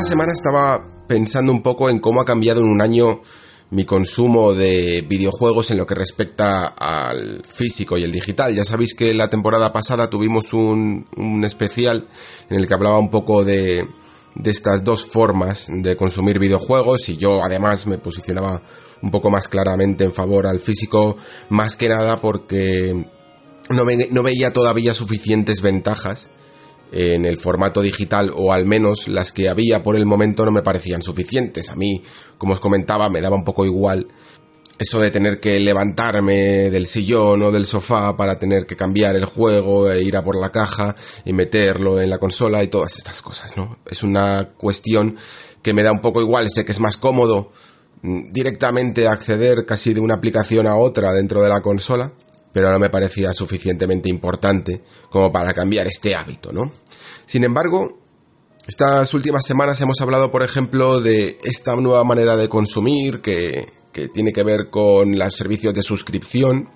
[0.00, 3.20] Esta semana estaba pensando un poco en cómo ha cambiado en un año
[3.68, 8.54] mi consumo de videojuegos en lo que respecta al físico y el digital.
[8.54, 12.08] Ya sabéis que la temporada pasada tuvimos un, especial
[12.48, 13.86] en el que hablaba un poco de,
[14.36, 18.62] de estas dos formas de consumir videojuegos y yo además me posicionaba
[19.02, 21.18] un poco más claramente en favor al físico
[21.50, 23.04] más que nada porque
[23.68, 26.30] no veía todavía suficientes ventajas
[26.92, 30.62] en el formato digital o al menos las que había por el momento no me
[30.62, 31.70] parecían suficientes.
[31.70, 32.02] A mí,
[32.38, 34.08] como os comentaba, me daba un poco igual
[34.80, 39.26] eso de tener que levantarme del sillón o del sofá para tener que cambiar el
[39.26, 43.20] juego e ir a por la caja y meterlo en la consola y todas estas
[43.20, 43.78] cosas, ¿no?
[43.90, 45.16] Es una cuestión
[45.60, 47.52] que me da un poco igual, sé que es más cómodo
[48.00, 52.12] mm, directamente acceder casi de una aplicación a otra dentro de la consola,
[52.52, 56.72] pero no me parecía suficientemente importante como para cambiar este hábito, ¿no?
[57.26, 57.98] Sin embargo,
[58.66, 64.08] estas últimas semanas hemos hablado, por ejemplo, de esta nueva manera de consumir que, que
[64.08, 66.68] tiene que ver con los servicios de suscripción.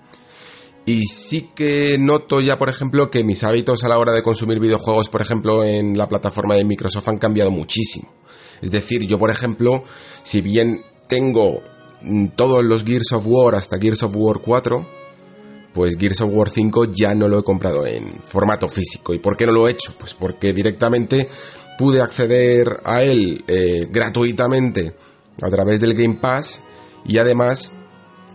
[0.85, 4.59] Y sí que noto ya, por ejemplo, que mis hábitos a la hora de consumir
[4.59, 8.13] videojuegos, por ejemplo, en la plataforma de Microsoft han cambiado muchísimo.
[8.61, 9.83] Es decir, yo, por ejemplo,
[10.23, 11.61] si bien tengo
[12.01, 14.94] mm, todos los Gears of War hasta Gears of War 4,
[15.75, 19.13] pues Gears of War 5 ya no lo he comprado en formato físico.
[19.13, 19.93] ¿Y por qué no lo he hecho?
[19.99, 21.29] Pues porque directamente
[21.77, 24.95] pude acceder a él eh, gratuitamente
[25.41, 26.61] a través del Game Pass
[27.05, 27.73] y además,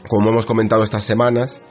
[0.06, 1.62] como hemos comentado estas semanas,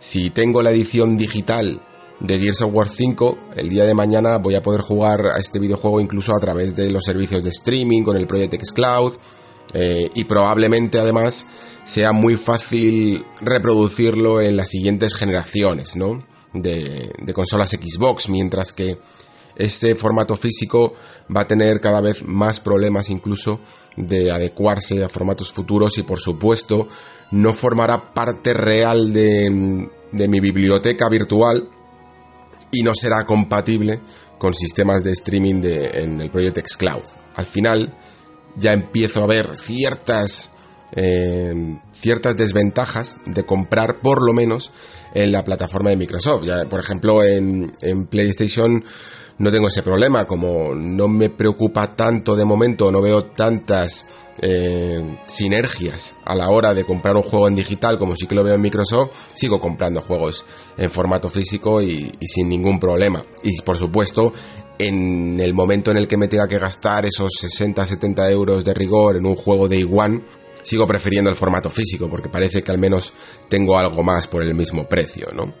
[0.00, 1.80] si tengo la edición digital
[2.18, 5.60] de Gears of War 5, el día de mañana voy a poder jugar a este
[5.60, 9.12] videojuego incluso a través de los servicios de streaming con el Project X Cloud
[9.74, 11.46] eh, y probablemente además
[11.84, 16.22] sea muy fácil reproducirlo en las siguientes generaciones, ¿no?
[16.52, 18.98] De, consolas Xbox, mientras que
[19.56, 20.94] este formato físico
[21.34, 23.60] va a tener cada vez más problemas incluso
[23.96, 26.88] de adecuarse a formatos futuros y por supuesto
[27.30, 29.88] no formará parte real de,
[30.28, 31.68] mi biblioteca virtual
[32.70, 34.00] y no será compatible
[34.38, 37.02] con sistemas de streaming de, en el Project X Cloud.
[37.34, 37.94] Al final
[38.56, 40.52] ya empiezo a ver ciertas
[40.94, 44.72] eh, ciertas desventajas de comprar por lo menos
[45.14, 46.44] en la plataforma de Microsoft.
[46.44, 48.84] Ya, por ejemplo, en, en PlayStation
[49.38, 54.06] no tengo ese problema, como no me preocupa tanto de momento, no veo tantas
[54.40, 58.44] eh, sinergias a la hora de comprar un juego en digital como sí que lo
[58.44, 60.44] veo en Microsoft, sigo comprando juegos
[60.76, 63.24] en formato físico y, y sin ningún problema.
[63.42, 64.32] Y por supuesto,
[64.86, 69.16] en el momento en el que me tenga que gastar esos 60-70 euros de rigor
[69.16, 70.22] en un juego de igual,
[70.62, 73.12] sigo prefiriendo el formato físico porque parece que al menos
[73.48, 75.52] tengo algo más por el mismo precio, ¿no?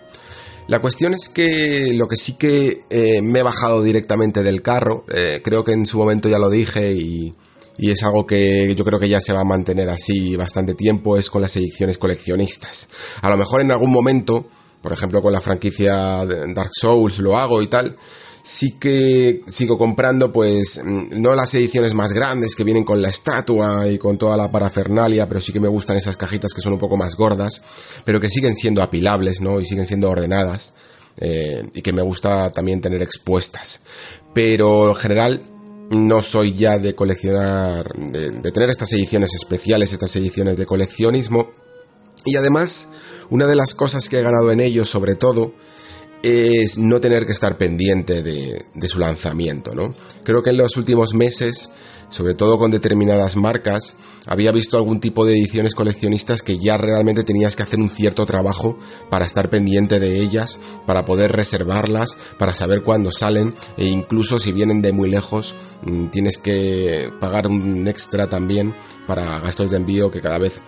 [0.68, 5.04] La cuestión es que lo que sí que eh, me he bajado directamente del carro,
[5.12, 7.34] eh, creo que en su momento ya lo dije y,
[7.78, 11.16] y es algo que yo creo que ya se va a mantener así bastante tiempo,
[11.16, 12.88] es con las ediciones coleccionistas.
[13.22, 14.46] A lo mejor en algún momento,
[14.80, 17.96] por ejemplo con la franquicia Dark Souls lo hago y tal,
[18.42, 23.88] sí que sigo comprando pues no las ediciones más grandes que vienen con la estatua
[23.88, 26.78] y con toda la parafernalia, pero sí que me gustan esas cajitas que son un
[26.78, 27.62] poco más gordas,
[28.04, 29.60] pero que siguen siendo apilables, ¿no?
[29.60, 30.72] Y siguen siendo ordenadas.
[31.18, 33.82] Eh, y que me gusta también tener expuestas.
[34.32, 35.42] Pero en general
[35.90, 41.50] no soy ya de coleccionar, de, de tener estas ediciones especiales, estas ediciones de coleccionismo.
[42.24, 42.88] Y además,
[43.28, 45.52] una de las cosas que he ganado en ello, sobre todo,
[46.22, 49.94] es no tener que estar pendiente de, de, su lanzamiento, ¿no?
[50.24, 51.70] Creo que en los últimos meses,
[52.10, 53.96] sobre todo con determinadas marcas,
[54.26, 58.24] había visto algún tipo de ediciones coleccionistas que ya realmente tenías que hacer un cierto
[58.24, 58.78] trabajo
[59.10, 64.52] para estar pendiente de ellas, para poder reservarlas, para saber cuándo salen e incluso si
[64.52, 65.54] vienen de muy lejos
[66.10, 68.74] tienes que pagar un extra también
[69.06, 70.62] para gastos de envío que cada vez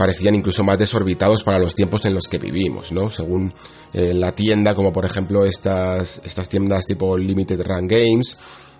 [0.00, 3.10] parecían incluso más desorbitados para los tiempos en los que vivimos, ¿no?
[3.10, 3.52] Según
[3.92, 8.38] eh, la tienda, como por ejemplo estas, estas tiendas tipo Limited Run Games,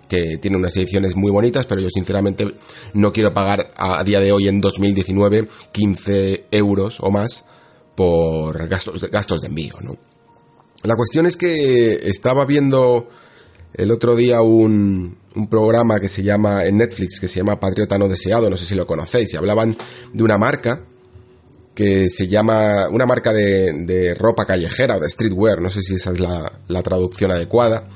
[0.09, 2.55] que tienen unas ediciones muy bonitas, pero yo sinceramente
[2.95, 7.45] no quiero pagar a, día de hoy en 2019 15 euros o más
[7.93, 9.95] por gastos gastos de envío, ¿no?
[10.81, 13.09] La cuestión es que estaba viendo
[13.75, 17.99] el otro día un, un programa que se llama en Netflix que se llama Patriota
[17.99, 19.77] no deseado, no sé si lo conocéis, y hablaban
[20.13, 20.87] de una marca
[21.73, 26.11] que se llama una marca de, de ropa callejera, de streetwear, no sé si esa
[26.11, 27.87] es la, la traducción adecuada,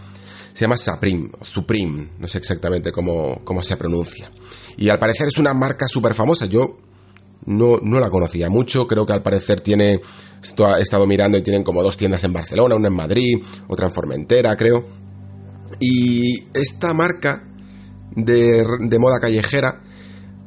[0.53, 4.31] se llama Supreme, Supreme, no sé exactamente cómo, cómo se pronuncia.
[4.77, 6.77] Y al parecer es una marca súper famosa, yo
[7.45, 9.99] no, no la conocía mucho, creo que al parecer tiene,
[10.41, 13.87] esto he estado mirando y tienen como dos tiendas en Barcelona, una en Madrid, otra
[13.87, 14.85] en Formentera, creo.
[15.79, 17.43] Y esta marca
[18.15, 19.83] de, de moda callejera,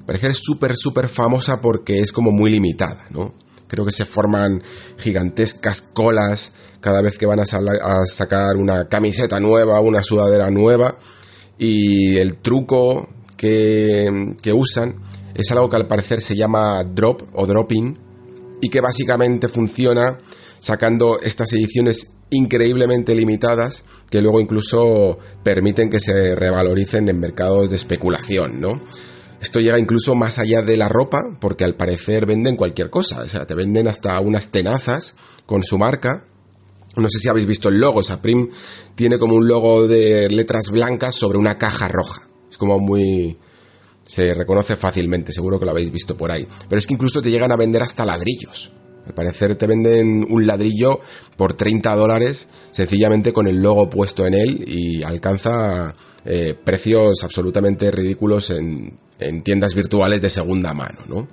[0.09, 3.35] parece súper, súper famosa porque es como muy limitada, ¿no?
[3.67, 4.63] Creo que se forman
[4.97, 10.99] gigantescas colas cada vez que van a, a sacar una camiseta nueva, una sudadera nueva.
[11.59, 14.95] Y el truco que, que usan
[15.35, 17.99] es algo que al parecer se llama drop o dropping
[18.63, 20.19] y que básicamente funciona
[20.59, 27.77] sacando estas ediciones increíblemente limitadas que luego incluso permiten que se revaloricen en mercados de
[27.77, 28.81] especulación, ¿no?
[29.41, 33.29] Esto llega incluso más allá de la ropa, porque al parecer venden cualquier cosa, o
[33.29, 35.15] sea, te venden hasta unas tenazas
[35.47, 36.25] con su marca.
[36.97, 38.51] No sé si habéis visto el logo, Saprim
[38.97, 42.29] tiene como un logo de letras blancas sobre una caja roja.
[42.51, 43.39] Es como muy...
[44.05, 46.47] se reconoce fácilmente, seguro que lo habéis visto por ahí.
[46.69, 48.73] Pero es que incluso te llegan a vender hasta ladrillos.
[49.07, 51.01] Al parecer te venden un ladrillo
[51.37, 55.95] por 30 dólares sencillamente con el logo puesto en él y alcanza
[56.27, 61.29] eh, precios absolutamente ridículos en, en, tiendas virtuales de segunda mano, ¿no?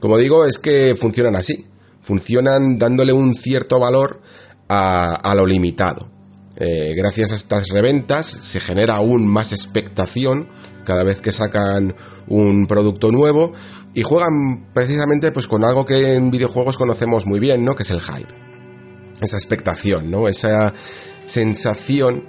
[0.00, 1.66] Como digo, es que funcionan así.
[2.02, 4.20] Funcionan dándole un cierto valor
[4.68, 6.08] a, lo limitado.
[6.56, 10.48] Eh, gracias a estas reventas se genera aún más expectación
[10.84, 11.94] cada vez que sacan
[12.28, 13.52] un producto nuevo
[13.94, 17.74] y juegan precisamente pues con algo que en videojuegos conocemos muy bien, ¿no?
[17.74, 18.32] Que es el hype.
[19.20, 20.28] Esa expectación, ¿no?
[20.28, 20.72] Esa
[21.26, 22.24] sensación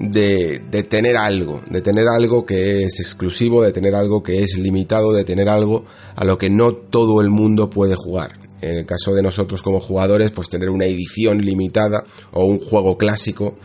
[0.00, 5.12] de, tener algo, de tener algo que es exclusivo, de tener algo que es limitado,
[5.12, 5.84] de tener algo
[6.16, 8.32] a lo que no todo el mundo puede jugar.
[8.62, 12.96] En el caso de nosotros como jugadores, pues tener una edición limitada o un juego
[12.96, 13.56] clásico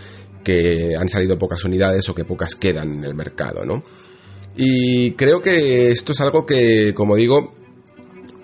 [0.43, 3.83] que han salido pocas unidades o que pocas quedan en el mercado, ¿no?
[4.57, 7.55] Y creo que esto es algo que, como digo,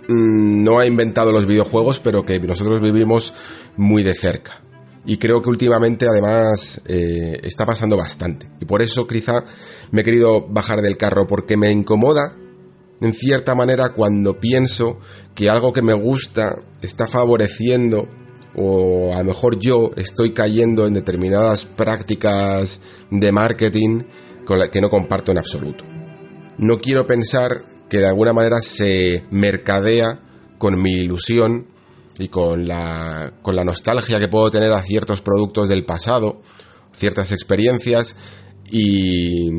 [0.08, 3.34] mm, no ha inventado los videojuegos, pero que nosotros vivimos
[3.78, 4.62] muy de cerca.
[5.06, 8.50] Y creo que últimamente además eh, está pasando bastante.
[8.60, 9.44] Y por eso quizá
[9.92, 12.36] me he querido bajar del carro, porque me incomoda,
[13.00, 15.00] en cierta manera, cuando pienso
[15.34, 18.08] que algo que me gusta está favoreciendo
[18.56, 24.04] o a lo mejor yo estoy cayendo en determinadas prácticas de marketing
[24.46, 25.86] con la que no comparto en absoluto
[26.62, 30.20] no quiero pensar que de alguna manera se mercadea
[30.60, 31.66] con mi ilusión
[32.22, 36.42] y con la, con la nostalgia que puedo tener a ciertos productos del pasado,
[36.94, 38.16] ciertas experiencias
[38.70, 39.50] y,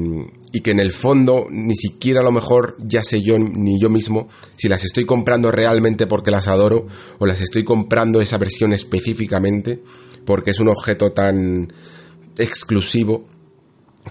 [0.63, 4.29] que en el fondo ni siquiera a lo mejor ya sé yo ni yo mismo
[4.55, 6.87] si las estoy comprando realmente porque las adoro
[7.19, 9.83] o las estoy comprando esa versión específicamente
[10.25, 11.73] porque es un objeto tan
[12.39, 13.25] exclusivo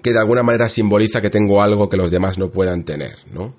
[0.03, 3.56] que de alguna manera simboliza que tengo algo que los demás no puedan tener, ¿no?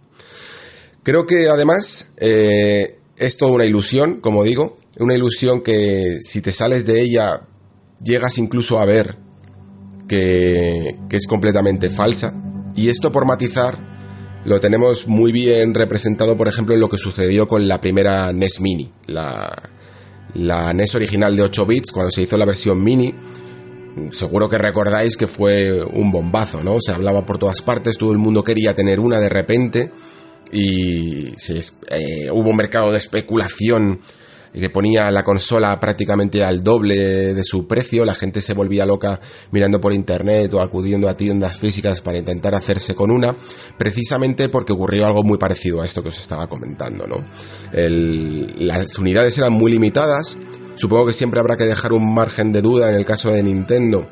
[1.03, 6.53] Creo que además eh, es toda una ilusión, como digo, una ilusión que si te
[6.53, 7.47] sales de ella
[8.03, 9.17] llegas incluso a ver
[10.09, 12.35] que, que es completamente falsa.
[12.75, 13.79] Y esto por matizar
[14.45, 18.61] lo tenemos muy bien representado, por ejemplo, en lo que sucedió con la primera NES
[18.61, 19.71] Mini, la,
[20.35, 23.15] la NES original de 8 bits, cuando se hizo la versión Mini
[24.11, 26.79] seguro que recordáis que fue un bombazo, ¿no?
[26.81, 29.93] Se hablaba por todas partes, todo el mundo quería tener una de repente
[30.53, 34.01] y eh, hubo un mercado de especulación
[34.53, 36.95] que ponía la consola prácticamente al doble
[37.33, 39.19] de su precio, la gente se volvía loca
[39.51, 43.35] mirando por internet o acudiendo a tiendas físicas para intentar hacerse con una,
[43.79, 47.25] precisamente porque ocurrió algo muy parecido a esto que os estaba comentando, ¿no?
[47.73, 50.37] las unidades eran muy limitadas,
[50.75, 54.09] Supongo que siempre habrá que dejar un margen de duda en el caso de Nintendo.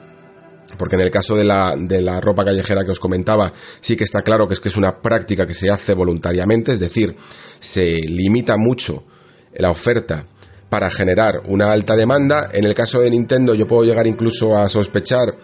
[0.77, 4.05] Porque en el caso de la, de la ropa callejera que os comentaba, sí que
[4.05, 7.17] está claro que es que es una práctica que se hace voluntariamente, es decir,
[7.59, 9.05] se limita mucho
[9.55, 10.25] la oferta
[10.69, 12.51] para generar una alta demanda.
[12.53, 15.35] En el caso de Nintendo yo puedo llegar incluso a sospechar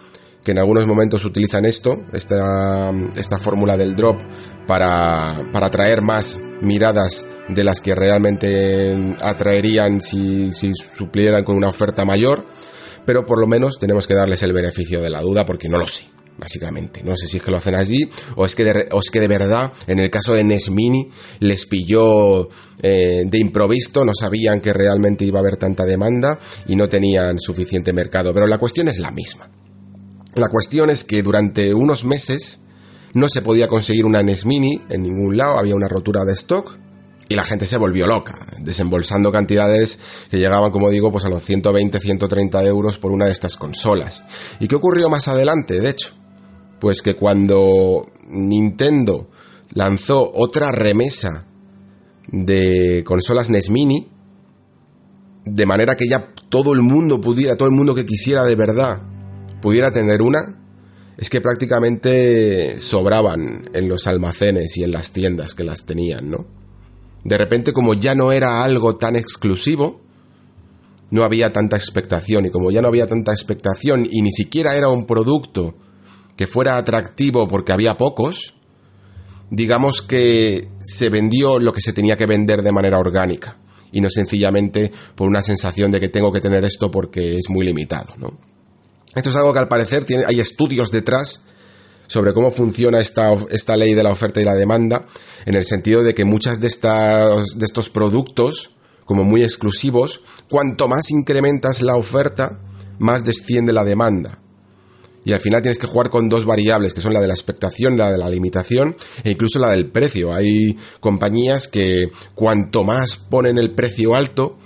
[0.43, 4.17] que en algunos momentos utilizan esto, esta, esta fórmula del drop,
[4.65, 11.67] para, para atraer más miradas de las que realmente atraerían si, si suplieran con una
[11.67, 12.45] oferta mayor,
[13.07, 15.87] pero por lo menos tenemos que darles el beneficio de la duda porque no lo
[15.87, 16.03] sé.
[16.37, 17.01] básicamente.
[17.03, 19.21] No sé si es que lo hacen allí o es que de, o es que
[19.21, 21.09] de verdad, en el caso de NES Mini,
[21.39, 22.49] les pilló
[22.83, 26.37] eh, de improviso, no sabían que realmente iba a haber tanta demanda
[26.67, 28.33] y no tenían suficiente mercado.
[28.33, 29.49] Pero la cuestión es la misma.
[30.35, 32.65] La cuestión es que durante unos meses
[33.13, 36.77] no se podía conseguir una NES Mini en ningún lado, había una rotura de stock
[37.29, 41.43] y la gente se volvió loca, desembolsando cantidades que llegaban, como digo, pues a los
[41.43, 44.23] 120, 130 euros por una de estas consolas.
[44.59, 46.13] ¿Y qué ocurrió más adelante, de hecho?
[46.79, 49.29] Pues que cuando Nintendo
[49.73, 51.47] lanzó otra remesa
[52.27, 54.09] de consolas NES Mini,
[55.45, 59.01] de manera que ya todo el mundo pudiera, todo el mundo que quisiera de verdad,
[59.61, 60.61] pudiera tener una,
[61.17, 66.56] es que prácticamente sobraban en los almacenes y en las tiendas que las tenían, ¿no?
[67.27, 69.99] De repente, como ya no era algo tan exclusivo,
[71.11, 74.87] no había tanta expectación, y como ya no había tanta expectación, y ni siquiera era
[74.87, 75.75] un producto
[76.37, 78.53] que fuera atractivo porque había pocos,
[79.49, 83.57] digamos que se vendió lo que se tenía que vender de manera orgánica
[83.91, 87.65] y no sencillamente por una sensación de que tengo que tener esto porque es muy
[87.65, 88.37] limitado, ¿no?
[89.13, 91.43] Esto es algo que al parecer tiene, hay estudios detrás
[92.07, 95.05] sobre cómo funciona esta, esta ley de la oferta y la demanda,
[95.45, 98.71] en el sentido de que muchas de, estas, de estos productos,
[99.05, 102.59] como muy exclusivos, cuanto más incrementas la oferta,
[102.99, 104.39] más desciende la demanda
[105.27, 107.97] y al final tienes que jugar con dos variables, que son la de la expectación,
[107.97, 108.95] la de la limitación
[109.25, 110.33] e incluso la del precio.
[110.33, 114.57] Hay compañías que cuanto más ponen el precio alto,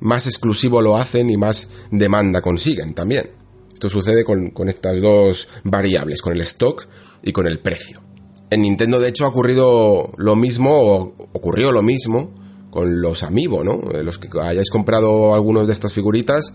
[0.00, 3.39] más exclusivo lo hacen y más demanda consiguen también.
[3.80, 6.86] Esto sucede con, estas dos variables, con el stock
[7.22, 8.02] y con el precio.
[8.50, 12.30] En Nintendo, de hecho, ha ocurrido lo mismo, o ocurrió lo mismo
[12.68, 13.80] con los Amiibo, ¿no?
[14.02, 16.52] Los que hayáis comprado algunos de estas figuritas,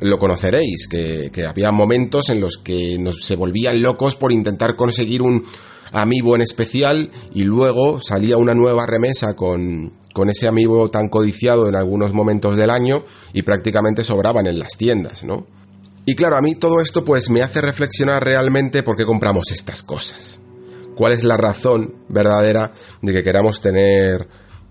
[0.00, 5.22] lo conoceréis, que, había momentos en los que nos, se volvían locos por intentar conseguir
[5.22, 5.46] un
[5.92, 11.70] amiibo en especial y luego salía una nueva remesa con, con ese amiibo tan codiciado
[11.70, 13.02] en algunos momentos del año
[13.32, 15.46] y prácticamente sobraban en las tiendas, ¿no?
[16.06, 19.82] Y claro, a mí todo esto pues me hace reflexionar realmente por qué compramos estas
[19.82, 20.40] cosas.
[20.94, 22.72] ¿Cuál es la razón verdadera
[23.02, 24.26] de que queramos tener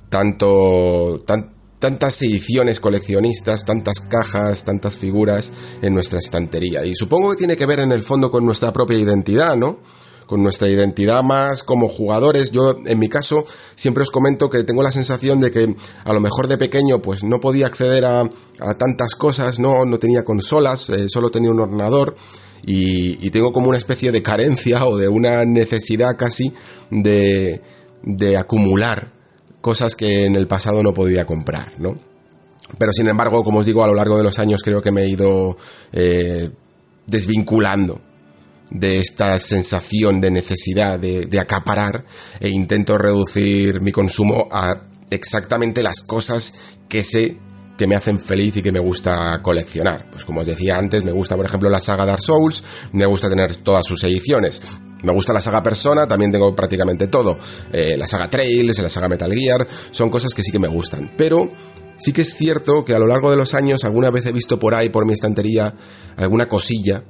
[0.10, 1.24] tanto,
[1.80, 5.52] tantas ediciones coleccionistas, tantas cajas, tantas figuras
[5.82, 6.86] en nuestra estantería.
[6.86, 9.80] Y supongo que tiene que ver en el fondo con nuestra propia identidad, ¿no?
[10.26, 12.52] Con nuestra identidad más como jugadores.
[12.52, 16.20] Yo, en mi caso, siempre os comento que tengo la sensación de que a lo
[16.20, 18.24] mejor de pequeño pues no podía acceder a,
[18.78, 22.16] tantas cosas, no, no tenía consolas, eh, solo tenía un ordenador.
[22.68, 26.52] Y, tengo como una especie de carencia o de una necesidad casi
[26.90, 27.62] de,
[28.02, 29.12] de acumular
[29.62, 32.00] cosas que en el pasado no podía comprar, ¿no?
[32.78, 35.04] Pero sin embargo, como os digo, a lo largo de los años creo que me
[35.04, 35.58] he ido
[35.94, 36.50] eh,
[37.08, 38.02] desvinculando
[38.70, 42.06] de esta sensación de necesidad de, acaparar
[42.40, 46.54] e intento reducir mi consumo a exactamente las cosas
[46.90, 47.38] que sé
[47.78, 50.10] que me hacen feliz y que me gusta coleccionar.
[50.10, 53.30] Pues como os decía antes, me gusta por ejemplo la saga Dark Souls, me gusta
[53.30, 54.62] tener todas sus ediciones.
[55.04, 57.38] Me gusta la saga Persona, también tengo prácticamente todo.
[57.72, 61.12] Eh, la saga Trails, la saga Metal Gear, son cosas que sí que me gustan.
[61.16, 61.52] Pero
[61.98, 64.58] sí que es cierto que a lo largo de los años alguna vez he visto
[64.58, 65.76] por ahí, por mi estantería,
[66.18, 67.04] alguna cosilla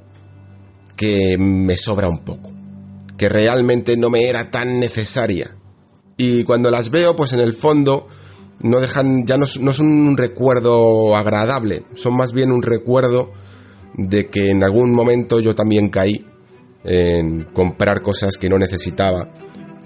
[0.96, 2.52] que me sobra un poco.
[3.16, 5.56] Que realmente no me era tan necesaria.
[6.16, 8.08] Y cuando las veo, pues en el fondo
[8.60, 13.32] no dejan, ya no, son un recuerdo agradable, son más bien un recuerdo
[13.94, 16.24] de que en algún momento yo también caí
[16.84, 19.30] en comprar cosas que no necesitaba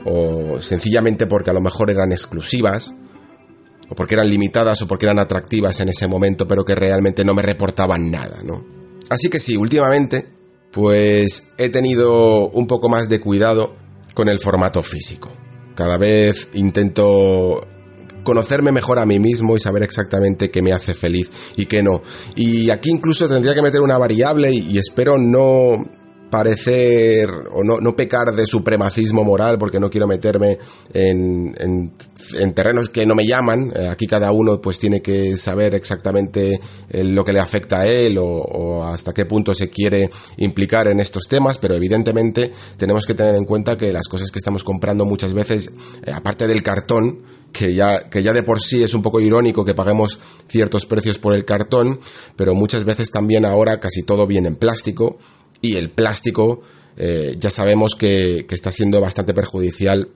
[0.04, 2.94] o sencillamente porque a lo mejor eran exclusivas
[3.88, 7.34] o porque eran limitadas o porque eran atractivas en ese momento pero que realmente no
[7.34, 8.64] me reportaban nada, ¿no?
[9.08, 10.39] Así que sí, últimamente
[10.70, 13.74] pues he tenido un poco más de cuidado
[14.14, 15.30] con el formato físico.
[15.74, 17.66] Cada vez intento
[18.22, 22.02] conocerme mejor a mí mismo y saber exactamente qué me hace feliz y qué no.
[22.36, 25.84] Y aquí incluso tendría que meter una variable y, espero no
[26.30, 30.58] parecer o no, no, pecar de supremacismo moral porque no quiero meterme
[30.92, 33.72] en, en, terrenos que no me llaman.
[33.74, 37.86] Eh, aquí cada uno pues tiene que saber exactamente eh, lo que le afecta a
[37.86, 43.14] él o, hasta qué punto se quiere implicar en estos temas, pero evidentemente tenemos que
[43.14, 45.70] tener en cuenta que las cosas que estamos comprando muchas veces,
[46.04, 47.22] eh, aparte del cartón,
[47.52, 51.18] que ya, que ya de por sí es un poco irónico que paguemos ciertos precios
[51.18, 51.98] por el cartón,
[52.36, 55.18] pero muchas veces también ahora casi todo viene en plástico
[55.60, 56.62] y el plástico
[56.96, 60.08] eh, ya sabemos que, está siendo bastante perjudicial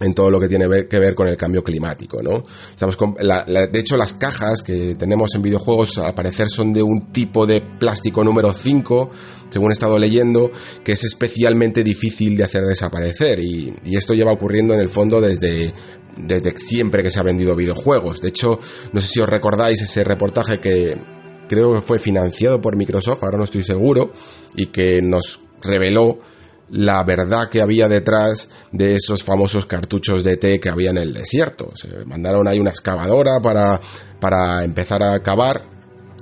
[0.00, 2.44] en todo lo que tiene que ver con el cambio climático, ¿no?
[2.70, 7.46] Estamos de hecho, las cajas que tenemos en videojuegos al parecer son de un tipo
[7.46, 9.10] de plástico número 5,
[9.50, 10.50] según he estado leyendo,
[10.84, 15.72] que es especialmente difícil de hacer desaparecer y, esto lleva ocurriendo en el fondo desde
[16.16, 18.20] desde siempre que se ha vendido videojuegos.
[18.20, 18.60] De hecho,
[18.92, 20.96] no sé si os recordáis ese reportaje que
[21.48, 24.12] creo que fue financiado por Microsoft, ahora no estoy seguro,
[24.54, 26.18] y que nos reveló
[26.70, 31.14] la verdad que había detrás de esos famosos cartuchos de té que había en el
[31.14, 31.72] desierto.
[31.76, 33.80] Se mandaron ahí una excavadora para,
[34.20, 35.62] para empezar a cavar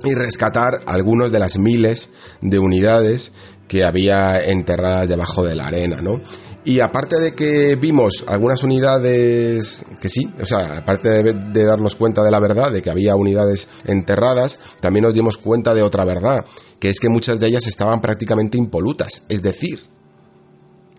[0.03, 2.09] y rescatar algunos de las miles
[2.41, 3.31] de unidades
[3.67, 6.19] que había enterradas debajo de la arena, ¿no?
[6.65, 12.23] Y aparte de que vimos algunas unidades que sí, o sea, aparte de, darnos cuenta
[12.23, 16.45] de la verdad, de que había unidades enterradas, también nos dimos cuenta de otra verdad,
[16.79, 19.81] que es que muchas de ellas estaban prácticamente impolutas, es decir,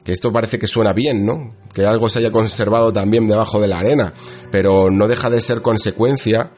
[0.05, 1.57] que esto parece que suena bien, ¿no?
[1.73, 4.13] Que algo se haya conservado también debajo de la arena,
[4.53, 6.51] pero no deja de ser consecuencia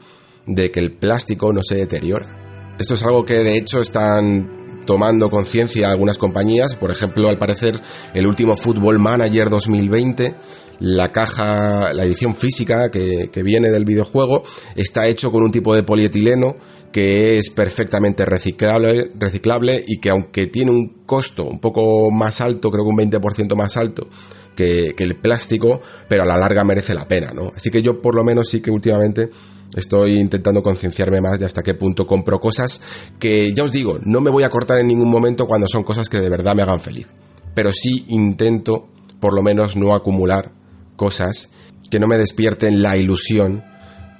[0.45, 2.75] de que el plástico no se deteriora.
[2.77, 7.79] Esto es algo que de hecho están tomando conciencia algunas compañías, por ejemplo, al parecer
[8.15, 10.33] el último Football Manager 2020,
[10.79, 14.43] la caja, la edición física que, que viene del videojuego,
[14.75, 16.55] está hecho con un tipo de polietileno
[16.91, 22.71] que es perfectamente reciclable, reciclable y que aunque tiene un costo un poco más alto,
[22.71, 24.07] creo que un 20% más alto
[24.57, 27.53] que, el plástico, pero a la larga merece la pena, ¿no?
[27.55, 29.29] Así que yo por lo menos sí que últimamente
[29.75, 32.81] estoy intentando concienciarme más de hasta qué punto compro cosas
[33.19, 36.09] que ya os digo, no me voy a cortar en ningún momento cuando son cosas
[36.09, 37.07] que de verdad me hagan feliz.
[37.53, 38.87] Pero sí intento
[39.19, 40.51] por lo menos no acumular
[40.95, 41.49] cosas
[41.89, 43.63] que no me despierten la ilusión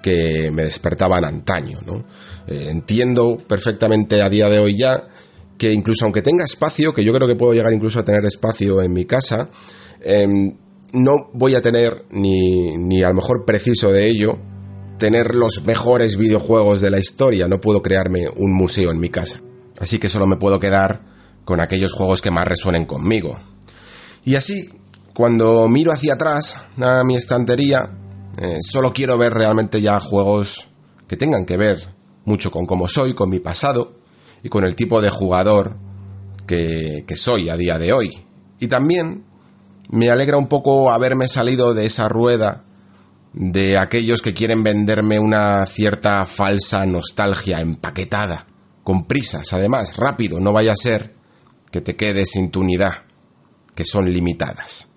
[0.01, 2.05] que me despertaban antaño, ¿no?
[2.47, 5.07] Eh, entiendo perfectamente a día de hoy ya
[5.57, 8.81] que incluso aunque tenga espacio, que yo creo que puedo llegar incluso a tener espacio
[8.81, 9.49] en mi casa,
[10.01, 10.55] em,
[10.93, 14.39] no voy a tener ni, ni a lo mejor preciso de ello
[14.97, 19.39] tener los mejores videojuegos de la historia, no puedo crearme un museo en mi casa.
[19.79, 21.01] Así que solo me puedo quedar
[21.45, 23.37] con aquellos juegos que más resuenen conmigo.
[24.25, 24.69] Y así,
[25.13, 27.89] cuando miro hacia atrás a mi estantería,
[28.37, 30.67] eh, solo quiero ver realmente ya juegos
[31.07, 31.93] que tengan que ver
[32.25, 33.93] mucho con cómo soy, con mi pasado
[34.43, 35.77] y con el tipo de jugador
[36.45, 38.25] que, que soy a día de hoy.
[38.59, 39.23] Y también
[39.89, 42.63] me alegra un poco haberme salido de esa rueda
[43.39, 48.47] de aquellos que quieren venderme una cierta falsa nostalgia empaquetada,
[48.83, 51.13] con prisas, además, rápido, no vaya a ser
[51.71, 53.03] que te quedes sin tu unidad,
[53.75, 54.91] que son limitadas.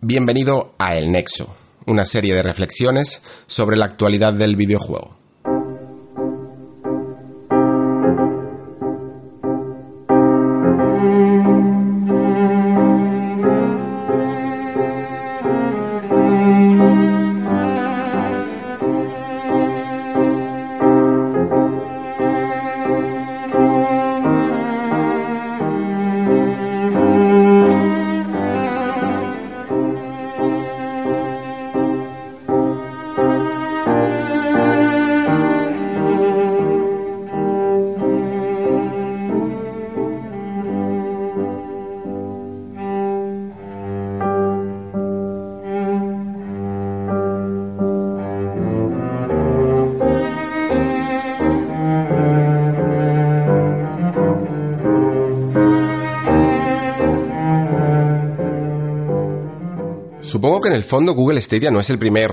[0.00, 5.15] Bienvenido a El Nexo una serie de reflexiones sobre la actualidad del videojuego.
[60.76, 62.30] El fondo Google Stadia no es el primer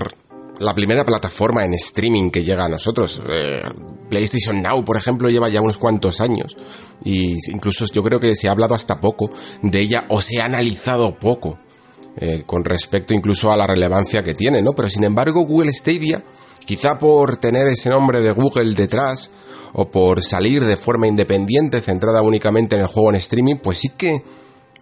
[0.60, 3.20] la primera plataforma en streaming que llega a nosotros.
[3.28, 3.62] Eh,
[4.08, 6.56] PlayStation Now, por ejemplo, lleva ya unos cuantos años.
[7.04, 9.30] Y incluso yo creo que se ha hablado hasta poco
[9.62, 11.58] de ella o se ha analizado poco
[12.16, 14.74] eh, con respecto incluso a la relevancia que tiene, ¿no?
[14.74, 16.22] Pero sin embargo, Google Stadia,
[16.64, 19.30] quizá por tener ese nombre de Google detrás
[19.72, 23.88] o por salir de forma independiente, centrada únicamente en el juego en streaming, pues sí
[23.88, 24.22] que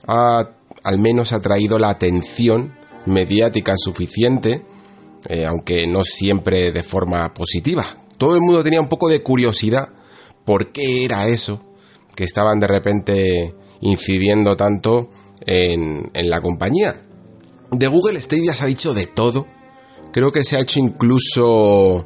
[0.06, 0.50] ha,
[0.82, 2.74] al menos ha traído la atención
[3.06, 4.62] mediática suficiente,
[5.28, 7.84] eh, aunque no siempre de forma positiva.
[8.18, 9.88] Todo el mundo tenía un poco de curiosidad
[10.44, 11.60] por qué era eso
[12.14, 15.10] que estaban de repente incidiendo tanto
[15.46, 16.94] en, en la compañía.
[17.70, 19.46] De Google Stadia se ha dicho de todo.
[20.12, 22.04] Creo que se ha hecho incluso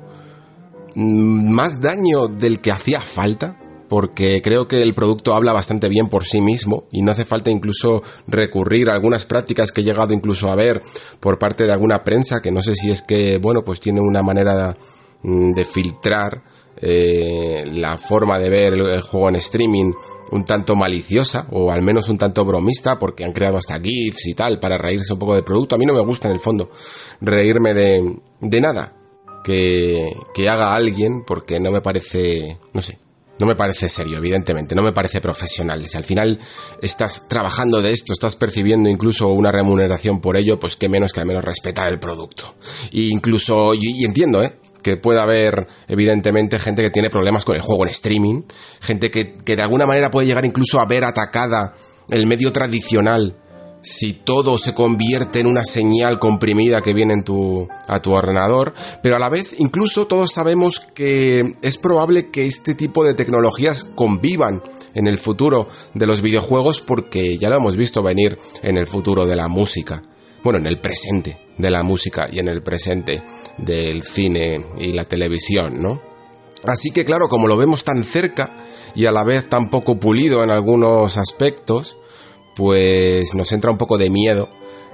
[0.95, 6.09] mm, más daño del que hacía falta porque creo que el producto habla bastante bien
[6.09, 10.13] por sí mismo y no hace falta incluso recurrir a algunas prácticas que he llegado
[10.13, 10.83] incluso a ver
[11.21, 14.23] por parte de alguna prensa que no sé si es que, bueno, pues tiene una
[14.23, 14.77] manera
[15.23, 16.43] mm, de filtrar
[16.79, 19.93] eh, la forma de ver el, juego en streaming
[20.31, 24.35] un tanto maliciosa o al menos un tanto bromista porque han creado hasta GIFs y
[24.35, 25.75] tal para reírse un poco del producto.
[25.75, 26.71] A mí no me gusta en el fondo
[27.21, 28.93] reírme de, de nada
[29.43, 32.99] que, que haga alguien porque no me parece, no sé,
[33.39, 35.87] no me parece serio, evidentemente, no me parece profesional.
[35.87, 36.39] Si al final
[36.81, 41.21] estás trabajando de esto, estás percibiendo incluso una remuneración por ello, pues qué menos que
[41.21, 42.55] al menos respetar el producto.
[42.93, 44.53] E incluso, y, entiendo, ¿eh?
[44.83, 48.43] que pueda haber, evidentemente, gente que tiene problemas con el juego en streaming,
[48.81, 51.75] gente que, que de alguna manera puede llegar incluso a ver atacada
[52.09, 53.37] el medio tradicional
[53.87, 58.75] si todo se convierte en una señal comprimida que viene en tu, a tu ordenador,
[59.01, 63.85] pero a la vez incluso todos sabemos que es probable que este tipo de tecnologías
[63.85, 64.61] convivan
[64.95, 69.25] en el futuro de los videojuegos porque ya lo hemos visto venir en el futuro
[69.25, 70.03] de la música.
[70.43, 73.23] Bueno, en el presente de la música y en el presente
[73.57, 76.03] del cine y la televisión, ¿no?
[76.65, 78.51] Así que claro, como lo vemos tan cerca
[78.97, 81.97] y a la vez tan poco pulido en algunos aspectos,
[82.57, 84.49] pues nos entra un poco de miedo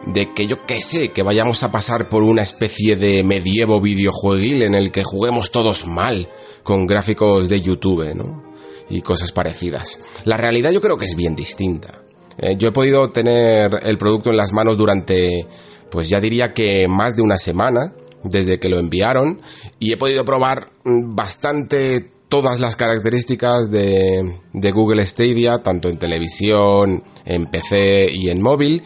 [0.06, 4.62] de que yo qué sé, que vayamos a pasar por una especie de medievo videojueguil
[4.62, 6.28] en el que juguemos todos mal,
[6.62, 8.42] con gráficos de YouTube, ¿no?
[8.88, 10.00] Y cosas parecidas.
[10.24, 12.02] La realidad yo creo que es bien distinta.
[12.38, 15.46] Eh, yo he podido tener el producto en las manos durante,
[15.90, 17.94] pues ya diría que más de una semana,
[18.24, 19.40] desde que lo enviaron,
[19.78, 27.04] y he podido probar mm, bastante todas las características de, Google Stadia, tanto en televisión,
[27.26, 28.82] en PC y en móvil.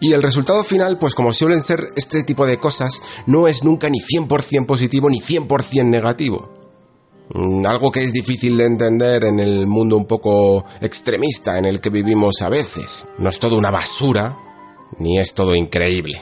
[0.00, 3.88] Y el resultado final, pues como suelen ser este tipo de cosas, no es nunca
[3.88, 6.50] ni 100% positivo ni 100% negativo.
[7.34, 11.80] Mm, algo que es difícil de entender en el mundo un poco extremista en el
[11.80, 13.08] que vivimos a veces.
[13.18, 14.36] No es todo una basura,
[14.98, 16.20] ni es todo increíble.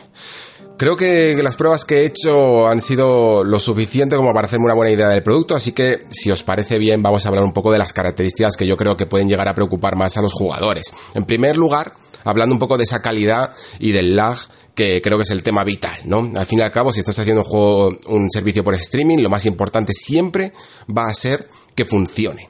[0.81, 4.73] Creo que las pruebas que he hecho han sido lo suficiente como para hacerme una
[4.73, 7.71] buena idea del producto, así que si os parece bien vamos a hablar un poco
[7.71, 10.91] de las características que yo creo que pueden llegar a preocupar más a los jugadores.
[11.13, 11.93] En primer lugar,
[12.25, 14.39] hablando un poco de esa calidad y del lag
[14.75, 16.33] que creo que es el tema vital, ¿no?
[16.35, 19.29] Al fin y al cabo, si estás haciendo un juego, un servicio por streaming, lo
[19.29, 20.55] más importante siempre
[20.89, 22.49] va a ser que funcione.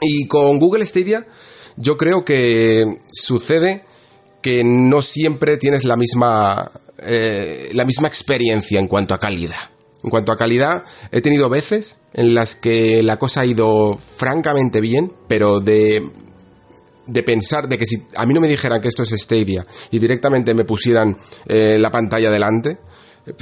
[0.00, 1.28] Y con Google Stadia,
[1.76, 3.84] yo creo que sucede
[4.40, 6.72] que no siempre tienes la misma
[7.04, 9.70] eh, la misma experiencia en cuanto a calidad.
[10.02, 14.80] En cuanto a calidad, he tenido veces en las que la cosa ha ido francamente
[14.80, 16.02] bien, pero de,
[17.06, 19.98] de pensar de que si a mí no me dijeran que esto es Stadia y
[19.98, 22.78] directamente me pusieran eh, la pantalla delante,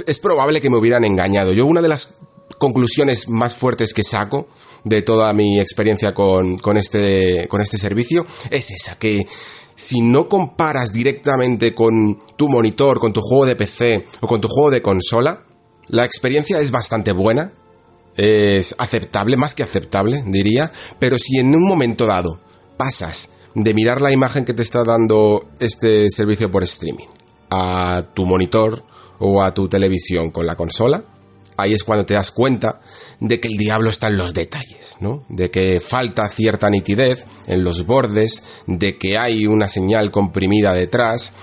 [0.05, 1.51] es probable que me hubieran engañado.
[1.53, 2.19] Yo una de las
[2.59, 4.47] conclusiones más fuertes que saco
[4.83, 9.25] de toda mi experiencia con, con, este, con este servicio es esa, que
[9.81, 14.47] si no comparas directamente con tu monitor, con tu juego de PC o con tu
[14.47, 15.43] juego de consola,
[15.87, 17.51] la experiencia es bastante buena,
[18.15, 22.39] es aceptable, más que aceptable, diría, pero si en un momento dado
[22.77, 27.07] pasas de mirar la imagen que te está dando este servicio por streaming
[27.49, 28.83] a tu monitor
[29.19, 31.03] o a tu televisión con la consola,
[31.57, 32.81] ahí es cuando te das cuenta
[33.19, 35.23] de que el diablo está en los detalles, ¿no?
[35.29, 41.33] De que falta cierta nitidez en los bordes, de que hay una señal comprimida detrás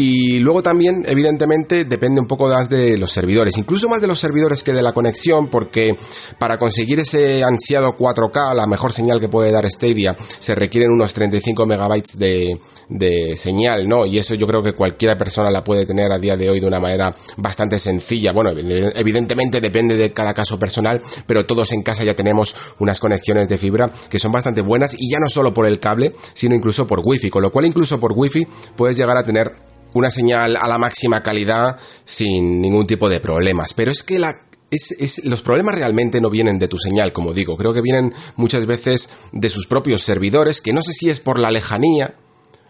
[0.00, 4.20] y luego también, evidentemente, depende un poco más de los servidores, incluso más de los
[4.20, 5.98] servidores que de la conexión, porque
[6.38, 11.12] para conseguir ese ansiado 4K, la mejor señal que puede dar Stadia, se requieren unos
[11.14, 14.06] 35 megabytes de, de señal, ¿no?
[14.06, 16.66] Y eso yo creo que cualquier persona la puede tener a día de hoy de
[16.68, 18.30] una manera bastante sencilla.
[18.32, 23.48] Bueno, evidentemente depende de cada caso personal, pero todos en casa ya tenemos unas conexiones
[23.48, 26.86] de fibra que son bastante buenas y ya no solo por el cable, sino incluso
[26.86, 30.68] por wifi, con lo cual incluso por wifi puedes llegar a tener una señal a
[30.68, 33.74] la máxima calidad sin ningún tipo de problemas.
[33.74, 37.56] Pero es que la, es, los problemas realmente no vienen de tu señal, como digo.
[37.56, 41.38] Creo que vienen muchas veces de sus propios servidores, que no sé si es por
[41.38, 42.14] la lejanía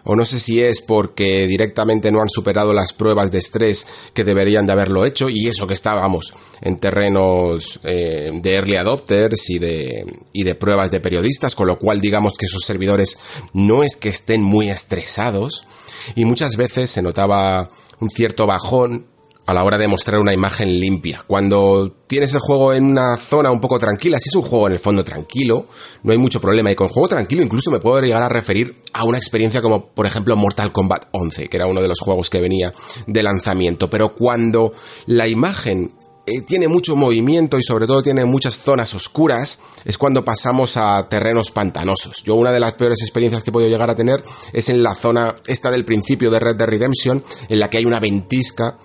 [0.04, 4.24] o no sé si es porque directamente no han superado las pruebas de estrés que
[4.24, 9.58] deberían de haberlo hecho y eso que estábamos en terrenos eh, de early adopters y
[9.58, 13.18] de, y de pruebas de periodistas, con lo cual digamos que esos servidores
[13.52, 15.66] no es que estén muy estresados
[16.14, 17.68] y muchas veces se notaba
[18.00, 19.06] un cierto bajón
[19.48, 21.24] a la hora de mostrar una imagen limpia.
[21.26, 24.74] Cuando tienes el juego en una zona un poco tranquila, si es un juego en
[24.74, 25.68] el fondo tranquilo,
[26.02, 26.70] no hay mucho problema.
[26.70, 30.04] Y con juego tranquilo incluso me puedo llegar a referir a una experiencia como, por
[30.04, 32.74] ejemplo, Mortal Kombat 11, que era uno de los juegos que venía
[33.06, 33.88] de lanzamiento.
[33.88, 34.74] Pero cuando
[35.06, 35.94] la imagen
[36.28, 41.08] eh, tiene mucho movimiento y sobre todo tiene muchas zonas oscuras, es cuando pasamos a
[41.08, 42.22] terrenos pantanosos.
[42.22, 44.94] Yo una de las peores experiencias que he podido llegar a tener es en la
[44.94, 48.78] zona esta del principio de Red Dead Redemption, en la que hay una ventisca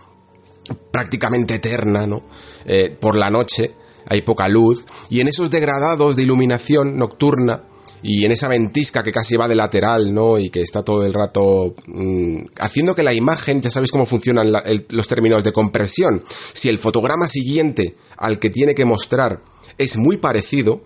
[0.91, 2.23] prácticamente eterna, ¿no?
[2.65, 3.73] Eh, por la noche
[4.07, 7.63] hay poca luz, y en esos degradados de iluminación nocturna,
[8.03, 10.37] y en esa ventisca que casi va de lateral, ¿no?
[10.37, 14.51] Y que está todo el rato mm, haciendo que la imagen, ya sabéis cómo funcionan
[14.89, 16.21] los términos de compresión.
[16.53, 19.41] Si el fotograma siguiente al que tiene que mostrar
[19.77, 20.83] es muy parecido,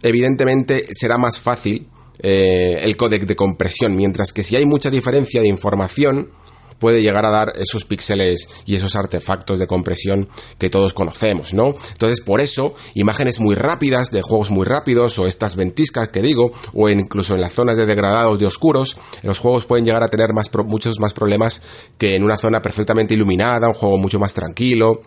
[0.00, 1.88] evidentemente será más fácil
[2.20, 6.30] eh, el códec de compresión, mientras que si hay mucha diferencia de información,
[6.78, 11.74] puede llegar a dar esos píxeles y esos artefactos de compresión que todos conocemos, ¿no?
[11.92, 16.52] Entonces, por eso, imágenes muy rápidas, de juegos muy rápidos, o estas ventiscas que digo,
[16.74, 20.32] o incluso en las zonas de degradados de oscuros, los juegos pueden llegar a tener
[20.32, 21.62] más muchos más problemas
[21.98, 25.02] que en una zona perfectamente iluminada, un juego mucho más tranquilo,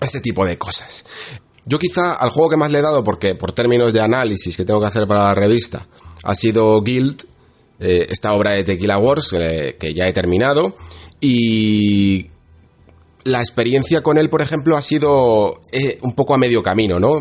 [0.00, 1.04] ese tipo de cosas.
[1.64, 4.64] Yo quizá al juego que más le he dado, porque por términos de análisis que
[4.64, 5.86] tengo que hacer para la revista,
[6.24, 7.22] ha sido Guild,
[7.78, 10.74] eh, esta obra de Tequila Wars, eh, que ya he terminado,
[11.22, 12.26] y
[13.22, 17.12] la experiencia con él, por ejemplo, ha sido eh, un poco a medio camino, ¿no?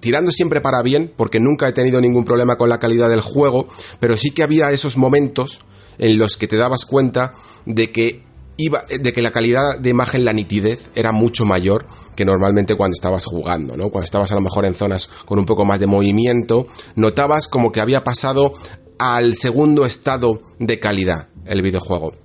[0.00, 3.68] Tirando siempre para bien, porque nunca he tenido ningún problema con la calidad del juego,
[4.00, 5.60] pero sí que había esos momentos
[5.98, 7.32] en los que te dabas cuenta
[7.64, 8.24] de que
[8.56, 11.86] iba, de que la calidad de imagen, la nitidez, era mucho mayor
[12.16, 13.90] que normalmente cuando estabas jugando, ¿no?
[13.90, 17.70] Cuando estabas a lo mejor en zonas con un poco más de movimiento, notabas como
[17.70, 18.52] que había pasado
[18.98, 22.23] al segundo estado de calidad el videojuego.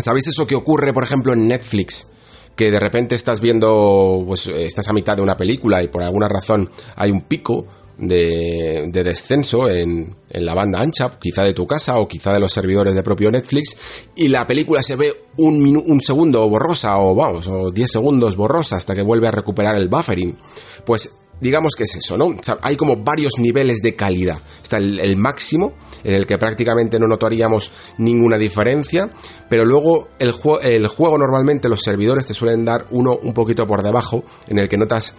[0.00, 2.08] ¿Sabéis eso que ocurre, por ejemplo, en Netflix?
[2.54, 6.28] Que de repente estás viendo, pues estás a mitad de una película y por alguna
[6.28, 7.66] razón hay un pico
[7.98, 12.94] de, descenso en, la banda ancha, quizá de tu casa o quizá de los servidores
[12.94, 13.76] de propio Netflix,
[14.14, 18.76] y la película se ve un, un segundo borrosa o vamos, o 10 segundos borrosa
[18.76, 20.36] hasta que vuelve a recuperar el buffering.
[20.84, 22.34] Pues digamos que es eso, ¿no?
[22.62, 24.40] hay como varios niveles de calidad.
[24.62, 29.10] Está el, máximo, en el que prácticamente no notaríamos ninguna diferencia,
[29.48, 33.82] pero luego el, el juego normalmente los servidores te suelen dar uno un poquito por
[33.82, 35.16] debajo, en el que notas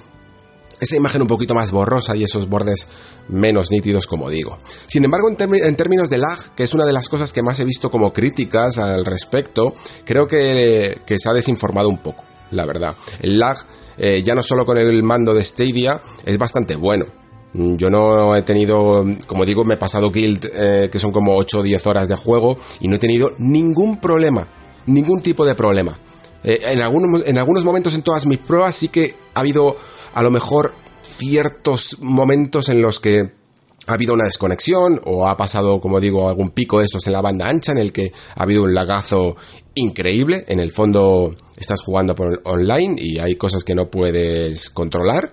[0.79, 2.87] esa imagen un poquito más borrosa y esos bordes
[3.29, 4.57] menos nítidos, como digo.
[4.85, 7.65] Sin embargo, en, términos de lag, que es una de las cosas que más he
[7.65, 9.73] visto como críticas al respecto,
[10.05, 12.95] creo que, que se ha desinformado un poco, la verdad.
[13.21, 13.57] El lag
[13.97, 17.05] eh, ya no solo con el mando de Stadia, es bastante bueno.
[17.53, 21.35] Mm, yo no he tenido, como digo, me he pasado Guild, eh, que son como
[21.35, 24.47] 8 o 10 horas de juego, y no he tenido ningún problema,
[24.85, 25.97] ningún tipo de problema.
[26.43, 29.75] Eh, en, algunos, en algunos momentos en todas mis pruebas sí que ha habido
[30.13, 30.73] a lo mejor
[31.17, 33.31] ciertos momentos en los que
[33.87, 37.21] ha habido una desconexión o ha pasado, como digo, algún pico de estos en la
[37.21, 39.37] banda ancha en el que ha habido un lagazo
[39.75, 40.45] increíble.
[40.49, 45.31] En el fondo estás jugando por online y hay cosas que no puedes controlar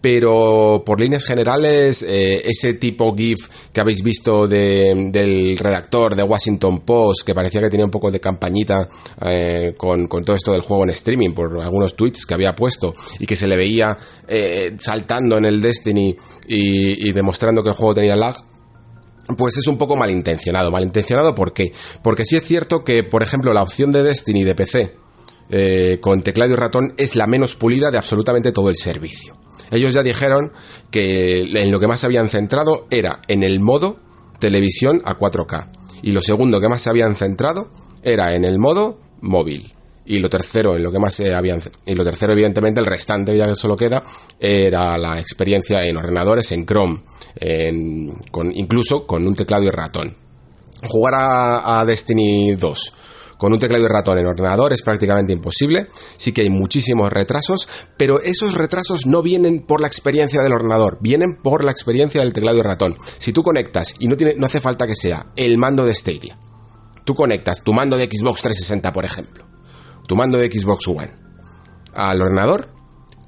[0.00, 6.80] pero por líneas generales, eh, ese tipo GIF que habéis visto del redactor de Washington
[6.80, 8.88] Post, que parecía que tenía un poco de campañita
[9.26, 13.26] eh, con, todo esto del juego en streaming, por algunos tweets que había puesto, y
[13.26, 18.14] que se le veía eh, saltando en el Destiny y, demostrando que el juego tenía
[18.14, 18.36] lag,
[19.36, 20.70] pues es un poco malintencionado.
[20.70, 21.72] ¿Malintencionado por qué?
[22.02, 25.07] Porque sí es cierto que, por ejemplo, la opción de Destiny de PC
[26.00, 29.36] con teclado y ratón es la menos pulida de absolutamente todo el servicio.
[29.70, 30.52] Ellos ya dijeron
[30.90, 33.98] que en lo que más se habían centrado era en el modo
[34.38, 35.68] televisión a 4K.
[36.02, 37.70] Y lo segundo que más se habían centrado
[38.02, 39.74] era en el modo móvil.
[40.06, 41.60] Y lo tercero, en lo que más se habían.
[41.84, 44.02] Y lo tercero, evidentemente, el restante, ya que solo queda,
[44.40, 47.00] era la experiencia en ordenadores, en Chrome,
[48.30, 50.16] con, incluso con un teclado y ratón.
[50.88, 52.94] Jugar a, a Destiny 2
[53.38, 57.68] con un teclado y ratón en ordenador es prácticamente imposible, sí que hay muchísimos retrasos,
[57.96, 62.34] pero esos retrasos no vienen por la experiencia del ordenador, vienen por la experiencia del
[62.34, 62.96] teclado y ratón.
[63.18, 66.38] Si tú conectas, y no, tiene, no hace falta que sea el mando de Stadia,
[67.04, 69.46] tú conectas tu mando de Xbox 360, por ejemplo,
[70.06, 71.12] tu mando de Xbox One,
[71.94, 72.74] al ordenador,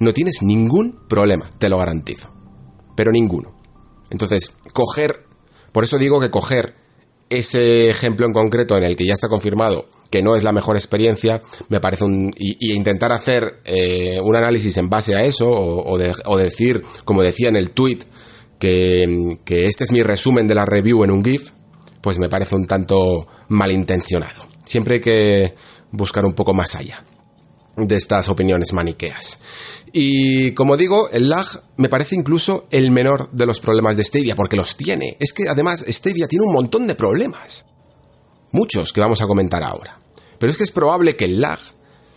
[0.00, 2.34] no tienes ningún problema, te lo garantizo.
[2.96, 3.54] Pero ninguno.
[4.10, 5.24] Entonces, coger,
[5.72, 6.74] por eso digo que coger
[7.28, 10.76] ese ejemplo en concreto en el que ya está confirmado que no es la mejor
[10.76, 12.32] experiencia, me parece un...
[12.36, 17.56] y, intentar hacer eh, un análisis en base a eso, o, decir, como decía en
[17.56, 18.00] el tweet,
[18.58, 21.52] que, que este es mi resumen de la review en un GIF,
[22.02, 24.46] pues me parece un tanto malintencionado.
[24.64, 25.54] Siempre hay que
[25.92, 27.04] buscar un poco más allá
[27.76, 29.38] de estas opiniones maniqueas.
[29.92, 31.46] Y como digo, el lag
[31.76, 35.16] me parece incluso el menor de los problemas de Stadia, porque los tiene.
[35.18, 37.66] Es que además Stadia tiene un montón de problemas.
[38.52, 39.99] Muchos que vamos a comentar ahora.
[40.40, 41.60] Pero es que es probable que el lag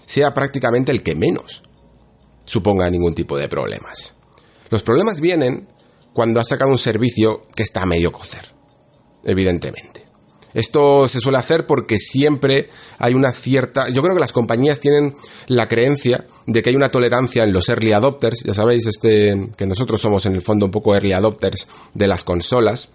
[0.06, 1.62] sea prácticamente el que menos
[2.46, 4.16] suponga ningún tipo de problemas.
[4.70, 5.68] Los problemas vienen
[6.14, 8.46] cuando has sacado un servicio que está a medio cocer,
[9.26, 10.06] evidentemente.
[10.54, 13.90] Esto se suele hacer porque siempre hay una cierta...
[13.90, 15.16] Yo creo que las compañías tienen
[15.48, 19.66] la creencia de que hay una tolerancia en los early adopters, ya sabéis, este, que
[19.66, 22.94] nosotros somos en el fondo un poco early adopters de las consolas,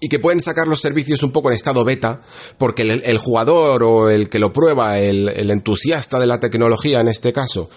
[0.00, 2.22] y que pueden sacar los servicios un poco en estado beta,
[2.56, 7.32] porque el, jugador o el que lo prueba, el, entusiasta de la tecnología en este
[7.32, 7.68] caso,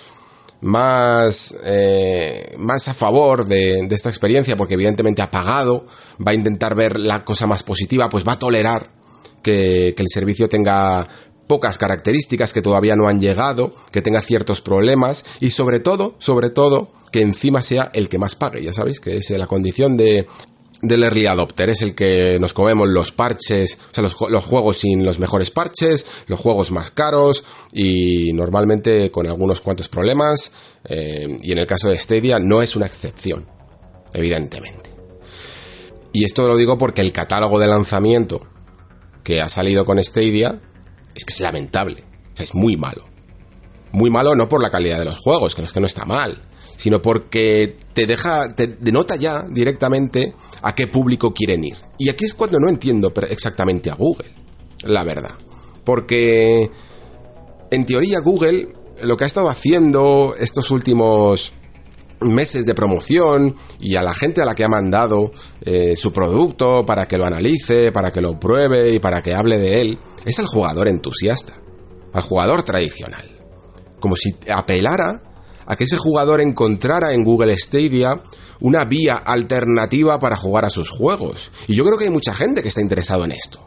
[0.62, 5.88] más, eh, más a favor de, esta experiencia, porque evidentemente ha pagado,
[6.26, 8.92] va a intentar ver la cosa más positiva, pues va a tolerar
[9.42, 11.08] que, que el servicio tenga
[11.48, 16.50] pocas características que todavía no han llegado, que tenga ciertos problemas y sobre todo, sobre
[16.50, 18.64] todo, que encima sea el que más pague.
[18.64, 20.26] Ya sabéis que es la condición de
[20.82, 25.06] del early adopter, es el que nos comemos los parches, o sea, los, juegos sin
[25.06, 30.52] los mejores parches, los juegos más caros y normalmente con algunos cuantos problemas.
[30.86, 33.48] Eh, y en el caso de Stadia no es una excepción,
[34.14, 34.90] evidentemente.
[36.14, 38.48] Y esto lo digo porque el catálogo de lanzamiento
[39.24, 40.60] que ha salido con Stadia
[41.14, 42.04] es que es lamentable,
[42.38, 43.06] es muy malo.
[43.92, 46.06] Muy malo no por la calidad de los juegos, que no es que no está
[46.06, 46.42] mal,
[46.82, 51.78] sino porque te deja, te denota ya directamente a qué público quieren ir.
[52.00, 54.32] Y aquí es cuando no entiendo exactamente a Google,
[54.86, 55.30] la verdad.
[55.84, 56.72] Porque
[57.70, 58.70] en teoría Google
[59.04, 61.54] lo que ha estado haciendo estos últimos
[62.20, 66.84] meses de promoción y a la gente a la que ha mandado eh, su producto
[66.84, 70.40] para que lo analice, para que lo pruebe y para que hable de él, es
[70.40, 71.54] al jugador entusiasta,
[72.12, 73.30] al jugador tradicional.
[74.00, 75.31] Como si apelara
[75.72, 78.20] a que ese jugador encontrara en Google Stadia
[78.60, 81.50] una vía alternativa para jugar a sus juegos.
[81.70, 83.62] Y yo creo que hay mucha gente que está interesado en esto.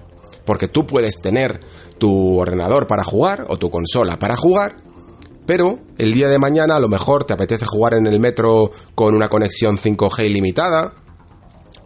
[0.44, 1.60] Porque tú puedes tener
[1.96, 4.82] tu ordenador para jugar o tu consola para jugar,
[5.46, 9.14] pero el día de mañana a lo mejor te apetece jugar en el metro con
[9.14, 10.92] una conexión 5G ilimitada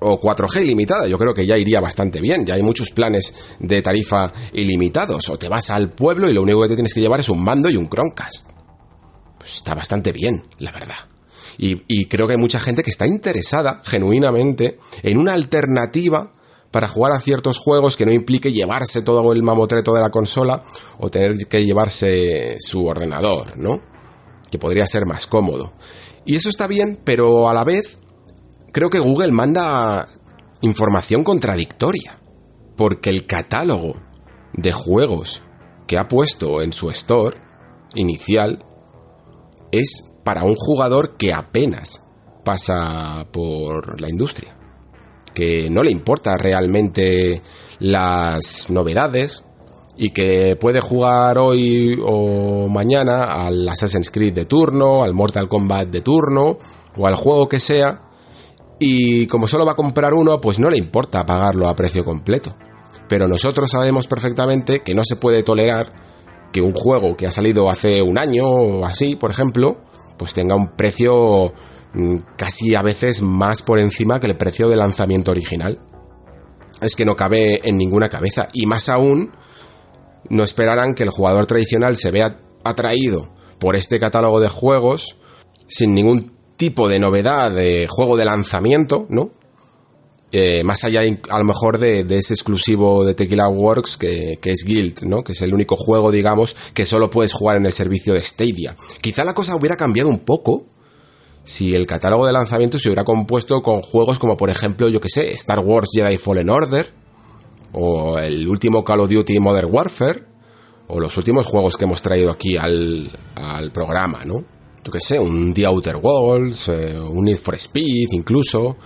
[0.00, 1.06] o 4G ilimitada.
[1.06, 2.44] Yo creo que ya iría bastante bien.
[2.44, 5.28] Ya hay muchos planes de tarifa ilimitados.
[5.28, 7.44] O te vas al pueblo y lo único que te tienes que llevar es un
[7.44, 8.57] mando y un Chromecast
[9.56, 10.96] está bastante bien, la verdad.
[11.56, 16.32] Y, creo que hay mucha gente que está interesada, genuinamente, en una alternativa
[16.70, 20.62] para jugar a ciertos juegos que no implique llevarse todo el mamotreto de la consola
[20.98, 23.80] o tener que llevarse su ordenador, ¿no?
[24.50, 25.72] Que podría ser más cómodo.
[26.24, 27.98] Y eso está bien, pero a la vez
[28.72, 30.06] creo que Google manda
[30.60, 32.18] información contradictoria.
[32.76, 33.96] Porque el catálogo
[34.52, 35.42] de juegos
[35.88, 37.36] que ha puesto en su store
[37.94, 38.64] inicial
[39.72, 42.02] es para un jugador que apenas
[42.44, 44.56] pasa por la industria,
[45.34, 47.42] que no le importa realmente
[47.80, 49.44] las novedades
[49.96, 55.88] y que puede jugar hoy o mañana al Assassin's Creed de turno, al Mortal Kombat
[55.88, 56.58] de turno
[56.96, 58.08] o al juego que sea
[58.78, 62.56] y como solo va a comprar uno, pues no le importa pagarlo a precio completo.
[63.08, 66.07] Pero nosotros sabemos perfectamente que no se puede tolerar
[66.52, 69.78] que un juego que ha salido hace un año o así, por ejemplo,
[70.16, 71.52] pues tenga un precio
[71.94, 75.80] mm, casi a veces más por encima que el precio de lanzamiento original.
[76.80, 78.48] Es que no cabe en ninguna cabeza.
[78.52, 79.32] Y más aún,
[80.28, 85.16] no esperarán que el jugador tradicional se vea atraído por este catálogo de juegos
[85.66, 89.30] sin ningún tipo de novedad de juego de lanzamiento, ¿no?
[90.30, 95.02] Eh, más allá a lo mejor de, ese exclusivo de Tequila Works que, es Guild,
[95.04, 95.24] ¿no?
[95.24, 98.76] Que es el único juego, digamos, que solo puedes jugar en el servicio de Stadia.
[99.00, 100.66] Quizá la cosa hubiera cambiado un poco
[101.44, 105.08] si el catálogo de lanzamiento se hubiera compuesto con juegos como, por ejemplo, yo que
[105.08, 106.92] sé, Star Wars Jedi Fallen Order,
[107.72, 110.24] o el último Call of Duty Modern Warfare,
[110.88, 114.44] o los últimos juegos que hemos traído aquí al, al programa, ¿no?
[114.84, 118.76] Yo que sé, un The Outer Worlds, eh, un Need for Speed, incluso.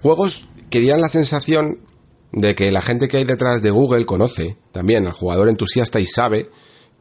[0.00, 1.80] Juegos que dieran la sensación
[2.32, 6.06] de que la gente que hay detrás de Google conoce también al jugador entusiasta y
[6.06, 6.50] sabe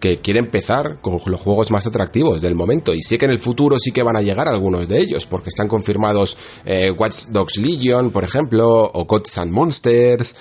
[0.01, 2.93] que quiere empezar con los juegos más atractivos del momento.
[2.93, 5.49] Y sé que en el futuro sí que van a llegar algunos de ellos, porque
[5.49, 10.35] están confirmados eh, Watch Dogs Legion, por ejemplo, o Gods and Monsters,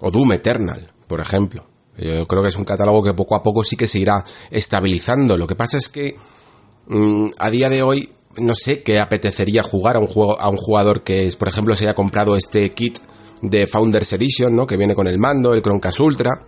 [0.00, 1.68] o Doom Eternal, por ejemplo.
[1.96, 5.36] Yo creo que es un catálogo que poco a poco sí que se irá estabilizando.
[5.36, 6.16] Lo que pasa es que
[6.88, 10.56] mm, a día de hoy no sé qué apetecería jugar a un juego a un
[10.56, 12.98] jugador que por ejemplo se haya comprado este kit
[13.42, 14.66] de Founders Edition, ¿no?
[14.66, 16.46] Que viene con el mando, el Chromecast Ultra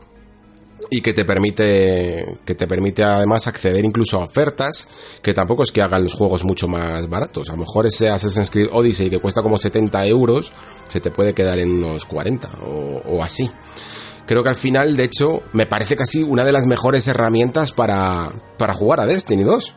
[0.91, 4.89] y que te permite que te permite además acceder incluso a ofertas
[5.23, 7.49] que tampoco es que hagan los juegos mucho más baratos.
[7.51, 10.53] A lo mejor ese Assassin's Creed Odyssey que cuesta como 70 euros
[10.89, 13.51] se te puede quedar en unos 40 o, o así.
[14.27, 18.31] Creo que al final, de hecho, me parece casi una de las mejores herramientas para,
[18.57, 19.77] para jugar a Destiny 2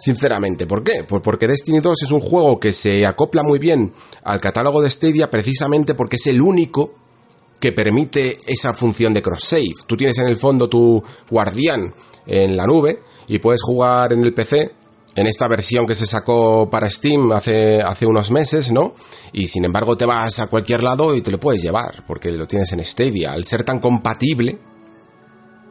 [0.00, 1.04] Sinceramente, ¿por qué?
[1.06, 3.92] Pues porque Destiny 2 es un juego que se acopla muy bien
[4.24, 6.94] al catálogo de Stadia precisamente porque es el único
[7.60, 9.74] que permite esa función de cross-save.
[9.86, 11.94] Tú tienes en el fondo tu guardián
[12.26, 14.72] en la nube y puedes jugar en el PC
[15.16, 18.94] en esta versión que se sacó para Steam hace, hace unos meses, ¿no?
[19.34, 22.48] Y sin embargo te vas a cualquier lado y te lo puedes llevar, porque lo
[22.48, 23.32] tienes en Stadia.
[23.32, 24.58] Al ser tan compatible,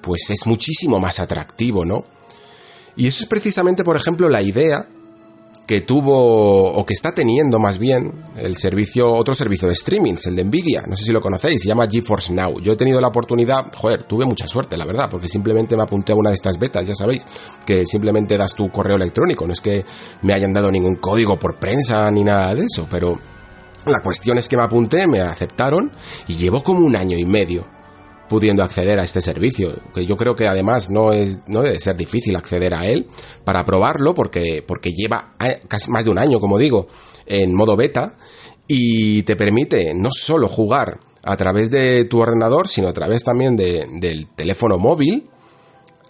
[0.03, 2.05] pues es muchísimo más atractivo, ¿no?
[2.99, 4.85] Y eso es precisamente, por ejemplo, la idea
[5.65, 10.35] que tuvo, o que está teniendo más bien, el servicio, otro servicio de streaming, el
[10.35, 12.59] de Nvidia, no sé si lo conocéis, se llama GeForce Now.
[12.59, 16.11] Yo he tenido la oportunidad, joder, tuve mucha suerte, la verdad, porque simplemente me apunté
[16.11, 17.25] a una de estas betas, ya sabéis,
[17.65, 19.85] que simplemente das tu correo electrónico, no es que
[20.23, 23.17] me hayan dado ningún código por prensa ni nada de eso, pero
[23.85, 25.89] la cuestión es que me apunté, me aceptaron
[26.27, 27.78] y llevo como un año y medio
[28.29, 31.97] pudiendo acceder a este servicio, que yo creo que además no es no debe ser
[31.97, 33.07] difícil acceder a él
[33.43, 35.35] para probarlo porque porque lleva
[35.67, 36.87] casi más de un año, como digo,
[37.25, 38.17] en modo beta
[38.67, 43.57] y te permite no solo jugar a través de tu ordenador, sino a través también
[43.57, 45.29] de, del teléfono móvil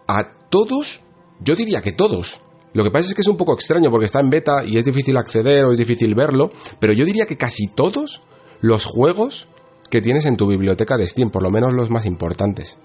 [0.07, 1.01] a todos,
[1.43, 2.41] yo diría que todos.
[2.73, 4.85] Lo que pasa es que es un poco extraño porque está en beta y es
[4.85, 6.49] difícil acceder o es difícil verlo,
[6.79, 8.21] pero yo diría que casi todos
[8.61, 9.47] los juegos
[9.89, 12.77] que tienes en tu biblioteca de Steam, por lo menos los más importantes.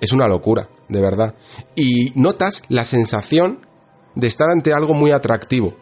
[0.00, 1.34] Es una locura, de verdad.
[1.74, 3.66] Y notas la sensación
[4.14, 5.76] de estar ante algo muy atractivo.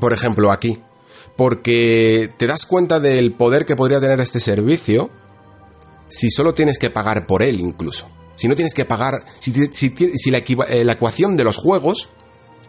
[0.00, 0.82] Por ejemplo, aquí.
[1.36, 5.10] Porque te das cuenta del poder que podría tener este servicio
[6.08, 8.08] si solo tienes que pagar por él incluso.
[8.36, 12.10] Si no tienes que pagar, si, si, eh, la ecuación de los juegos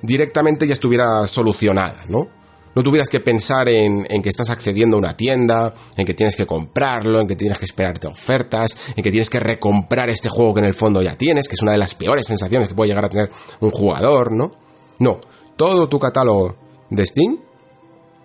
[0.02, 2.30] directamente ya estuviera solucionada, ¿no?
[2.76, 6.46] No tuvieras que pensar en, que estás accediendo a una tienda, en que tienes que
[6.46, 10.60] comprarlo, en que tienes que esperarte ofertas, en que tienes que recomprar este juego que
[10.60, 13.06] en el fondo ya tienes, que es una de las peores sensaciones que puede llegar
[13.06, 14.52] a tener un jugador, ¿no?
[15.00, 15.20] No,
[15.56, 16.56] todo tu catálogo
[16.90, 17.40] de Steam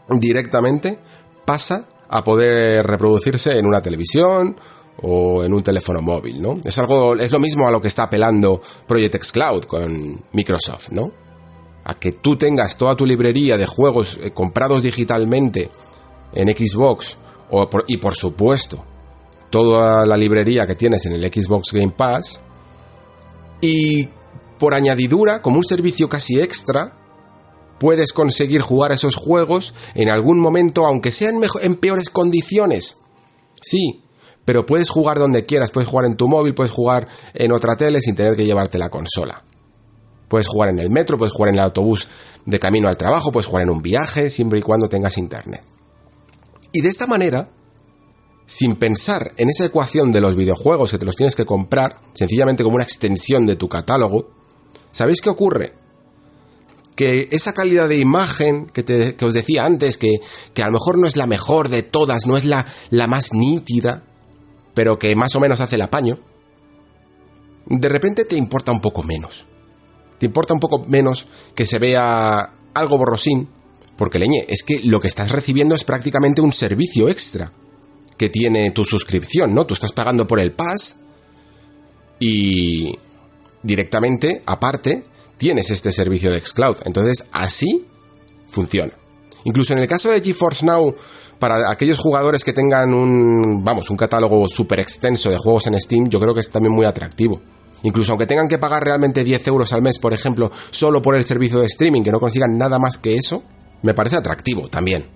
[0.08, 0.98] directamente
[1.44, 4.56] pasa a poder reproducirse en una televisión
[5.00, 6.60] o en un teléfono móvil, ¿no?
[6.64, 10.90] Es algo, es lo mismo a lo que está apelando Project X Cloud con Microsoft,
[10.90, 11.21] ¿no?
[11.84, 15.70] A que tú tengas toda tu librería de juegos eh, comprados digitalmente
[16.32, 17.18] en Xbox
[17.86, 18.82] y por supuesto
[19.50, 22.40] toda la librería que tienes en el Xbox Game Pass
[23.60, 24.08] y
[24.58, 26.94] por añadidura como un servicio casi extra
[27.78, 32.98] puedes conseguir jugar esos juegos en algún momento aunque sean en peores condiciones.
[33.60, 34.02] Sí
[34.44, 38.00] pero puedes jugar donde quieras puedes jugar en tu móvil puedes jugar en otra tele
[38.00, 39.44] sin tener que llevarte la consola
[40.32, 42.08] Puedes jugar en el metro, puedes jugar en el autobús
[42.46, 45.62] de camino al trabajo, puedes jugar en un viaje, siempre y cuando tengas internet.
[46.72, 47.50] Y de esta manera,
[48.46, 52.64] sin pensar en esa ecuación de los videojuegos que te los tienes que comprar, sencillamente
[52.64, 54.30] como una extensión de tu catálogo,
[54.90, 55.74] ¿sabéis qué ocurre?
[56.96, 60.22] Que esa calidad de imagen que, os decía antes, que,
[60.54, 63.34] que, a lo mejor no es la mejor de todas, no es la, la más
[63.34, 64.04] nítida,
[64.72, 66.20] pero que más o menos hace el apaño,
[67.66, 69.44] de repente te importa un poco menos
[70.22, 73.48] te importa un poco menos que se vea algo borrosín,
[73.96, 77.50] porque leñe, es que lo que estás recibiendo es prácticamente un servicio extra
[78.16, 79.66] que tiene tu suscripción, ¿no?
[79.66, 81.00] Tú estás pagando por el pass
[82.20, 82.96] y
[83.64, 85.02] directamente, aparte,
[85.38, 86.76] tienes este servicio de Xcloud.
[86.84, 87.84] Entonces, así
[88.46, 88.92] funciona.
[89.42, 90.94] Incluso en el caso de GeForce Now,
[91.40, 96.08] para aquellos jugadores que tengan un, vamos, un catálogo súper extenso de juegos en Steam,
[96.08, 97.42] yo creo que es también muy atractivo.
[97.82, 101.24] Incluso aunque tengan que pagar realmente 10 euros al mes, por ejemplo, solo por el
[101.24, 103.42] servicio de streaming, que no consigan nada más que eso,
[103.82, 105.06] me parece atractivo también.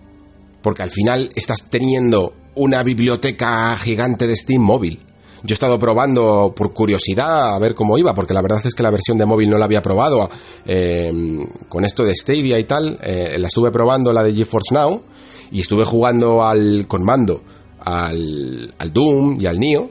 [0.62, 5.02] Porque al final estás teniendo una biblioteca gigante de Steam móvil.
[5.42, 8.82] Yo he estado probando por curiosidad a ver cómo iba, porque la verdad es que
[8.82, 10.28] la versión de móvil no la había probado
[10.64, 12.98] eh, con esto de Stadia y tal.
[13.02, 15.02] Eh, la estuve probando la de GeForce Now
[15.52, 17.42] y estuve jugando al con mando
[17.78, 19.90] al, al Doom y al Nio.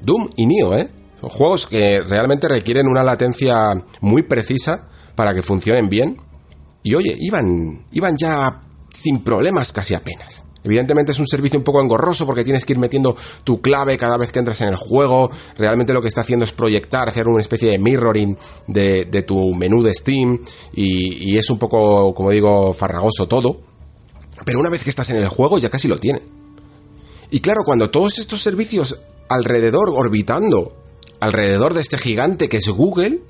[0.00, 0.88] Doom y Nio, ¿eh?
[1.30, 6.16] Juegos que realmente requieren una latencia muy precisa para que funcionen bien.
[6.82, 8.60] Y oye, iban, iban ya
[8.90, 10.42] sin problemas casi apenas.
[10.64, 14.16] Evidentemente es un servicio un poco engorroso porque tienes que ir metiendo tu clave cada
[14.16, 15.30] vez que entras en el juego.
[15.56, 19.82] Realmente lo que está haciendo es proyectar, hacer una especie de mirroring de, tu menú
[19.82, 20.40] de Steam
[20.72, 23.60] y, y, es un poco, como digo, farragoso todo.
[24.44, 26.20] Pero una vez que estás en el juego ya casi lo tiene.
[27.30, 30.81] Y claro, cuando todos estos servicios alrededor orbitando
[31.22, 33.20] alrededor de este gigante que es Google,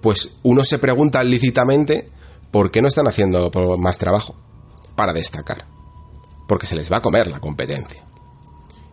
[0.00, 2.08] pues uno se pregunta lícitamente
[2.50, 4.34] por qué no están haciendo más trabajo
[4.96, 5.64] para destacar.
[6.48, 8.04] Porque se les va a comer la competencia.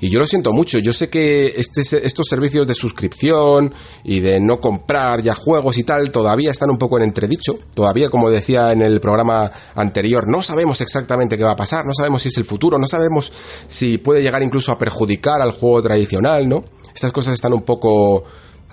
[0.01, 3.71] Y yo lo siento mucho, yo sé que este, estos servicios de suscripción
[4.03, 7.59] y de no comprar ya juegos y tal todavía están un poco en entredicho.
[7.75, 11.93] Todavía, como decía en el programa anterior, no sabemos exactamente qué va a pasar, no
[11.93, 13.31] sabemos si es el futuro, no sabemos
[13.67, 16.63] si puede llegar incluso a perjudicar al juego tradicional, ¿no?
[16.95, 18.23] Estas cosas están un poco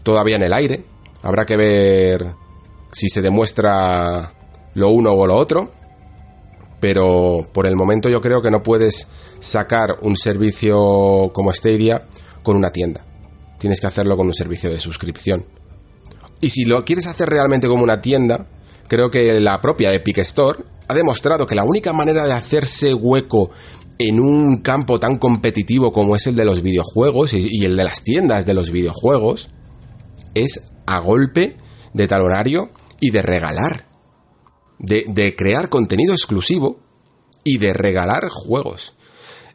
[0.03, 0.83] todavía en el aire.
[1.22, 2.24] Habrá que ver
[2.91, 4.33] si se demuestra
[4.72, 5.72] lo uno o lo otro.
[6.81, 9.09] Pero por el momento yo creo que no puedes
[9.41, 12.07] sacar un servicio como Stadia
[12.43, 13.05] con una tienda.
[13.59, 15.45] Tienes que hacerlo con un servicio de suscripción.
[16.41, 18.47] Y si lo quieres hacer realmente como una tienda,
[18.87, 23.51] creo que la propia Epic Store ha demostrado que la única manera de hacerse hueco
[23.99, 28.05] en un campo tan competitivo como es el de los videojuegos y, el de las
[28.05, 29.51] tiendas de los videojuegos
[30.35, 31.57] es a golpe
[31.93, 32.70] de talonario
[33.01, 33.88] y de regalar.
[34.79, 36.79] De, crear contenido exclusivo
[37.45, 38.95] y de regalar juegos.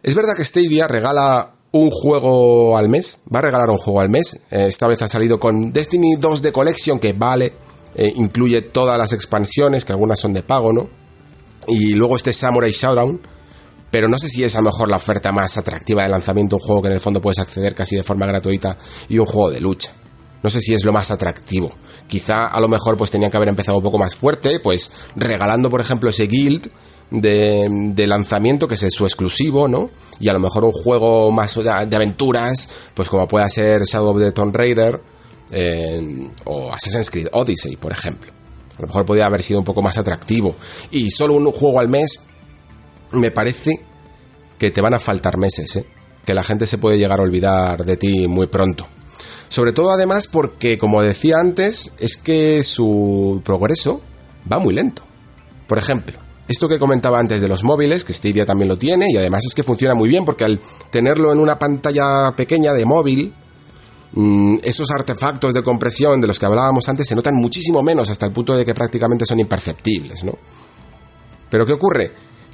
[0.02, 4.10] Es verdad que Stadia regala un juego al mes, va a regalar un juego al
[4.10, 4.46] mes.
[4.52, 7.54] Eh, esta vez ha salido con Destiny 2 de Collection, que vale,
[7.96, 10.90] eh, incluye todas las expansiones, que algunas son de pago, ¿no?
[11.68, 13.22] Y luego este Samurai Showdown,
[13.90, 16.62] pero no sé si es a lo mejor la oferta más atractiva de lanzamiento, un
[16.62, 19.62] juego que en el fondo puedes acceder casi de forma gratuita y un juego de
[19.62, 19.94] lucha.
[20.44, 21.74] No sé si es lo más atractivo.
[22.08, 25.70] Quizá a lo mejor pues tenían que haber empezado un poco más fuerte, pues regalando
[25.70, 26.70] por ejemplo ese guild
[27.10, 29.90] de, lanzamiento, que es su exclusivo, ¿no?
[30.20, 34.20] Y a lo mejor un juego más de, aventuras, pues como pueda ser Shadow of
[34.20, 35.02] the Tomb Raider
[36.46, 38.32] o Assassin's Creed Odyssey, por ejemplo.
[38.78, 40.56] A lo mejor podría haber sido un poco más atractivo.
[40.92, 42.28] Y solo un juego al mes,
[43.12, 43.80] me parece
[44.58, 45.86] que te van a faltar meses, ¿eh?
[46.26, 48.88] Que la gente se puede llegar a olvidar de ti muy pronto.
[49.54, 54.02] Sobre todo además porque, como decía antes, es que su progreso
[54.52, 55.04] va muy lento.
[55.68, 59.18] Por ejemplo, esto que comentaba antes de los móviles, que Stadia también lo tiene, y
[59.18, 63.32] además es que funciona muy bien porque al tenerlo en una pantalla pequeña de móvil,
[64.14, 68.26] mm, esos artefactos de compresión de los que hablábamos antes se notan muchísimo menos hasta
[68.26, 70.34] el punto de que prácticamente son imperceptibles, ¿no?
[71.52, 72.12] Pero ¿qué ocurre?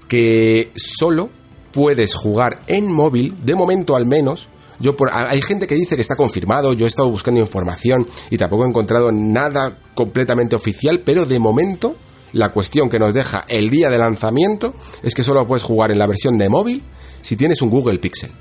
[0.09, 1.29] Que solo
[1.71, 6.15] puedes jugar en móvil, de momento al menos, yo hay gente que dice que está
[6.15, 11.39] confirmado, yo he estado buscando información y tampoco he encontrado nada completamente oficial, pero de
[11.39, 11.95] momento
[12.31, 14.73] la cuestión que nos deja el día de lanzamiento
[15.03, 16.83] es que solo puedes jugar en la versión de móvil
[17.21, 18.31] si tienes un Google Pixel.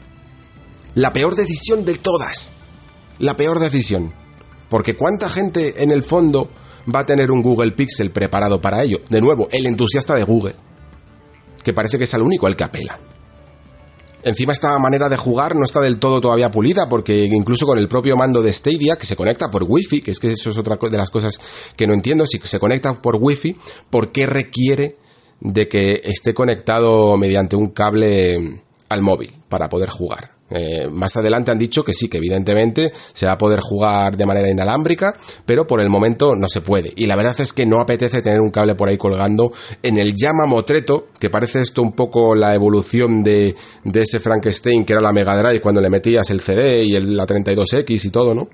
[0.95, 2.53] La peor decisión de todas.
[3.19, 4.13] La peor decisión.
[4.69, 6.51] Porque ¿cuánta gente en el fondo
[6.95, 9.01] va a tener un Google Pixel preparado para ello?
[9.09, 10.55] De nuevo, el entusiasta de Google.
[11.65, 12.99] Que parece que es el único al que apela.
[14.29, 17.89] Encima esta manera de jugar no está del todo todavía pulida porque incluso con el
[17.89, 20.77] propio mando de Stadia que se conecta por Wi-Fi, que es que eso es otra
[20.77, 21.41] de las cosas
[21.75, 23.57] que no entiendo, si se conecta por Wi-Fi,
[23.89, 24.99] ¿por qué requiere
[25.41, 28.61] de que esté conectado mediante un cable
[28.91, 30.38] al móvil para poder jugar?
[30.51, 34.27] Eh, más adelante han dicho que sí, que evidentemente se va a poder jugar de
[34.27, 36.93] manera inalámbrica, pero por el momento no se puede.
[36.97, 40.15] Y la verdad es que no apetece tener un cable por ahí colgando en el
[40.15, 45.03] llama motreto, que parece esto un poco la evolución de, de ese Frankenstein que era
[45.03, 48.49] la Mega Drive cuando le metías el CD y la 32X y todo, ¿no?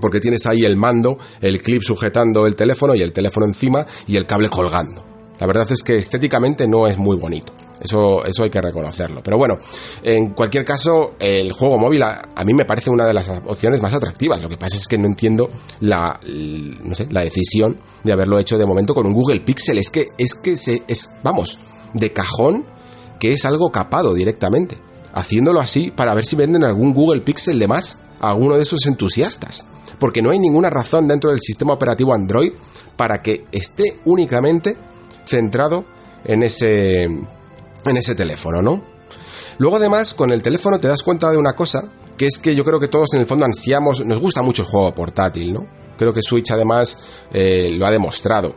[0.00, 4.16] Porque tienes ahí el mando, el clip sujetando el teléfono y el teléfono encima y
[4.16, 5.04] el cable colgando.
[5.38, 7.52] La verdad es que estéticamente no es muy bonito.
[7.80, 9.22] Eso, eso hay que reconocerlo.
[9.22, 9.58] Pero bueno,
[10.02, 13.94] en cualquier caso, el juego móvil a, mí me parece una de las opciones más
[13.94, 14.42] atractivas.
[14.42, 15.48] Lo que pasa es que no entiendo
[15.80, 19.78] la, no sé, la decisión de haberlo hecho de momento con un Google Pixel.
[19.78, 21.58] Es que, es que se, es, vamos,
[21.94, 22.64] de cajón
[23.20, 24.76] que es algo capado directamente.
[25.12, 28.86] Haciéndolo así para ver si venden algún Google Pixel de más a alguno de esos
[28.86, 29.66] entusiastas.
[29.98, 32.52] Porque no hay ninguna razón dentro del sistema operativo Android
[32.96, 34.76] para que esté únicamente
[35.24, 35.84] centrado
[36.24, 37.08] en ese
[37.90, 38.98] en ese teléfono, ¿no?
[39.58, 41.84] Luego además con el teléfono te das cuenta de una cosa,
[42.16, 44.68] que es que yo creo que todos en el fondo ansiamos, nos gusta mucho el
[44.68, 45.66] juego portátil, ¿no?
[45.96, 46.96] Creo que Switch además
[47.32, 48.54] eh, lo ha demostrado.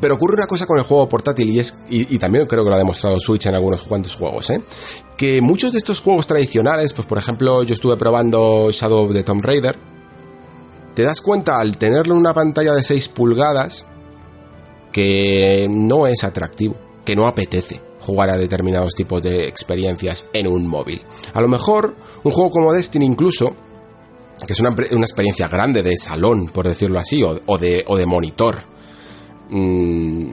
[0.00, 2.76] Pero ocurre una cosa con el juego portátil y es y, también creo que lo
[2.76, 4.62] ha demostrado Switch en algunos cuantos juegos, ¿eh?
[5.16, 9.44] Que muchos de estos juegos tradicionales, pues por ejemplo yo estuve probando Shadow the Tomb
[9.44, 9.76] Raider,
[10.94, 13.86] te das cuenta al tenerlo en una pantalla de 6 pulgadas
[14.92, 20.66] que no es atractivo, que no apetece jugar a determinados tipos de experiencias en un
[20.66, 21.02] móvil.
[21.32, 23.54] A lo mejor un juego como Destiny incluso,
[24.46, 28.56] que es una, experiencia grande de salón, por decirlo así, o, de, o de, monitor,
[29.50, 30.30] mm,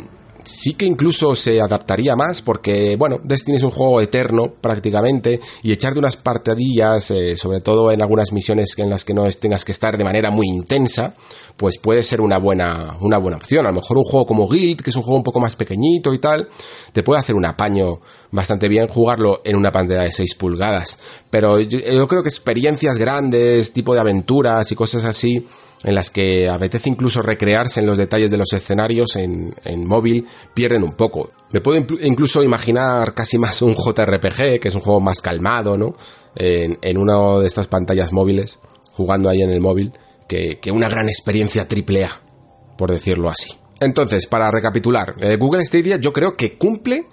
[0.47, 5.71] sí que incluso se adaptaría más porque, bueno, Destiny es un juego eterno prácticamente y
[5.71, 9.71] echarte unas partidillas, eh, sobre todo en algunas misiones en las que no tengas que
[9.71, 11.13] estar de manera muy intensa,
[11.57, 13.65] pues puede ser una buena, una buena opción.
[13.65, 16.13] A lo mejor un juego como Guild, que es un juego un poco más pequeñito
[16.13, 16.47] y tal,
[16.93, 17.99] te puede hacer un apaño
[18.31, 20.99] bastante bien jugarlo en una pantalla de 6 pulgadas.
[21.29, 25.45] Pero yo, creo que experiencias grandes, tipo de aventuras y cosas así,
[25.83, 29.53] en las que apetece incluso recrearse en los detalles de los escenarios en,
[29.85, 31.31] móvil, pierden un poco.
[31.51, 35.95] Me puedo incluso imaginar casi más un JRPG, que es un juego más calmado, ¿no?
[36.35, 38.59] En, en una de estas pantallas móviles,
[38.91, 39.91] jugando ahí en el móvil,
[40.27, 42.21] que, que una gran experiencia AAA,
[42.77, 43.51] por decirlo así.
[43.79, 47.07] Entonces, para recapitular, eh, Google Stadia yo creo que cumple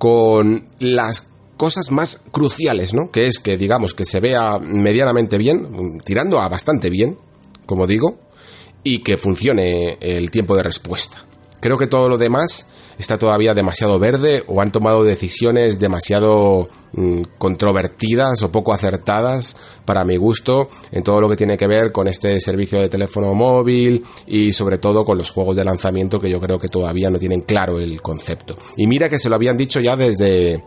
[0.00, 1.28] con las
[1.58, 3.10] cosas más cruciales, ¿no?
[3.10, 7.18] Que es que, digamos, que se vea medianamente bien, tirando a bastante bien,
[7.66, 8.18] como digo,
[8.82, 11.26] y que funcione el tiempo de respuesta.
[11.60, 12.66] Creo que todo lo demás
[13.00, 20.04] está todavía demasiado verde o han tomado decisiones demasiado mm, controvertidas o poco acertadas para
[20.04, 24.04] mi gusto en todo lo que tiene que ver con este servicio de teléfono móvil
[24.26, 27.40] y sobre todo con los juegos de lanzamiento que yo creo que todavía no tienen
[27.40, 28.56] claro el concepto.
[28.76, 30.62] Y mira que se lo habían dicho ya desde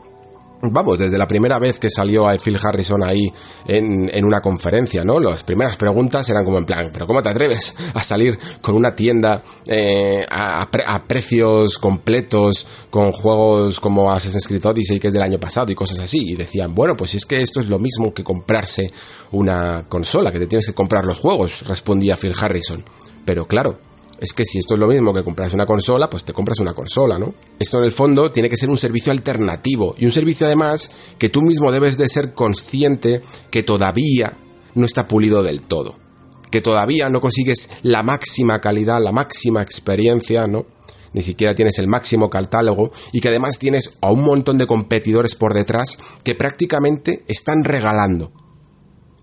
[0.72, 3.30] Vamos, desde la primera vez que salió a Phil Harrison ahí
[3.68, 5.20] en, una conferencia, ¿no?
[5.20, 8.96] Las primeras preguntas eran como en plan, pero ¿cómo te atreves a salir con una
[8.96, 15.38] tienda eh, a, precios completos con juegos como Assassin's Creed Odyssey que es del año
[15.38, 16.30] pasado y cosas así?
[16.30, 18.90] Y decían, bueno, pues es que esto es lo mismo que comprarse
[19.32, 22.86] una consola, que te tienes que comprar los juegos, respondía Phil Harrison.
[23.26, 23.80] Pero claro,
[24.24, 26.74] es que si esto es lo mismo que comprarse una consola, pues te compras una
[26.74, 27.34] consola, ¿no?
[27.60, 31.28] Esto en el fondo tiene que ser un servicio alternativo y un servicio además que
[31.28, 33.22] tú mismo debes de ser consciente
[33.52, 34.38] que todavía
[34.76, 36.00] no está pulido del todo,
[36.50, 40.68] que todavía no consigues la máxima calidad, la máxima experiencia, ¿no?
[41.12, 45.36] Ni siquiera tienes el máximo catálogo y que además tienes a un montón de competidores
[45.36, 48.32] por detrás que prácticamente están regalando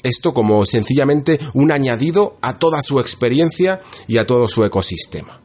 [0.03, 5.41] esto como sencillamente un añadido a toda su experiencia y a todo su ecosistema.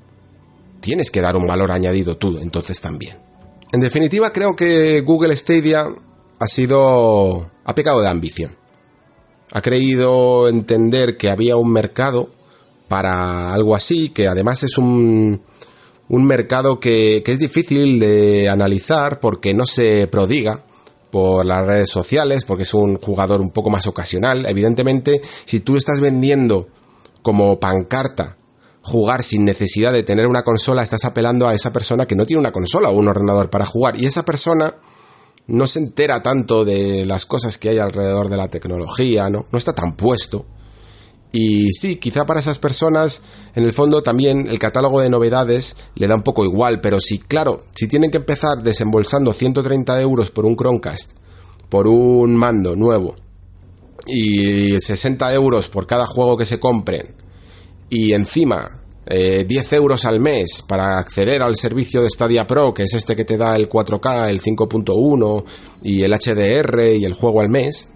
[0.81, 3.17] Tienes que dar un valor añadido tú, entonces también.
[3.71, 5.87] En definitiva, creo que Google Stadia
[6.39, 7.51] ha sido...
[7.63, 8.55] ha pecado de ambición.
[9.51, 12.29] Ha creído entender que había un mercado
[12.87, 15.41] para algo así, que además es un,
[16.07, 20.64] un mercado que, que es difícil de analizar porque no se prodiga
[21.15, 24.45] por las redes sociales, porque es un jugador un poco más ocasional.
[24.47, 26.67] Evidentemente, si tú estás vendiendo
[27.21, 28.35] como pancarta
[28.81, 32.41] jugar sin necesidad de tener una consola, estás apelando a esa persona que no tiene
[32.41, 33.97] una consola o un ordenador para jugar.
[33.97, 34.75] Y esa persona
[35.47, 39.45] no se entera tanto de las cosas que hay alrededor de la tecnología, ¿no?
[39.53, 40.45] No está tan puesto.
[41.37, 43.21] Y sí, quizá para esas personas,
[43.55, 47.19] en el fondo también el catálogo de novedades le da un poco igual, pero sí,
[47.19, 51.11] claro, si tienen que empezar desembolsando 130 euros por un Chromecast,
[51.67, 53.17] por un mando nuevo,
[54.07, 57.13] y 60 euros por cada juego que se compren,
[57.89, 62.83] y encima 10 eh, euros al mes para acceder al servicio de Stadia Pro, que
[62.83, 65.43] es este que te da el 4K, el 5.1
[65.83, 67.89] y el HDR y el juego al mes,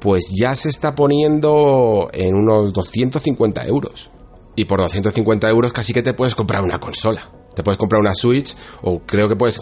[0.00, 4.10] pues ya se está poniendo en unos 250 euros.
[4.54, 7.30] Y por 250 euros casi que te puedes comprar una consola.
[7.54, 9.58] Te puedes comprar una Switch o creo que puedes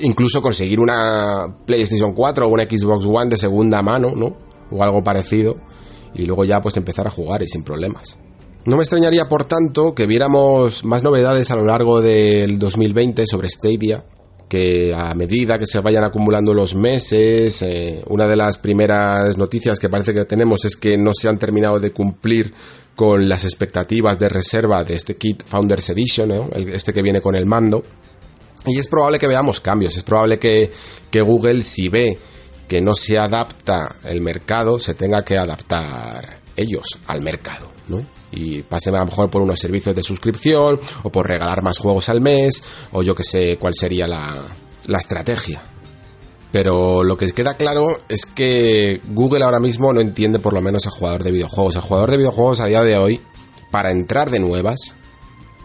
[0.00, 4.36] incluso conseguir una PlayStation 4 o una Xbox One de segunda mano, ¿no?
[4.70, 5.56] O algo parecido.
[6.14, 8.16] Y luego ya pues empezar a jugar y sin problemas.
[8.64, 13.50] No me extrañaría, por tanto, que viéramos más novedades a lo largo del 2020 sobre
[13.50, 14.04] Stadia,
[14.52, 19.80] que a medida que se vayan acumulando los meses, eh, una de las primeras noticias
[19.80, 22.52] que parece que tenemos es que no se han terminado de cumplir
[22.94, 27.46] con las expectativas de reserva de este kit Founders Edition, este que viene con el
[27.46, 27.82] mando.
[28.66, 30.70] Y es probable que veamos cambios, es probable que,
[31.10, 32.18] que Google si ve
[32.68, 38.06] que no se adapta el mercado, se tenga que adaptar ellos al mercado, ¿no?
[38.32, 42.08] Y pasen a lo mejor por unos servicios de suscripción o por regalar más juegos
[42.08, 42.62] al mes
[42.92, 44.42] o yo que sé cuál sería la,
[44.86, 45.62] la estrategia.
[46.50, 50.86] Pero lo que queda claro es que Google ahora mismo no entiende por lo menos
[50.86, 51.76] al jugador de videojuegos.
[51.76, 53.22] El jugador de videojuegos a día de hoy,
[53.70, 54.94] para entrar de nuevas,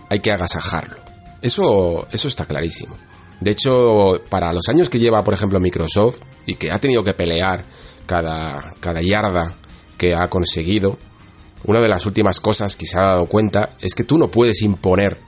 [0.09, 0.97] hay que agasajarlo.
[1.41, 2.97] Eso, eso está clarísimo.
[3.41, 7.13] De hecho, para los años que lleva, por ejemplo, Microsoft, y que ha tenido que
[7.13, 7.65] pelear
[8.05, 9.57] cada, cada yarda
[9.97, 10.97] que ha conseguido,
[11.68, 14.61] una de las últimas cosas que se ha dado cuenta es que tú no puedes
[14.61, 15.22] imponer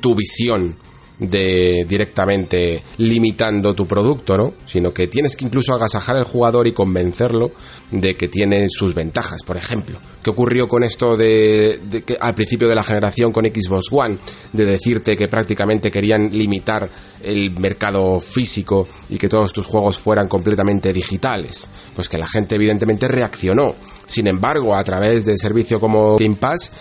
[0.00, 0.78] tu visión
[1.18, 4.54] de directamente limitando tu producto, ¿no?
[4.66, 7.52] Sino que tienes que incluso agasajar al jugador y convencerlo
[7.90, 9.98] de que tiene sus ventajas, por ejemplo.
[10.22, 14.18] ¿Qué ocurrió con esto de, que al principio de la generación con Xbox One?
[14.52, 16.88] De decirte que prácticamente querían limitar
[17.22, 21.68] el mercado físico y que todos tus juegos fueran completamente digitales.
[21.94, 23.74] Pues que la gente evidentemente reaccionó.
[24.06, 26.72] Sin embargo, a través de servicio como Game Pass,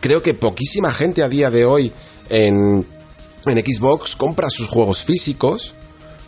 [0.00, 1.92] creo que poquísima gente a día de hoy
[2.28, 2.86] en
[3.46, 5.74] en Xbox compra sus juegos físicos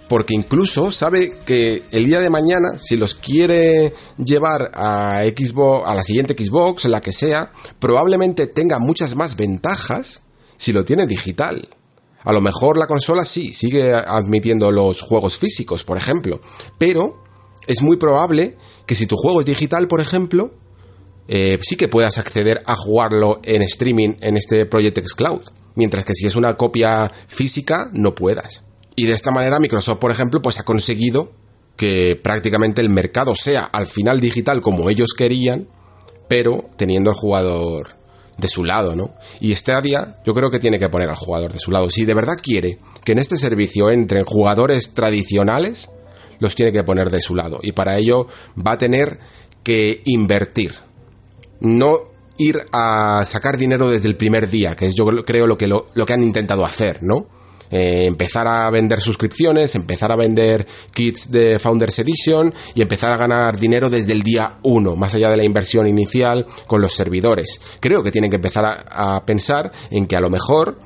[0.08, 5.94] porque incluso sabe que el día de mañana, si los quiere llevar a Xbox, a
[5.94, 7.50] la siguiente Xbox, la que sea,
[7.80, 10.22] probablemente tenga muchas más ventajas
[10.56, 11.68] si lo tiene digital.
[12.22, 16.40] A lo mejor la consola sí, sigue admitiendo los juegos físicos, por ejemplo,
[16.78, 17.22] pero
[17.66, 20.54] es muy probable que si tu juego es digital, por ejemplo,
[21.28, 25.42] eh, sí que puedas acceder a jugarlo en streaming en este Project X Cloud,
[25.76, 28.64] mientras que si es una copia física no puedas.
[28.96, 31.32] Y de esta manera Microsoft, por ejemplo, pues ha conseguido
[31.76, 35.68] que prácticamente el mercado sea al final digital como ellos querían,
[36.28, 37.90] pero teniendo al jugador
[38.38, 39.14] de su lado, ¿no?
[39.40, 41.90] Y Stadia yo creo que tiene que poner al jugador de su lado.
[41.90, 45.90] Si de verdad quiere que en este servicio entren jugadores tradicionales,
[46.38, 47.60] los tiene que poner de su lado.
[47.62, 48.26] Y para ello
[48.66, 49.18] va a tener
[49.62, 50.74] que invertir.
[51.60, 55.66] No ir a sacar dinero desde el primer día, que es yo creo lo que,
[55.66, 57.26] lo, que han intentado hacer, ¿no?
[57.68, 63.16] Eh, empezar a vender suscripciones, empezar a vender kits de Founders Edition y empezar a
[63.16, 67.60] ganar dinero desde el día 1, más allá de la inversión inicial con los servidores.
[67.80, 70.78] Creo que tienen que empezar a, pensar en que a lo mejor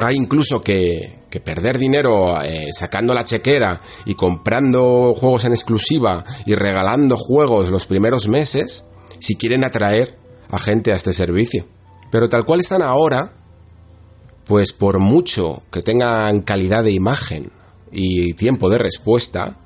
[0.00, 6.54] hay incluso que, perder dinero eh, sacando la chequera y comprando juegos en exclusiva y
[6.54, 8.84] regalando juegos los primeros meses
[9.18, 10.18] si quieren atraer
[10.52, 11.66] a gente a este servicio.
[12.12, 13.32] Pero tal cual están ahora,
[14.44, 17.50] pues por mucho que tengan calidad de imagen
[17.90, 19.56] y tiempo de respuesta,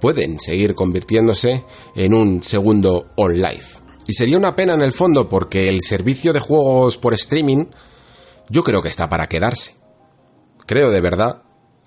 [0.00, 1.64] pueden seguir convirtiéndose
[1.96, 3.66] en un segundo on-live.
[4.06, 7.66] Y sería una pena en el fondo porque el servicio de juegos por streaming
[8.48, 9.74] yo creo que está para quedarse.
[10.64, 11.42] Creo de verdad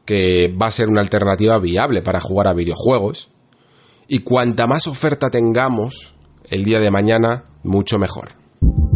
[0.06, 3.30] que va a ser una alternativa viable para jugar a videojuegos
[4.10, 6.14] y cuanta más oferta tengamos
[6.50, 8.39] el día de mañana, mucho mejor.
[8.62, 8.89] thank you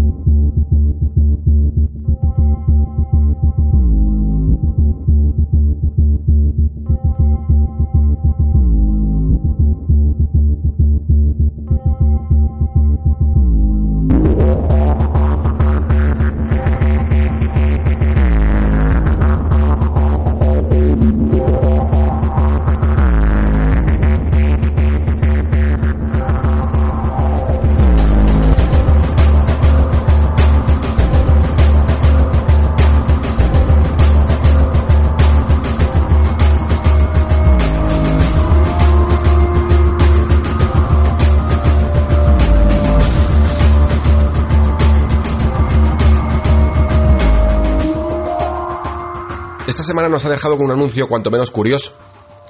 [50.13, 51.93] nos ha dejado con un anuncio cuanto menos curioso,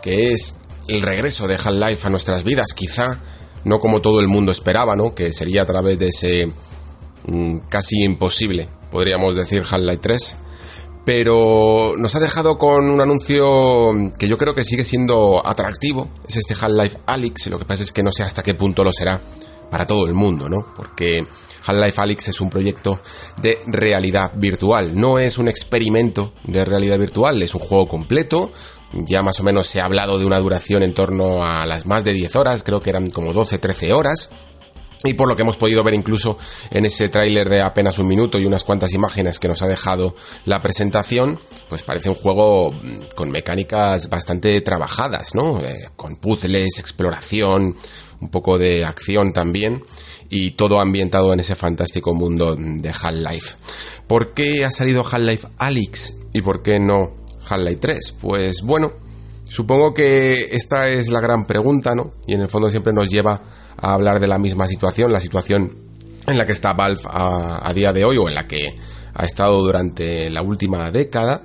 [0.01, 0.57] que es
[0.87, 3.19] el regreso de Half-Life a nuestras vidas, quizá
[3.63, 5.15] no como todo el mundo esperaba, ¿no?
[5.15, 6.51] Que sería a través de ese
[7.25, 10.35] mm, casi imposible, podríamos decir Half-Life 3,
[11.05, 16.37] pero nos ha dejado con un anuncio que yo creo que sigue siendo atractivo, es
[16.37, 19.21] este Half-Life Alyx, lo que pasa es que no sé hasta qué punto lo será
[19.71, 20.67] para todo el mundo, ¿no?
[20.75, 21.25] Porque
[21.65, 22.99] Half-Life Alyx es un proyecto
[23.41, 28.51] de realidad virtual, no es un experimento de realidad virtual, es un juego completo,
[28.93, 32.03] ya más o menos se ha hablado de una duración en torno a las más
[32.03, 34.29] de 10 horas, creo que eran como 12-13 horas.
[35.05, 36.37] Y por lo que hemos podido ver incluso
[36.71, 40.15] en ese tráiler de apenas un minuto y unas cuantas imágenes que nos ha dejado
[40.45, 45.59] la presentación, pues parece un juego mm, con mecánicas bastante trabajadas, ¿no?
[45.59, 47.75] Eh, con puzzles, exploración,
[48.21, 49.83] un poco de acción también
[50.33, 53.55] y todo ambientado en ese fantástico mundo de Half-Life.
[54.07, 57.13] ¿Por qué ha salido Half-Life Alyx y por qué no
[57.47, 58.15] Half-Life 3?
[58.19, 58.93] Pues bueno,
[59.47, 62.09] supongo que esta es la gran pregunta, ¿no?
[62.25, 63.43] Y en el fondo siempre nos lleva
[63.77, 65.69] a hablar de la misma situación, la situación
[66.25, 68.75] en la que está Valve a, a día de hoy o en la que
[69.13, 71.43] ha estado durante la última década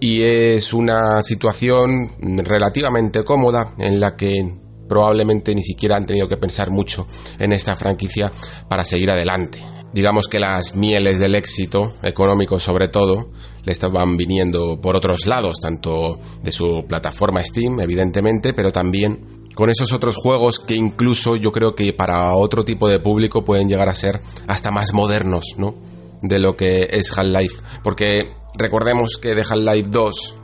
[0.00, 2.08] y es una situación
[2.44, 7.06] relativamente cómoda en la que probablemente ni siquiera han tenido que pensar mucho
[7.38, 8.30] en esta franquicia
[8.68, 9.58] para seguir adelante.
[9.92, 13.30] Digamos que las mieles del éxito, económico sobre todo,
[13.64, 19.68] le estaban viniendo por otros lados, tanto de su plataforma Steam, evidentemente, pero también con
[19.70, 23.88] esos otros juegos que incluso yo creo que para otro tipo de público pueden llegar
[23.88, 25.74] a ser hasta más modernos, ¿no?
[26.22, 27.62] De lo que es Half-Life.
[27.82, 30.34] Porque recordemos que de Half-Life 2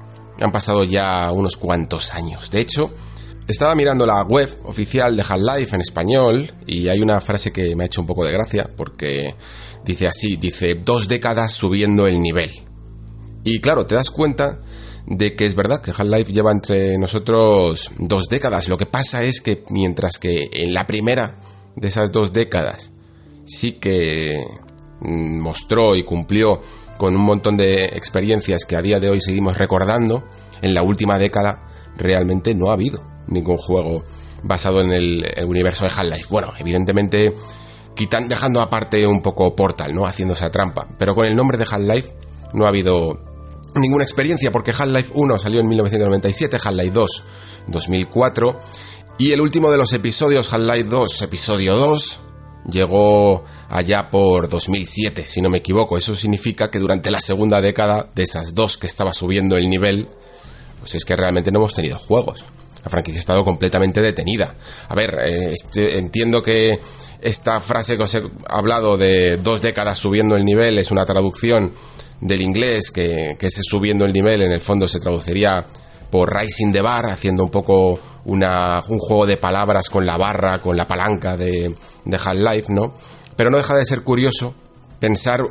[0.41, 2.51] han pasado ya unos cuantos años.
[2.51, 2.91] De hecho,
[3.49, 7.85] estaba mirando la web oficial de Half-Life en español y hay una frase que me
[7.85, 9.35] ha hecho un poco de gracia porque
[9.85, 12.53] dice así, dice dos décadas subiendo el nivel.
[13.45, 14.61] Y claro, te das cuenta
[15.07, 18.69] de que es verdad que Half-Life lleva entre nosotros dos décadas.
[18.69, 21.37] Lo que pasa es que mientras que en la primera
[21.75, 22.93] de esas dos décadas
[23.47, 24.45] sí que
[25.01, 26.61] mm, mostró y cumplió
[26.99, 30.29] con un montón de experiencias que a día de hoy seguimos recordando,
[30.61, 34.03] en la última década realmente no ha habido ningún juego
[34.43, 36.26] basado en el, universo de Half-Life.
[36.31, 37.35] Bueno, evidentemente
[37.95, 40.07] quitan, dejando aparte un poco Portal, ¿no?
[40.07, 40.87] Haciendo esa trampa.
[40.99, 42.14] Pero con el nombre de Half-Life
[42.55, 43.18] no ha habido
[43.74, 47.24] ninguna experiencia porque Half-Life 1 salió en 1997, Half-Life 2
[47.66, 48.59] en 2004
[49.18, 52.20] y el último de los episodios, Half-Life 2, episodio 2,
[52.70, 55.99] llegó allá por 2007, si no me equivoco.
[55.99, 60.09] Eso significa que durante la segunda década de esas dos que estaba subiendo el nivel,
[60.79, 62.45] pues es que realmente no hemos tenido juegos.
[62.85, 64.55] La franquicia ha estado completamente detenida.
[64.89, 66.79] A ver, eh, este, entiendo que
[67.20, 71.72] esta frase que os he hablado de dos décadas subiendo el nivel es una traducción
[72.20, 75.64] del inglés, que, que ese subiendo el nivel en el fondo se traduciría
[76.11, 80.61] por Rising the Bar, haciendo un poco una, un juego de palabras con la barra,
[80.61, 81.74] con la palanca de,
[82.05, 82.95] de Half-Life, ¿no?
[83.37, 84.55] Pero no deja de ser curioso
[84.99, 85.45] pensar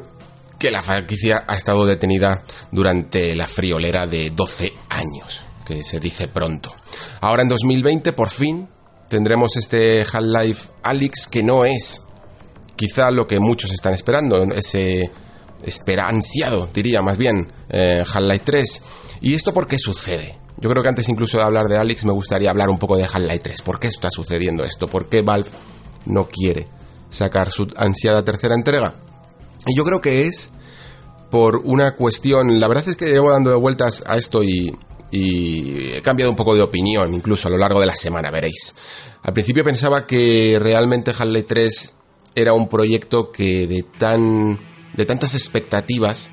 [0.59, 6.29] que la franquicia ha estado detenida durante la friolera de 12 años, que se dice
[6.29, 6.73] pronto.
[7.19, 8.69] Ahora en 2020, por fin,
[9.09, 12.03] tendremos este Half-Life Alyx que no es
[12.75, 15.11] quizá lo que muchos están esperando, ese
[15.63, 18.81] esperanciado, diría más bien, eh, Half-Life 3.
[19.21, 20.37] ¿Y esto por qué sucede?
[20.57, 23.03] Yo creo que antes incluso de hablar de Alex me gustaría hablar un poco de
[23.03, 23.61] Half-Life 3.
[23.61, 24.87] ¿Por qué está sucediendo esto?
[24.87, 25.49] ¿Por qué Valve
[26.05, 26.67] no quiere
[27.09, 28.93] sacar su ansiada tercera entrega?
[29.65, 30.51] Y yo creo que es
[31.29, 32.59] por una cuestión...
[32.59, 34.73] La verdad es que llevo dando vueltas a esto y,
[35.11, 38.75] y he cambiado un poco de opinión, incluso a lo largo de la semana, veréis.
[39.23, 41.93] Al principio pensaba que realmente Half-Life 3
[42.35, 44.59] era un proyecto que de tan
[44.93, 46.31] de tantas expectativas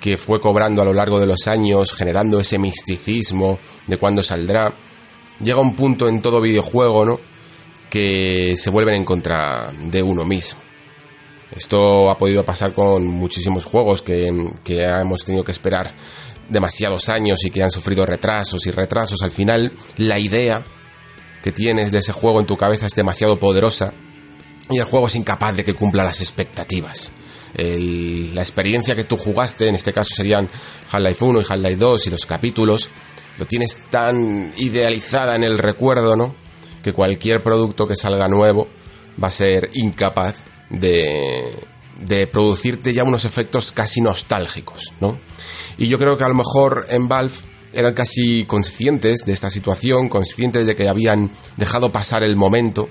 [0.00, 4.72] que fue cobrando a lo largo de los años, generando ese misticismo de cuándo saldrá,
[5.40, 7.20] llega un punto en todo videojuego, ¿no?
[7.90, 10.60] Que se vuelven en contra de uno mismo.
[11.50, 14.32] Esto ha podido pasar con muchísimos juegos que,
[14.64, 15.94] que hemos tenido que esperar
[16.48, 19.22] demasiados años y que han sufrido retrasos y retrasos.
[19.22, 20.66] Al final, la idea
[21.42, 23.92] que tienes de ese juego en tu cabeza es demasiado poderosa
[24.70, 27.12] y el juego es incapaz de que cumpla las expectativas
[27.56, 30.48] la experiencia que tú jugaste, en este caso serían
[30.90, 32.90] Half-Life 1 y Half-Life 2 y los capítulos,
[33.38, 36.34] lo tienes tan idealizada en el recuerdo, ¿no?
[36.82, 38.68] Que cualquier producto que salga nuevo
[39.22, 41.52] va a ser incapaz de,
[42.00, 45.18] de producirte ya unos efectos casi nostálgicos, ¿no?
[45.78, 47.34] Y yo creo que a lo mejor en Valve
[47.72, 52.88] eran casi conscientes de esta situación, conscientes de que habían dejado pasar el momento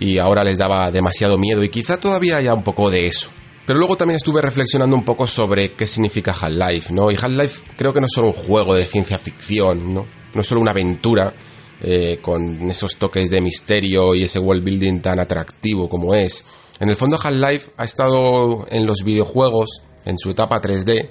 [0.00, 3.28] y ahora les daba demasiado miedo y quizá todavía haya un poco de eso.
[3.66, 7.10] Pero luego también estuve reflexionando un poco sobre qué significa Half-Life, ¿no?
[7.10, 10.06] Y Half-Life creo que no es solo un juego de ciencia ficción, ¿no?
[10.32, 11.34] No es solo una aventura
[11.82, 16.46] eh, con esos toques de misterio y ese world building tan atractivo como es.
[16.80, 21.10] En el fondo Half-Life ha estado en los videojuegos, en su etapa 3D,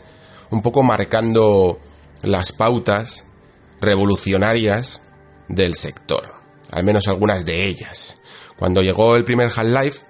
[0.50, 1.80] un poco marcando
[2.22, 3.26] las pautas
[3.80, 5.02] revolucionarias
[5.48, 6.24] del sector,
[6.72, 8.20] al menos algunas de ellas.
[8.58, 10.06] Cuando llegó el primer Half-Life,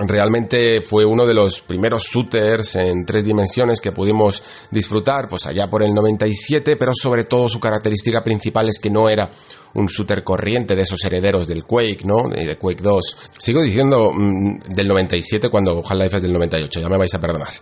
[0.00, 5.68] realmente fue uno de los primeros shooters en tres dimensiones que pudimos disfrutar, pues allá
[5.70, 9.30] por el 97, pero sobre todo su característica principal es que no era
[9.74, 12.28] un shooter corriente de esos herederos del Quake, ¿no?
[12.28, 13.16] De Quake 2.
[13.38, 17.52] Sigo diciendo mm, del 97 cuando Half-Life es del 98, ya me vais a perdonar.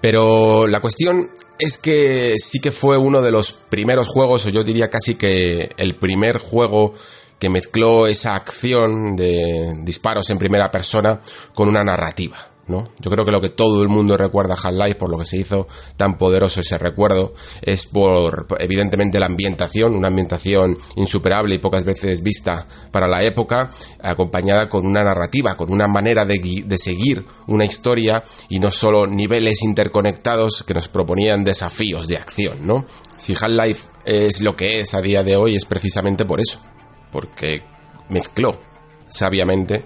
[0.00, 4.64] Pero la cuestión es que sí que fue uno de los primeros juegos, o yo
[4.64, 6.94] diría casi que el primer juego
[7.38, 11.20] que mezcló esa acción de disparos en primera persona
[11.54, 12.47] con una narrativa.
[12.68, 15.38] Yo creo que lo que todo el mundo recuerda a Half-Life, por lo que se
[15.38, 15.66] hizo
[15.96, 22.22] tan poderoso ese recuerdo, es por, evidentemente, la ambientación, una ambientación insuperable y pocas veces
[22.22, 23.70] vista para la época,
[24.02, 29.06] acompañada con una narrativa, con una manera de, de seguir una historia y no solo
[29.06, 32.84] niveles interconectados que nos proponían desafíos de acción, ¿no?
[33.16, 36.60] Si Half-Life es lo que es a día de hoy es precisamente por eso
[37.10, 37.62] porque
[38.08, 38.60] mezcló
[39.08, 39.84] sabiamente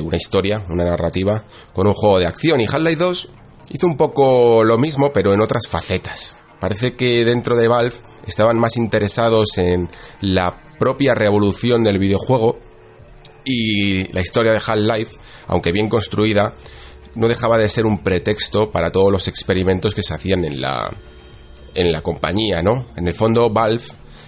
[0.00, 2.60] una historia, una narrativa, con un juego de acción.
[2.60, 3.28] Y Half-Life 2
[3.70, 6.36] hizo un poco lo mismo, pero en otras facetas.
[6.60, 7.94] Parece que dentro de Valve
[8.26, 9.88] estaban más interesados en
[10.20, 12.58] la propia revolución del videojuego
[13.44, 16.54] y la historia de Half-Life, aunque bien construida,
[17.14, 20.90] no dejaba de ser un pretexto para todos los experimentos que se hacían en la
[21.74, 22.86] en la compañía, ¿no?
[22.96, 23.84] En el fondo Valve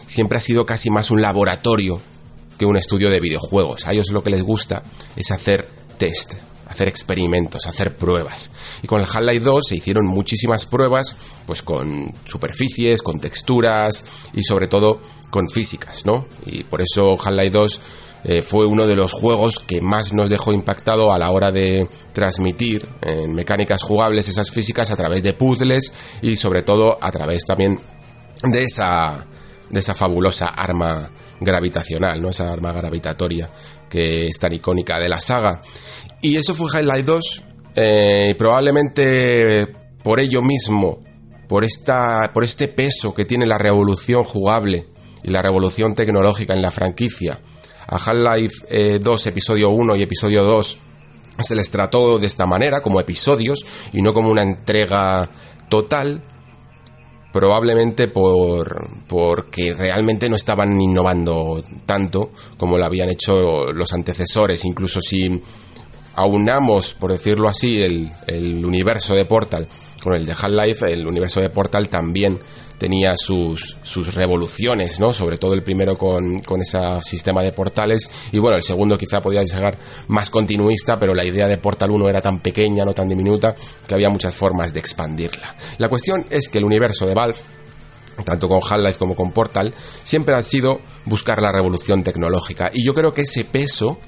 [0.06, 2.00] siempre ha sido casi más un laboratorio
[2.60, 3.86] que un estudio de videojuegos.
[3.86, 4.82] A ellos lo que les gusta
[5.16, 6.34] es hacer test,
[6.66, 8.50] hacer experimentos, hacer pruebas.
[8.82, 14.04] Y con el Half-Life 2 se hicieron muchísimas pruebas, pues con superficies, con texturas
[14.34, 15.00] y sobre todo
[15.30, 16.26] con físicas, ¿no?
[16.44, 17.80] Y por eso Half-Life 2
[18.24, 21.88] eh, fue uno de los juegos que más nos dejó impactado a la hora de
[22.12, 27.46] transmitir en mecánicas jugables esas físicas a través de puzzles y sobre todo a través
[27.46, 27.80] también
[28.42, 29.26] de esa
[29.70, 31.10] de esa fabulosa arma
[31.40, 32.30] gravitacional, ¿no?
[32.30, 33.50] Esa arma gravitatoria
[33.88, 35.60] que es tan icónica de la saga.
[36.20, 37.42] Y eso fue Highlight 2,
[37.76, 39.66] eh, probablemente
[40.02, 41.00] por ello mismo,
[41.48, 44.86] por, esta, por este peso que tiene la revolución jugable
[45.22, 47.40] y la revolución tecnológica en la franquicia.
[47.86, 50.78] A Half-Life 2, eh, episodio 1 y episodio 2
[51.44, 55.30] se les trató de esta manera, como episodios, y no como una entrega
[55.68, 56.22] total,
[57.32, 65.00] probablemente por porque realmente no estaban innovando tanto como lo habían hecho los antecesores, incluso
[65.00, 65.40] si
[66.14, 69.68] aunamos, por decirlo así, el, el universo de Portal
[70.02, 72.38] con el de Half-Life, el universo de Portal también
[72.80, 75.12] tenía sus, sus revoluciones, ¿no?
[75.12, 79.20] Sobre todo el primero con, con ese sistema de portales y bueno, el segundo quizá
[79.20, 79.76] podía llegar
[80.08, 83.54] más continuista, pero la idea de Portal 1 era tan pequeña, no tan diminuta,
[83.86, 85.54] que había muchas formas de expandirla.
[85.76, 87.38] La cuestión es que el universo de Valve
[88.24, 89.72] tanto con Half-Life como con Portal,
[90.04, 92.70] siempre ha sido buscar la revolución tecnológica.
[92.74, 93.98] Y yo creo que ese peso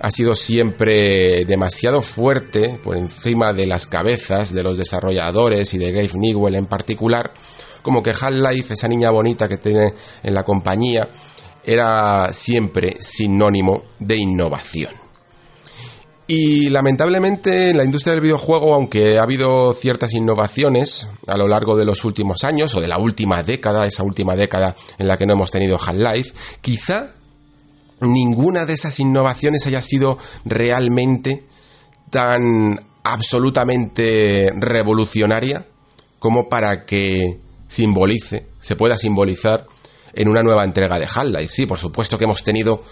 [0.00, 5.92] ha sido siempre demasiado fuerte por encima de las cabezas de los desarrolladores y de
[5.92, 7.32] Gabe Newell en particular,
[7.82, 11.08] como que Half-Life, esa niña bonita que tiene en la compañía,
[11.64, 14.92] era siempre sinónimo de innovación.
[16.26, 21.76] Y lamentablemente en la industria del videojuego, aunque ha habido ciertas innovaciones a lo largo
[21.76, 25.26] de los últimos años o de la última década, esa última década en la que
[25.26, 27.14] no hemos tenido Half-Life, quizá
[28.00, 31.44] ninguna de esas innovaciones haya sido realmente
[32.10, 35.66] tan absolutamente revolucionaria
[36.20, 37.40] como para que
[37.70, 39.64] simbolice, se pueda simbolizar
[40.12, 41.52] en una nueva entrega de Half-Life.
[41.52, 42.82] Sí, por supuesto que hemos tenido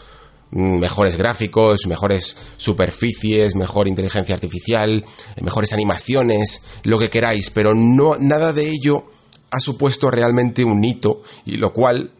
[0.52, 5.04] mm, mejores gráficos, mejores superficies, mejor inteligencia artificial,
[5.42, 9.06] mejores animaciones, lo que queráis, pero no nada de ello
[9.50, 12.12] ha supuesto realmente un hito y lo cual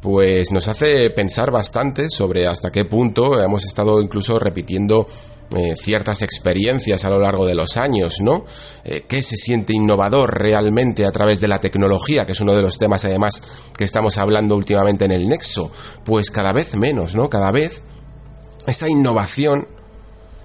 [0.00, 5.08] pues nos hace pensar bastante sobre hasta qué punto hemos estado incluso repitiendo
[5.54, 8.44] eh, ciertas experiencias a lo largo de los años, ¿no?
[8.84, 12.26] Eh, ¿Qué se siente innovador realmente a través de la tecnología?
[12.26, 13.42] Que es uno de los temas además
[13.76, 15.70] que estamos hablando últimamente en el Nexo.
[16.04, 17.30] Pues cada vez menos, ¿no?
[17.30, 17.82] Cada vez
[18.66, 19.68] esa innovación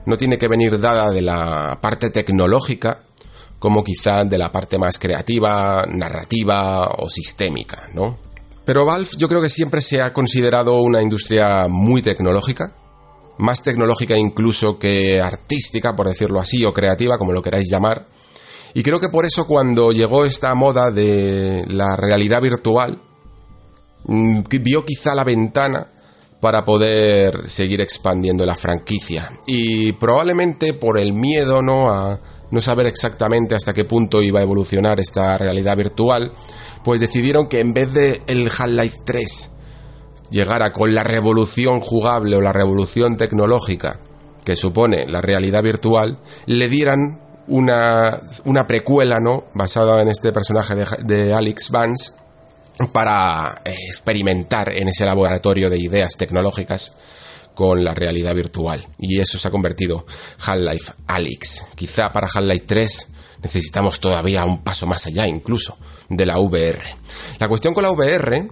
[0.05, 3.03] no tiene que venir dada de la parte tecnológica,
[3.59, 8.19] como quizá de la parte más creativa, narrativa o sistémica, ¿no?
[8.65, 12.73] Pero Valve yo creo que siempre se ha considerado una industria muy tecnológica,
[13.41, 18.05] más tecnológica incluso que artística, por decirlo así, o creativa, como lo queráis llamar.
[18.73, 23.01] Y creo que por eso cuando llegó esta moda de la realidad virtual,
[24.05, 25.87] mm, vio quizá la ventana
[26.39, 29.31] para poder seguir expandiendo la franquicia.
[29.47, 31.89] Y probablemente por el miedo, ¿no?
[31.89, 32.19] A
[32.51, 36.31] no saber exactamente hasta qué punto iba a evolucionar esta realidad virtual,
[36.83, 39.51] pues decidieron que en vez de el Half-Life 3
[40.31, 43.99] llegara con la revolución jugable o la revolución tecnológica
[44.43, 49.45] que supone la realidad virtual, le dieran una, una precuela, ¿no?
[49.53, 52.13] Basada en este personaje de, Alex Vance
[52.91, 56.93] para experimentar en ese laboratorio de ideas tecnológicas
[57.53, 58.83] con la realidad virtual.
[58.97, 60.05] Y eso se ha convertido
[60.43, 61.65] Half-Life Alyx.
[61.75, 63.07] Quizá para Half-Life 3
[63.43, 65.77] necesitamos todavía un paso más allá incluso
[66.09, 66.95] de la VR.
[67.39, 68.47] La cuestión con la VR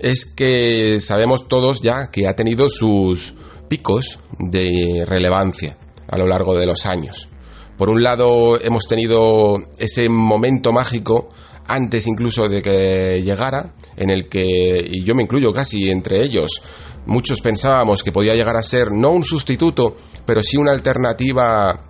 [0.00, 3.34] es que sabemos todos ya que ha tenido sus
[3.68, 5.76] picos de relevancia
[6.08, 7.28] a lo largo de los años.
[7.76, 11.28] Por un lado, hemos tenido ese momento mágico
[11.66, 16.62] antes incluso de que llegara, en el que, y yo me incluyo casi entre ellos,
[17.06, 21.82] muchos pensábamos que podía llegar a ser no un sustituto, pero sí una alternativa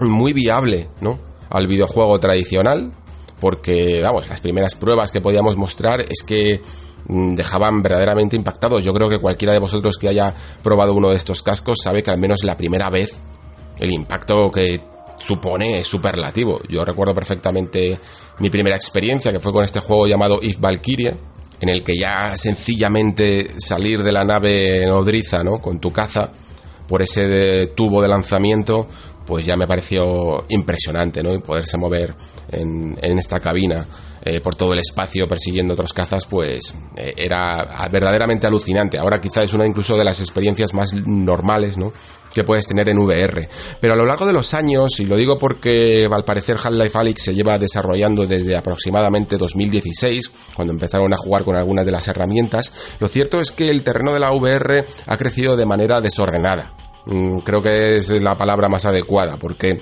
[0.00, 1.18] muy viable, ¿no?
[1.50, 2.92] Al videojuego tradicional,
[3.40, 6.60] porque, vamos, las primeras pruebas que podíamos mostrar es que
[7.06, 8.84] dejaban verdaderamente impactados.
[8.84, 12.10] Yo creo que cualquiera de vosotros que haya probado uno de estos cascos sabe que
[12.10, 13.16] al menos la primera vez
[13.78, 14.80] el impacto que
[15.18, 16.60] supone es superlativo.
[16.68, 17.98] Yo recuerdo perfectamente
[18.38, 21.14] mi primera experiencia, que fue con este juego llamado If Valkyrie,
[21.60, 25.60] en el que ya sencillamente salir de la nave nodriza, ¿no?
[25.60, 26.30] Con tu caza,
[26.86, 28.86] por ese tubo de lanzamiento,
[29.26, 31.34] pues ya me pareció impresionante, ¿no?
[31.34, 32.14] Y poderse mover
[32.50, 33.86] en esta cabina
[34.22, 38.98] eh, por todo el espacio persiguiendo otros cazas, pues eh, era verdaderamente alucinante.
[38.98, 41.92] Ahora quizá es una incluso de las experiencias más normales, ¿no?
[42.32, 43.48] que puedes tener en VR.
[43.80, 47.22] Pero a lo largo de los años, y lo digo porque al parecer Half-Life Alyx
[47.22, 52.72] se lleva desarrollando desde aproximadamente 2016, cuando empezaron a jugar con algunas de las herramientas,
[53.00, 56.74] lo cierto es que el terreno de la VR ha crecido de manera desordenada.
[57.06, 59.80] Mm, creo que es la palabra más adecuada, porque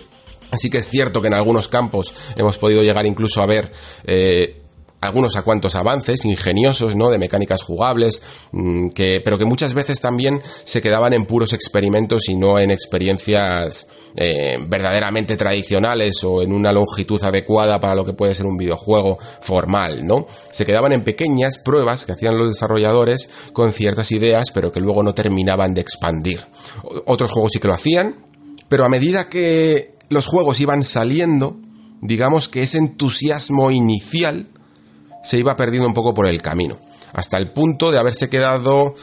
[0.50, 3.72] Así que es cierto que en algunos campos hemos podido llegar incluso a ver
[4.04, 4.62] eh,
[5.00, 7.10] algunos a cuantos avances ingeniosos, ¿no?
[7.10, 8.22] De mecánicas jugables,
[8.52, 12.70] mm, que, pero que muchas veces también se quedaban en puros experimentos y no en
[12.70, 13.86] experiencias
[14.16, 19.18] eh, verdaderamente tradicionales o en una longitud adecuada para lo que puede ser un videojuego
[19.40, 20.26] formal, ¿no?
[20.50, 25.02] Se quedaban en pequeñas pruebas que hacían los desarrolladores con ciertas ideas, pero que luego
[25.02, 26.40] no terminaban de expandir.
[27.06, 28.16] Otros juegos sí que lo hacían,
[28.68, 31.56] pero a medida que los juegos iban saliendo,
[32.00, 34.46] digamos que ese entusiasmo inicial
[35.22, 36.78] se iba perdiendo un poco por el camino,
[37.12, 38.94] hasta el punto de haberse quedado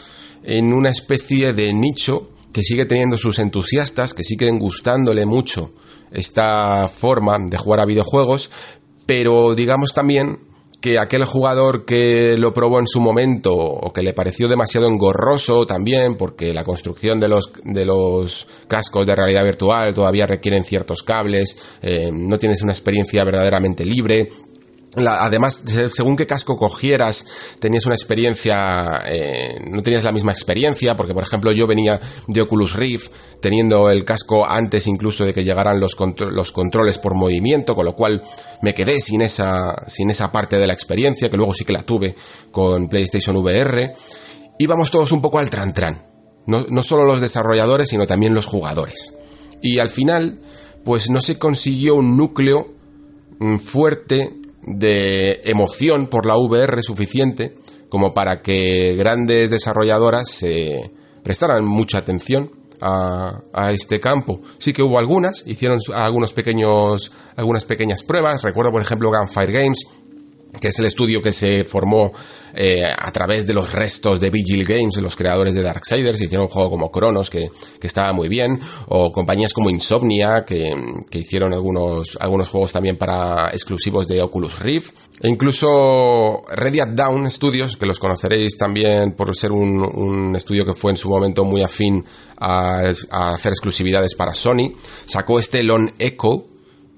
[0.44, 5.74] en una especie de nicho que sigue teniendo sus entusiastas, que siguen gustándole mucho
[6.12, 8.52] esta forma de jugar a videojuegos,
[9.06, 10.40] pero digamos también
[10.84, 15.66] que aquel jugador que lo probó en su momento o que le pareció demasiado engorroso
[15.66, 21.02] también porque la construcción de los, de los cascos de realidad virtual todavía requieren ciertos
[21.02, 24.28] cables, eh, no tienes una experiencia verdaderamente libre,
[24.96, 27.26] además, según qué casco cogieras,
[27.60, 32.42] tenías una experiencia, eh, no tenías la misma experiencia, porque por ejemplo yo venía de
[32.42, 33.10] Oculus Rift,
[33.42, 37.96] teniendo el casco antes incluso de que llegaran los, los controles por movimiento, con lo
[37.96, 38.24] cual
[38.62, 41.84] me quedé sin esa, sin esa parte de la experiencia, que luego sí que la
[41.84, 42.16] tuve
[42.52, 43.94] con PlayStation VR.
[44.60, 46.06] Íbamos todos un poco al tran tran,
[46.46, 49.14] no, no solo los desarrolladores, sino también los jugadores.
[49.62, 50.40] Y al final,
[50.86, 52.74] pues no se consiguió un núcleo
[53.40, 57.56] mm, fuerte de emoción por la VR suficiente
[57.90, 60.92] como para que grandes desarrolladoras se
[61.24, 62.52] prestaran mucha atención
[62.82, 64.42] a, a, este campo.
[64.58, 68.42] Sí que hubo algunas, hicieron algunos pequeños, algunas pequeñas pruebas.
[68.42, 69.80] Recuerdo, por ejemplo, Gunfire Games,
[70.60, 72.14] que es el estudio que se formó
[72.56, 76.52] eh, a través de los restos de Vigil Games, los creadores de Darksiders, hicieron un
[76.52, 77.50] juego como Chronos que,
[77.80, 80.76] que estaba muy bien, o compañías como Insomnia que,
[81.10, 87.32] que, hicieron algunos, algunos juegos también para exclusivos de Oculus Rift, e incluso Radiant Down
[87.32, 91.44] Studios, que los conoceréis también por ser un, un estudio que fue en su momento
[91.44, 92.06] muy afín
[92.38, 94.76] a, a hacer exclusividades para Sony,
[95.06, 96.53] sacó este Lone Echo,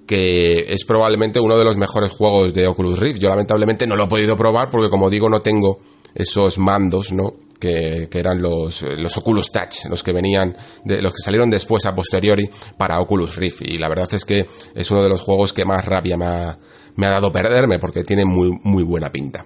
[0.05, 3.19] que es probablemente uno de los mejores juegos de Oculus Rift.
[3.19, 5.77] Yo lamentablemente no lo he podido probar porque como digo no tengo
[6.13, 7.33] esos mandos, ¿no?
[7.59, 11.85] Que, que, eran los, los Oculus Touch, los que venían, de, los que salieron después
[11.85, 13.61] a posteriori para Oculus Rift.
[13.61, 14.45] Y la verdad es que
[14.75, 16.57] es uno de los juegos que más rabia me ha,
[16.95, 19.45] me ha dado perderme porque tiene muy, muy buena pinta.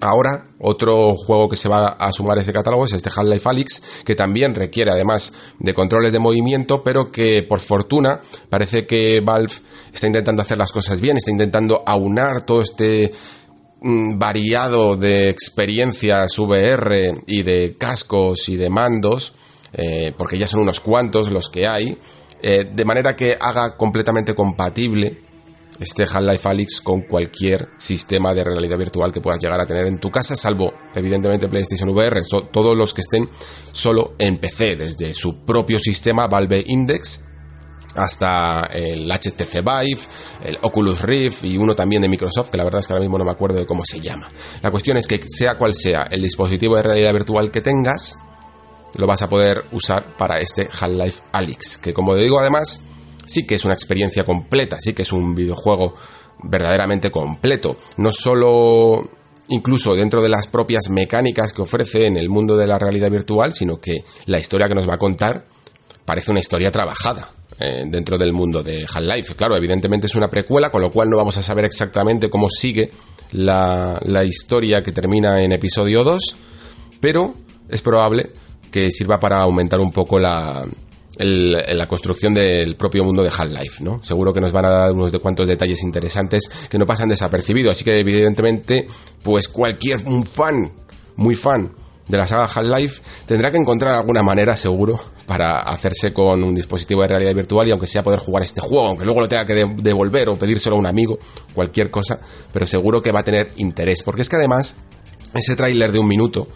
[0.00, 3.82] Ahora, otro juego que se va a sumar a ese catálogo es este Half-Life Alyx,
[4.04, 8.20] que también requiere además de controles de movimiento, pero que por fortuna
[8.50, 9.52] parece que Valve
[9.92, 13.10] está intentando hacer las cosas bien, está intentando aunar todo este
[13.80, 19.32] mm, variado de experiencias VR y de cascos y de mandos,
[19.72, 21.96] eh, porque ya son unos cuantos los que hay,
[22.42, 25.22] eh, de manera que haga completamente compatible
[25.78, 29.98] este Half-Life Alyx con cualquier sistema de realidad virtual que puedas llegar a tener en
[29.98, 32.20] tu casa, salvo evidentemente PlayStation VR,
[32.52, 33.28] todos los que estén
[33.72, 37.24] solo en PC, desde su propio sistema Valve Index
[37.94, 40.00] hasta el HTC Vive,
[40.44, 43.18] el Oculus Rift y uno también de Microsoft, que la verdad es que ahora mismo
[43.18, 44.28] no me acuerdo de cómo se llama.
[44.62, 48.18] La cuestión es que sea cual sea el dispositivo de realidad virtual que tengas,
[48.94, 52.82] lo vas a poder usar para este Half-Life Alyx, que como digo además
[53.26, 55.94] sí que es una experiencia completa, sí que es un videojuego
[56.44, 57.76] verdaderamente completo.
[57.96, 59.10] No solo
[59.48, 63.52] incluso dentro de las propias mecánicas que ofrece en el mundo de la realidad virtual,
[63.52, 65.46] sino que la historia que nos va a contar
[66.04, 69.34] parece una historia trabajada eh, dentro del mundo de Half-Life.
[69.34, 72.90] Claro, evidentemente es una precuela, con lo cual no vamos a saber exactamente cómo sigue
[73.32, 76.36] la, la historia que termina en episodio 2,
[77.00, 77.34] pero
[77.68, 78.30] es probable
[78.70, 80.64] que sirva para aumentar un poco la,
[81.18, 84.02] el, la construcción del propio mundo de Half-Life, ¿no?
[84.04, 87.72] Seguro que nos van a dar unos de cuantos detalles interesantes que no pasan desapercibidos,
[87.72, 88.86] así que evidentemente,
[89.22, 90.72] pues cualquier fan,
[91.16, 91.72] muy fan
[92.08, 97.02] de la saga Half-Life tendrá que encontrar alguna manera, seguro, para hacerse con un dispositivo
[97.02, 99.54] de realidad virtual y aunque sea poder jugar este juego, aunque luego lo tenga que
[99.54, 101.18] devolver o pedírselo a un amigo,
[101.52, 102.20] cualquier cosa,
[102.52, 104.76] pero seguro que va a tener interés, porque es que además
[105.34, 106.46] ese tráiler de un minuto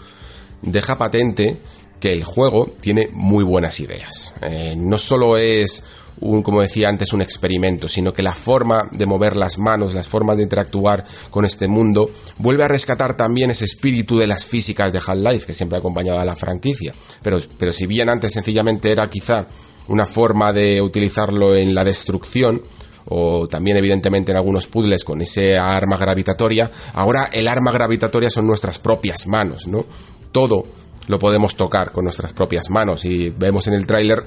[0.62, 1.58] deja patente
[2.01, 4.34] que el juego tiene muy buenas ideas.
[4.42, 5.84] Eh, no solo es
[6.20, 10.09] un, como decía antes, un experimento, sino que la forma de mover las manos, las
[10.09, 14.93] formas de interactuar con este mundo, vuelve a rescatar también ese espíritu de las físicas
[14.93, 16.94] de Half-Life que siempre ha acompañado a la franquicia.
[17.22, 19.47] Pero, pero si bien antes sencillamente era quizá
[19.89, 22.62] una forma de utilizarlo en la destrucción,
[23.06, 28.47] o también evidentemente en algunos puzzles con ese arma gravitatoria, ahora el arma gravitatoria son
[28.47, 29.85] nuestras propias manos, ¿no?
[30.31, 30.64] Todo
[31.11, 34.23] lo podemos tocar con nuestras propias manos y vemos en el tráiler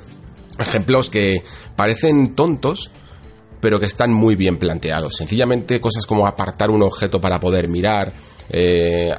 [0.60, 1.42] ejemplos que
[1.78, 2.92] parecen tontos,
[3.62, 5.16] pero que están muy bien planteados.
[5.16, 8.12] Sencillamente cosas como apartar un objeto para poder mirar,
[8.50, 9.12] eh,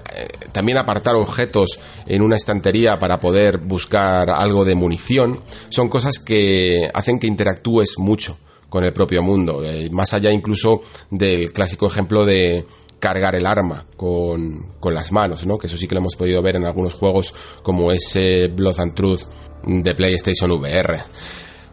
[0.52, 6.90] también apartar objetos en una estantería para poder buscar algo de munición, son cosas que
[6.92, 8.36] hacen que interactúes mucho
[8.68, 12.66] con el propio mundo, eh, más allá incluso del clásico ejemplo de
[13.04, 15.58] cargar el arma con, con, las manos, ¿no?
[15.58, 18.94] Que eso sí que lo hemos podido ver en algunos juegos como ese Blood and
[18.94, 19.20] Truth
[19.66, 21.02] de PlayStation VR.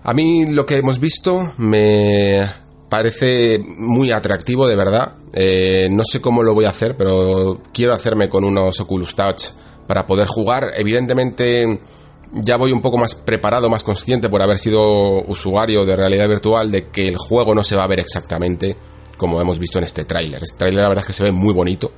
[0.04, 2.46] A mí lo que hemos visto me
[2.90, 5.14] parece muy atractivo, de verdad.
[5.32, 9.52] Eh, no sé cómo lo voy a hacer, pero quiero hacerme con unos Oculus Touch
[9.88, 10.74] para poder jugar.
[10.76, 11.80] Evidentemente
[12.34, 16.72] ya voy un poco más preparado, más consciente por haber sido usuario de realidad virtual
[16.72, 18.76] de que el juego no se va a ver exactamente
[19.22, 20.42] como hemos visto en este tráiler.
[20.42, 21.92] Este tráiler la verdad es que se ve muy bonito,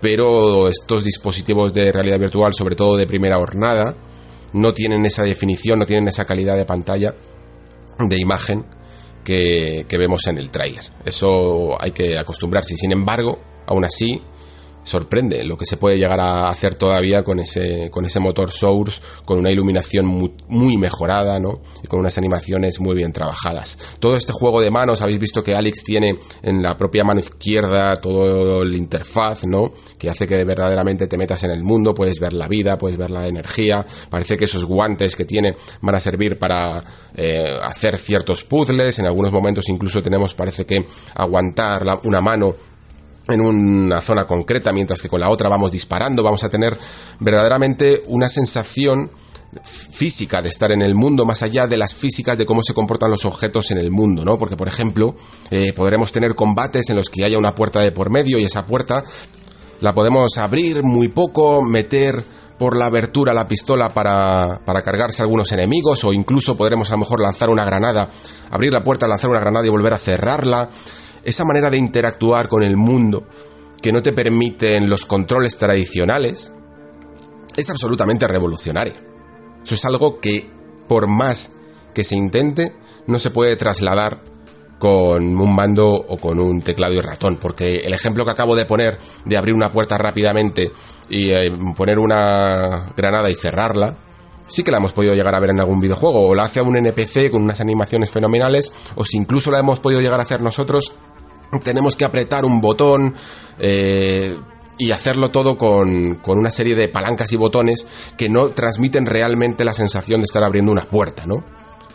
[0.00, 3.94] pero estos dispositivos de realidad virtual, sobre todo de primera hornada,
[4.54, 7.14] no tienen esa definición, no tienen esa calidad de pantalla,
[7.98, 8.64] de imagen
[9.22, 10.84] que, que vemos en el tráiler.
[11.04, 12.74] Eso hay que acostumbrarse.
[12.74, 14.22] Sin embargo, aún así,
[14.82, 19.00] sorprende lo que se puede llegar a hacer todavía con ese, con ese motor Source,
[19.24, 21.60] con una iluminación muy, mejorada, ¿no?
[21.82, 23.78] Y con unas animaciones muy bien trabajadas.
[24.00, 27.96] Todo este juego de manos, habéis visto que Alex tiene en la propia mano izquierda
[27.96, 29.72] todo el interfaz, ¿no?
[29.98, 33.10] Que hace que verdaderamente te metas en el mundo, puedes ver la vida, puedes ver
[33.10, 33.86] la energía.
[34.08, 36.82] Parece que esos guantes que tiene van a servir para
[37.14, 38.98] eh, hacer ciertos puzzles.
[38.98, 42.54] En algunos momentos incluso tenemos, parece que aguantar una mano
[43.28, 46.76] en una zona concreta, mientras que con la otra vamos disparando, vamos a tener
[47.20, 49.10] verdaderamente una sensación
[49.62, 53.10] física de estar en el mundo, más allá de las físicas de cómo se comportan
[53.10, 54.38] los objetos en el mundo, ¿no?
[54.38, 55.14] Porque, por ejemplo,
[55.50, 58.66] eh, podremos tener combates en los que haya una puerta de por medio y esa
[58.66, 59.04] puerta
[59.80, 62.24] la podemos abrir muy poco, meter
[62.58, 66.98] por la abertura la pistola para, para cargarse algunos enemigos o incluso podremos a lo
[66.98, 68.08] mejor lanzar una granada,
[68.50, 70.68] abrir la puerta, lanzar una granada y volver a cerrarla
[71.24, 73.26] esa manera de interactuar con el mundo
[73.80, 76.52] que no te permiten los controles tradicionales,
[77.56, 78.94] es absolutamente revolucionaria.
[79.64, 80.50] Eso es algo que,
[80.88, 81.56] por más
[81.94, 82.74] que se intente,
[83.06, 84.20] no se puede trasladar
[84.78, 88.64] con un mando o con un teclado y ratón, porque el ejemplo que acabo de
[88.64, 90.72] poner de abrir una puerta rápidamente
[91.08, 93.94] y eh, poner una granada y cerrarla,
[94.48, 96.76] sí que la hemos podido llegar a ver en algún videojuego, o la hace un
[96.76, 100.94] NPC con unas animaciones fenomenales, o si incluso la hemos podido llegar a hacer nosotros
[101.60, 103.14] tenemos que apretar un botón
[103.58, 104.38] eh,
[104.78, 109.64] y hacerlo todo con, con, una serie de palancas y botones que no transmiten realmente
[109.64, 111.44] la sensación de estar abriendo una puerta, ¿no?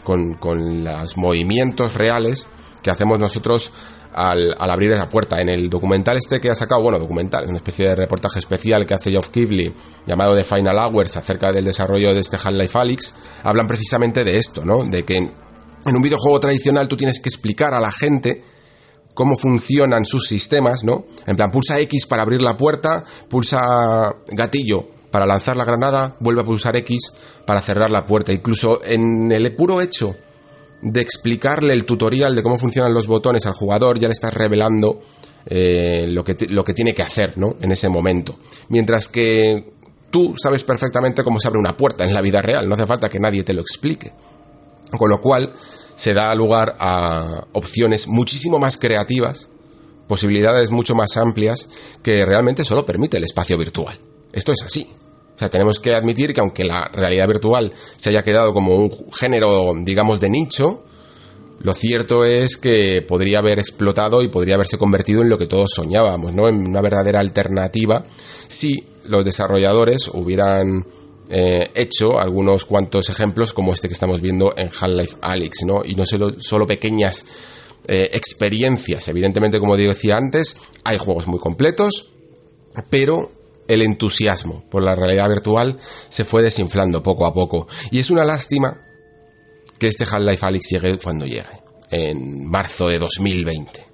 [0.04, 2.48] Con, con los movimientos reales
[2.82, 3.74] que hacemos nosotros
[4.14, 5.42] al, al, abrir esa puerta.
[5.42, 8.94] En el documental este que ha sacado, bueno, documental, una especie de reportaje especial que
[8.94, 9.74] hace Geoff Keighley
[10.06, 13.14] llamado The Final Hours acerca del desarrollo de este Half-Life Alyx,
[13.44, 14.86] hablan precisamente de esto, ¿no?
[14.86, 18.44] De que en un videojuego tradicional tú tienes que explicar a la gente
[19.18, 21.06] cómo funcionan sus sistemas, ¿no?
[21.26, 26.42] En plan, pulsa X para abrir la puerta, pulsa gatillo para lanzar la granada, vuelve
[26.42, 27.14] a pulsar X
[27.44, 28.32] para cerrar la puerta.
[28.32, 30.16] Incluso en el puro hecho
[30.84, 35.02] de explicarle el tutorial de cómo funcionan los botones al jugador, ya le estás revelando
[35.48, 37.56] eh, lo, que lo que tiene que hacer, ¿no?
[37.60, 38.38] En ese momento.
[38.70, 39.74] Mientras que
[40.12, 43.10] tú sabes perfectamente cómo se abre una puerta en la vida real, no hace falta
[43.10, 44.14] que nadie te lo explique.
[44.92, 45.56] Con lo cual,
[45.98, 49.50] se da lugar a opciones muchísimo más creativas,
[50.08, 51.68] posibilidades mucho más amplias
[52.02, 54.00] que realmente solo permite el espacio virtual.
[54.32, 54.88] Esto es así.
[55.36, 59.12] O sea, tenemos que admitir que aunque la realidad virtual se haya quedado como un
[59.12, 60.84] género, digamos, de nicho,
[61.60, 65.72] lo cierto es que podría haber explotado y podría haberse convertido en lo que todos
[65.76, 66.48] soñábamos, ¿no?
[66.48, 68.04] En una verdadera alternativa
[68.48, 70.86] si los desarrolladores hubieran
[71.30, 75.84] eh, hecho algunos cuantos ejemplos como este que estamos viendo en Half-Life Alyx, ¿no?
[75.84, 77.26] Y no solo, solo pequeñas
[77.88, 79.08] eh, experiencias.
[79.08, 82.12] Evidentemente, como decía antes, hay juegos muy completos,
[82.90, 83.32] pero
[83.68, 85.78] el entusiasmo por la realidad virtual
[86.10, 87.68] se fue desinflando poco a poco.
[87.92, 88.82] Y es una lástima
[89.78, 93.86] que este Half-Life Alyx llegue cuando llegue, en marzo de 2020.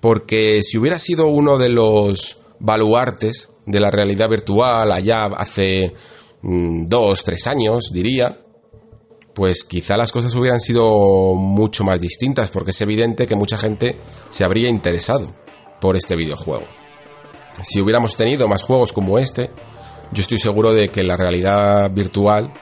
[0.00, 5.94] Porque si hubiera sido uno de los baluartes de la realidad virtual allá hace
[6.42, 8.38] Mm, dos, tres años, diría,
[9.34, 13.96] pues quizá las cosas hubieran sido mucho más distintas, porque es evidente que mucha gente
[14.30, 15.34] se habría interesado
[15.80, 16.64] por este videojuego.
[17.62, 19.50] Si hubiéramos tenido más juegos como este,
[20.12, 22.52] yo estoy seguro de que la realidad virtual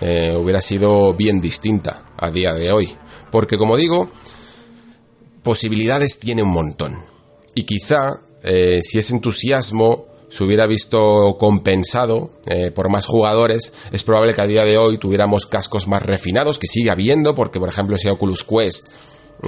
[0.00, 2.94] eh, hubiera sido bien distinta a día de hoy.
[3.30, 4.10] Porque como digo,
[5.42, 6.98] posibilidades tiene un montón.
[7.54, 14.02] Y quizá, eh, si ese entusiasmo se hubiera visto compensado eh, por más jugadores, es
[14.02, 17.68] probable que a día de hoy tuviéramos cascos más refinados, que sigue habiendo, porque por
[17.68, 18.88] ejemplo ese Oculus Quest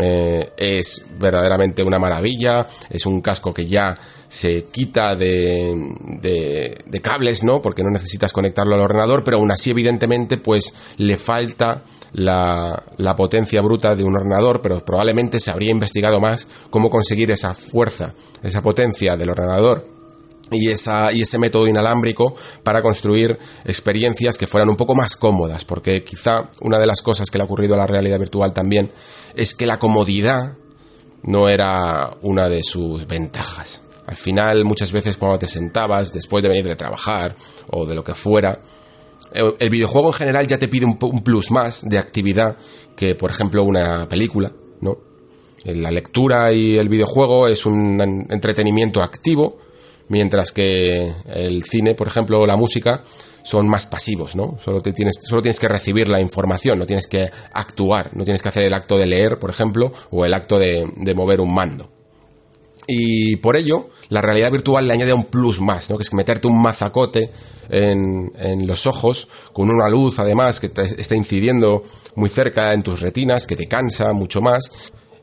[0.00, 3.98] eh, es verdaderamente una maravilla, es un casco que ya
[4.28, 7.62] se quita de, cables, ¿no?
[7.62, 11.82] Porque no necesitas conectarlo al ordenador, pero aún así, evidentemente, pues le falta
[12.12, 12.82] la,
[13.16, 18.14] potencia bruta de un ordenador, pero probablemente se habría investigado más cómo conseguir esa fuerza,
[18.42, 19.97] esa potencia del ordenador
[20.50, 25.64] y, esa, y ese método inalámbrico para construir experiencias que fueran un poco más cómodas,
[25.64, 28.90] porque quizá una de las cosas que le ha ocurrido a la realidad virtual también
[29.34, 30.56] es que la comodidad
[31.22, 33.82] no era una de sus ventajas.
[34.06, 37.36] Al final, muchas veces cuando te sentabas, después de venir de trabajar
[37.70, 38.58] o de lo que fuera,
[39.32, 42.56] el videojuego en general ya te pide un, plus más de actividad
[42.96, 44.50] que, por ejemplo, una película,
[44.80, 44.98] ¿no?
[45.64, 49.58] La lectura y el videojuego es un entretenimiento activo,
[50.08, 53.04] mientras que el cine, por ejemplo, o la música,
[53.42, 54.58] son más pasivos, ¿no?
[54.62, 58.42] Solo, te tienes, solo tienes que recibir la información, no tienes que actuar, no tienes
[58.42, 61.90] que hacer el acto de leer, por ejemplo, o el acto de mover un mando.
[62.90, 65.98] Y por ello, la realidad virtual le añade un plus más, ¿no?
[65.98, 67.30] que es meterte un mazacote
[67.68, 72.82] en, en los ojos con una luz además que te está incidiendo muy cerca en
[72.82, 74.70] tus retinas, que te cansa mucho más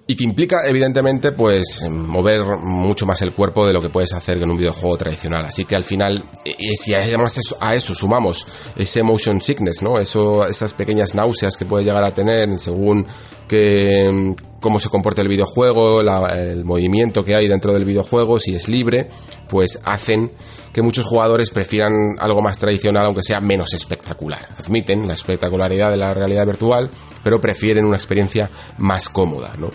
[0.07, 4.41] y que implica evidentemente pues mover mucho más el cuerpo de lo que puedes hacer
[4.41, 8.45] en un videojuego tradicional así que al final y si además a eso sumamos
[8.75, 13.07] ese motion sickness no eso esas pequeñas náuseas que puedes llegar a tener según
[13.47, 18.67] que cómo se comporta el videojuego, el movimiento que hay dentro del videojuego, si es
[18.67, 19.07] libre,
[19.47, 20.31] pues hacen
[20.73, 24.43] que muchos jugadores prefieran algo más tradicional aunque sea menos espectacular.
[24.57, 26.89] Admiten la espectacularidad de la realidad virtual,
[27.23, 28.49] pero prefieren una experiencia
[28.79, 29.69] más cómoda, ¿no?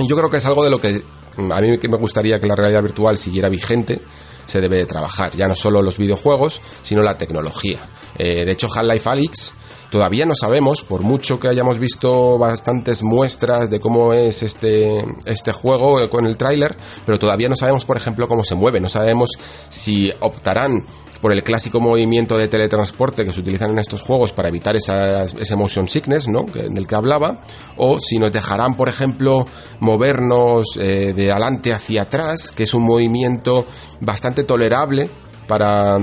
[0.00, 1.02] Y yo creo que es algo de lo que
[1.36, 4.00] a mí me gustaría que la realidad virtual siguiera vigente,
[4.46, 7.88] se debe de trabajar, ya no solo los videojuegos, sino la tecnología.
[8.18, 9.54] Eh, de hecho, Half-Life Alyx
[9.90, 15.50] Todavía no sabemos, por mucho que hayamos visto bastantes muestras de cómo es este, este
[15.50, 19.30] juego con el tráiler, pero todavía no sabemos, por ejemplo, cómo se mueve, no sabemos
[19.68, 20.84] si optarán
[21.20, 25.24] por el clásico movimiento de teletransporte que se utilizan en estos juegos para evitar esa,
[25.24, 26.44] ese motion sickness, ¿no?
[26.44, 27.42] del que hablaba,
[27.76, 29.46] o si nos dejarán, por ejemplo,
[29.80, 33.66] movernos eh, de adelante hacia atrás, que es un movimiento
[34.00, 35.10] bastante tolerable
[35.46, 35.98] para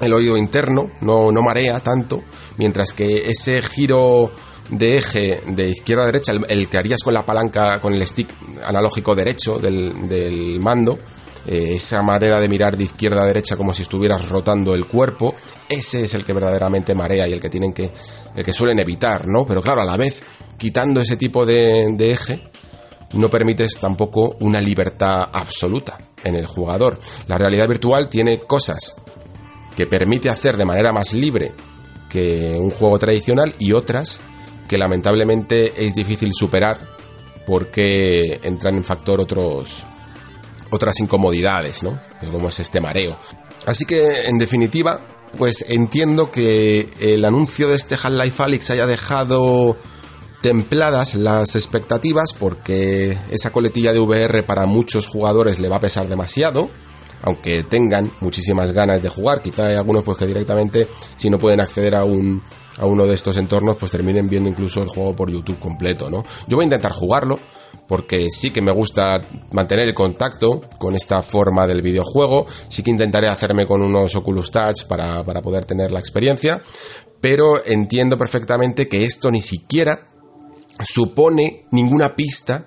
[0.00, 2.22] el oído interno, no, no marea tanto,
[2.56, 4.30] mientras que ese giro
[4.70, 8.28] de eje de izquierda a derecha, el, que harías con la palanca, con el stick
[8.64, 10.98] analógico derecho del, mando,
[11.46, 15.34] eh, esa manera de mirar de izquierda a derecha como si estuvieras rotando el cuerpo,
[15.68, 17.90] ese es el que verdaderamente marea y el que tienen que,
[18.34, 19.46] el que suelen evitar, ¿no?
[19.46, 20.22] Pero claro, a la vez,
[20.56, 22.40] quitando ese tipo de, de eje,
[23.12, 26.98] no permites tampoco una libertad absoluta en el jugador.
[27.28, 28.96] La realidad virtual tiene cosas
[29.76, 31.52] que permite hacer de manera más libre
[32.08, 34.20] que un juego tradicional y otras
[34.66, 36.78] que lamentablemente es difícil superar
[37.46, 39.86] porque entran en factor otros
[40.70, 41.98] otras incomodidades, ¿no?
[42.30, 43.16] Como es este mareo.
[43.66, 45.00] Así que en definitiva,
[45.36, 49.76] pues entiendo que el anuncio de este Half-Life Alyx haya dejado
[50.42, 56.08] templadas las expectativas porque esa coletilla de VR para muchos jugadores le va a pesar
[56.08, 56.70] demasiado
[57.22, 59.42] aunque tengan muchísimas ganas de jugar.
[59.42, 60.86] Quizá hay algunos pues que directamente,
[61.16, 62.42] si no pueden acceder a un
[62.78, 66.24] a uno de estos entornos, pues terminen viendo incluso el juego por YouTube completo, ¿no?
[66.46, 67.40] Yo voy a intentar jugarlo,
[67.88, 72.90] porque sí que me gusta mantener el contacto con esta forma del videojuego, sí que
[72.90, 76.62] intentaré hacerme con unos Oculus Touch para, para poder tener la experiencia,
[77.20, 80.06] pero entiendo perfectamente que esto ni siquiera
[80.84, 82.66] supone ninguna pista,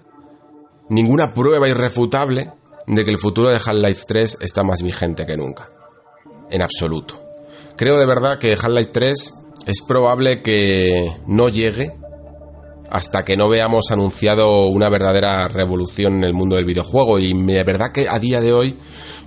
[0.89, 2.51] ninguna prueba irrefutable
[2.87, 5.71] de que el futuro de Half-Life 3 está más vigente que nunca.
[6.49, 7.21] En absoluto.
[7.75, 9.33] Creo de verdad que Half-Life 3
[9.67, 11.95] es probable que no llegue
[12.89, 17.19] hasta que no veamos anunciado una verdadera revolución en el mundo del videojuego.
[17.19, 18.77] Y de verdad que a día de hoy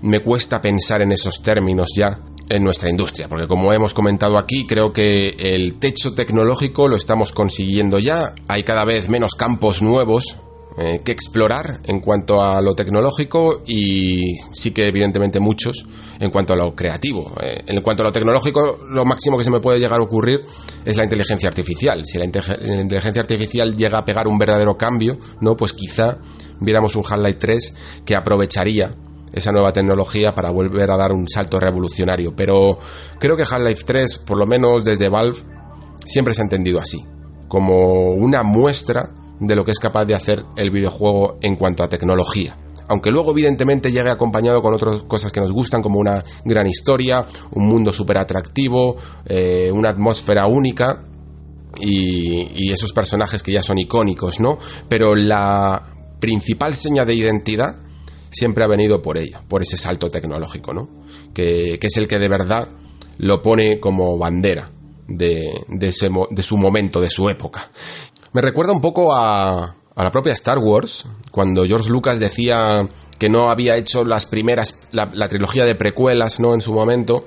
[0.03, 4.67] me cuesta pensar en esos términos ya en nuestra industria, porque como hemos comentado aquí,
[4.67, 10.37] creo que el techo tecnológico lo estamos consiguiendo ya, hay cada vez menos campos nuevos
[10.79, 15.85] eh, que explorar en cuanto a lo tecnológico y sí que evidentemente muchos
[16.19, 17.31] en cuanto a lo creativo.
[17.43, 20.47] Eh, en cuanto a lo tecnológico, lo máximo que se me puede llegar a ocurrir
[20.83, 22.07] es la inteligencia artificial.
[22.07, 26.17] Si la, inteligencia artificial llega a pegar un verdadero cambio, no, pues quizá
[26.59, 27.75] viéramos un Half-Life 3
[28.07, 28.95] que aprovecharía
[29.31, 32.35] esa nueva tecnología para volver a dar un salto revolucionario.
[32.35, 32.79] Pero
[33.19, 35.39] creo que Half-Life 3, por lo menos desde Valve,
[36.07, 36.99] siempre se ha entendido así,
[37.47, 39.11] como una muestra
[39.47, 42.57] de lo que es capaz de hacer el videojuego en cuanto a tecnología.
[42.89, 47.27] Aunque luego evidentemente llegue acompañado con otras cosas que nos gustan como una gran historia,
[47.53, 48.97] un mundo súper atractivo,
[49.27, 51.05] eh, una atmósfera única
[51.81, 54.59] y, esos personajes que ya son icónicos, ¿no?
[54.89, 55.83] Pero la
[56.21, 57.77] principal seña de identidad
[58.31, 60.89] siempre ha venido por ella, por ese salto tecnológico, ¿no?
[61.35, 62.69] Que, es el que de verdad
[63.19, 64.71] lo pone como bandera
[65.07, 67.71] de, de, su momento, de su época.
[68.33, 72.89] Me recuerda un poco a, a la propia Star Wars, cuando George Lucas decía
[73.19, 76.55] que no había hecho las primeras, la, trilogía de precuelas, ¿no?
[76.55, 77.27] En su momento,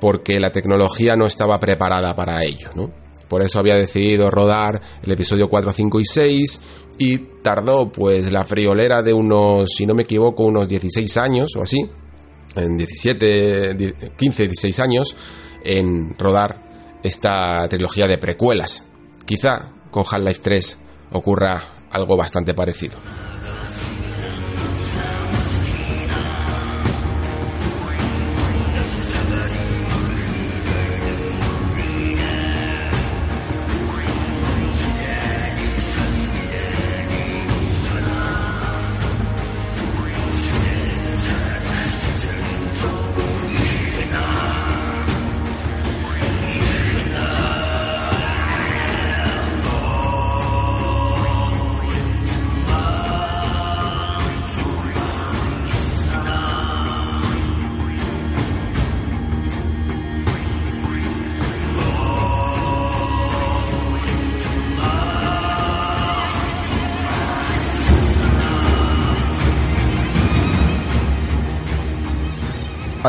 [0.00, 2.90] porque la tecnología no estaba preparada para ello, ¿no?
[3.28, 6.60] Por eso había decidido rodar el episodio 4, 5 y 6
[6.98, 11.62] y tardó pues la friolera de unos, si no me equivoco, unos 16 años o
[11.62, 11.88] así,
[12.56, 15.16] en 17, 15, 16 años,
[15.64, 18.84] en rodar esta trilogía de precuelas.
[19.24, 20.78] Quizá con Half-Life 3
[21.12, 22.98] ocurra algo bastante parecido.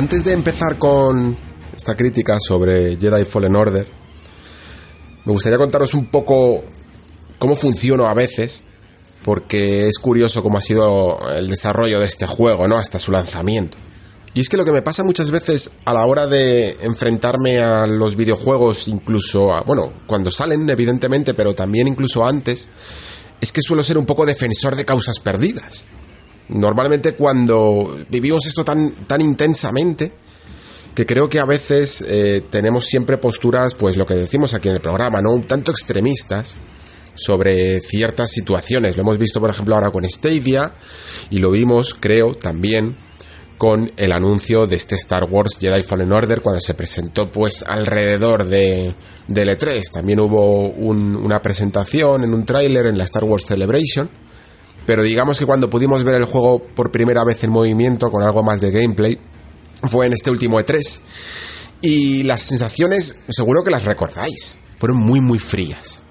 [0.02, 1.38] Antes de empezar con
[1.78, 3.88] esta crítica sobre Jedi Fallen Order,
[5.26, 6.64] me gustaría contaros un poco
[7.38, 8.64] cómo funciona a veces,
[9.24, 12.78] porque es curioso cómo ha sido el desarrollo de este juego, ¿no?
[12.78, 13.78] Hasta su lanzamiento.
[14.34, 17.86] Y es que lo que me pasa muchas veces a la hora de enfrentarme a
[17.86, 22.70] los videojuegos, incluso, a, bueno, cuando salen, evidentemente, pero también incluso antes,
[23.40, 25.84] es que suelo ser un poco defensor de causas perdidas.
[26.52, 30.12] Normalmente cuando vivimos esto tan, tan intensamente,
[30.94, 34.76] que creo que a veces eh, tenemos siempre posturas, pues lo que decimos aquí en
[34.76, 35.32] el programa, ¿no?
[35.32, 36.58] Un tanto extremistas
[37.16, 38.98] sobre ciertas situaciones.
[38.98, 40.74] Lo hemos visto, por ejemplo, ahora con Stadia
[41.30, 42.98] y lo vimos, creo, también
[43.58, 48.46] con el anuncio de este Star Wars Jedi Fallen Order cuando se presentó pues alrededor
[48.46, 48.94] de,
[49.28, 49.84] de E3.
[49.94, 54.10] También hubo una presentación en un tráiler en la Star Wars Celebration
[54.86, 58.44] pero digamos que cuando pudimos ver el juego por primera vez en movimiento con algo
[58.44, 59.18] más de gameplay
[59.90, 61.00] fue en este último E3
[61.82, 66.02] y las sensaciones seguro que las recordáis fueron muy muy frías.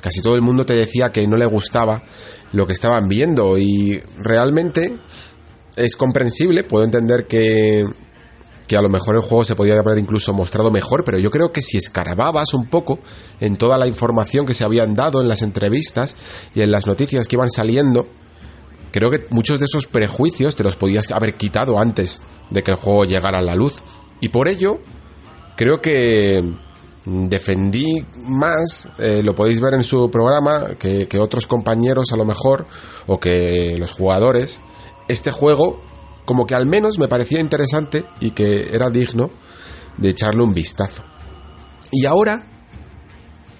[0.00, 2.02] Casi todo el mundo te decía que no le gustaba
[2.52, 4.96] lo que estaban viendo y realmente
[5.76, 7.84] es comprensible puedo entender que
[8.66, 11.52] que a lo mejor el juego se podría haber incluso mostrado mejor, pero yo creo
[11.52, 12.98] que si escarbabas un poco
[13.40, 16.16] en toda la información que se habían dado en las entrevistas
[16.54, 18.08] y en las noticias que iban saliendo,
[18.90, 22.78] creo que muchos de esos prejuicios te los podías haber quitado antes de que el
[22.78, 23.76] juego llegara a la luz.
[24.20, 24.78] Y por ello,
[25.56, 26.42] creo que
[27.04, 32.66] defendí más, eh, lo podéis ver en su programa, que otros compañeros a lo mejor,
[33.06, 34.60] o que los jugadores,
[35.06, 35.80] este juego
[36.26, 39.30] como que al menos me parecía interesante y que era digno
[39.96, 41.02] de echarle un vistazo.
[41.90, 42.46] Y ahora,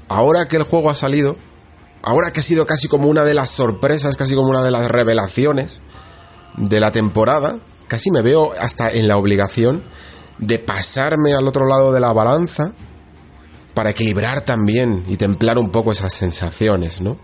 [0.09, 1.37] ahora que el juego ha salido,
[2.03, 4.91] ahora que ha sido casi como una de las sorpresas, casi como una de las
[4.91, 5.81] revelaciones
[6.57, 9.83] de la temporada, casi me veo hasta en la obligación
[10.39, 12.73] de pasarme al otro lado de la balanza
[13.75, 17.17] para equilibrar también y templar un poco esas sensaciones, ¿no?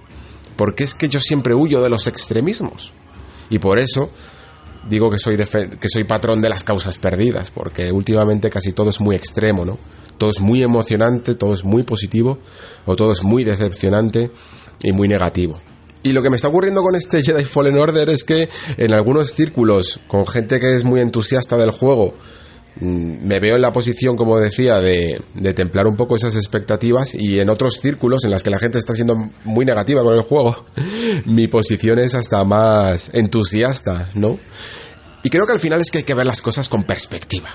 [0.56, 2.92] Porque es que yo siempre huyo de los extremismos.
[3.50, 4.10] Y por eso
[4.88, 9.00] digo que soy, que soy patrón de las causas perdidas, porque últimamente casi todo es
[9.00, 9.78] muy extremo, ¿no?
[10.18, 12.38] Todo es muy emocionante, todo es muy positivo,
[12.86, 14.30] o todo es muy decepcionante
[14.82, 15.60] y muy negativo.
[16.04, 19.32] Y lo que me está ocurriendo con este Jedi Fallen Order es que en algunos
[19.32, 22.14] círculos, con gente que es muy entusiasta del juego,
[22.80, 25.20] me veo en la posición, como decía, de,
[25.54, 28.94] templar un poco esas expectativas y en otros círculos en las que la gente está
[28.94, 30.64] siendo muy negativa con el juego,
[31.26, 34.38] mi posición es hasta más entusiasta, ¿no?
[35.22, 37.50] Y creo que al final es que hay que ver las cosas con perspectiva.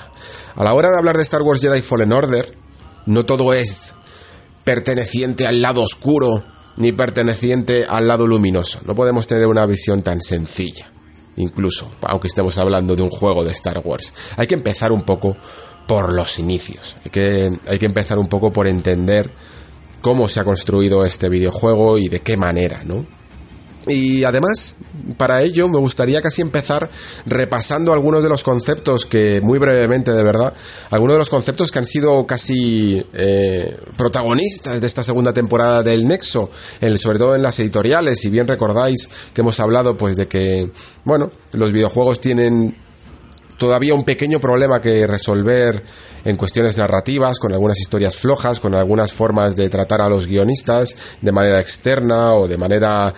[0.55, 2.55] A la hora de hablar de Star Wars Jedi Fallen Order,
[3.05, 3.95] no todo es
[4.63, 6.45] perteneciente al lado oscuro
[6.77, 8.79] ni perteneciente al lado luminoso.
[8.85, 10.91] No podemos tener una visión tan sencilla
[11.37, 14.13] incluso, aunque estemos hablando de un juego de Star Wars.
[14.35, 15.37] Hay que empezar un poco
[15.87, 16.97] por los inicios.
[17.05, 19.31] Hay que, hay que empezar un poco por entender
[20.01, 23.05] cómo se ha construido este videojuego y de qué manera, ¿no?
[23.87, 24.77] Y además,
[25.17, 26.89] para ello me gustaría casi empezar
[27.25, 30.53] repasando algunos de los conceptos que, muy brevemente de verdad,
[30.89, 36.07] algunos de los conceptos que han sido casi eh, protagonistas de esta segunda temporada del
[36.07, 36.49] Nexo,
[36.97, 40.69] sobre todo en las editoriales, si bien recordáis que hemos hablado pues de que,
[41.03, 42.75] bueno, los videojuegos tienen
[43.57, 45.83] todavía un pequeño problema que resolver
[46.23, 50.95] en cuestiones narrativas, con algunas historias flojas, con algunas formas de tratar a los guionistas
[51.21, 53.13] de manera externa o de manera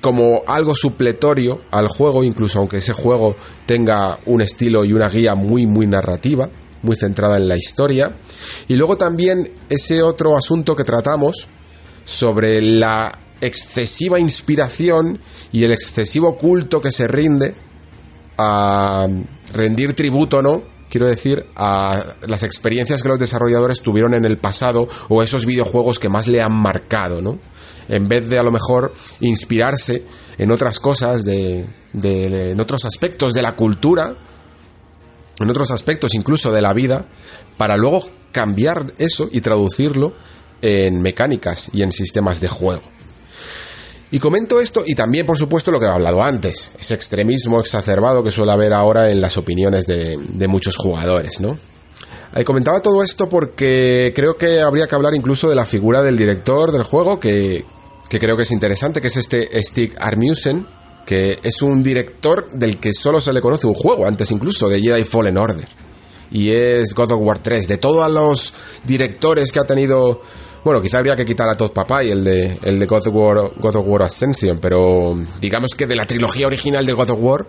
[0.00, 3.36] como algo supletorio al juego, incluso aunque ese juego
[3.66, 6.50] tenga un estilo y una guía muy muy narrativa,
[6.82, 8.12] muy centrada en la historia.
[8.68, 11.48] Y luego también ese otro asunto que tratamos
[12.04, 15.18] sobre la excesiva inspiración
[15.50, 17.54] y el excesivo culto que se rinde
[18.38, 19.06] a
[19.52, 20.62] rendir tributo, ¿no?
[20.88, 25.98] Quiero decir, a las experiencias que los desarrolladores tuvieron en el pasado o esos videojuegos
[25.98, 27.38] que más le han marcado, ¿no?
[27.88, 30.04] En vez de a lo mejor inspirarse
[30.38, 34.14] en otras cosas, de, de, en otros aspectos de la cultura,
[35.38, 37.06] en otros aspectos incluso de la vida,
[37.56, 40.14] para luego cambiar eso y traducirlo
[40.62, 42.82] en mecánicas y en sistemas de juego.
[44.12, 48.22] Y comento esto y también, por supuesto, lo que he hablado antes, ese extremismo exacerbado
[48.22, 51.58] que suele haber ahora en las opiniones de, muchos jugadores, ¿no?
[52.34, 56.18] Eh, comentaba todo esto porque creo que habría que hablar incluso de la figura del
[56.18, 57.64] director del juego, que,
[58.12, 60.66] que creo que es interesante, que es este Stig Armusen,
[61.06, 64.82] que es un director del que solo se le conoce un juego, antes incluso de
[64.82, 65.66] Jedi Fallen Order.
[66.30, 67.68] Y es God of War 3.
[67.68, 68.52] De todos los
[68.84, 70.20] directores que ha tenido
[70.62, 73.50] bueno, quizá habría que quitar a Todd Papay, el de, el de God, of War,
[73.56, 77.46] God of War Ascension, pero digamos que de la trilogía original de God of War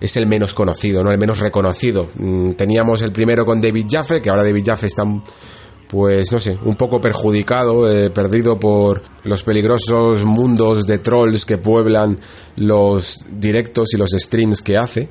[0.00, 1.12] es el menos conocido, ¿no?
[1.12, 2.08] El menos reconocido.
[2.16, 5.04] Mm, teníamos el primero con David Jaffe, que ahora David Jaffe está
[5.94, 11.56] pues no sé, un poco perjudicado, eh, perdido por los peligrosos mundos de trolls que
[11.56, 12.18] pueblan
[12.56, 15.08] los directos y los streams que hace.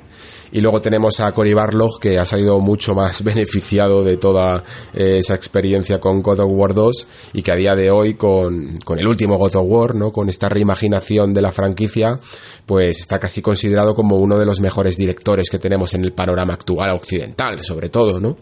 [0.51, 4.61] Y luego tenemos a Cory Barlog, que ha salido mucho más beneficiado de toda
[4.93, 8.77] eh, esa experiencia con God of War 2 y que a día de hoy, con,
[8.83, 10.11] con el último God of War, ¿no?
[10.11, 12.19] con esta reimaginación de la franquicia,
[12.65, 16.55] pues está casi considerado como uno de los mejores directores que tenemos en el panorama
[16.55, 18.35] actual occidental, sobre todo, ¿no?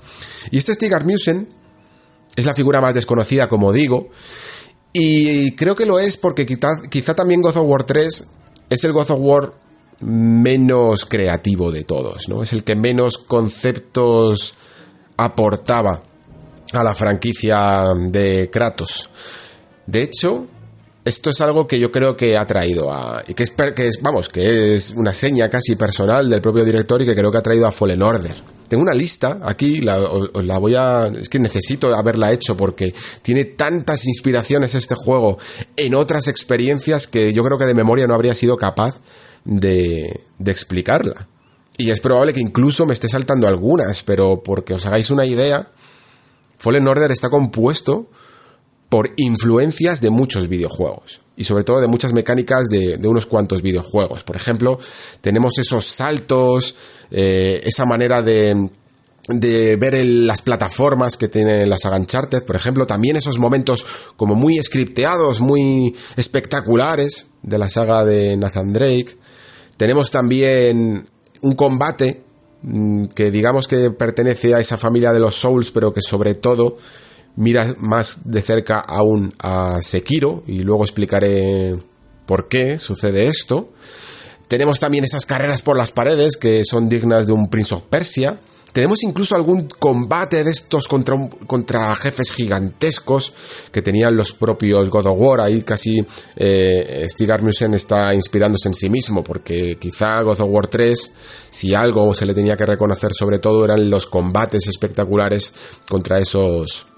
[0.49, 1.60] Y este Stig Armusen
[2.35, 4.09] es la figura más desconocida, como digo,
[4.93, 8.27] y creo que lo es porque quizá, quizá también God of War 3
[8.69, 9.53] es el God of War
[10.01, 12.43] menos creativo de todos, ¿no?
[12.43, 14.55] Es el que menos conceptos
[15.17, 16.01] aportaba
[16.73, 19.09] a la franquicia de Kratos.
[19.85, 20.47] De hecho,
[21.05, 23.23] esto es algo que yo creo que ha traído a.
[23.27, 23.45] y que
[23.75, 27.31] que es, vamos, que es una seña casi personal del propio director y que creo
[27.31, 28.35] que ha traído a Fallen Order.
[28.71, 29.99] Tengo una lista aquí, la,
[30.33, 31.07] la voy a.
[31.07, 35.39] Es que necesito haberla hecho porque tiene tantas inspiraciones este juego
[35.75, 39.01] en otras experiencias que yo creo que de memoria no habría sido capaz
[39.43, 41.27] de, de explicarla.
[41.77, 45.67] Y es probable que incluso me esté saltando algunas, pero porque os hagáis una idea,
[46.57, 48.07] Fallen Order está compuesto
[48.91, 54.23] por influencias de muchos videojuegos y sobre todo de muchas mecánicas de, unos cuantos videojuegos.
[54.23, 54.79] Por ejemplo,
[55.21, 56.75] tenemos esos saltos,
[57.09, 58.69] eh, esa manera de,
[59.29, 63.85] de ver las plataformas que tienen las saga Uncharted, por ejemplo, también esos momentos
[64.17, 69.15] como muy scripteados, muy espectaculares de la saga de Nathan Drake.
[69.77, 71.07] Tenemos también
[71.41, 72.23] un combate
[72.61, 76.75] mm, que digamos que pertenece a esa familia de los Souls, pero que sobre todo
[77.35, 81.75] mira más de cerca aún a Sekiro, y luego explicaré
[82.25, 83.71] por qué sucede esto.
[84.47, 88.37] Tenemos también esas carreras por las paredes que son dignas de un Prince of Persia.
[88.73, 93.33] Tenemos incluso algún combate de estos contra, contra jefes gigantescos
[93.71, 95.41] que tenían los propios God of War.
[95.41, 96.05] Ahí casi
[96.35, 101.13] eh, está inspirándose en sí mismo, porque quizá God of War 3,
[101.49, 105.53] si algo se le tenía que reconocer sobre todo, eran los combates espectaculares
[105.87, 106.90] contra esos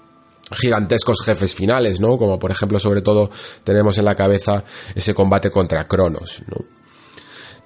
[0.52, 2.18] gigantescos jefes finales, ¿no?
[2.18, 3.30] Como por ejemplo, sobre todo,
[3.64, 4.64] tenemos en la cabeza
[4.94, 6.64] ese combate contra Cronos, ¿no?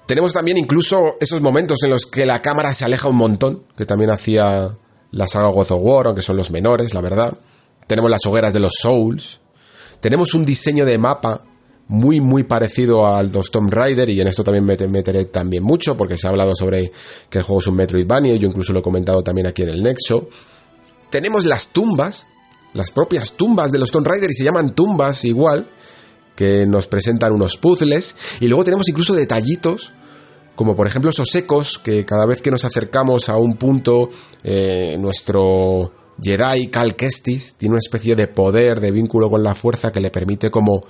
[0.05, 3.85] Tenemos también incluso esos momentos en los que la cámara se aleja un montón, que
[3.85, 4.75] también hacía
[5.11, 7.37] la saga God of War, aunque son los menores, la verdad.
[7.85, 9.39] Tenemos las hogueras de los Souls.
[9.99, 11.43] Tenemos un diseño de mapa
[11.87, 15.95] muy, muy parecido al dos Tomb Raider, y en esto también me meteré también mucho,
[15.97, 16.91] porque se ha hablado sobre
[17.29, 19.69] que el juego es un Metroidvania, y yo incluso lo he comentado también aquí en
[19.69, 20.29] el Nexo.
[21.11, 22.27] Tenemos las tumbas,
[22.73, 25.69] las propias tumbas de los Tomb Raider, y se llaman tumbas igual,
[26.35, 29.93] que nos presentan unos puzzles, y luego tenemos incluso detallitos
[30.59, 34.09] como por ejemplo esos ecos que cada vez que nos acercamos a un punto,
[34.43, 39.93] eh, nuestro Jedi Cal Kestis tiene una especie de poder, de vínculo con la fuerza
[39.93, 40.83] que le permite como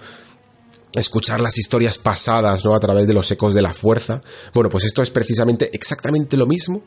[0.95, 2.73] escuchar las historias pasadas, ¿no?
[2.73, 4.23] A través de los ecos de la fuerza.
[4.55, 6.81] Bueno, pues esto es precisamente exactamente lo mismo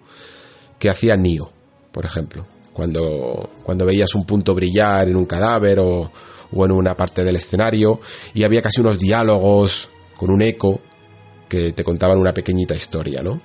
[0.80, 1.52] que hacía Neo,
[1.92, 2.46] por ejemplo.
[2.72, 6.10] Cuando, cuando veías un punto brillar en un cadáver o,
[6.54, 8.00] o en una parte del escenario
[8.34, 10.80] y había casi unos diálogos con un eco
[11.48, 13.40] que te contaban una pequeñita historia, ¿no?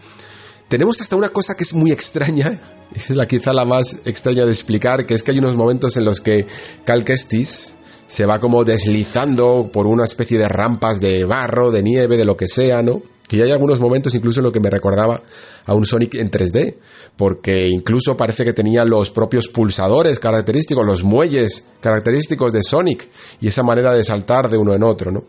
[0.68, 2.60] Tenemos hasta una cosa que es muy extraña,
[2.96, 6.06] es la quizá la más extraña de explicar, que es que hay unos momentos en
[6.06, 6.46] los que
[6.86, 7.76] Cal Kestis,
[8.08, 12.38] se va como deslizando por una especie de rampas de barro, de nieve, de lo
[12.38, 13.02] que sea, ¿no?
[13.28, 15.22] Que hay algunos momentos incluso en lo que me recordaba
[15.66, 16.78] a un Sonic en 3D,
[17.18, 23.10] porque incluso parece que tenía los propios pulsadores característicos, los muelles característicos de Sonic,
[23.42, 25.26] y esa manera de saltar de uno en otro, ¿no?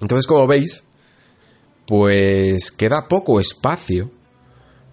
[0.00, 0.84] Entonces, como veis,
[1.86, 4.10] pues queda poco espacio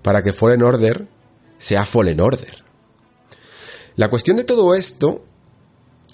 [0.02, 1.08] para que Fallen Order
[1.58, 2.58] sea Fallen Order.
[3.96, 5.24] La cuestión de todo esto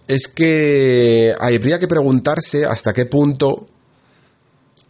[0.08, 3.68] es que habría que preguntarse hasta qué punto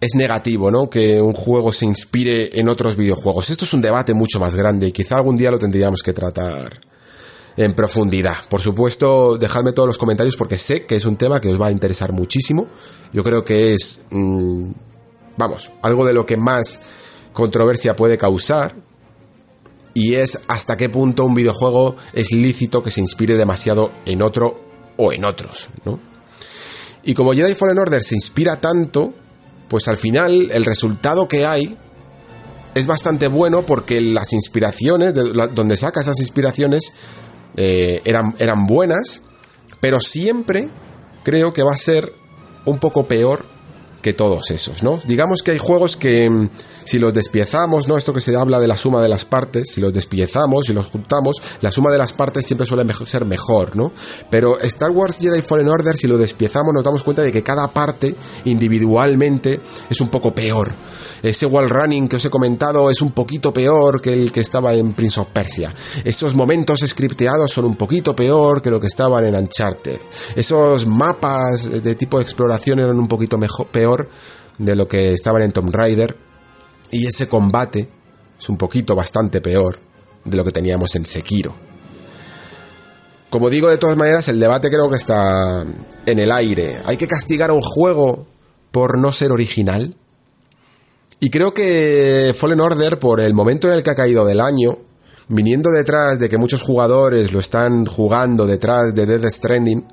[0.06, 0.90] es negativo, ¿no?
[0.90, 3.50] Que un juego se inspire en otros videojuegos.
[3.50, 6.70] Esto es un debate mucho más grande y quizá algún día lo tendríamos que tratar
[7.58, 8.38] en profundidad.
[8.50, 11.68] Por supuesto, dejadme todos los comentarios porque sé que es un tema que os va
[11.68, 12.68] a interesar muchísimo.
[13.14, 14.72] Yo creo que es, mm,
[15.38, 16.82] vamos, algo de lo que más
[17.34, 18.76] controversia puede causar.
[19.94, 24.60] Y es hasta qué punto un videojuego es lícito que se inspire demasiado en otro
[24.98, 26.00] o en otros, ¿no?
[27.04, 29.14] Y como Jedi Fallen Order se inspira tanto,
[29.68, 31.78] pues al final el resultado que hay
[32.74, 35.24] es bastante bueno porque las inspiraciones, de
[35.54, 36.94] donde saca esas inspiraciones,
[37.56, 39.22] eh, eran, eran buenas,
[39.80, 40.70] pero siempre
[41.24, 42.14] creo que va a ser
[42.66, 43.46] un poco peor
[44.02, 45.02] que todos esos, ¿no?
[45.06, 46.50] Digamos que hay juegos que mm,
[46.86, 47.98] si los despiezamos, ¿no?
[47.98, 50.86] Esto que se habla de la suma de las partes, si los despiezamos y los
[50.86, 53.92] juntamos, la suma de las partes siempre suele ser mejor, ¿no?
[54.30, 57.68] Pero Star Wars Jedi Fallen Order, si lo despiezamos, nos damos cuenta de que cada
[57.68, 59.60] parte individualmente
[59.90, 60.74] es un poco peor.
[61.22, 64.76] Ese wall running que os he comentado es un poquito peor que el que estaba
[64.76, 65.74] en Prince of Persia.
[66.04, 70.00] Esos momentos scripteados son un poquito peor que lo que estaban en Uncharted.
[70.36, 74.10] Esos mapas de tipo de exploración eran un poquito mejor, peor
[74.58, 76.25] de lo que estaban en Tomb Raider.
[76.96, 77.90] Y ese combate
[78.40, 79.78] es un poquito bastante peor
[80.24, 81.54] de lo que teníamos en Sekiro.
[83.30, 85.66] Como digo, de todas maneras, el debate creo que está
[86.06, 86.82] en el aire.
[86.86, 88.28] ¿Hay que castigar a un juego
[88.72, 89.94] por no ser original?
[91.20, 94.78] Y creo que Fallen Order, por el momento en el que ha caído del año,
[95.28, 99.86] viniendo detrás de que muchos jugadores lo están jugando detrás de Death Stranding,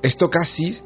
[0.00, 0.78] esto casi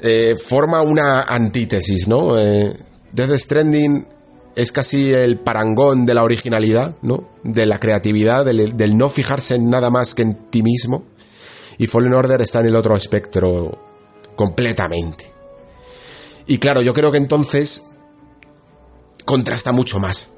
[0.00, 2.38] eh, forma una antítesis, ¿no?
[2.38, 2.74] Eh,
[3.12, 4.19] Death Stranding
[4.56, 7.28] es casi el parangón de la originalidad, ¿no?
[7.42, 11.04] De la creatividad, del, no fijarse en nada más que en ti mismo.
[11.78, 13.70] Y Fallen Order está en el otro espectro
[14.36, 15.32] completamente.
[16.46, 17.90] Y claro, yo creo que entonces
[19.24, 20.32] contrasta mucho más.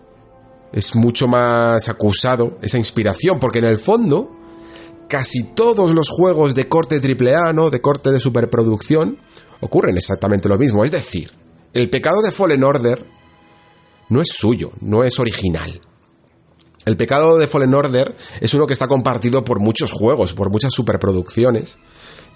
[0.72, 4.38] Es mucho más acusado esa inspiración, porque en el fondo
[5.08, 7.68] casi todos los juegos de corte AAA, ¿no?
[7.70, 9.18] De corte de superproducción,
[9.60, 10.84] ocurren exactamente lo mismo.
[10.84, 11.30] Es decir,
[11.74, 13.04] el pecado de Fallen Order
[14.12, 15.80] no es suyo, no es original.
[16.84, 20.72] El pecado de Fallen Order es uno que está compartido por muchos juegos, por muchas
[20.74, 21.78] superproducciones,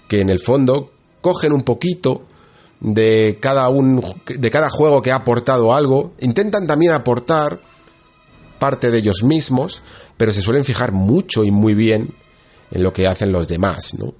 [0.07, 0.91] que en el fondo
[1.21, 2.23] cogen un poquito
[2.79, 7.61] de cada, un, de cada juego que ha aportado algo, intentan también aportar
[8.59, 9.81] parte de ellos mismos,
[10.15, 12.15] pero se suelen fijar mucho y muy bien
[12.71, 14.13] en lo que hacen los demás, ¿no?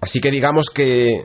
[0.00, 1.24] Así que digamos que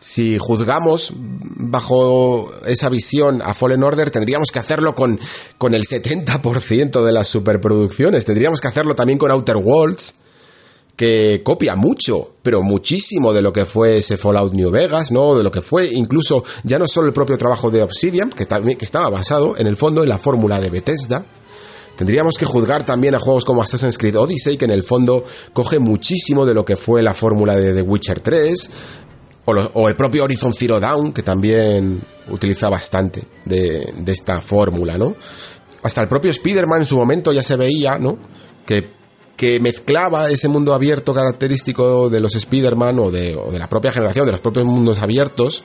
[0.00, 5.18] si juzgamos bajo esa visión a Fallen Order, tendríamos que hacerlo con,
[5.58, 8.24] con el 70% de las superproducciones.
[8.24, 10.14] Tendríamos que hacerlo también con Outer Worlds,
[10.94, 15.36] que copia mucho, pero muchísimo de lo que fue ese Fallout New Vegas, ¿no?
[15.36, 18.78] De lo que fue incluso ya no solo el propio trabajo de Obsidian, que, también,
[18.78, 21.24] que estaba basado en el fondo en la fórmula de Bethesda,
[21.98, 25.80] Tendríamos que juzgar también a juegos como Assassin's Creed Odyssey, que en el fondo coge
[25.80, 28.70] muchísimo de lo que fue la fórmula de The Witcher 3,
[29.74, 32.00] o, el propio Horizon Zero Dawn, que también
[32.30, 35.16] utiliza bastante de, esta fórmula, ¿no?
[35.82, 38.18] Hasta el propio Spider-Man en su momento ya se veía, ¿no?
[38.66, 38.96] Que,
[39.60, 44.26] mezclaba ese mundo abierto característico de los Spider-Man o de, o de la propia generación,
[44.26, 45.64] de los propios mundos abiertos,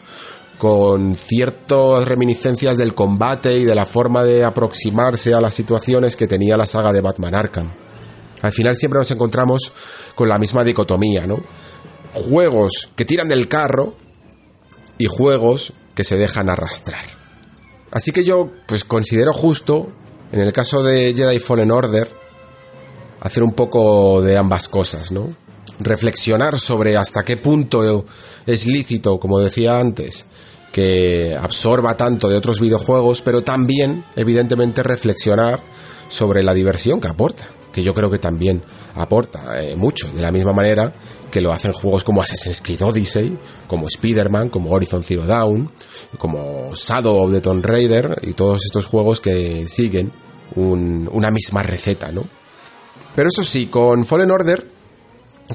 [0.60, 6.28] con ciertas reminiscencias del combate y de la forma de aproximarse a las situaciones que
[6.28, 7.72] tenía la saga de Batman Arkham.
[8.44, 9.74] Al final siempre nos encontramos
[10.16, 11.44] con la misma dicotomía, ¿no?
[12.14, 13.96] Juegos que tiran del carro
[14.98, 17.06] y juegos que se dejan arrastrar.
[17.92, 19.92] Así que yo pues considero justo,
[20.32, 22.10] en el caso de Jedi Fallen Order,
[23.20, 25.36] hacer un poco de ambas cosas, ¿no?
[25.80, 28.06] Reflexionar sobre hasta qué punto
[28.46, 30.26] es lícito, como decía antes,
[30.72, 35.62] que absorba tanto de otros videojuegos, pero también, evidentemente, reflexionar
[36.10, 38.62] sobre la diversión que aporta, que yo creo que también
[38.96, 40.94] aporta eh, mucho, de la misma manera
[41.34, 43.36] que lo hacen juegos como Assassin's Creed Odyssey,
[43.68, 45.72] como Spider-Man, como Horizon Zero Dawn,
[46.20, 50.12] como Shadow of the Tomb Raider y todos estos juegos que siguen
[50.56, 52.24] una misma receta, ¿no?
[53.16, 54.68] Pero eso sí, con Fallen Order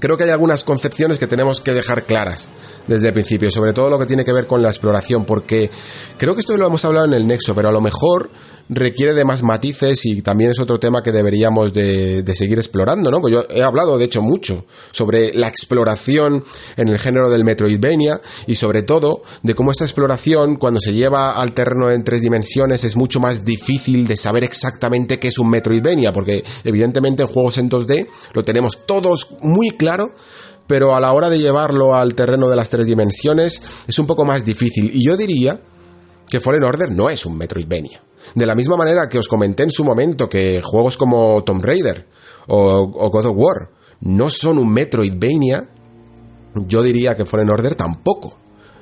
[0.01, 2.49] creo que hay algunas concepciones que tenemos que dejar claras
[2.89, 5.71] desde el principio, sobre todo lo que tiene que ver con la exploración, porque
[6.19, 8.31] creo que esto lo hemos hablado en el Nexo, pero a lo mejor
[8.69, 13.21] requiere de más matices y también es otro tema que deberíamos de, seguir explorando, ¿no?
[13.21, 16.45] Pues yo he hablado, de hecho, mucho sobre la exploración
[16.77, 21.41] en el género del Metroidvania y sobre todo de cómo esta exploración, cuando se lleva
[21.41, 25.51] al terreno en tres dimensiones, es mucho más difícil de saber exactamente qué es un
[25.51, 30.15] Metroidvania, porque evidentemente en juegos en 2D lo tenemos todos muy claro,
[30.67, 34.25] pero a la hora de llevarlo al terreno de las tres dimensiones es un poco
[34.25, 34.91] más difícil.
[34.95, 35.61] Y yo diría
[36.29, 38.03] que Fallen Order no es un Metroidvania.
[38.35, 42.07] De la misma manera que os comenté en su momento que juegos como Tomb Raider
[42.47, 45.69] o, God of War no son un Metroidvania,
[46.55, 48.37] yo diría que Fallen Order tampoco.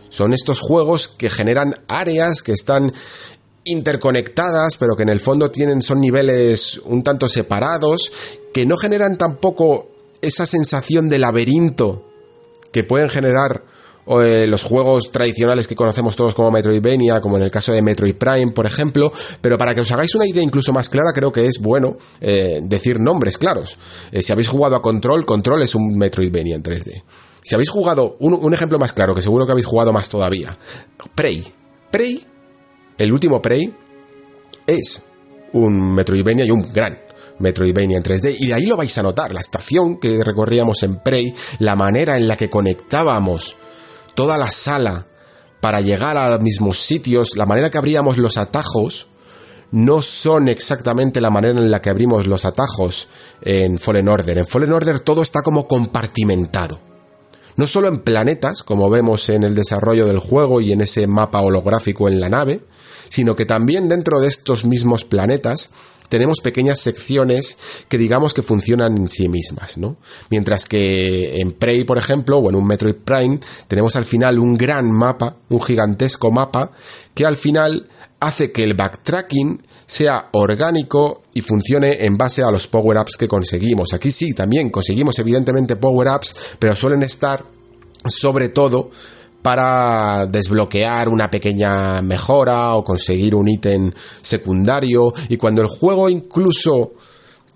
[0.09, 2.93] Son estos juegos que generan áreas que están
[3.65, 8.13] interconectadas, pero que en el fondo tienen, son niveles un tanto separados,
[8.55, 9.89] que no generan tampoco
[10.23, 12.09] esa sensación de laberinto
[12.73, 13.65] que pueden generar
[14.07, 18.15] eh, los juegos tradicionales que conocemos todos como Metroidvania, como en el caso de Metroid
[18.15, 21.47] Prime, por ejemplo, pero para que os hagáis una idea incluso más clara, creo que
[21.47, 23.77] es bueno eh, decir nombres claros.
[24.13, 27.03] Eh, si habéis jugado a Control, Control es un Metroidvania en 3D.
[27.43, 30.59] Si habéis jugado, un, un ejemplo más claro, que seguro que habéis jugado más todavía,
[31.15, 31.53] Prey.
[31.91, 32.25] Prey,
[32.99, 33.75] el último Prey,
[34.67, 35.03] es
[35.53, 36.99] un Metroidvania y un gran
[37.39, 38.37] Metroidvania en 3D.
[38.39, 42.17] Y de ahí lo vais a notar, la estación que recorríamos en Prey, la manera
[42.17, 43.57] en la que conectábamos
[44.17, 45.07] toda la sala
[45.61, 49.09] para llegar a los mismos sitios, la manera que abríamos los atajos,
[49.71, 53.09] no son exactamente la manera en la que abrimos los atajos
[53.43, 54.39] en Fallen Order.
[54.39, 56.81] En Fallen Order todo está como compartimentado.
[57.57, 61.41] No solo en planetas, como vemos en el desarrollo del juego y en ese mapa
[61.41, 62.61] holográfico en la nave,
[63.09, 65.71] sino que también dentro de estos mismos planetas
[66.09, 67.59] tenemos pequeñas secciones
[67.89, 69.97] que digamos que funcionan en sí mismas, ¿no?
[70.31, 74.57] Mientras que en Prey, por ejemplo, o en un Metroid Prime, tenemos al final un
[74.57, 76.73] gran mapa, un gigantesco mapa,
[77.15, 77.89] que al final
[78.21, 83.95] hace que el backtracking sea orgánico y funcione en base a los power-ups que conseguimos.
[83.95, 87.45] Aquí sí, también conseguimos evidentemente power-ups, pero suelen estar
[88.09, 88.91] sobre todo
[89.47, 96.95] para desbloquear una pequeña mejora o conseguir un ítem secundario y cuando el juego incluso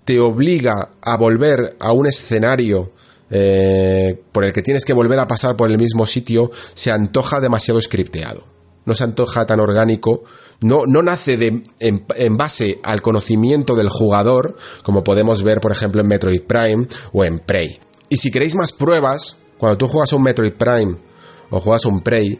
[0.05, 2.93] te obliga a volver a un escenario
[3.29, 7.41] eh, por el que tienes que volver a pasar por el mismo sitio, se antoja
[7.41, 8.45] demasiado scripteado.
[8.85, 10.23] No se antoja tan orgánico,
[10.61, 15.73] no, no nace de, en, en, base al conocimiento del jugador, como podemos ver, por
[15.73, 17.81] ejemplo, en Metroid Prime o en Prey.
[18.07, 21.10] Y si queréis más pruebas, cuando tú juegas a un Metroid Prime
[21.51, 22.39] o juegas un Prey,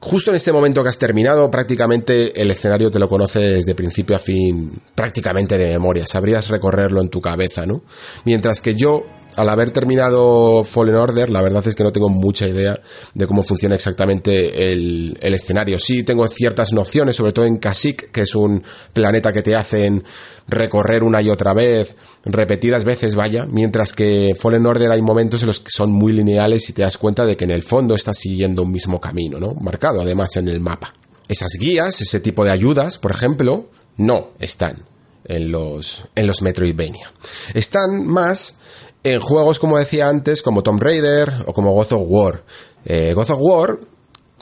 [0.00, 4.14] justo en este momento que has terminado, prácticamente el escenario te lo conoces de principio
[4.14, 7.82] a fin, prácticamente de memoria, sabrías recorrerlo en tu cabeza, ¿no?
[8.24, 12.46] Mientras que yo al haber terminado Fallen Order, la verdad es que no tengo mucha
[12.46, 12.80] idea
[13.14, 15.78] de cómo funciona exactamente el, escenario.
[15.78, 18.62] Sí tengo ciertas nociones, sobre todo en Kashyyyk, que es un
[18.92, 20.04] planeta que te hacen
[20.46, 25.48] recorrer una y otra vez, repetidas veces, vaya, mientras que Fallen Order hay momentos en
[25.48, 28.18] los que son muy lineales y te das cuenta de que en el fondo estás
[28.18, 29.54] siguiendo un mismo camino, ¿no?
[29.54, 30.94] Marcado además en el mapa.
[31.28, 34.76] Esas guías, ese tipo de ayudas, por ejemplo, no están
[35.24, 37.10] en los, en los Metroidvania.
[37.54, 38.56] Están más
[39.04, 42.44] en juegos, como decía antes, como Tomb Raider o como God of War.
[42.86, 43.78] Eh, of War,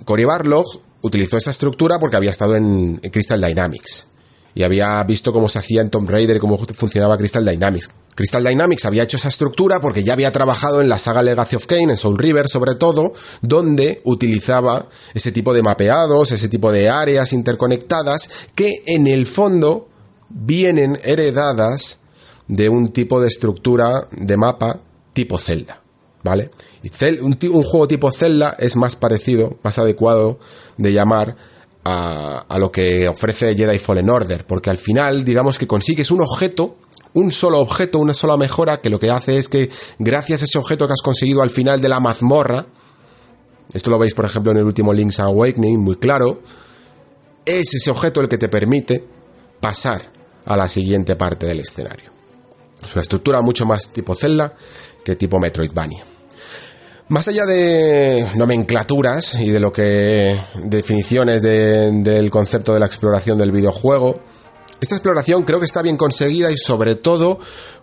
[0.05, 0.65] Cory Barlog
[1.03, 4.07] utilizó esa estructura porque había estado en, Crystal Dynamics
[4.55, 7.91] y había visto cómo se hacía en Tomb Raider cómo funcionaba Crystal Dynamics.
[8.15, 11.67] Crystal Dynamics había hecho esa estructura porque ya había trabajado en la saga Legacy of
[11.67, 16.89] Kain, en Soul River sobre todo, donde utilizaba ese tipo de mapeados, ese tipo de
[16.89, 19.89] áreas interconectadas que en el fondo
[20.29, 22.02] vienen heredadas
[22.49, 24.81] de un tipo de estructura de mapa
[25.13, 25.81] tipo Zelda,
[26.23, 26.51] ¿vale?
[26.83, 26.91] Y
[27.21, 30.39] un, juego tipo Zelda es más parecido, más adecuado
[30.77, 31.37] de llamar
[31.85, 36.21] a, a, lo que ofrece Jedi Fallen Order, porque al final, digamos que consigues un
[36.21, 36.77] objeto,
[37.15, 40.59] un solo objeto, una sola mejora, que lo que hace es que gracias a ese
[40.59, 42.67] objeto que has conseguido al final de la mazmorra,
[43.73, 46.43] esto lo veis por ejemplo en el último Link's Awakening, muy claro,
[47.45, 49.05] es ese objeto el que te permite
[49.61, 50.03] pasar
[50.45, 52.12] a la siguiente parte del escenario.
[52.93, 54.55] Una estructura mucho más tipo Zelda
[55.05, 56.05] que tipo Metroidvania.
[57.09, 63.53] Más allá de nomenclaturas y de lo que definiciones del concepto de la exploración del
[63.53, 64.21] videojuego,
[64.81, 67.39] esta exploración creo que está bien conseguida y sobre todo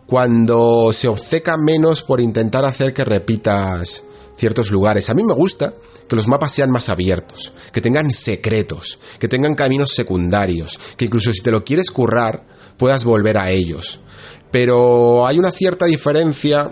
[0.05, 4.03] cuando se obceca menos por intentar hacer que repitas
[4.35, 5.09] ciertos lugares.
[5.09, 5.75] A mí me gusta
[6.07, 11.31] que los mapas sean más abiertos, que tengan secretos, que tengan caminos secundarios, que incluso
[11.31, 12.47] si te lo quieres currar,
[12.77, 13.99] puedas volver a ellos.
[14.51, 16.71] Pero hay una cierta diferencia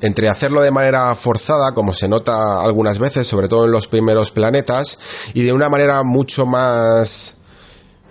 [0.00, 4.30] entre hacerlo de manera forzada, como se nota algunas veces, sobre todo en los primeros
[4.30, 4.98] planetas,
[5.34, 7.38] y de una manera mucho más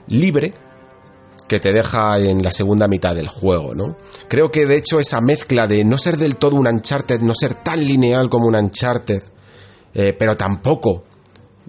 [0.07, 0.53] libre,
[1.49, 3.97] que te deja en la segunda mitad del juego, ¿no?
[4.27, 7.55] Creo que de hecho esa mezcla de no ser del todo un Uncharted, no ser
[7.55, 9.23] tan lineal como un Uncharted,
[9.95, 11.03] eh, pero tampoco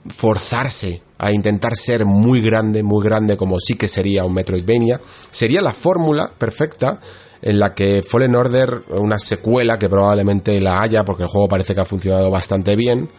[0.07, 5.01] forzarse a intentar ser muy grande, muy grande como sí que sería un Metroidvania,
[5.31, 7.01] sería la fórmula perfecta
[7.43, 11.75] en la que Fallen Order, una secuela que probablemente la haya, porque el juego parece
[11.75, 13.11] que ha funcionado bastante bien,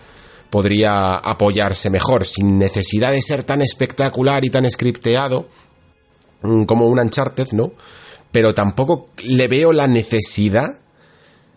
[0.49, 5.47] podría apoyarse mejor, sin necesidad de ser tan espectacular y tan scripteado
[6.41, 7.71] mm, como un Uncharted, ¿no?
[8.31, 10.79] Pero tampoco le veo la necesidad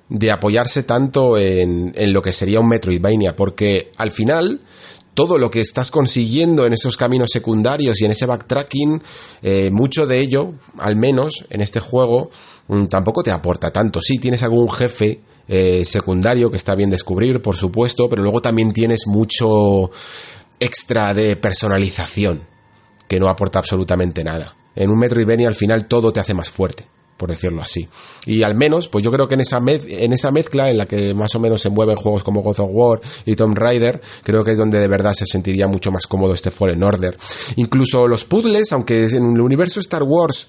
[0.08, 4.60] de apoyarse tanto en, en lo que sería un Metroidvania, porque al final
[5.14, 9.02] todo lo que estás consiguiendo en esos caminos secundarios y en ese backtracking,
[9.42, 12.30] eh, mucho de ello, al menos en este juego,
[12.68, 14.00] mm, tampoco te aporta tanto.
[14.00, 18.72] Sí, tienes algún jefe eh, secundario que está bien descubrir, por supuesto, pero luego también
[18.72, 19.90] tienes mucho
[20.58, 22.42] extra de personalización
[23.06, 24.56] que no aporta absolutamente nada.
[24.74, 27.88] En un Metro Metroidvania al final todo te hace más fuerte por decirlo así.
[28.26, 31.14] Y al menos, pues yo creo que en esa, en esa mezcla en la que
[31.14, 34.52] más o menos se mueven juegos como God of War y Tomb Raider, creo que
[34.52, 37.16] es donde de verdad se sentiría mucho más cómodo este Fallen Order.
[37.56, 40.48] Incluso los puzzles, aunque en el universo Star Wars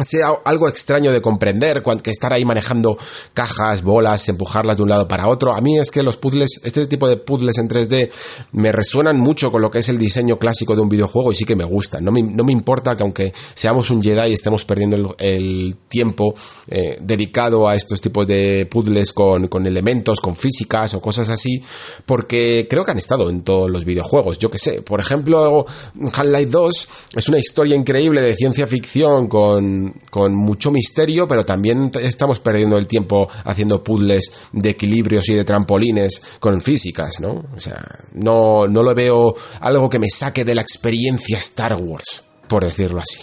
[0.00, 2.98] sea algo extraño de comprender, que estar ahí manejando
[3.32, 5.54] cajas, bolas, empujarlas de un lado para otro.
[5.54, 8.10] A mí es que los puzzles, este tipo de puzzles en 3D
[8.52, 11.44] me resuenan mucho con lo que es el diseño clásico de un videojuego y sí
[11.44, 12.04] que me gustan.
[12.04, 16.34] No me, no me importa que aunque seamos un Jedi y estemos perdiendo el, tiempo
[16.68, 21.62] eh, dedicado a estos tipos de puzzles con, con elementos, con físicas o cosas así,
[22.04, 24.38] porque creo que han estado en todos los videojuegos.
[24.38, 25.66] Yo que sé, por ejemplo,
[26.12, 31.90] Half-Life 2 es una historia increíble de ciencia ficción con con, mucho misterio, pero también
[32.00, 37.44] estamos perdiendo el tiempo haciendo puzzles de equilibrios y de trampolines con físicas, ¿no?
[37.56, 37.84] O sea,
[38.14, 43.00] no, no lo veo algo que me saque de la experiencia Star Wars, por decirlo
[43.00, 43.20] así.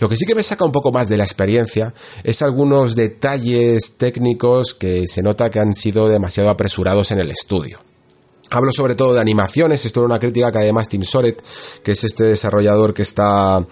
[0.00, 1.94] Lo que sí que me saca un poco más de la experiencia
[2.24, 7.80] es algunos detalles técnicos que se nota que han sido demasiado apresurados en el estudio.
[8.50, 11.42] Hablo sobre todo de animaciones, esto es una crítica que además Tim Soret,
[11.82, 13.66] que es este desarrollador que está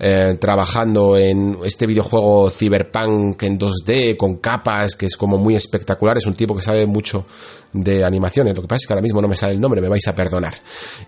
[0.00, 6.16] eh, trabajando en este videojuego Cyberpunk en 2D con capas que es como muy espectacular.
[6.16, 7.26] Es un tipo que sabe mucho
[7.72, 8.54] de animaciones.
[8.54, 10.14] Lo que pasa es que ahora mismo no me sale el nombre, me vais a
[10.14, 10.54] perdonar.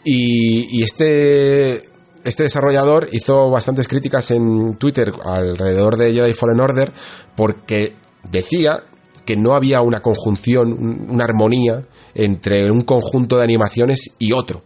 [0.05, 1.89] Y, este
[2.25, 6.93] este desarrollador hizo bastantes críticas en Twitter alrededor de Jedi Fallen Order
[7.35, 7.95] porque
[8.31, 8.83] decía
[9.25, 14.65] que no había una conjunción, una armonía entre un conjunto de animaciones y otro.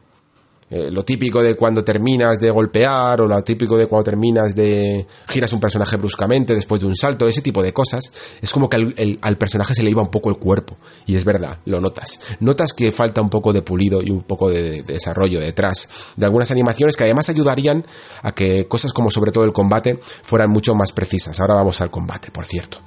[0.71, 5.07] Eh, lo típico de cuando terminas de golpear o lo típico de cuando terminas de
[5.29, 9.19] giras un personaje bruscamente después de un salto, ese tipo de cosas, es como que
[9.21, 10.77] al, personaje se le iba un poco el cuerpo.
[11.07, 12.21] Y es verdad, lo notas.
[12.41, 16.25] Notas que falta un poco de pulido y un poco de, de desarrollo detrás de
[16.25, 17.85] algunas animaciones que además ayudarían
[18.23, 21.39] a que cosas como sobre todo el combate fueran mucho más precisas.
[21.41, 22.79] Ahora vamos al combate, por cierto.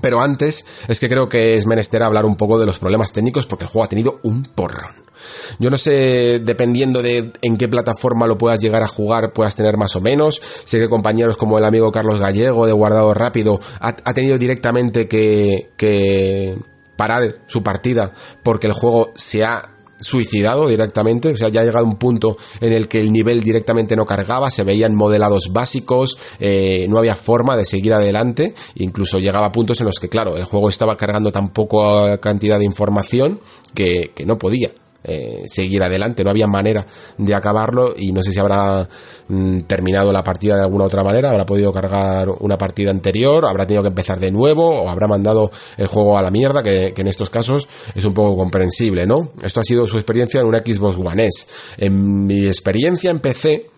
[0.00, 3.46] Pero antes es que creo que es menester hablar un poco de los problemas técnicos
[3.46, 5.09] porque el juego ha tenido un porrón.
[5.58, 9.76] Yo no sé, dependiendo de en qué plataforma lo puedas llegar a jugar, puedas tener
[9.76, 10.40] más o menos.
[10.64, 15.70] Sé que compañeros como el amigo Carlos Gallego de Guardado Rápido ha, tenido directamente que,
[15.76, 16.56] que
[16.96, 21.84] parar su partida porque el juego se ha suicidado directamente, o sea, ya ha llegado
[21.84, 26.86] un punto en el que el nivel directamente no cargaba, se veían modelados básicos, eh,
[26.88, 30.44] no había forma de seguir adelante, incluso llegaba a puntos en los que, claro, el
[30.44, 33.40] juego estaba cargando tan poca cantidad de información
[33.74, 34.70] que, que no podía.
[35.02, 36.86] Eh, seguir adelante, no había manera
[37.16, 38.86] de acabarlo y no sé si habrá
[39.28, 43.66] mm, terminado la partida de alguna otra manera, habrá podido cargar una partida anterior, habrá
[43.66, 47.06] tenido que empezar de nuevo o habrá mandado el juego a la mierda, que, en
[47.06, 49.32] estos casos es un poco comprensible, ¿no?
[49.42, 51.46] Esto ha sido su experiencia en una Xbox One S.
[51.78, 53.70] En mi experiencia en PC,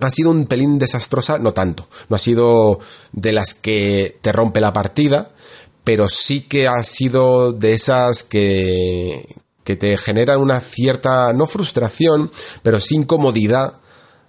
[0.00, 2.80] ha sido un pelín desastrosa, no tanto, no ha sido
[3.12, 5.32] de las que te rompe la partida,
[5.84, 9.26] pero sí que ha sido de esas que,
[9.66, 12.30] que te generan una cierta, no frustración,
[12.62, 13.80] pero sí incomodidad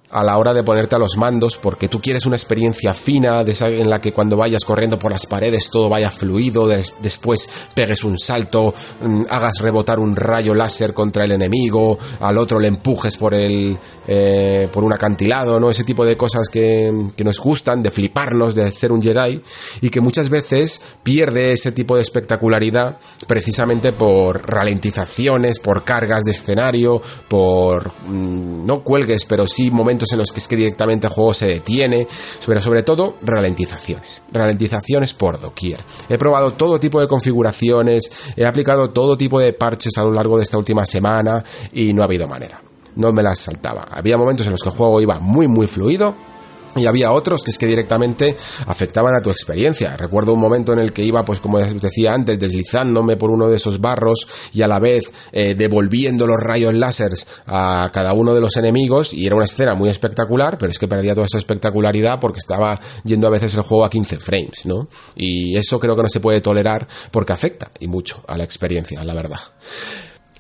[0.10, 3.52] a la hora de ponerte a los mandos porque tú quieres una experiencia fina de
[3.52, 8.04] esa en la que cuando vayas corriendo por las paredes todo vaya fluido, después pegues
[8.04, 13.18] un salto, mm, hagas rebotar un rayo láser contra el enemigo, al otro le empujes
[13.18, 13.78] por el
[14.08, 15.70] eh, por un acantilado, ¿no?
[15.70, 19.42] Ese tipo de cosas que, que nos gustan, de fliparnos, de ser un Jedi
[19.82, 26.32] y que muchas veces pierde ese tipo de espectacularidad precisamente por ralentizaciones, por cargas de
[26.32, 31.14] escenario, por mm, no cuelgues, pero sí momentos en los que es que directamente el
[31.14, 32.08] juego se detiene,
[32.46, 35.84] pero sobre todo ralentizaciones, ralentizaciones por doquier.
[36.10, 40.38] He probado todo tipo de configuraciones, he aplicado todo tipo de parches a lo largo
[40.38, 41.44] de esta última semana
[41.74, 42.62] y no ha habido manera.
[42.96, 43.84] No me las saltaba.
[43.92, 46.27] Había momentos en los que el juego iba muy muy fluido
[46.76, 48.36] y había otros que es que directamente
[48.66, 49.96] afectaban a tu experiencia.
[49.98, 53.58] Recuerdo un momento en el que iba, pues como decía antes, deslizándome por uno de
[53.58, 58.42] esos barros y a la vez eh, devolviendo los rayos láseres a cada uno de
[58.42, 62.20] los enemigos y era una escena muy espectacular, pero es que perdía toda esa espectacularidad
[62.20, 64.88] porque estaba yendo a veces el juego a 15 frames, ¿no?
[65.16, 69.04] Y eso creo que no se puede tolerar porque afecta y mucho a la experiencia,
[69.04, 69.40] la verdad.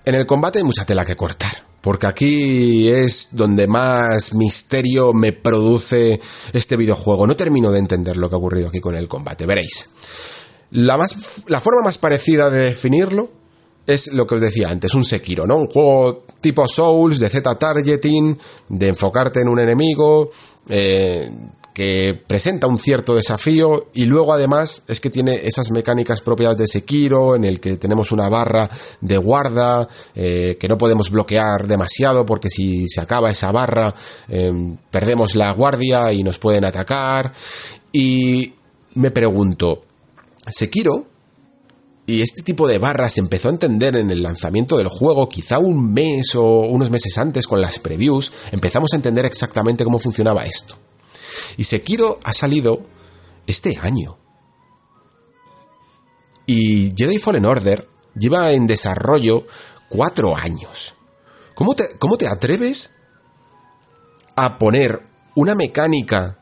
[0.06, 5.34] En el combate hay mucha tela que cortar porque aquí es donde más misterio me
[5.34, 6.20] produce
[6.54, 7.28] este videojuego.
[7.28, 9.90] No termino de entender lo que ha ocurrido aquí con el combate, veréis.
[10.72, 13.30] La, más, la forma más parecida de definirlo
[13.86, 15.56] es lo que os decía antes, un Sekiro, ¿no?
[15.56, 18.38] Un juego tipo Souls, de Z-targeting,
[18.68, 20.30] de enfocarte en un enemigo,
[20.68, 21.30] eh,
[21.78, 26.66] que presenta un cierto desafío y luego además es que tiene esas mecánicas propias de
[26.66, 28.68] Sekiro en el que tenemos una barra
[28.99, 33.94] de guarda eh, que no podemos bloquear demasiado porque si se acaba esa barra
[34.28, 37.32] em, perdemos la guardia y nos pueden atacar
[37.91, 38.56] y
[38.95, 39.84] me pregunto
[40.49, 41.06] Sekiro
[42.08, 45.94] y este tipo de barras empezó a entender en el lanzamiento del juego, quizá un
[45.94, 50.87] mes o unos meses antes con las previews, empezamos a entender exactamente cómo funcionaba esto.
[51.58, 52.84] Y Sekiro ha salido
[53.46, 54.18] este año.
[56.46, 59.46] Y Jedi Fallen Order lleva en desarrollo
[59.90, 60.96] cuatro años.
[61.56, 62.96] ¿Cómo te, cómo te atreves
[64.36, 65.02] a poner
[65.36, 66.38] una mecánica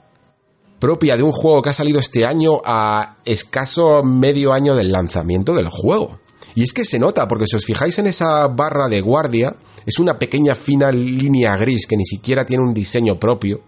[0.79, 5.55] propia de un juego que ha salido este año a escaso medio año del lanzamiento
[5.55, 6.19] del juego?
[6.53, 9.55] Y es que se nota, porque si os fijáis en esa barra de guardia,
[9.85, 13.61] es una pequeña fina línea gris que ni siquiera tiene un diseño propio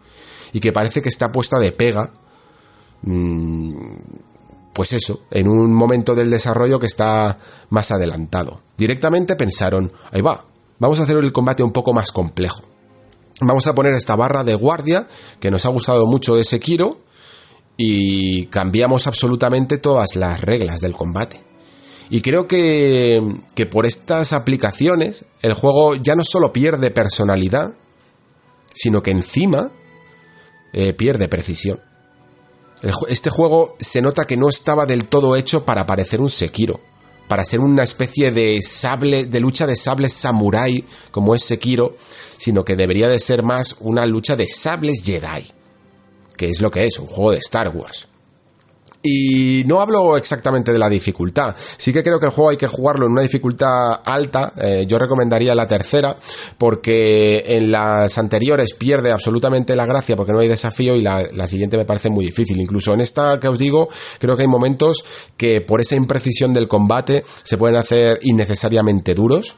[0.54, 2.12] y que parece que está puesta de pega.
[3.02, 3.76] Mm,
[4.74, 8.62] pues eso, en un momento del desarrollo que está más adelantado.
[8.78, 10.46] Directamente pensaron, ahí va,
[10.78, 12.62] vamos a hacer el combate un poco más complejo.
[13.42, 15.08] Vamos a poner esta barra de guardia
[15.40, 17.02] que nos ha gustado mucho de Sekiro
[17.76, 21.44] y cambiamos absolutamente todas las reglas del combate.
[22.10, 23.22] Y creo que,
[23.54, 27.74] que por estas aplicaciones el juego ya no solo pierde personalidad,
[28.74, 29.72] sino que encima
[30.74, 31.80] eh, pierde precisión.
[33.08, 36.80] este juego se nota que no estaba del todo hecho para parecer un Sekiro,
[37.28, 41.96] para ser una especie de sable, de lucha de sables samurai como es Sekiro,
[42.38, 45.48] sino que debería de ser más una lucha de sables Jedi,
[46.36, 48.08] que es lo que es, un juego de Star Wars.
[49.02, 51.56] Y no hablo exactamente de la dificultad.
[51.78, 54.54] Sí que creo que el juego hay que jugarlo en una dificultad alta.
[54.60, 56.16] Eh, yo recomendaría la tercera
[56.58, 61.78] porque en las anteriores pierde absolutamente la gracia porque no hay desafío y la, siguiente
[61.78, 62.60] me parece muy difícil.
[62.60, 63.88] Incluso en esta que os digo,
[64.20, 65.04] creo que hay momentos
[65.38, 69.58] que por esa imprecisión del combate se pueden hacer innecesariamente duros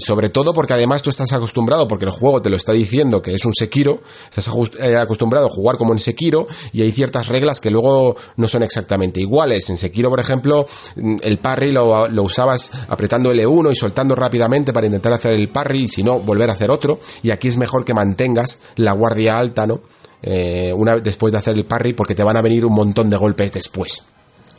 [0.00, 3.34] sobre todo porque además tú estás acostumbrado, porque el juego te lo está diciendo que
[3.34, 4.48] es un Sekiro, estás
[4.80, 8.62] eh, acostumbrado a jugar como en Sekiro y hay ciertas reglas que luego no son
[8.62, 9.68] exactamente iguales.
[9.70, 14.86] En Sekiro, por ejemplo, mm, el parry lo, usabas apretando L1 y soltando rápidamente para
[14.86, 17.00] intentar hacer el parry y si no, volver a hacer otro.
[17.22, 19.80] Y aquí es mejor que mantengas la guardia alta, ¿no?
[20.22, 23.16] Eh, una después de hacer el parry porque te van a venir un montón de
[23.16, 24.04] golpes después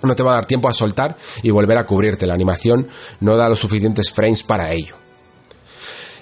[0.05, 2.27] no te va a dar tiempo a soltar y volver a cubrirte.
[2.27, 2.87] La animación
[3.19, 5.04] no da los suficientes frames para ello.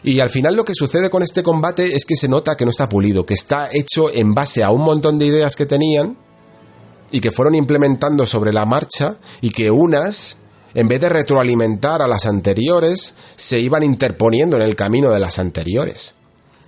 [0.04, 2.72] Y al final lo que sucede con este combate es que se nota que no
[2.72, 6.18] está pulido, que está hecho en base a un montón de ideas que tenían
[7.10, 10.38] y que fueron implementando sobre la marcha y que unas,
[10.74, 15.40] en vez de retroalimentar a las anteriores, se iban interponiendo en el camino de las
[15.40, 16.16] anteriores.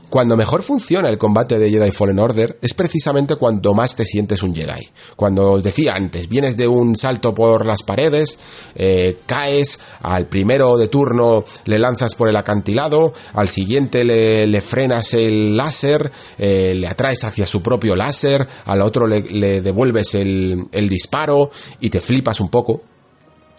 [0.09, 4.43] Cuando mejor funciona el combate de Jedi Fallen Order es precisamente cuando más te sientes
[4.43, 4.89] un Jedi.
[5.15, 8.37] Cuando os decía antes, vienes de un salto por las paredes,
[8.75, 15.13] eh, caes, al primero de turno le lanzas por el acantilado, al siguiente le, frenas
[15.13, 20.65] el láser, eh, le atraes hacia su propio láser, al otro le, le devuelves el,
[20.71, 22.83] el disparo y te flipas un poco.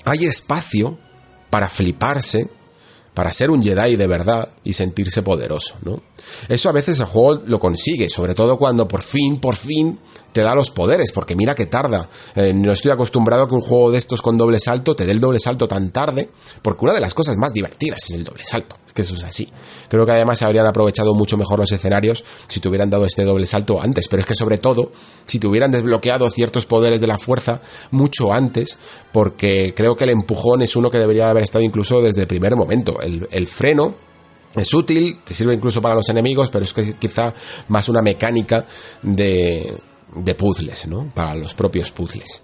[0.04, 0.98] Hay espacio
[1.50, 2.48] para fliparse,
[3.14, 6.02] para ser un Jedi de verdad y sentirse poderoso, ¿no?
[6.48, 9.98] Eso a veces el juego lo consigue, sobre todo cuando por fin, por fin
[10.36, 12.10] te da los poderes, porque mira que tarda.
[12.34, 15.12] Eh, no estoy acostumbrado a que un juego de estos con doble salto te dé
[15.12, 16.28] el doble salto tan tarde,
[16.60, 19.50] porque una de las cosas más divertidas es el doble salto, que eso es así.
[19.88, 23.24] Creo que además se habrían aprovechado mucho mejor los escenarios si te hubieran dado este
[23.24, 24.92] doble salto antes, pero es que sobre todo
[25.26, 28.78] si te hubieran desbloqueado ciertos poderes de la fuerza mucho antes,
[29.12, 32.56] porque creo que el empujón es uno que debería haber estado incluso desde el primer
[32.56, 33.00] momento.
[33.00, 34.05] El, el freno
[34.62, 37.32] es útil, te sirve incluso para los enemigos, pero es que quizá
[37.68, 38.66] más una mecánica
[39.02, 39.72] de,
[40.14, 41.10] de puzzles, ¿no?
[41.14, 42.42] Para los propios puzzles.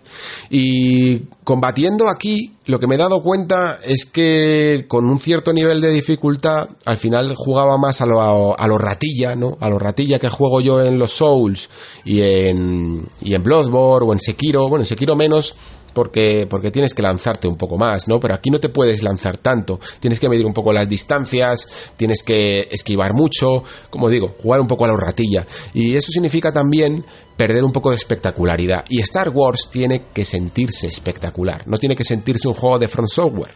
[0.50, 5.80] Y combatiendo aquí, lo que me he dado cuenta es que con un cierto nivel
[5.80, 9.56] de dificultad, al final jugaba más a lo, a lo ratilla, ¿no?
[9.60, 11.70] A lo ratilla que juego yo en los Souls
[12.04, 14.68] y en, y en Bloodborne o en Sekiro.
[14.68, 15.56] Bueno, en Sekiro menos,
[15.92, 18.20] porque, porque tienes que lanzarte un poco más, ¿no?
[18.20, 22.22] Pero aquí no te puedes lanzar tanto, tienes que medir un poco las distancias, tienes
[22.22, 25.46] que esquivar mucho, como digo, jugar un poco a la ratilla.
[25.74, 27.04] Y eso significa también
[27.36, 28.84] perder un poco de espectacularidad.
[28.88, 33.10] Y Star Wars tiene que sentirse espectacular, no tiene que sentirse un juego de Front
[33.10, 33.54] Software,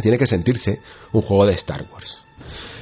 [0.00, 0.80] tiene que sentirse
[1.12, 2.20] un juego de Star Wars.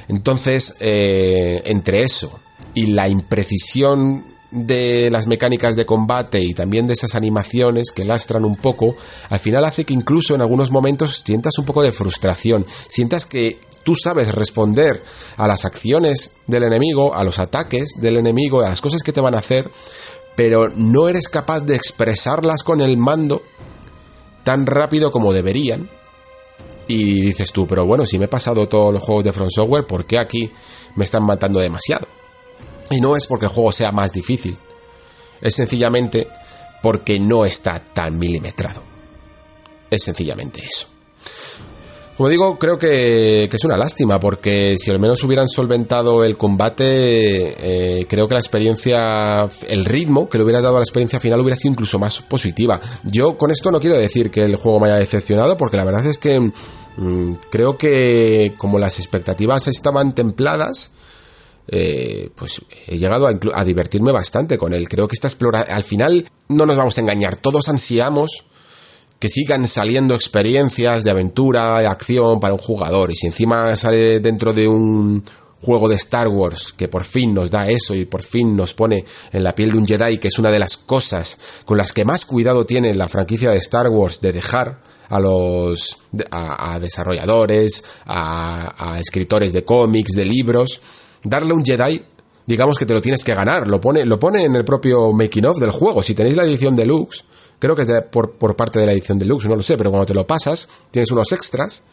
[0.07, 2.39] Entonces, eh, entre eso
[2.73, 8.45] y la imprecisión de las mecánicas de combate y también de esas animaciones que lastran
[8.45, 8.95] un poco,
[9.29, 13.59] al final hace que incluso en algunos momentos sientas un poco de frustración, sientas que
[13.83, 15.03] tú sabes responder
[15.37, 19.21] a las acciones del enemigo, a los ataques del enemigo, a las cosas que te
[19.21, 19.71] van a hacer,
[20.35, 23.43] pero no eres capaz de expresarlas con el mando
[24.43, 25.89] tan rápido como deberían.
[26.87, 29.85] Y dices tú, pero bueno, si me he pasado todos los juegos de Front Software,
[29.85, 30.51] ¿por qué aquí
[30.95, 32.07] me están matando demasiado?
[32.91, 34.57] Y no es porque el juego sea más difícil,
[35.41, 36.27] es sencillamente
[36.81, 38.83] porque no está tan milimetrado.
[39.89, 40.87] Es sencillamente eso.
[42.17, 46.83] Como digo, creo que, es una lástima, porque si al menos hubieran solventado el combate,
[46.83, 51.41] eh, creo que la experiencia, el ritmo que le hubiera dado a la experiencia final
[51.41, 52.79] hubiera sido incluso más positiva.
[53.03, 56.05] Yo con esto no quiero decir que el juego me haya decepcionado, porque la verdad
[56.05, 56.39] es que
[56.97, 60.91] mm, creo que como las expectativas estaban templadas,
[61.73, 64.89] eh, pues he llegado a, divertirme bastante con él.
[64.89, 68.43] Creo que esta exploración, al final, no nos vamos a engañar, todos ansiamos
[69.19, 73.09] que sigan saliendo experiencias de aventura, de acción para un jugador.
[73.11, 75.23] Y si encima sale dentro de un
[75.61, 79.05] juego de Star Wars que por fin nos da eso y por fin nos pone
[79.31, 82.03] en la piel de un Jedi, que es una de las cosas con las que
[82.03, 85.99] más cuidado tiene la franquicia de Star Wars de dejar a los
[86.31, 90.81] a, desarrolladores, a escritores de cómics, de libros,
[91.23, 92.03] darle un Jedi,
[92.45, 93.67] digamos que te lo tienes que ganar.
[93.67, 96.03] Lo pone, lo pone en el propio making of del juego.
[96.03, 97.23] Si tenéis la edición deluxe,
[97.59, 100.05] creo que es por, por, parte de la edición deluxe, no lo sé, pero cuando
[100.05, 101.83] te lo pasas, tienes unos extras.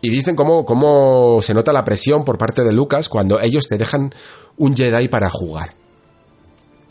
[0.00, 3.78] Y dicen cómo, cómo se nota la presión por parte de Lucas cuando ellos te
[3.78, 4.12] dejan
[4.56, 5.81] un Jedi para jugar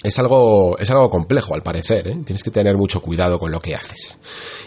[0.04, 2.18] es algo, es algo complejo al parecer, ¿eh?
[2.26, 4.18] tienes que tener mucho cuidado con lo que haces.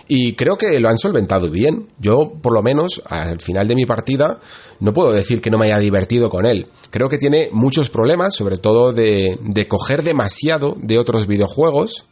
[0.06, 1.88] Y creo que lo han solventado bien.
[1.98, 4.38] Yo, por lo menos, al final de mi partida,
[4.80, 6.68] no puedo decir que no me haya divertido con él.
[6.90, 12.06] Creo que tiene muchos problemas, sobre todo de, de coger demasiado de otros videojuegos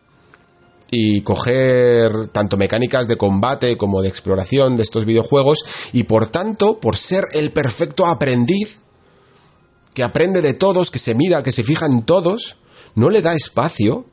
[0.90, 6.81] y coger tanto mecánicas de combate como de exploración de estos videojuegos y por tanto,
[6.81, 8.81] por ser el perfecto aprendiz,
[9.94, 12.57] que aprende de todos, que se mira, que se fija en todos,
[12.94, 14.06] no le da espacio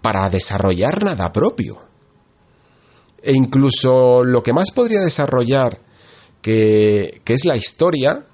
[0.00, 1.78] para desarrollar nada propio.
[3.22, 5.80] E incluso lo que más podría desarrollar,
[6.42, 8.26] que, es la historia,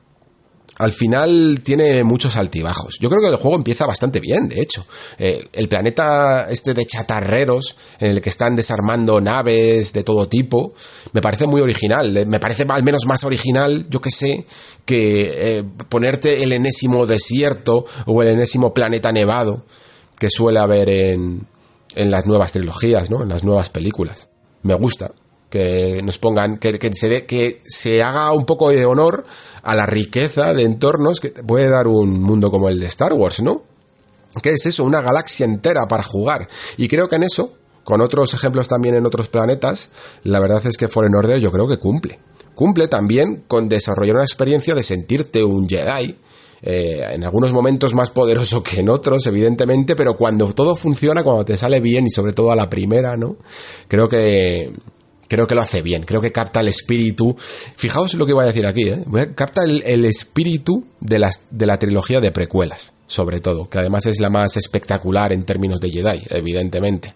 [0.80, 2.96] al final tiene muchos altibajos.
[3.00, 4.86] Yo creo que el juego empieza bastante bien, de hecho.
[5.18, 10.72] Eh, el planeta este de chatarreros, en el que están desarmando naves de todo tipo,
[11.12, 12.16] me parece muy original.
[12.16, 14.46] Eh, me parece al menos más original, yo que sé,
[14.86, 19.66] que eh, ponerte el enésimo desierto o el enésimo planeta nevado
[20.18, 21.46] que suele haber en,
[21.94, 23.22] en las nuevas trilogías, ¿no?
[23.22, 24.28] En las nuevas películas.
[24.62, 25.12] Me gusta
[25.50, 29.24] que nos pongan, que, que, se, que se haga un poco de honor
[29.62, 33.42] a la riqueza de entornos que puede dar un mundo como el de Star Wars,
[33.42, 33.64] ¿no?
[34.42, 34.84] ¿Qué es eso?
[34.84, 36.48] Una galaxia entera para jugar.
[36.76, 37.52] Y creo que en eso,
[37.82, 39.90] con otros ejemplos también en otros planetas,
[40.22, 42.20] la verdad es que Fallen Order yo creo que cumple.
[42.54, 46.16] Cumple también con desarrollar una experiencia de sentirte un Jedi,
[46.62, 51.44] eh, en algunos momentos más poderoso que en otros, evidentemente, pero cuando todo funciona, cuando
[51.44, 53.36] te sale bien y sobre todo a la primera, ¿no?
[53.88, 54.70] Creo que
[55.30, 57.36] creo que lo hace bien, creo que capta el espíritu.
[57.76, 59.04] Fijaos lo que voy a decir aquí, ¿eh?
[59.36, 64.28] capta el, espíritu de, de la trilogía de precuelas, sobre todo, que además es la
[64.28, 67.14] más espectacular en términos de Jedi, evidentemente.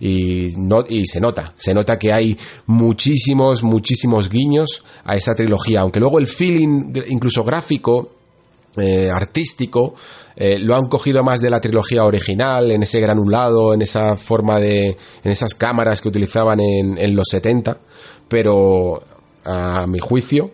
[0.00, 2.36] Y, no, y se nota, se nota que hay
[2.66, 8.16] muchísimos, muchísimos guiños a esa trilogía, aunque luego el feeling, incluso gráfico,
[8.76, 9.94] eh, artístico,
[10.36, 14.58] eh, lo han cogido más de la trilogía original, en ese granulado, en esa forma
[14.58, 17.78] de, en esas cámaras que utilizaban en, en los 70,
[18.28, 19.02] pero
[19.44, 20.52] a mi juicio,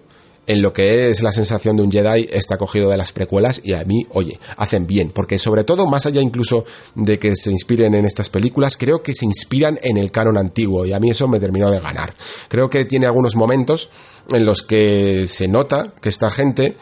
[0.51, 3.73] en lo que es la sensación de un Jedi está cogido de las precuelas y
[3.73, 6.65] a mí, oye, hacen bien, porque sobre todo, más allá incluso
[6.97, 10.85] de que se inspiren en estas películas, creo que se inspiran en el canon antiguo
[10.85, 12.15] y a mí eso me terminó de ganar.
[12.49, 13.91] Creo que tiene algunos momentos
[14.31, 16.77] en los que se nota que esta gente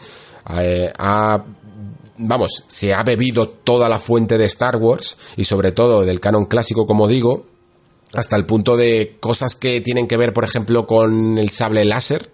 [0.57, 1.43] eh, ha
[2.19, 6.45] vamos, se ha bebido toda la fuente de Star Wars y sobre todo del canon
[6.45, 7.45] clásico, como digo,
[8.13, 12.31] hasta el punto de cosas que tienen que ver, por ejemplo, con el sable láser,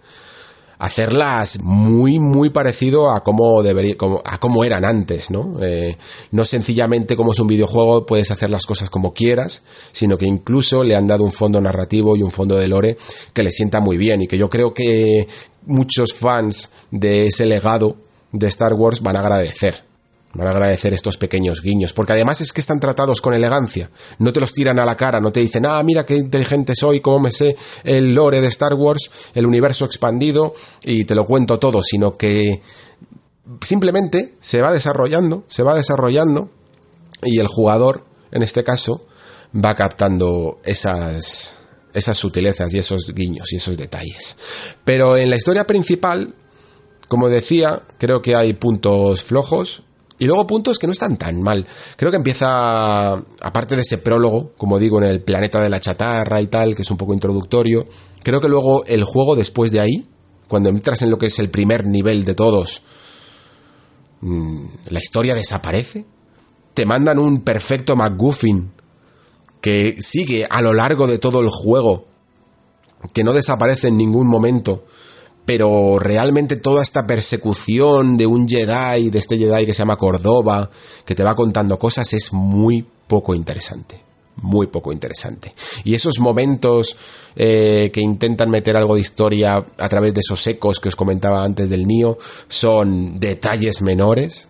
[0.77, 5.97] hacerlas muy muy parecido a cómo debería a cómo eran antes no eh,
[6.31, 9.63] no sencillamente como es un videojuego puedes hacer las cosas como quieras
[9.93, 12.97] sino que incluso le han dado un fondo narrativo y un fondo de lore
[13.33, 15.29] que le sienta muy bien y que yo creo que
[15.65, 18.04] muchos fans de ese legado
[18.37, 19.83] de Star Wars van a agradecer
[20.35, 23.89] Van a agradecer estos pequeños guiños, porque además es que están tratados con elegancia.
[24.19, 26.99] No te los tiran a la cara, no te dicen, ah, mira qué inteligente soy,
[26.99, 27.55] cómo me sé
[27.85, 30.53] el lore de Star Wars, el universo expandido,
[30.83, 32.61] y te lo cuento todo, sino que
[33.61, 36.49] simplemente se va desarrollando, se va desarrollando,
[37.23, 39.07] y el jugador, en este caso,
[39.55, 41.55] va captando esas,
[41.93, 44.35] esas sutilezas y esos guiños y esos detalles.
[44.83, 46.33] Pero en la historia principal,
[47.07, 49.83] como decía, creo que hay puntos flojos,
[50.17, 51.65] y luego puntos que no están tan mal.
[51.97, 53.11] Creo que empieza,
[53.41, 56.83] aparte de ese prólogo, como digo, en el planeta de la chatarra y tal, que
[56.83, 57.85] es un poco introductorio,
[58.23, 60.07] creo que luego el juego después de ahí,
[60.47, 62.81] cuando entras en lo que es el primer nivel de todos,
[64.21, 66.05] mm, la historia desaparece.
[66.73, 68.71] Te mandan un perfecto McGuffin
[69.59, 72.05] que sigue a lo largo de todo el juego,
[73.13, 74.85] que no desaparece en ningún momento
[75.45, 80.69] pero realmente toda esta persecución de un Jedi, de este Jedi que se llama Córdoba,
[81.05, 84.03] que te va contando cosas, es muy poco interesante.
[84.41, 85.53] Muy poco interesante.
[85.85, 86.97] Y esos momentos
[87.37, 91.43] eh, que intentan meter algo de historia a través de esos ecos que os comentaba
[91.43, 92.17] antes del Nio
[92.49, 94.49] son detalles menores,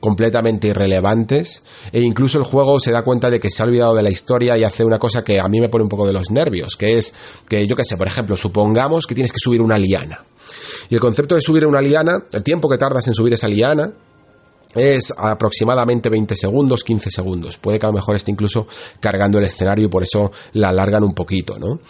[0.00, 1.62] completamente irrelevantes
[1.92, 4.56] e incluso el juego se da cuenta de que se ha olvidado de la historia
[4.56, 6.98] y hace una cosa que a mí me pone un poco de los nervios, que
[6.98, 7.14] es
[7.48, 10.24] que yo qué sé, por ejemplo, supongamos que tienes que subir una liana.
[10.88, 13.92] Y el concepto de subir una liana, el tiempo que tardas en subir esa liana,
[14.74, 17.56] es aproximadamente 20 segundos, 15 segundos.
[17.56, 18.66] Puede que a lo mejor esté incluso
[19.00, 21.80] cargando el escenario y por eso la alargan un poquito, ¿no?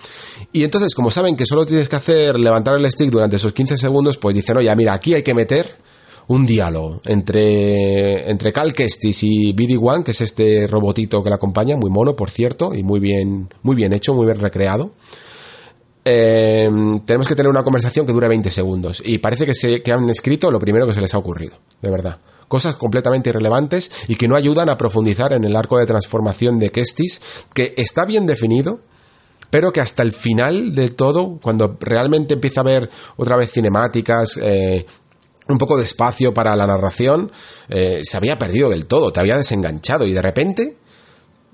[0.52, 3.78] Y entonces, como saben que solo tienes que hacer levantar el stick durante esos 15
[3.78, 5.87] segundos, pues dicen, oye, mira, aquí hay que meter
[6.28, 11.76] un diálogo entre, entre Cal Kestis y BD-1, que es este robotito que la acompaña,
[11.76, 14.92] muy mono, por cierto, y muy bien, muy bien hecho, muy bien recreado.
[16.04, 16.70] Eh,
[17.04, 19.02] tenemos que tener una conversación que dure 20 segundos.
[19.04, 21.90] Y parece que, se, que han escrito lo primero que se les ha ocurrido, de
[21.90, 22.18] verdad.
[22.46, 26.70] Cosas completamente irrelevantes y que no ayudan a profundizar en el arco de transformación de
[26.70, 27.20] Kestis,
[27.54, 28.80] que está bien definido,
[29.50, 34.38] pero que hasta el final de todo, cuando realmente empieza a haber otra vez cinemáticas,
[34.42, 34.84] eh,
[35.48, 37.32] un poco de espacio para la narración,
[37.68, 40.76] eh, se había perdido del todo, te había desenganchado y de repente,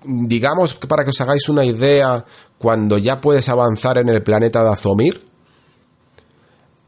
[0.05, 2.25] digamos para que os hagáis una idea,
[2.59, 5.27] cuando ya puedes avanzar en el planeta de Azomir,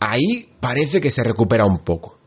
[0.00, 2.18] ahí parece que se recupera un poco.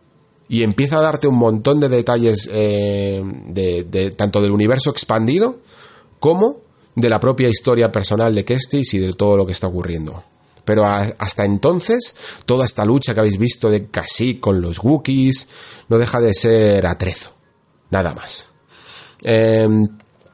[0.48, 5.60] Y empieza a darte un montón de detalles eh, de, tanto del universo expandido
[6.20, 6.62] como
[6.96, 10.24] de la propia historia personal de Kestis y de todo lo que está ocurriendo.
[10.70, 12.16] Pero hasta entonces,
[12.46, 15.50] toda esta lucha que habéis visto de Kashyyyk con los Wookiees
[15.88, 17.32] no deja de ser atrezo.
[17.90, 18.52] Nada más.
[19.24, 19.88] Em,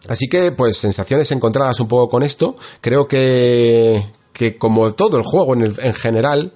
[0.10, 2.58] así que, pues, sensaciones encontradas un poco con esto.
[2.82, 6.52] Creo que, que como todo el juego en, en general,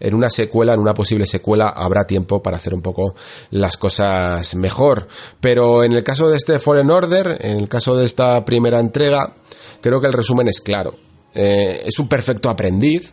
[0.00, 3.14] en una secuela, en una posible secuela, habrá tiempo para hacer un poco
[3.50, 5.06] las cosas mejor.
[5.38, 9.34] Pero en el caso de este Fallen Order, en el caso de esta primera entrega,
[9.82, 11.07] creo que el resumen es claro.
[11.34, 13.12] Eh, es un perfecto aprendiz.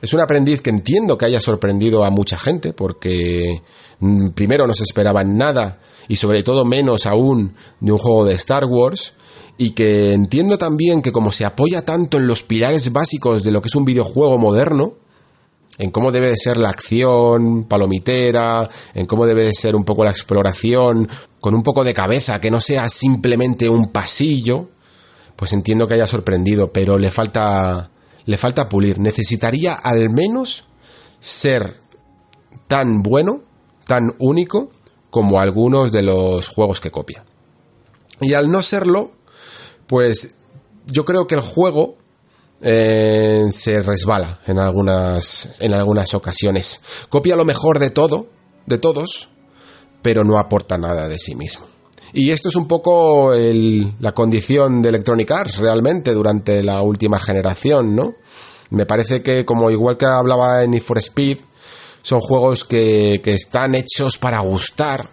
[0.00, 3.62] Es un aprendiz que entiendo que haya sorprendido a mucha gente porque
[4.00, 8.34] mm, primero no se esperaba nada y sobre todo menos aún de un juego de
[8.34, 9.14] Star Wars
[9.58, 13.62] y que entiendo también que como se apoya tanto en los pilares básicos de lo
[13.62, 14.94] que es un videojuego moderno,
[15.78, 20.04] en cómo debe de ser la acción palomitera, en cómo debe de ser un poco
[20.04, 21.08] la exploración,
[21.40, 24.70] con un poco de cabeza, que no sea simplemente un pasillo,
[25.36, 27.90] pues entiendo que haya sorprendido, pero le falta
[28.24, 28.98] le falta pulir.
[28.98, 30.64] Necesitaría al menos
[31.20, 31.78] ser
[32.66, 33.42] tan bueno,
[33.86, 34.70] tan único
[35.10, 37.24] como algunos de los juegos que copia.
[38.20, 39.12] Y al no serlo,
[39.86, 40.38] pues
[40.86, 41.96] yo creo que el juego
[42.60, 46.82] eh, se resbala en algunas en algunas ocasiones.
[47.08, 48.28] Copia lo mejor de todo,
[48.66, 49.28] de todos,
[50.02, 51.66] pero no aporta nada de sí mismo.
[52.12, 57.94] Y esto es un poco la condición de Electronic Arts realmente durante la última generación,
[57.94, 58.14] ¿no?
[58.70, 61.38] Me parece que como igual que hablaba en Need for Speed,
[62.02, 65.04] son juegos que, que están hechos para gustar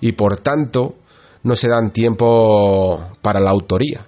[0.00, 0.96] y por tanto
[1.42, 4.06] no se dan tiempo para la autoría.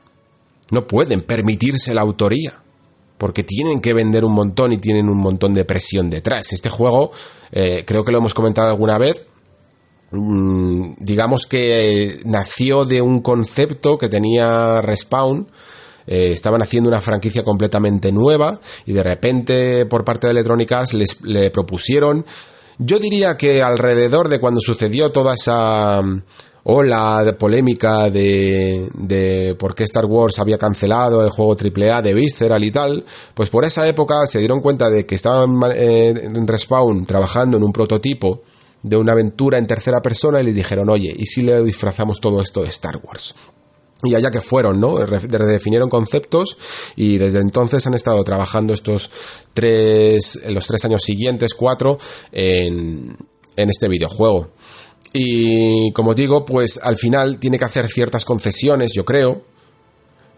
[0.70, 2.60] No pueden permitirse la autoría
[3.18, 6.52] porque tienen que vender un montón y tienen un montón de presión detrás.
[6.52, 7.12] Este juego,
[7.50, 9.26] eh, creo que lo hemos comentado alguna vez,
[10.10, 15.48] digamos que nació de un concepto que tenía Respawn,
[16.06, 20.94] eh, estaban haciendo una franquicia completamente nueva y de repente por parte de Electronic Arts
[20.94, 22.24] les le propusieron,
[22.78, 26.02] yo diría que alrededor de cuando sucedió toda esa
[26.68, 32.14] ola de polémica de, de por qué Star Wars había cancelado el juego AAA de
[32.14, 33.04] Visceral y tal,
[33.34, 37.62] pues por esa época se dieron cuenta de que estaban eh, en Respawn trabajando en
[37.62, 38.42] un prototipo
[38.82, 42.40] de una aventura en tercera persona y les dijeron, oye, ¿y si le disfrazamos todo
[42.40, 43.34] esto de Star Wars?
[44.02, 44.98] Y allá que fueron, ¿no?
[45.04, 46.58] Redefinieron conceptos
[46.96, 49.10] y desde entonces han estado trabajando estos
[49.54, 51.98] tres, los tres años siguientes, cuatro,
[52.30, 53.16] en,
[53.56, 54.50] en este videojuego.
[55.12, 59.42] Y como digo, pues al final tiene que hacer ciertas concesiones, yo creo.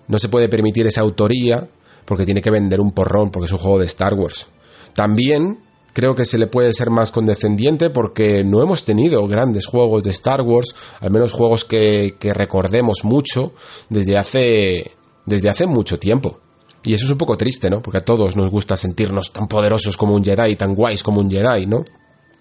[0.07, 1.69] No se puede permitir esa autoría
[2.05, 4.47] porque tiene que vender un porrón porque es un juego de Star Wars.
[4.95, 5.59] También
[5.99, 10.13] creo que se le puede ser más condescendiente porque no hemos tenido grandes juegos de
[10.13, 13.53] Star Wars, al menos juegos que, recordemos mucho
[13.89, 14.93] desde hace,
[15.27, 16.39] desde hace mucho tiempo.
[16.85, 17.83] Y eso es un poco triste, ¿no?
[17.83, 21.29] Porque a todos nos gusta sentirnos tan poderosos como un Jedi, tan guays como un
[21.29, 21.83] Jedi, ¿no?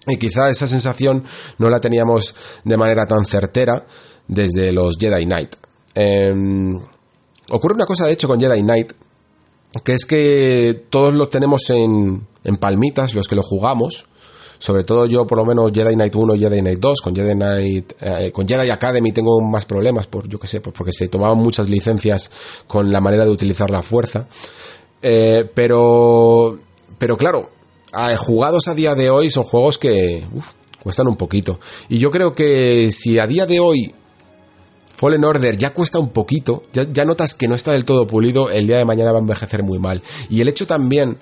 [0.06, 1.24] Y quizá esa sensación
[1.58, 3.84] no la teníamos de manera tan certera
[4.28, 5.56] desde los Jedi Knight.
[5.96, 6.78] Em,
[7.50, 8.92] ocurre una cosa, de hecho, con Jedi Knight,
[9.84, 14.06] que es que todos lo tenemos en, en palmitas, los que lo jugamos.
[14.58, 17.00] Sobre todo yo, por lo menos, Jedi Knight 1 y Jedi Knight 2.
[17.00, 20.92] Con Jedi Knight, eh, con Jedi Academy tengo más problemas, por yo que sé, porque
[20.92, 22.30] se tomaban muchas licencias
[22.66, 24.26] con la manera de utilizar la fuerza.
[25.00, 26.58] Eh, pero,
[26.98, 27.48] pero claro,
[28.18, 30.24] jugados a día de hoy son juegos que
[30.82, 31.60] cuestan un poquito.
[31.88, 33.94] Y yo creo que si a día de hoy
[34.98, 38.66] Fallen Order ya cuesta un poquito, ya, notas que no está del todo pulido, el
[38.66, 40.02] día de mañana va a envejecer muy mal.
[40.28, 41.16] Y el hecho también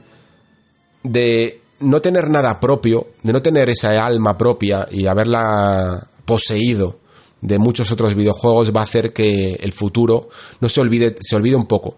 [1.03, 7.01] de no tener nada propio, de no tener esa alma propia y haberla poseído
[7.43, 10.31] de muchos otros videojuegos va a hacer que el futuro
[10.61, 11.97] no se olvide, se olvide un poco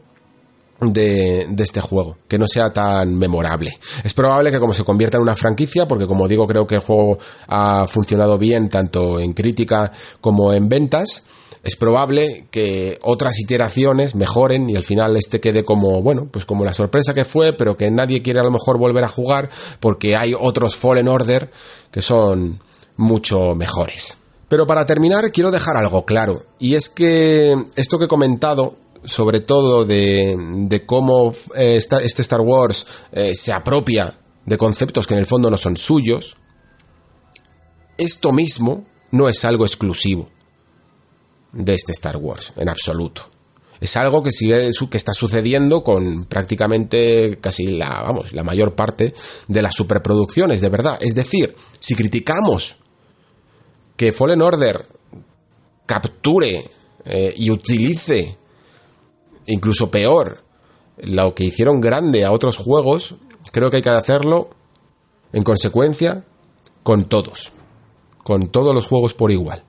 [0.80, 3.78] de, este juego, que no sea tan memorable.
[4.02, 6.80] Es probable que como se convierta en una franquicia, porque como digo, creo que el
[6.80, 11.24] juego ha funcionado bien tanto en crítica como en ventas,
[11.62, 16.64] es probable que otras iteraciones mejoren y al final este quede como, bueno, pues como
[16.64, 20.16] la sorpresa que fue, pero que nadie quiere a lo mejor volver a jugar porque
[20.16, 21.50] hay otros Fallen Order
[21.90, 22.60] que son
[22.96, 24.18] mucho mejores.
[24.48, 29.40] Pero para terminar quiero dejar algo claro, y es que esto que he comentado sobre
[29.40, 34.14] todo de, cómo eh, este Star Wars eh, se apropia
[34.44, 36.36] de conceptos que en el fondo no son suyos,
[37.96, 40.30] esto mismo no es algo exclusivo
[41.52, 43.28] de este Star Wars, en absoluto.
[43.80, 49.14] Es algo que sigue que está sucediendo con prácticamente casi la, vamos, la mayor parte
[49.46, 50.98] de las superproducciones, de verdad.
[51.00, 52.76] Es decir, si criticamos
[53.96, 54.84] que Fallen Order
[55.86, 56.64] capture
[57.04, 58.36] eh, y utilice
[59.46, 60.42] incluso peor,
[60.98, 63.14] lo que hicieron grande a otros juegos,
[63.52, 64.50] creo que hay que hacerlo
[65.32, 66.24] en consecuencia
[66.82, 67.52] con todos,
[68.24, 69.64] con todos los juegos por igual.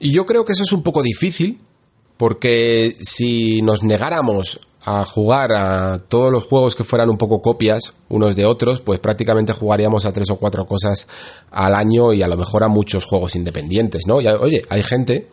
[0.00, 1.60] Y yo creo que eso es un poco difícil,
[2.16, 7.94] porque si nos negáramos a jugar a todos los juegos que fueran un poco copias
[8.08, 11.06] unos de otros, pues prácticamente jugaríamos a tres o cuatro cosas
[11.50, 14.22] al año y a lo mejor a muchos juegos independientes, ¿no?
[14.22, 15.28] Y, oye, hay gente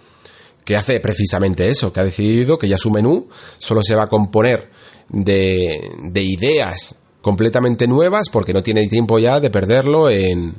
[0.65, 4.09] que hace precisamente eso, que ha decidido que ya su menú solo se va a
[4.09, 4.69] componer
[5.07, 10.55] de, de ideas completamente nuevas porque no tiene tiempo ya de perderlo en,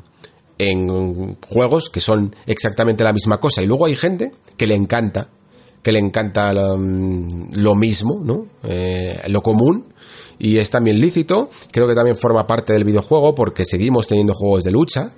[0.59, 3.63] en juegos que son exactamente la misma cosa.
[3.63, 5.29] Y luego hay gente que le encanta,
[5.83, 8.47] que le encanta lo, mismo, ¿no?
[8.65, 9.93] Eh, lo común.
[10.39, 11.51] Y es también lícito.
[11.71, 15.13] Creo que también forma parte del videojuego porque seguimos teniendo juegos de lucha.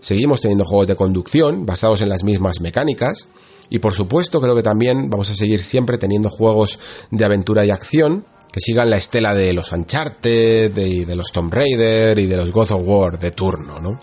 [0.00, 3.28] Seguimos teniendo juegos de conducción basados en las mismas mecánicas.
[3.68, 6.78] Y por supuesto, creo que también vamos a seguir siempre teniendo juegos
[7.10, 11.52] de aventura y acción que sigan la estela de los Uncharted, de, de los Tomb
[11.52, 14.00] Raider y de los God of War de turno, ¿no?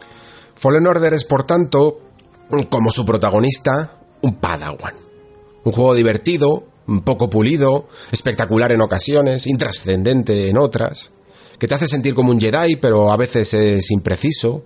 [0.57, 2.01] Fallen Order es, por tanto,
[2.69, 4.95] como su protagonista, un Padawan.
[5.63, 11.11] Un juego divertido, un poco pulido, espectacular en ocasiones, intrascendente en otras,
[11.59, 14.65] que te hace sentir como un Jedi, pero a veces es impreciso.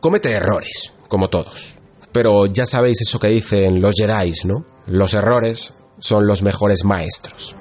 [0.00, 4.64] Comete errores, como todos pero ya sabéis eso que dicen los Jedi, ¿no?
[4.86, 7.56] Los errores son los mejores maestros.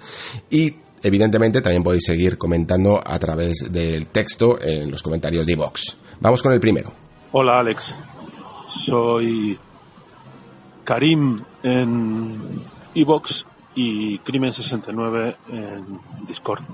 [0.50, 0.74] y
[1.06, 5.98] evidentemente también podéis seguir comentando a través del texto en los comentarios de iVox.
[6.20, 6.92] Vamos con el primero.
[7.30, 7.94] Hola Alex,
[8.68, 9.56] soy
[10.82, 12.60] Karim en
[12.92, 13.46] Evox
[13.76, 16.64] y Crimen69 en Discord.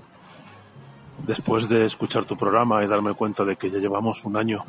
[1.27, 4.65] Después de escuchar tu programa y darme cuenta de que ya llevamos un año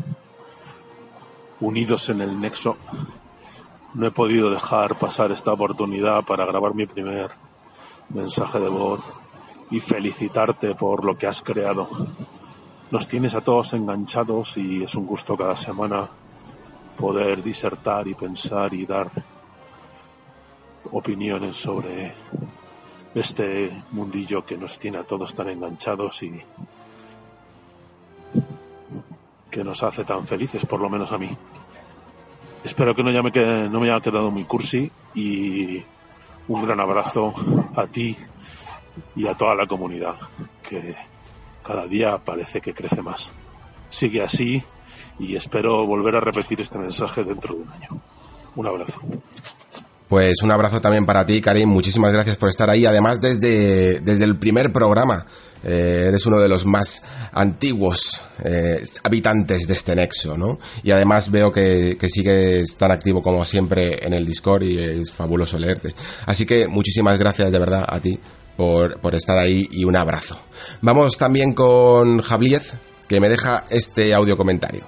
[1.62, 2.76] unidos en el Nexo,
[3.94, 7.32] no he podido dejar pasar esta oportunidad para grabar mi primer
[8.10, 9.14] mensaje de voz
[9.72, 11.90] y felicitarte por lo que has creado
[12.94, 16.08] nos tienes a todos enganchados y es un gusto cada semana
[16.96, 19.10] poder disertar y pensar y dar
[20.92, 22.14] opiniones sobre
[23.16, 26.40] este mundillo que nos tiene a todos tan enganchados y
[29.50, 31.36] que nos hace tan felices, por lo menos a mí.
[32.64, 35.84] Espero que no, me, quede, no me haya quedado muy cursi y
[36.48, 37.34] un gran abrazo
[37.76, 38.16] a ti
[39.16, 40.16] y a toda la comunidad
[40.68, 40.96] que
[41.66, 43.32] cada día parece que crece más.
[43.90, 44.64] Sigue así
[45.20, 48.02] y espero volver a repetir este mensaje dentro de un año.
[48.56, 49.02] Un abrazo.
[50.08, 51.70] Pues un abrazo también para ti, Karim.
[51.70, 52.86] Muchísimas gracias por estar ahí.
[52.86, 55.26] Además, desde, desde el primer programa,
[55.64, 57.02] eh, eres uno de los más
[57.32, 60.60] antiguos eh, habitantes de este nexo, ¿no?
[60.84, 65.12] Y además veo que, que, sigues tan activo como siempre en el Discord y es
[65.12, 65.96] fabuloso leerte.
[66.28, 68.20] Así que muchísimas gracias de verdad a ti
[68.56, 70.40] por, estar ahí y un abrazo.
[70.82, 72.78] Vamos también con Javiez,
[73.08, 74.88] que me deja este audio comentario.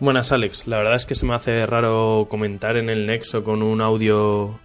[0.00, 3.62] Buenas Alex, la verdad es que se me hace raro comentar en el Nexo con
[3.62, 4.60] un audio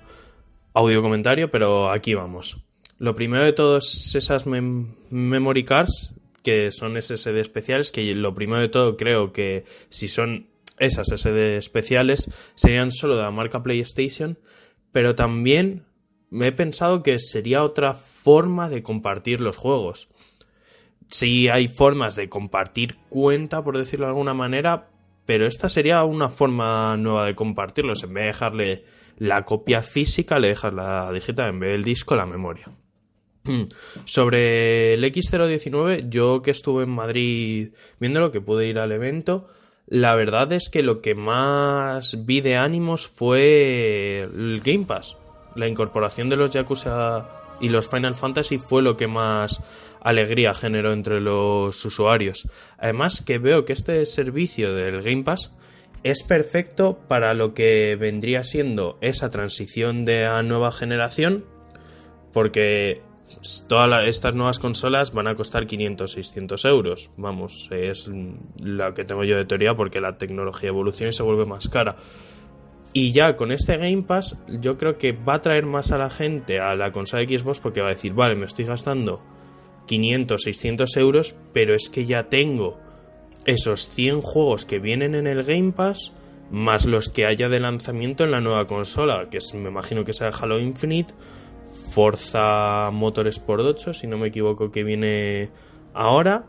[0.74, 2.58] audio comentario, pero aquí vamos.
[2.98, 6.12] Lo primero de todas esas memory cards
[6.44, 10.50] que son SSD especiales, que lo primero de todo creo que si son
[10.80, 14.40] esas SSD especiales serían solo de la marca PlayStation,
[14.92, 15.86] pero también
[16.30, 20.10] me he pensado que sería otra forma de compartir los juegos.
[21.08, 24.90] Sí hay formas de compartir cuenta, por decirlo de alguna manera,
[25.26, 28.04] pero esta sería una forma nueva de compartirlos.
[28.04, 28.86] En vez de dejarle
[29.18, 32.68] la copia física, le dejas la digital, en vez del disco, la memoria.
[34.06, 37.70] Sobre el X019, yo que estuve en Madrid
[38.00, 39.50] viéndolo, que pude ir al evento,
[39.88, 45.18] la verdad es que lo que más vi de ánimos fue el Game Pass
[45.60, 47.28] la incorporación de los Yakuza
[47.60, 49.62] y los Final Fantasy fue lo que más
[50.02, 52.48] alegría generó entre los usuarios.
[52.78, 55.52] Además que veo que este servicio del Game Pass
[56.04, 61.46] es perfecto para lo que vendría siendo esa transición de a nueva generación
[62.32, 63.02] porque
[63.68, 68.10] todas estas nuevas consolas van a costar 500 600 euros vamos es
[68.64, 71.98] la que tengo yo de teoría porque la tecnología evoluciona y se vuelve más cara
[72.94, 76.10] y ya con este Game Pass yo creo que va a traer más a la
[76.10, 79.22] gente a la consola Xbox porque va a decir, vale, me estoy gastando
[79.88, 82.80] 500, 600 euros, pero es que ya tengo
[83.46, 86.14] esos 100 juegos que vienen en el Game Pass
[86.52, 90.30] más los que haya de lanzamiento en la nueva consola, que me imagino que sea
[90.30, 91.14] Halo Infinite,
[91.92, 95.50] Forza Motorsport 8, si no me equivoco, que viene
[95.94, 96.46] ahora,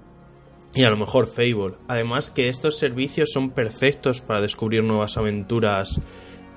[0.74, 1.74] y a lo mejor Fable.
[1.88, 6.00] Además que estos servicios son perfectos para descubrir nuevas aventuras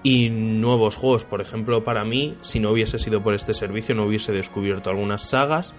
[0.04, 1.26] y nuevos juegos.
[1.26, 5.24] Por ejemplo, para mí, si no hubiese sido por este servicio, no hubiese descubierto algunas
[5.24, 5.74] sagas.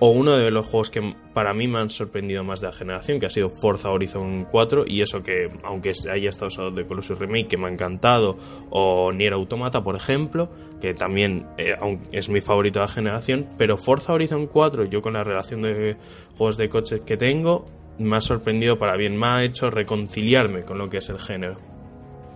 [0.00, 3.20] O uno de los juegos que para mí me han sorprendido más de la generación,
[3.20, 7.16] que ha sido Forza Horizon 4, y eso que, aunque haya estado usado de Colossus
[7.16, 8.36] Remake, que me ha encantado,
[8.70, 10.50] o Nier Automata, por ejemplo,
[10.80, 11.76] que también eh,
[12.10, 15.96] es mi favorito de la generación, pero Forza Horizon 4, yo con la relación de
[16.36, 17.66] juegos de coches que tengo,
[17.96, 21.73] me ha sorprendido para bien, me ha hecho reconciliarme con lo que es el género.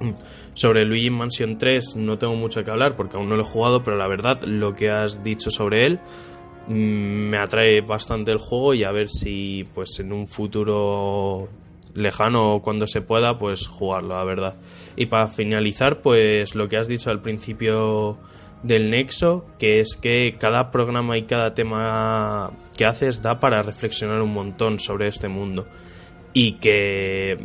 [0.55, 3.85] Sobre Luigi Mansion 3 no tengo mucho que hablar porque aún no lo he jugado,
[3.85, 6.01] pero la verdad lo que has dicho sobre él
[6.67, 11.49] mm, me atrae bastante el juego y a ver si pues en un futuro
[11.95, 14.57] lejano cuando se pueda, pues jugarlo, la verdad.
[14.97, 18.19] Y para finalizar, pues lo que has dicho al principio
[18.63, 24.23] del Nexo, que es que cada programa y cada tema que haces da para reflexionar
[24.23, 25.67] un montón sobre este mundo.
[26.41, 27.37] Y que,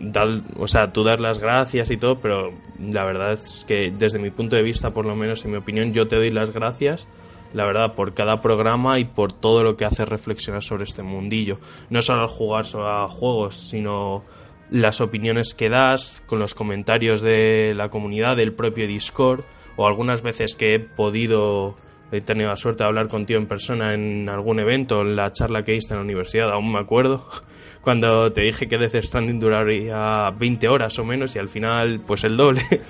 [0.60, 4.30] o sea, tú das las gracias y todo, pero la verdad es que desde mi
[4.30, 7.08] punto de vista, por lo menos en mi opinión, yo te doy las gracias,
[7.54, 11.58] la verdad, por cada programa y por todo lo que hace reflexionar sobre este mundillo.
[11.90, 14.24] No solo al jugar a juegos, sino
[14.70, 19.44] las opiniones que das, con los comentarios de la comunidad, del propio Discord
[19.76, 21.78] o algunas veces que he podido,
[22.14, 25.64] he tenido la suerte de hablar contigo en persona en algún evento, en la charla
[25.64, 27.28] que diste en la universidad, aún me acuerdo,
[27.82, 32.24] cuando te dije que Death Stranding duraría 20 horas o menos y al final pues
[32.24, 32.62] el doble.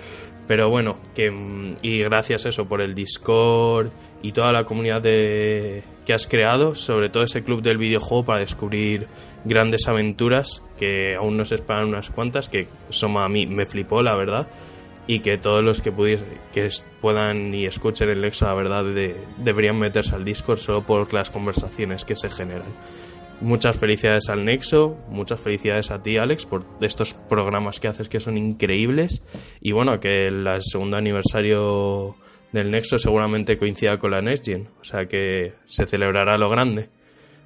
[0.46, 1.32] Pero bueno, que
[1.82, 3.92] y gracias eso por el Discord
[4.22, 8.40] y toda la comunidad de, que has creado, sobre todo ese club del videojuego para
[8.40, 9.08] descubrir
[9.46, 14.16] grandes aventuras que aún nos esperan unas cuantas, que Soma a mí me flipó, la
[14.16, 14.50] verdad
[15.08, 15.92] y que todos los que
[16.54, 16.70] que
[17.02, 18.86] puedan y escuchen el Lexo, la verdad,
[19.38, 22.74] deberían meterse al Discord solo por las conversaciones que se generan.
[23.42, 28.22] Muchas felicidades al Nexo, muchas felicidades a ti, Alex, por estos programas que haces que
[28.22, 29.22] son increíbles.
[29.60, 32.16] Y bueno, que el segundo aniversario
[32.54, 36.90] del Nexo seguramente coincida con la Next Gen, o sea que se celebrará lo grande.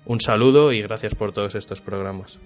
[0.05, 2.38] Un saludo y gracias por todos estos programas.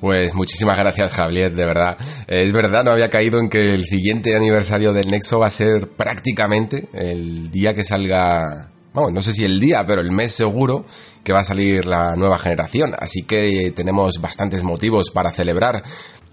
[0.00, 1.96] Pues muchísimas gracias, Javier, de verdad.
[2.26, 5.88] Es verdad, no había caído en que el siguiente aniversario del Nexo va a ser
[5.88, 10.84] prácticamente el día que salga, no sé si el día, pero el mes seguro
[11.24, 12.94] que va a salir la nueva generación.
[12.98, 15.82] Así que tenemos bastantes motivos para celebrar.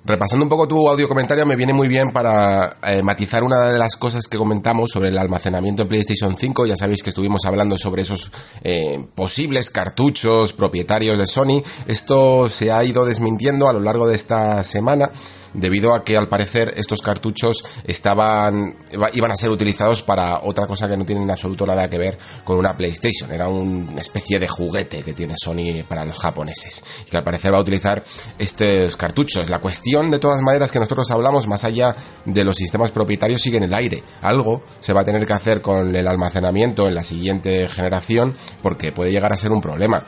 [0.06, 3.80] Repasando un poco tu audio comentario, me viene muy bien para eh, matizar una de
[3.80, 6.66] las cosas que comentamos sobre el almacenamiento en PlayStation 5.
[6.66, 8.30] Ya sabéis que estuvimos hablando sobre esos
[8.66, 11.64] eh, posibles cartuchos propietarios de Sony.
[11.88, 15.10] Esto se ha ido desmintiendo a lo largo de esta semana
[15.54, 18.76] debido a que al parecer estos cartuchos estaban
[19.14, 22.18] iban a ser utilizados para otra cosa que no tiene en absoluto nada que ver
[22.44, 23.32] con una PlayStation.
[23.32, 27.54] Era una especie de juguete que tiene Sony para los japoneses y que al parecer
[27.54, 28.04] va a utilizar
[28.38, 29.50] estos cartuchos.
[29.50, 33.58] La cuestión de todas maneras que nosotros hablamos más allá de los sistemas propietarios sigue
[33.58, 34.04] en el aire.
[34.22, 38.92] Algo se va a tener que hacer con el almacenamiento en la siguiente generación porque
[38.92, 40.04] puede llegar a ser un problema.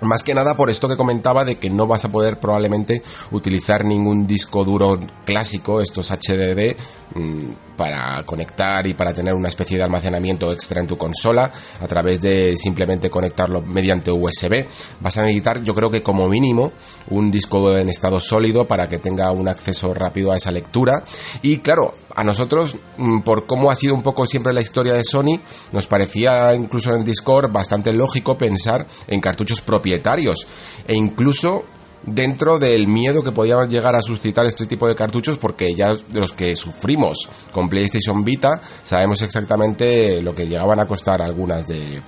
[0.00, 3.02] Más que nada por esto que comentaba de que no vas a poder probablemente
[3.32, 6.76] utilizar ningún disco duro clásico, estos HDD,
[7.14, 11.50] mm, para conectar y para tener una especie de almacenamiento extra en tu consola
[11.80, 14.66] a través de simplemente conectarlo mediante USB.
[15.00, 16.72] Vas a necesitar, yo creo que como mínimo,
[17.10, 21.04] un disco en estado sólido para que tenga un acceso rápido a esa lectura.
[21.42, 25.04] Y claro, a nosotros, mm, por cómo ha sido un poco siempre la historia de
[25.04, 25.40] Sony,
[25.70, 30.44] nos parecía incluso en el Discord bastante lógico pensar en cartuchos propietarios.
[30.88, 31.64] E incluso
[32.02, 36.32] dentro del miedo que podían llegar a suscitar este tipo de cartuchos porque ya los
[36.32, 42.02] que sufrimos con PlayStation Vita sabemos exactamente lo que llegaban a costar algunas de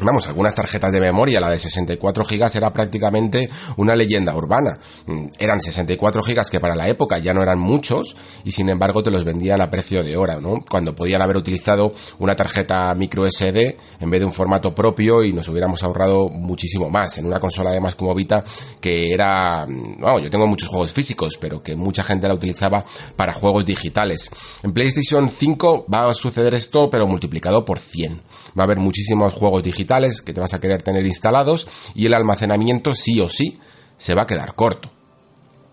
[0.00, 4.78] Vamos, algunas tarjetas de memoria, la de 64 gigas era prácticamente una leyenda urbana.
[5.06, 8.14] Mm, eran 64 gigas que para la época ya no eran muchos
[8.44, 10.60] y sin embargo te los vendían a precio de hora, ¿no?
[10.70, 15.32] Cuando podían haber utilizado una tarjeta micro SD en vez de un formato propio y
[15.32, 18.44] nos hubiéramos ahorrado muchísimo más en una consola además como Vita
[18.80, 22.84] que era, bueno, mm, yo tengo muchos juegos físicos, pero que mucha gente la utilizaba
[23.16, 24.30] para juegos digitales.
[24.62, 28.22] En PlayStation 5 va a suceder esto, pero multiplicado por 100.
[28.56, 29.87] Va a haber muchísimos juegos digitales
[30.24, 33.58] que te vas a querer tener instalados y el almacenamiento sí o sí
[33.96, 34.90] se va a quedar corto.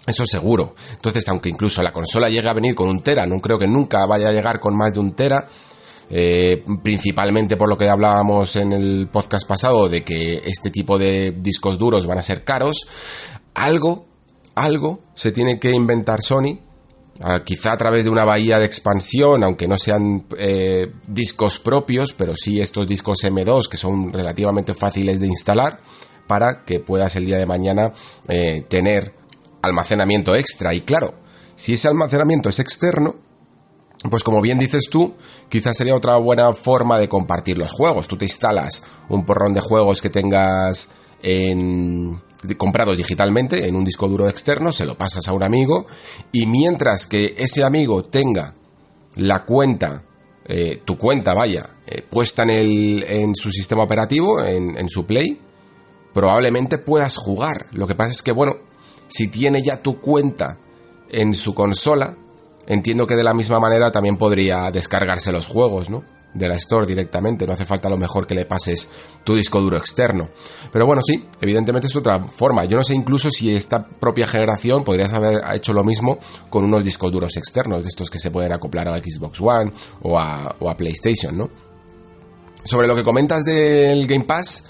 [0.08, 0.76] Eso seguro.
[0.92, 4.06] Entonces, aunque incluso la consola llegue a venir con un tera, no creo que nunca
[4.06, 5.48] vaya a llegar con más de un tera,
[6.10, 11.32] eh, principalmente por lo que hablábamos en el podcast pasado de que este tipo de
[11.32, 12.88] discos duros van a ser caros,
[13.56, 14.06] algo,
[14.54, 16.60] algo se tiene que inventar Sony
[17.46, 22.36] quizá a través de una bahía de expansión, aunque no sean eh, discos propios, pero
[22.36, 25.80] sí estos discos M2 que son relativamente fáciles de instalar
[26.28, 27.94] para que puedas el día de mañana
[28.28, 29.14] eh, tener
[29.62, 30.74] almacenamiento extra.
[30.74, 31.14] Y claro,
[31.56, 33.16] si ese almacenamiento es externo,
[34.10, 35.16] pues como bien dices tú,
[35.50, 38.08] quizás sería otra buena forma de compartir los juegos.
[38.08, 40.90] Tú te instalas un porrón de juegos que tengas
[41.22, 42.22] en
[42.58, 45.88] comprados digitalmente en un disco duro externo, se lo pasas a un amigo
[46.32, 48.56] y mientras que ese amigo tenga
[49.16, 50.04] la cuenta,
[50.46, 55.06] eh, tu cuenta vaya, eh, puesta en, el, en su sistema operativo, en, en su
[55.06, 55.40] Play,
[56.14, 57.68] probablemente puedas jugar.
[57.72, 58.58] Lo que pasa es que, bueno,
[59.08, 60.60] si tiene ya tu cuenta
[61.10, 62.18] en su consola,
[62.68, 66.04] entiendo que de la misma manera también podría descargarse los juegos, ¿no?
[66.36, 68.90] De la Store directamente, no hace falta lo mejor que le pases
[69.24, 70.30] tu disco duro externo.
[70.72, 72.66] Pero bueno, sí, evidentemente es otra forma.
[72.66, 76.84] Yo no sé incluso si esta propia generación podrías haber hecho lo mismo con unos
[76.84, 79.72] discos duros externos, de estos que se pueden acoplar a Xbox One
[80.02, 81.50] o a, o a PlayStation, ¿no?
[82.64, 84.66] Sobre lo que comentas del Game Pass,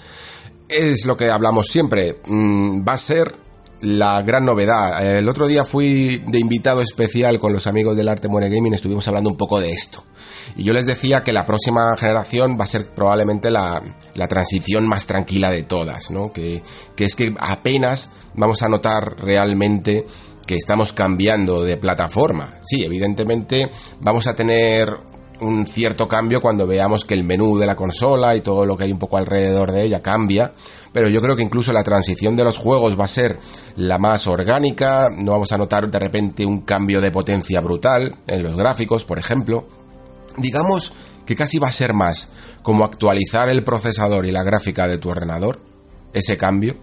[0.68, 2.20] es lo que hablamos siempre.
[2.26, 3.45] Mm, va a ser
[3.80, 5.18] la gran novedad.
[5.18, 9.06] El otro día fui de invitado especial con los amigos del Arte Muere Gaming, estuvimos
[9.08, 10.04] hablando un poco de esto.
[10.56, 13.82] Y yo les decía que la próxima generación va a ser probablemente la,
[14.28, 16.32] transición más tranquila de todas, ¿no?
[16.32, 16.62] Que,
[16.94, 20.06] que es que apenas vamos a notar realmente
[20.46, 22.54] que estamos cambiando de plataforma.
[22.64, 23.68] Sí, evidentemente
[24.00, 24.96] vamos a tener
[25.40, 28.84] un cierto cambio cuando veamos que el menú de la consola y todo lo que
[28.84, 30.52] hay un poco alrededor de ella cambia,
[30.92, 33.38] pero yo creo que incluso la transición de los juegos va a ser
[33.76, 38.42] la más orgánica, no vamos a notar de repente un cambio de potencia brutal en
[38.42, 39.66] los gráficos, por ejemplo.
[40.38, 40.92] Digamos
[41.24, 42.28] que casi va a ser más
[42.62, 45.60] como actualizar el procesador y la gráfica de tu ordenador,
[46.12, 46.76] ese cambio,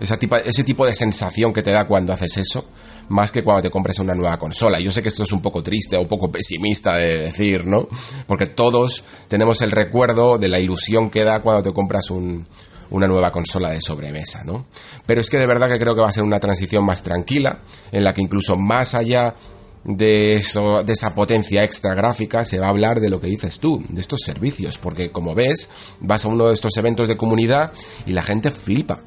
[0.00, 2.64] ese tipo de sensación que te da cuando haces eso,
[3.10, 4.80] más que cuando te compres una nueva consola.
[4.80, 7.88] Yo sé que esto es un poco triste o un poco pesimista de decir, ¿no?
[8.26, 13.32] Porque todos tenemos el recuerdo de la ilusión que da cuando te compras una nueva
[13.32, 14.66] consola de sobremesa, ¿no?
[15.06, 17.58] Pero es que de verdad que creo que va a ser una transición más tranquila,
[17.90, 19.34] en la que incluso más allá
[19.82, 23.58] de, eso, de esa potencia extra gráfica se va a hablar de lo que dices
[23.58, 25.68] tú, de estos servicios, porque como ves,
[25.98, 27.72] vas a uno de estos eventos de comunidad
[28.06, 29.00] y la gente flipa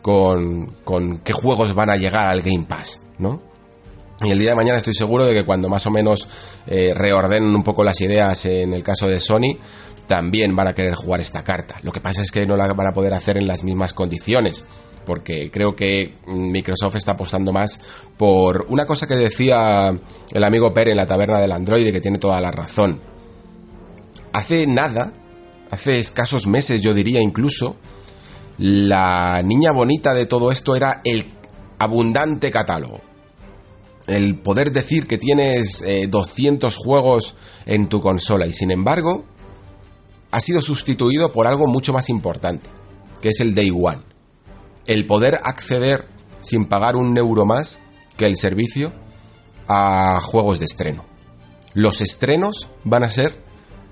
[0.00, 3.03] con, con qué juegos van a llegar al Game Pass.
[3.18, 3.40] ¿No?
[4.22, 6.28] Y el día de mañana estoy seguro de que cuando más o menos
[6.66, 9.58] eh, reordenen un poco las ideas en el caso de Sony,
[10.06, 11.78] también van a querer jugar esta carta.
[11.82, 14.64] Lo que pasa es que no la van a poder hacer en las mismas condiciones,
[15.04, 17.80] porque creo que Microsoft está apostando más
[18.16, 19.96] por una cosa que decía
[20.30, 23.00] el amigo Pere en la taberna del Android, que tiene toda la razón.
[24.32, 25.12] Hace nada,
[25.70, 27.76] hace escasos meses yo diría incluso,
[28.58, 31.24] la niña bonita de todo esto era el
[31.78, 33.00] abundante catálogo.
[34.06, 37.34] El poder decir que tienes 200 eh, juegos
[37.64, 39.24] en tu consola y sin embargo
[40.30, 42.68] ha sido sustituido por algo mucho más importante,
[43.20, 44.00] que es el Day One.
[44.84, 46.06] El poder acceder
[46.40, 47.78] sin pagar un euro más
[48.16, 48.92] que el servicio
[49.68, 51.06] a juegos de estreno.
[51.72, 53.34] Los estrenos van a ser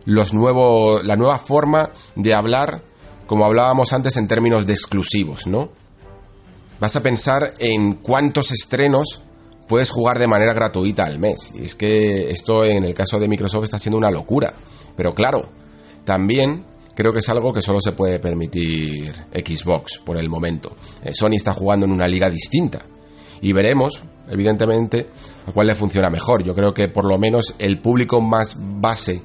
[0.04, 2.82] los la nueva forma de hablar,
[3.26, 5.70] como hablábamos antes en términos de exclusivos, ¿no?
[6.82, 9.22] Vas a pensar en cuántos estrenos
[9.68, 11.52] puedes jugar de manera gratuita al mes.
[11.54, 14.52] Y es que esto en el caso de Microsoft está siendo una locura.
[14.96, 15.48] Pero claro,
[16.04, 16.64] también
[16.96, 20.76] creo que es algo que solo se puede permitir Xbox por el momento.
[21.04, 22.80] Eh, Sony está jugando en una liga distinta.
[23.40, 25.06] Y veremos, evidentemente,
[25.46, 26.42] a cuál le funciona mejor.
[26.42, 29.22] Yo creo que por lo menos el público más base,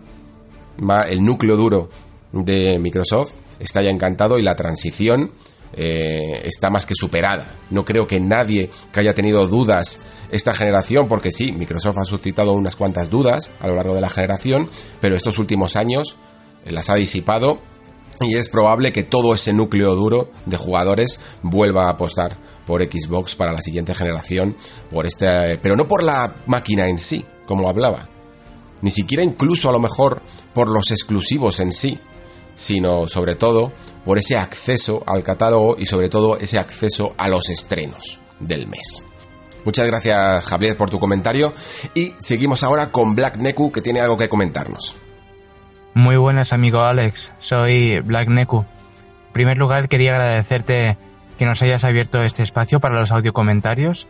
[1.10, 1.90] el núcleo duro
[2.34, 5.32] de Microsoft, está ya encantado y la transición
[5.74, 7.56] eh, está más que superada.
[7.70, 12.54] No creo que nadie que haya tenido dudas esta generación, porque sí, Microsoft ha suscitado
[12.54, 14.70] unas cuantas dudas a lo largo de la generación,
[15.00, 16.18] pero estos últimos años
[16.66, 17.60] eh, las ha disipado
[18.22, 23.36] y es probable que todo ese núcleo duro de jugadores vuelva a apostar por Xbox
[23.36, 24.58] para la siguiente generación,
[24.92, 28.10] por este, pero no por la máquina en sí, como hablaba,
[28.82, 30.22] ni siquiera incluso a lo mejor
[30.54, 32.00] por los exclusivos en sí,
[32.58, 33.72] sino sobre todo
[34.04, 39.08] por ese acceso al catálogo y sobre todo ese acceso a los estrenos del mes.
[39.64, 41.54] Muchas gracias Javier por tu comentario
[41.94, 44.98] y seguimos ahora con Black Neku que tiene algo que comentarnos.
[45.94, 48.60] Muy buenas amigo Alex, soy Black Neku.
[48.60, 50.98] En primer lugar quería agradecerte
[51.38, 54.08] que nos hayas abierto este espacio para los audio comentarios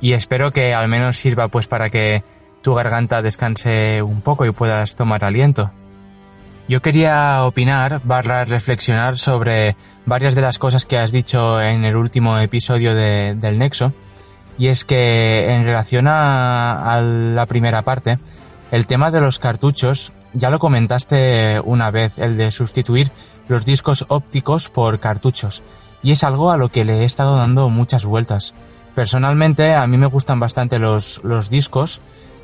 [0.00, 2.22] y espero que al menos sirva pues para que
[2.62, 5.72] tu garganta descanse un poco y puedas tomar aliento.
[6.68, 9.74] Yo quería opinar, barra reflexionar sobre
[10.04, 13.94] varias de las cosas que has dicho en el último episodio de, del Nexo.
[14.58, 18.18] Y es que en relación a, la primera parte,
[18.70, 23.12] el tema de los cartuchos, ya lo comentaste una vez, el de sustituir
[23.48, 25.62] los discos ópticos por cartuchos.
[26.02, 28.52] Y es algo a lo que le he estado dando muchas vueltas.
[28.94, 32.02] Personalmente, a mí me gustan bastante los, los discos,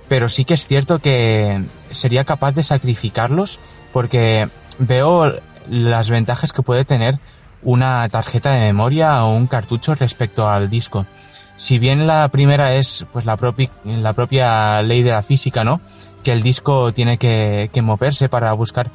[0.09, 3.61] pero sí que es cierto que sería capaz de sacrificarlos
[3.95, 4.49] porque
[4.81, 5.33] veo
[5.71, 7.21] las ventajas que puede tener
[7.63, 11.07] una tarjeta de memoria o un cartucho respecto al disco.
[11.55, 15.81] Si bien la primera es pues la, propia ley de la física, ¿no?
[16.25, 18.91] Que el disco tiene que, moverse para buscar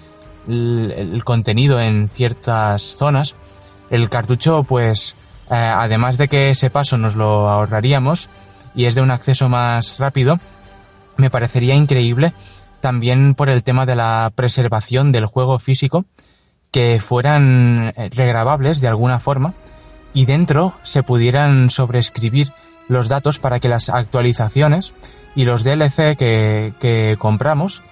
[0.49, 3.37] el, contenido en ciertas zonas.
[3.89, 5.15] El cartucho, pues,
[5.49, 8.29] eh, además de que ese paso nos lo ahorraríamos
[8.75, 10.39] y es de un acceso más rápido,
[11.15, 12.33] me parecería increíble
[12.81, 16.05] también por el tema de la preservación del juego físico,
[16.71, 19.53] que fueran eh, regrabables de alguna forma
[20.13, 22.51] y dentro se pudieran sobreescribir
[22.87, 24.93] los datos para que las actualizaciones
[25.35, 27.83] y los DLC que, que compramos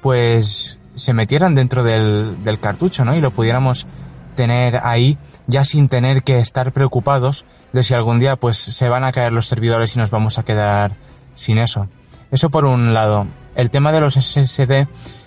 [0.00, 3.14] pues se metieran dentro del, del cartucho, ¿no?
[3.14, 3.86] Y lo pudiéramos
[4.34, 9.04] tener ahí ya sin tener que estar preocupados de si algún día pues se van
[9.04, 10.96] a caer los servidores y nos vamos a quedar
[11.34, 11.88] sin eso.
[12.30, 13.26] Eso por un lado.
[13.54, 14.86] El tema de los SSD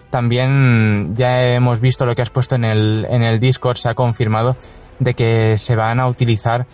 [0.10, 3.94] también ya hemos visto lo que has puesto en el, en el Discord, se ha
[3.94, 4.58] confirmado
[5.00, 6.68] de que se van a utilizar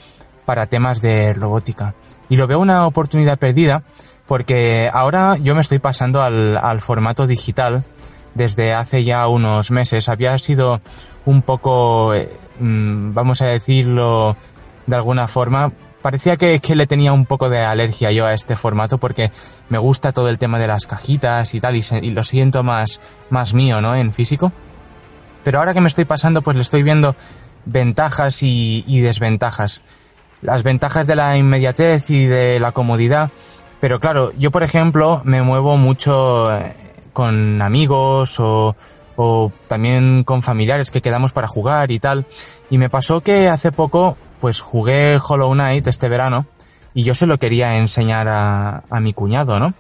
[0.46, 1.96] para temas de robótica.
[2.30, 3.84] Y lo veo una oportunidad perdida
[4.26, 7.84] porque ahora yo me estoy pasando al, al formato digital
[8.34, 10.10] desde hace ya unos meses.
[10.10, 10.82] Había sido
[11.26, 12.30] un poco, eh,
[12.60, 14.36] mm, vamos a decirlo
[14.88, 15.72] de alguna forma,
[16.06, 19.32] parecía que, le tenía un poco de alergia yo a este formato porque
[19.70, 23.02] me gusta todo el tema de las cajitas y tal y, lo siento más,
[23.32, 23.96] más mío, ¿no?
[23.96, 24.52] En físico.
[25.44, 27.16] Pero ahora que me estoy pasando pues le estoy viendo
[27.66, 29.82] ventajas y, y desventajas.
[30.44, 33.32] Las ventajas de la inmediatez y de la comodidad.
[33.80, 36.76] Pero claro, yo por ejemplo me muevo mucho eh,
[37.14, 38.76] con amigos o,
[39.16, 42.26] o también con familiares que quedamos para jugar y tal.
[42.70, 46.46] Y me pasó que hace poco pues jugué Hollow Knight este verano
[46.94, 49.74] y yo se lo quería enseñar a, a mi cuñado, ¿no?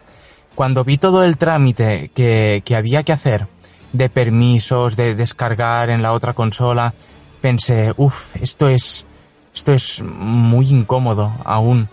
[0.55, 3.47] Cuando vi todo el trámite que, que había que hacer
[3.93, 6.93] de permisos, de descargar en la otra consola,
[7.41, 9.05] pensé, uff, esto es,
[9.53, 11.89] esto es muy incómodo aún.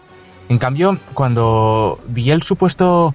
[0.49, 3.15] En cambio, cuando vi el supuesto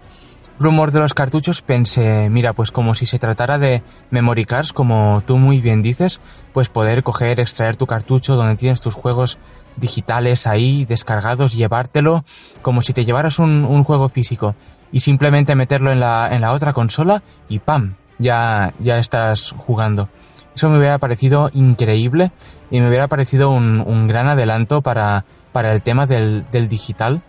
[0.60, 5.22] rumor de los cartuchos pensé, mira, pues como si se tratara de memory cards, como
[5.26, 6.20] tú muy bien dices,
[6.54, 9.38] pues poder coger, extraer tu cartucho donde tienes tus juegos
[9.76, 12.26] digitales ahí, descargados, llevártelo,
[12.62, 14.56] como si te llevaras un, juego físico
[14.92, 17.96] y simplemente meterlo en la, en la otra consola y ¡pam!
[18.20, 20.10] Ya, ya estás jugando.
[20.56, 22.32] Eso me hubiera parecido increíble
[22.72, 27.22] y me hubiera parecido un, un gran adelanto para, para el tema del, del digital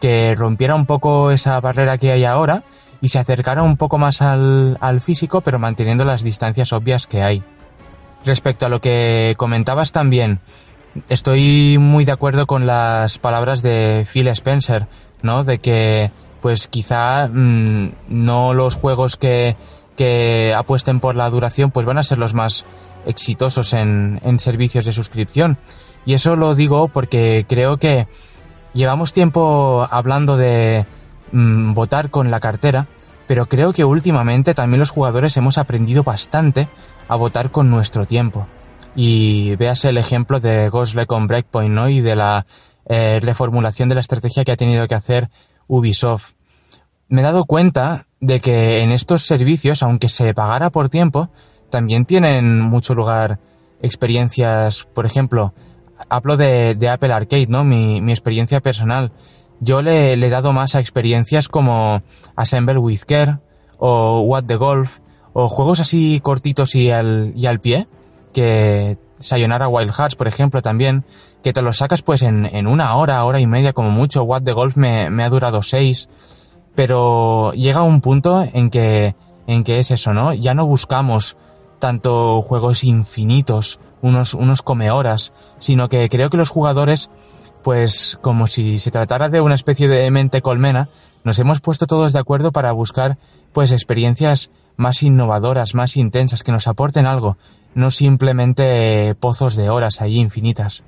[0.00, 2.64] que rompiera un poco esa barrera que hay ahora
[3.00, 7.22] y se acercara un poco más al, al, físico, pero manteniendo las distancias obvias que
[7.22, 7.42] hay.
[8.24, 10.40] Respecto a lo que comentabas también,
[11.08, 14.86] estoy muy de acuerdo con las palabras de Phil Spencer,
[15.22, 15.44] ¿no?
[15.44, 19.56] De que, pues quizá mmm, no los juegos que,
[19.96, 22.66] que apuesten por la duración, pues van a ser los más
[23.06, 25.58] exitosos en, en servicios de suscripción.
[26.04, 28.06] Y eso lo digo porque creo que
[28.72, 30.86] Llevamos tiempo hablando de
[31.32, 32.86] mmm, votar con la cartera,
[33.26, 36.68] pero creo que últimamente también los jugadores hemos aprendido bastante
[37.08, 38.46] a votar con nuestro tiempo.
[38.94, 41.88] Y veas el ejemplo de Ghost Recon Breakpoint, ¿no?
[41.88, 42.46] Y de la
[42.86, 45.30] eh, reformulación de la estrategia que ha tenido que hacer
[45.68, 46.32] Ubisoft.
[47.08, 51.30] Me he dado cuenta de que en estos servicios, aunque se pagara por tiempo,
[51.70, 53.38] también tienen mucho lugar
[53.80, 55.54] experiencias, por ejemplo,
[56.08, 57.64] hablo de, Apple Arcade, ¿no?
[57.64, 59.12] Mi, experiencia personal.
[59.60, 62.02] Yo le, le, he dado más a experiencias como
[62.34, 63.38] Assemble with Care
[63.78, 64.98] o What the Golf
[65.32, 67.86] o juegos así cortitos y al, y al pie
[68.32, 71.04] que Sayonara Wild Hearts, por ejemplo, también,
[71.42, 74.22] que te los sacas pues en, en una hora, hora y media como mucho.
[74.22, 76.08] What the Golf me, me ha durado seis.
[76.74, 79.14] Pero llega un punto en que,
[79.46, 80.32] en que es eso, ¿no?
[80.32, 81.36] Ya no buscamos
[81.80, 87.10] tanto juegos infinitos, unos, unos come horas, sino que creo que los jugadores,
[87.64, 90.88] pues como si se tratara de una especie de mente colmena,
[91.24, 93.18] nos hemos puesto todos de acuerdo para buscar
[93.52, 97.36] pues experiencias más innovadoras, más intensas, que nos aporten algo,
[97.74, 100.84] no simplemente pozos de horas ahí infinitas.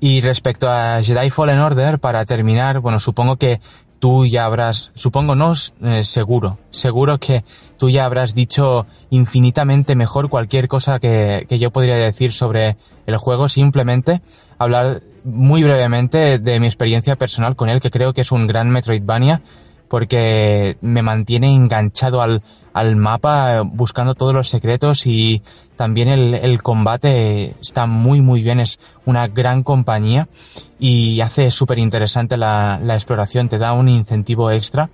[0.00, 3.60] Y respecto a Jedi Fallen Order, para terminar, bueno, supongo que
[4.04, 7.42] tú ya habrás, supongo no, eh, seguro, seguro que
[7.78, 12.76] tú ya habrás dicho infinitamente mejor cualquier cosa que, que, yo podría decir sobre
[13.06, 14.20] el juego, simplemente
[14.58, 18.68] hablar muy brevemente de mi experiencia personal con él, que creo que es un gran
[18.68, 19.40] Metroidvania,
[19.88, 25.42] porque me mantiene enganchado al, al mapa buscando todos los secretos y
[25.76, 30.28] también el, el, combate está muy muy bien, es una gran compañía
[30.78, 34.90] y hace súper interesante la, la exploración, te da un incentivo extra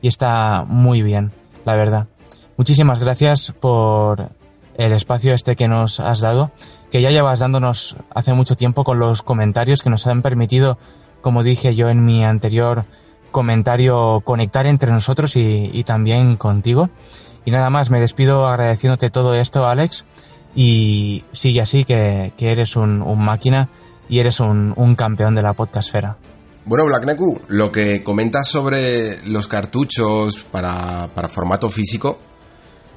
[0.00, 1.32] y está muy bien,
[1.64, 2.08] la verdad.
[2.56, 4.30] Muchísimas gracias por
[4.76, 6.50] el espacio este que nos has dado,
[6.90, 10.78] que ya llevas dándonos hace mucho tiempo con los comentarios que nos han permitido,
[11.20, 12.84] como dije yo en mi anterior
[13.32, 16.90] comentario conectar entre nosotros y, también contigo.
[17.44, 20.04] Y nada más, me despido agradeciéndote todo esto, Alex,
[20.54, 23.68] y sigue así que, que eres un, máquina
[24.08, 26.16] y eres un, un campeón de la podcastfera.
[26.64, 32.20] Bueno, Black Neku, lo que comentas sobre los cartuchos para, para formato físico,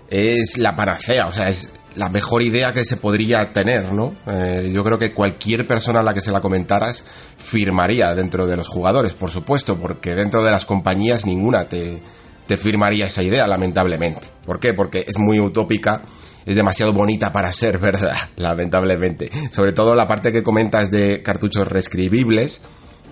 [0.10, 4.16] es la panacea, o sea, es la mejor idea que se podría tener, ¿no?
[4.28, 7.06] Eh, yo creo que cualquier persona a la que se la comentaras
[7.38, 12.02] firmaría dentro de los jugadores, por supuesto, porque dentro de las compañías ninguna te,
[12.48, 14.28] te firmaría esa idea, lamentablemente.
[14.46, 14.74] ¿Por qué?
[14.74, 16.02] Porque es muy utópica,
[16.46, 19.30] es demasiado bonita para ser verdad, lamentablemente.
[19.52, 22.64] Sobre todo la parte que comentas de cartuchos reescribibles,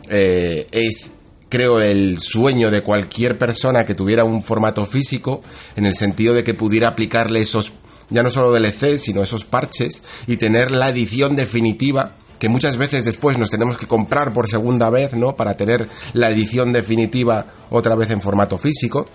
[0.09, 1.19] eh, es
[1.53, 5.41] creo, el sueño de cualquier persona que tuviera un formato físico,
[5.75, 7.73] en el sentido de que pudiera aplicarle esos
[8.09, 13.05] ya no solo DLC, sino esos parches y tener la edición definitiva que muchas veces
[13.05, 15.37] después nos tenemos que comprar por segunda vez, ¿no?
[15.37, 19.05] Para tener la edición definitiva otra vez en formato físico,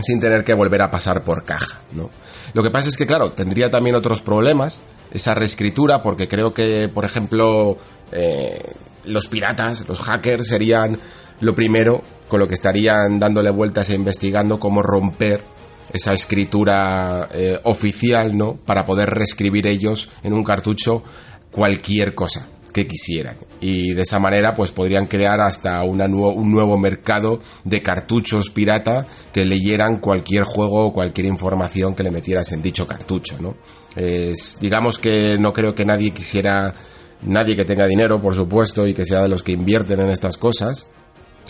[0.00, 2.08] sin tener que volver a pasar por caja, ¿no?
[2.54, 4.80] Lo que pasa es que, claro, tendría también otros problemas,
[5.10, 7.76] esa reescritura, porque creo que, por ejemplo,
[8.12, 8.62] eh,
[9.04, 10.98] los piratas, los hackers serían
[11.40, 15.44] lo primero con lo que estarían dándole vueltas e investigando cómo romper
[15.92, 18.56] esa escritura eh, oficial, ¿no?
[18.56, 21.02] Para poder reescribir ellos en un cartucho
[21.50, 23.38] cualquier cosa que quisieran.
[23.58, 29.06] Y de esa manera, pues podrían crear hasta una un nuevo mercado de cartuchos pirata
[29.32, 33.56] que leyeran cualquier juego o cualquier información que le metieras en dicho cartucho, ¿no?
[33.96, 36.74] Es, digamos que no creo que nadie quisiera,
[37.22, 40.36] nadie que tenga dinero, por supuesto, y que sea de los que invierten en estas
[40.36, 40.86] cosas,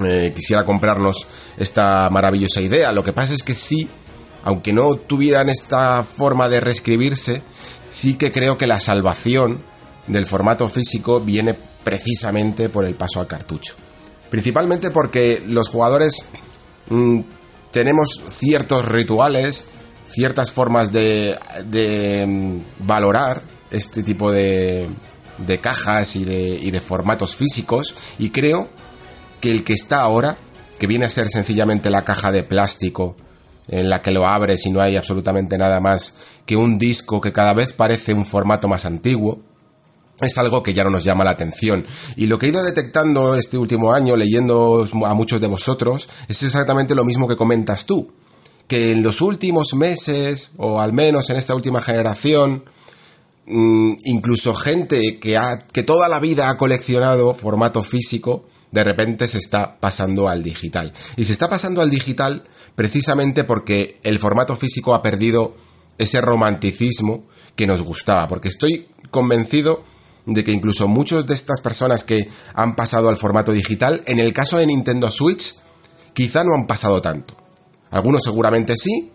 [0.06, 2.92] eh, quisiera comprarnos esta maravillosa idea.
[2.92, 3.90] Lo que pasa es que sí
[4.47, 7.42] aunque no tuvieran esta forma de reescribirse,
[7.89, 9.60] sí que creo que la salvación
[10.07, 11.52] del formato físico viene
[11.83, 13.75] precisamente por el paso al cartucho.
[14.31, 16.28] Principalmente porque los jugadores
[16.89, 17.23] mm,
[17.73, 19.66] tenemos ciertos rituales,
[20.08, 21.36] ciertas formas de,
[22.25, 23.42] mm, valorar
[23.73, 24.89] este tipo de,
[25.60, 28.68] cajas y de formatos físicos y creo
[29.41, 30.39] que el que está ahora,
[30.78, 33.16] que viene a ser sencillamente la caja de plástico
[33.69, 37.33] en la que lo abres y no hay absolutamente nada más que un disco que
[37.33, 39.41] cada vez parece un formato más antiguo,
[40.20, 41.85] es algo que ya no nos llama la atención.
[42.17, 46.43] Y lo que he ido detectando este último año, leyendo a muchos de vosotros, es
[46.43, 48.12] exactamente lo mismo que comentas tú.
[48.67, 52.65] Que en los últimos meses, o al menos en esta última generación,
[53.47, 59.28] mm, incluso gente que, ha, que toda la vida ha coleccionado formato físico, de repente
[59.28, 60.93] se está pasando al digital.
[61.17, 62.45] Y se está pasando al digital
[62.76, 65.56] precisamente porque el formato físico ha perdido
[65.98, 67.24] ese romanticismo
[67.56, 69.82] que nos gustaba, porque estoy convencido
[70.26, 74.32] de que incluso muchas de estas personas que han pasado al formato digital, en el
[74.32, 75.55] caso de Nintendo Switch,
[76.12, 77.36] quizá no han pasado tanto.
[77.90, 79.10] Algunos seguramente sí,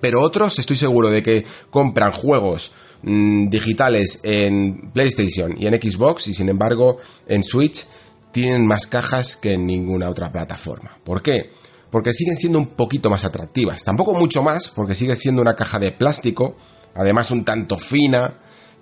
[0.00, 2.72] pero otros estoy seguro de que compran juegos
[3.02, 6.98] mm, digitales en PlayStation y en Xbox y sin embargo
[7.28, 7.86] en Switch
[8.32, 10.98] tienen más cajas que en ninguna otra plataforma.
[11.04, 11.52] ¿Por qué?
[11.90, 13.84] Porque siguen siendo un poquito más atractivas.
[13.84, 16.56] Tampoco mucho más, porque sigue siendo una caja de plástico,
[16.94, 18.34] además un tanto fina,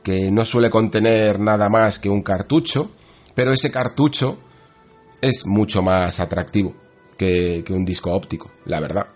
[0.02, 2.90] que no suele contener nada más que un cartucho,
[3.34, 4.38] pero ese cartucho
[5.20, 6.74] es mucho más atractivo
[7.16, 9.06] que, un disco óptico, la verdad.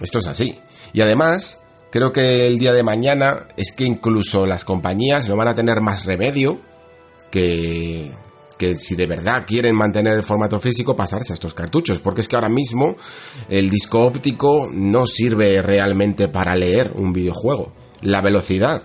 [0.00, 0.58] Esto es así.
[0.92, 5.48] Y además, creo que el día de mañana es que incluso las compañías no van
[5.48, 6.60] a tener más remedio
[7.30, 8.10] que,
[8.60, 12.28] que si de verdad quieren mantener el formato físico, pasarse a estos cartuchos, porque es
[12.28, 12.94] que ahora mismo
[13.48, 17.72] el disco óptico no sirve realmente para leer un videojuego.
[18.02, 18.82] La velocidad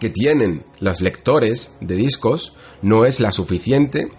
[0.00, 4.10] que tienen los lectores de discos no es la suficiente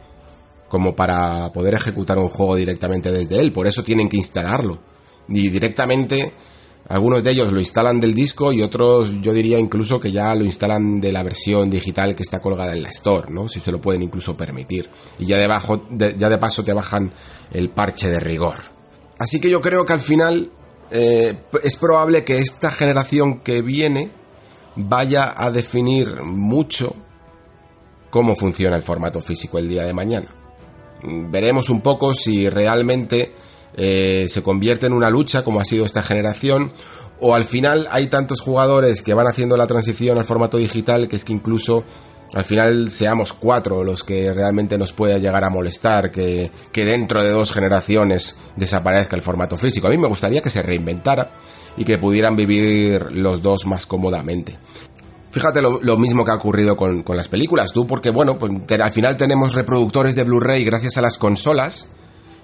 [0.70, 4.80] como para poder ejecutar un juego directamente desde él, por eso tienen que instalarlo.
[5.28, 6.32] Y directamente
[6.90, 10.44] algunos de ellos lo instalan del disco y otros yo diría incluso que ya lo
[10.44, 13.48] instalan de la versión digital que está colgada en la Store, ¿no?
[13.48, 14.90] Si se lo pueden incluso permitir.
[15.20, 17.14] Y ya debajo, ya de paso te bajan
[17.52, 18.56] el parche de rigor.
[19.20, 20.50] Así que yo creo que al final
[20.90, 24.12] eh, es probable que esta generación que viene
[24.76, 26.96] vaya a definir mucho
[28.10, 30.28] cómo funciona el formato físico el día de mañana.
[31.04, 33.36] Veremos un poco si realmente
[33.76, 36.72] eh, se convierte en una lucha como ha sido esta generación
[37.20, 41.16] o al final hay tantos jugadores que van haciendo la transición al formato digital que
[41.16, 41.84] es que incluso
[42.34, 47.32] al final seamos cuatro los que realmente nos pueda llegar a molestar que, dentro de
[47.32, 49.88] dos generaciones desaparezca el formato físico.
[49.88, 51.32] A mí me gustaría que se reinventara
[51.76, 54.58] y que pudieran vivir los dos más cómodamente.
[55.32, 58.92] Fíjate lo, mismo que ha ocurrido con, con, las películas, tú, porque bueno, pues, al
[58.92, 61.90] final tenemos reproductores de Blu-ray gracias a las consolas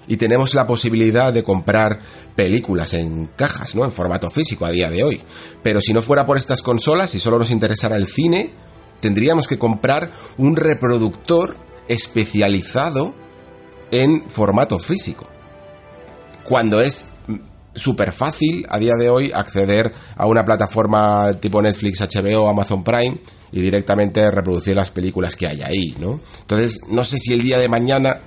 [0.08, 2.00] y tenemos la posibilidad de comprar
[2.34, 3.84] películas en cajas, ¿no?
[3.84, 5.20] En formato físico a día de hoy.
[5.62, 8.52] Pero si no fuera por estas consolas y solo nos interesara el cine,
[9.00, 11.56] tendríamos que comprar un reproductor
[11.88, 13.14] especializado
[13.90, 15.26] en formato físico.
[16.44, 17.06] Cuando es
[17.74, 23.18] súper fácil a día de hoy acceder a una plataforma tipo Netflix, HBO, Amazon Prime
[23.52, 26.20] y directamente reproducir las películas que hay ahí, ¿no?
[26.40, 28.20] Entonces, no sé si el día de mañana,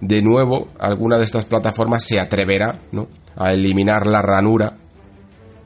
[0.00, 3.08] de nuevo, alguna de estas plataformas se atreverá, ¿no?
[3.36, 4.76] A eliminar la ranura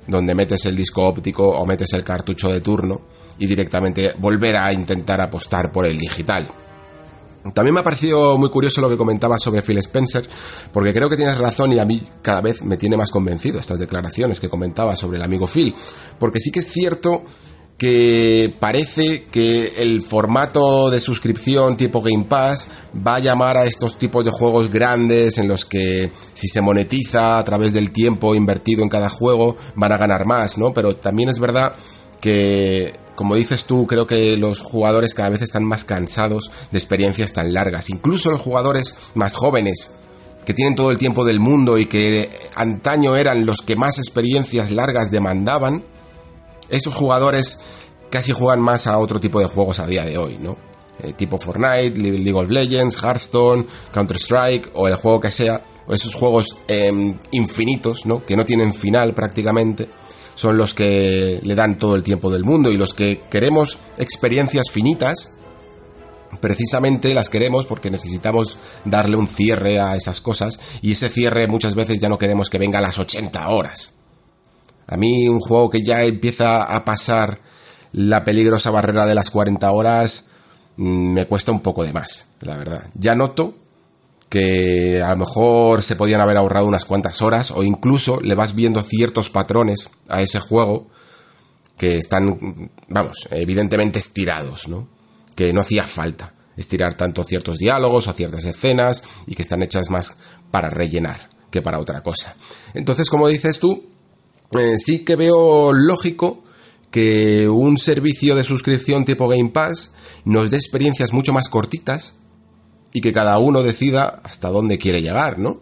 [0.07, 3.01] donde metes el disco óptico o metes el cartucho de turno
[3.39, 6.47] y directamente volver a intentar apostar por el digital.
[7.53, 10.27] También me ha parecido muy curioso lo que comentaba sobre Phil Spencer,
[10.73, 13.79] porque creo que tienes razón y a mí cada vez me tiene más convencido estas
[13.79, 15.75] declaraciones que comentaba sobre el amigo Phil,
[16.19, 17.25] porque sí que es cierto
[17.79, 22.69] que parece que el formato de suscripción tipo Game Pass
[23.07, 27.39] va a llamar a estos tipos de juegos grandes en los que si se monetiza
[27.39, 30.73] a través del tiempo invertido en cada juego van a ganar más, ¿no?
[30.73, 31.75] Pero también es verdad
[32.21, 37.33] que como dices tú, creo que los jugadores cada vez están más cansados de experiencias
[37.33, 37.91] tan largas.
[37.91, 39.93] Incluso los jugadores más jóvenes,
[40.45, 44.71] que tienen todo el tiempo del mundo y que antaño eran los que más experiencias
[44.71, 45.85] largas demandaban,
[46.69, 47.61] esos jugadores
[48.11, 50.57] casi juegan más a otro tipo de juegos a día de hoy, ¿no?
[51.01, 56.15] Eh, tipo Fortnite, League of Legends, Hearthstone, Counter-Strike o el juego que sea, o esos
[56.15, 58.25] juegos em, infinitos, ¿no?
[58.25, 59.89] Que no tienen final prácticamente
[60.35, 64.71] son los que le dan todo el tiempo del mundo y los que queremos experiencias
[64.71, 65.33] finitas,
[66.41, 71.75] precisamente las queremos porque necesitamos darle un cierre a esas cosas y ese cierre muchas
[71.75, 73.95] veces ya no queremos que venga a las 80 horas.
[74.87, 77.41] A mí un juego que ya empieza a pasar
[77.93, 80.29] la peligrosa barrera de las 40 horas
[80.77, 82.85] mm, me cuesta un poco de más, la verdad.
[82.95, 83.55] Ya noto
[84.29, 88.55] que a lo mejor se podían haber ahorrado unas cuantas horas o incluso le vas
[88.55, 90.89] viendo ciertos patrones a ese juego
[91.79, 94.89] que están, vamos, evidentemente estirados, ¿no?
[95.37, 99.91] Que no hacía falta estirar tanto ciertos diálogos o ciertas escenas y que están hechas
[99.91, 100.17] más
[100.51, 102.35] para rellenar que para otra cosa.
[102.75, 103.89] Entonces, como dices tú,
[104.59, 106.43] eh, sí que veo lógico
[106.91, 109.93] que un servicio de suscripción tipo Game Pass
[110.25, 112.15] nos dé experiencias mucho más cortitas
[112.93, 115.61] y que cada uno decida hasta dónde quiere llegar, ¿no?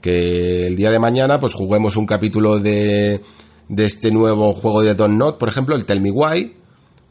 [0.00, 3.20] Que el día de mañana pues juguemos un capítulo de,
[3.68, 6.56] de este nuevo juego de Don Not, por ejemplo, el Tell Me Why,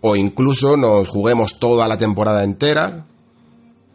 [0.02, 3.06] o incluso nos juguemos toda la temporada entera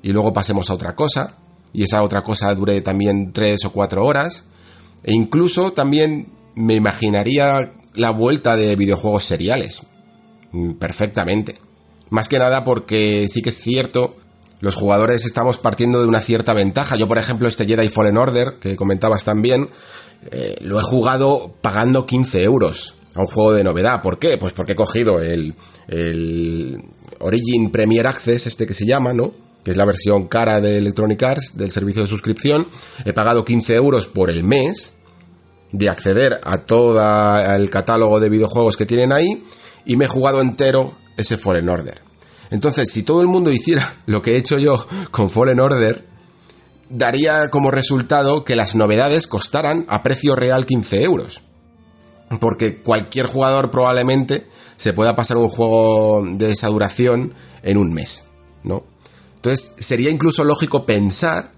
[0.03, 1.39] y luego pasemos a otra cosa,
[1.73, 4.45] y esa otra cosa dure también tres o cuatro horas,
[5.03, 9.83] e incluso también me imaginaría la vuelta de videojuegos seriales,
[10.53, 11.57] mm, perfectamente.
[12.11, 14.17] Más que nada porque sí que es cierto
[14.65, 16.97] los jugadores estamos partiendo de una cierta ventaja.
[16.97, 19.69] Yo, por ejemplo, este Jedi Fallen Order, que comentabas también,
[20.31, 24.01] eh, lo he jugado pagando 15 euros a un juego de novedad.
[24.01, 24.39] ¿Por qué?
[24.39, 25.55] Pues porque he cogido el,
[25.87, 26.83] el
[27.21, 29.35] Origin Premier Access, este que se llama, ¿no?
[29.63, 32.67] Que es la versión cara de Electronic Arts, del servicio de suscripción.
[33.05, 34.95] He pagado 15 euros por el mes
[35.75, 37.01] de acceder a todo
[37.57, 39.45] el catálogo de videojuegos que tienen ahí
[39.85, 42.01] y me he jugado entero ese Fallen Order.
[42.51, 46.05] Entonces, si todo el mundo hiciera lo que he hecho yo con Fallen Order,
[46.89, 51.43] daría como resultado que las novedades costaran a precio real 15 euros.
[52.41, 54.47] Porque cualquier jugador probablemente
[54.77, 58.27] se pueda pasar un juego de esa duración en un mes,
[58.63, 58.85] ¿no?
[59.35, 61.51] Entonces, sería incluso lógico pensar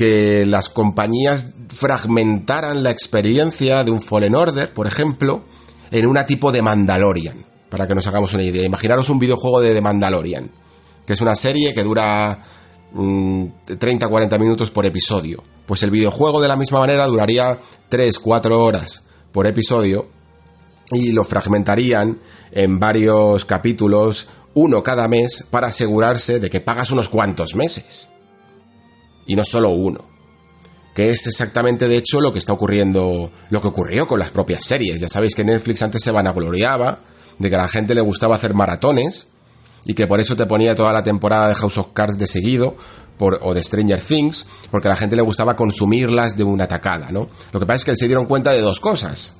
[0.00, 5.44] que las compañías fragmentaran la experiencia de un Fallen Order, por ejemplo,
[5.90, 8.64] en una tipo de Mandalorian para que nos hagamos una idea.
[8.64, 10.50] Imaginaros un videojuego de The Mandalorian,
[11.04, 12.46] que es una serie que dura
[12.94, 15.44] 30-40 mm, minutos por episodio.
[15.66, 17.58] Pues el videojuego de la misma manera duraría
[17.90, 20.08] 3-4 horas por episodio
[20.92, 22.20] y lo fragmentarían
[22.52, 28.09] en varios capítulos, uno cada mes, para asegurarse de que pagas unos cuantos meses.
[29.30, 30.00] Y no solo uno.
[30.92, 34.64] Que es exactamente, de hecho, lo que está ocurriendo, lo que ocurrió con las propias
[34.64, 35.00] series.
[35.00, 36.98] Ya sabéis que Netflix antes se vanagloriaba
[37.38, 39.28] de que a la gente le gustaba hacer maratones
[39.84, 42.74] y que por eso te ponía toda la temporada de House of Cards de seguido
[43.20, 47.28] o de Stranger Things, porque a la gente le gustaba consumirlas de una tacada, ¿no?
[47.52, 49.36] Lo que pasa es que se dieron cuenta de dos cosas.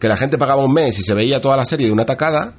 [0.00, 2.56] Que la gente pagaba un mes y se veía toda la serie de una tacada,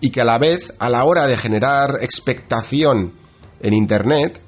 [0.00, 3.12] y que a la vez, a la hora de generar expectación
[3.60, 4.40] en Internet,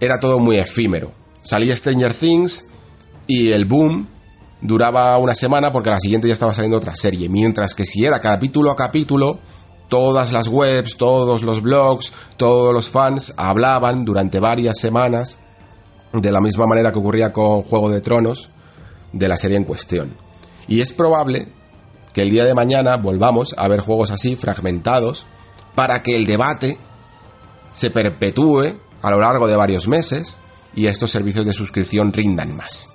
[0.00, 1.12] era todo muy efímero.
[1.42, 2.66] Salía Stranger Things
[3.26, 4.08] y el boom
[4.60, 7.28] duraba una semana porque a la siguiente ya estaba saliendo otra serie.
[7.28, 9.38] Mientras que si era capítulo a capítulo,
[9.88, 15.38] todas las webs, todos los blogs, todos los fans hablaban durante varias semanas,
[16.12, 18.48] de la misma manera que ocurría con Juego de Tronos,
[19.12, 20.16] de la serie en cuestión.
[20.68, 21.48] Y es probable
[22.12, 25.26] que el día de mañana volvamos a ver juegos así, fragmentados,
[25.74, 26.78] para que el debate
[27.72, 30.36] se perpetúe a lo largo de varios meses
[30.74, 32.90] y estos servicios de suscripción rindan más.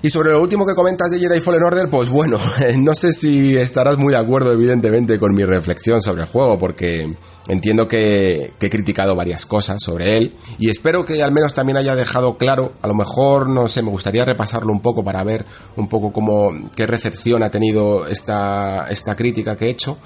[0.00, 2.38] Y sobre lo último que comentas de Jedi Fallen Order, pues bueno,
[2.78, 7.14] no sé si estarás muy de acuerdo evidentemente con mi reflexión sobre el juego, porque
[7.48, 11.94] entiendo que, he criticado varias cosas sobre él y espero que al menos también haya
[11.94, 15.44] dejado claro, a lo mejor, no sé, me gustaría repasarlo un poco para ver
[15.76, 19.98] un poco cómo, qué recepción ha tenido esta, esta crítica que he hecho.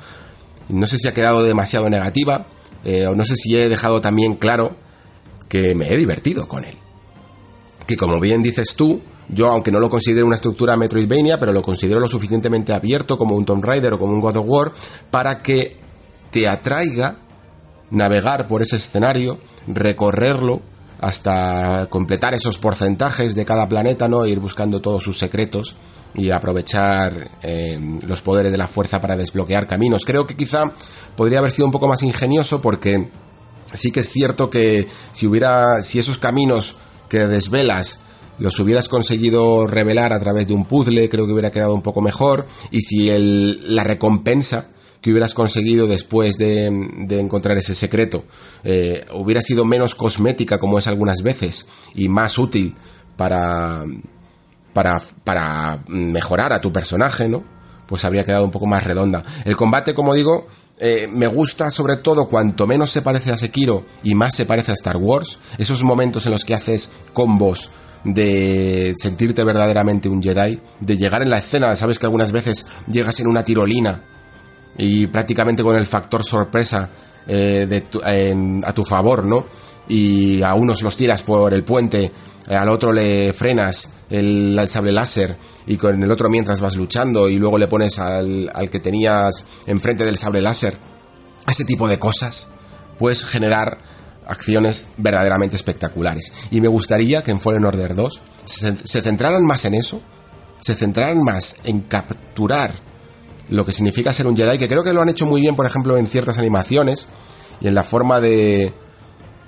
[0.68, 2.46] No sé si ha quedado demasiado negativa,
[2.84, 4.87] eh, o no sé si he dejado también claro
[5.48, 6.76] que me he divertido con él.
[7.86, 11.62] Que como bien dices tú, yo, aunque no lo considero una estructura Metroidvania, pero lo
[11.62, 14.72] considero lo suficientemente abierto como un Tomb Raider o como un God of War
[15.10, 15.76] para que
[16.30, 17.16] te atraiga
[17.90, 20.62] navegar por ese escenario, recorrerlo
[21.00, 24.26] hasta completar esos porcentajes de cada planeta, ¿no?
[24.26, 25.76] Ir buscando todos sus secretos
[26.14, 30.04] y aprovechar eh, los poderes de la fuerza para desbloquear caminos.
[30.04, 30.72] Creo que quizá
[31.16, 33.10] podría haber sido un poco más ingenioso porque
[33.74, 36.76] sí que es cierto que si hubiera, si esos caminos
[37.08, 38.00] que desvelas
[38.38, 42.00] los hubieras conseguido revelar a través de un puzzle, creo que hubiera quedado un poco
[42.00, 42.46] mejor.
[42.70, 44.68] Y si el, la recompensa
[45.00, 48.24] que hubieras conseguido después de, encontrar ese secreto
[48.64, 52.74] eh, hubiera sido menos cosmética como es algunas veces y más útil
[53.16, 53.84] para,
[54.72, 57.44] para, para mejorar a tu personaje, ¿no?
[57.86, 59.24] Pues habría quedado un poco más redonda.
[59.44, 60.46] El combate, como digo,
[60.80, 64.70] eh, me gusta sobre todo cuanto menos se parece a Sekiro y más se parece
[64.70, 65.38] a Star Wars.
[65.58, 67.70] Esos momentos en los que haces combos
[68.04, 73.18] de sentirte verdaderamente un Jedi, de llegar en la escena, sabes que algunas veces llegas
[73.18, 74.02] en una tirolina
[74.76, 76.88] y prácticamente con el factor sorpresa
[77.26, 77.82] eh,
[78.64, 79.46] a tu favor, ¿no?
[79.88, 82.12] Y a unos los tiras por el puente,
[82.48, 85.36] al otro le frenas el, sable láser
[85.68, 89.46] y con el otro mientras vas luchando y luego le pones al, al que tenías
[89.66, 90.76] enfrente del sable láser.
[91.46, 92.48] Ese tipo de cosas
[92.98, 93.78] puedes generar
[94.26, 96.32] acciones verdaderamente espectaculares.
[96.50, 100.00] Y me gustaría que en Fallen Order 2 se, centraran más en eso,
[100.60, 102.72] se centraran más en capturar
[103.48, 105.64] lo que significa ser un Jedi, que creo que lo han hecho muy bien, por
[105.64, 107.08] ejemplo, en ciertas animaciones
[107.60, 108.74] y en la forma de,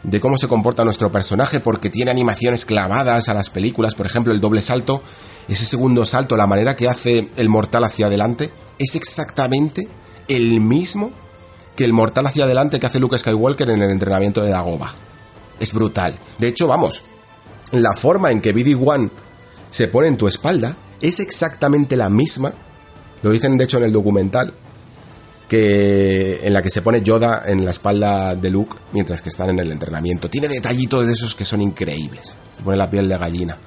[0.02, 4.32] de cómo se comporta nuestro personaje, porque tiene animaciones clavadas a las películas, por ejemplo,
[4.32, 5.02] el doble salto,
[5.52, 9.88] ese segundo salto, la manera que hace el mortal hacia adelante, es exactamente
[10.28, 11.12] el mismo
[11.76, 14.94] que el mortal hacia adelante que hace Luke Skywalker en el entrenamiento de Dagoba.
[15.58, 16.18] Es brutal.
[16.38, 17.04] De hecho, vamos,
[17.72, 19.10] la forma en que BD-1
[19.70, 22.52] se pone en tu espalda es exactamente la misma,
[23.22, 24.54] lo dicen de hecho en el documental,
[25.48, 29.50] que en la que se pone Yoda en la espalda de Luke mientras que están
[29.50, 30.30] en el entrenamiento.
[30.30, 32.36] Tiene detallitos de esos que son increíbles.
[32.56, 33.58] Se pone la piel de gallina.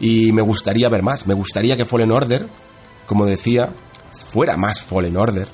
[0.00, 1.26] Y me gustaría ver más.
[1.26, 2.46] Me gustaría que Fallen Order,
[3.06, 3.72] como decía,
[4.12, 5.48] fuera más Fallen Order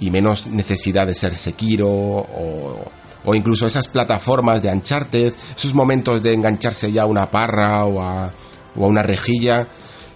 [0.00, 6.32] y menos necesidad de ser Sekiro o, incluso esas plataformas de Uncharted, esos momentos de
[6.32, 8.32] engancharse ya a una parra o a,
[8.76, 9.68] una rejilla,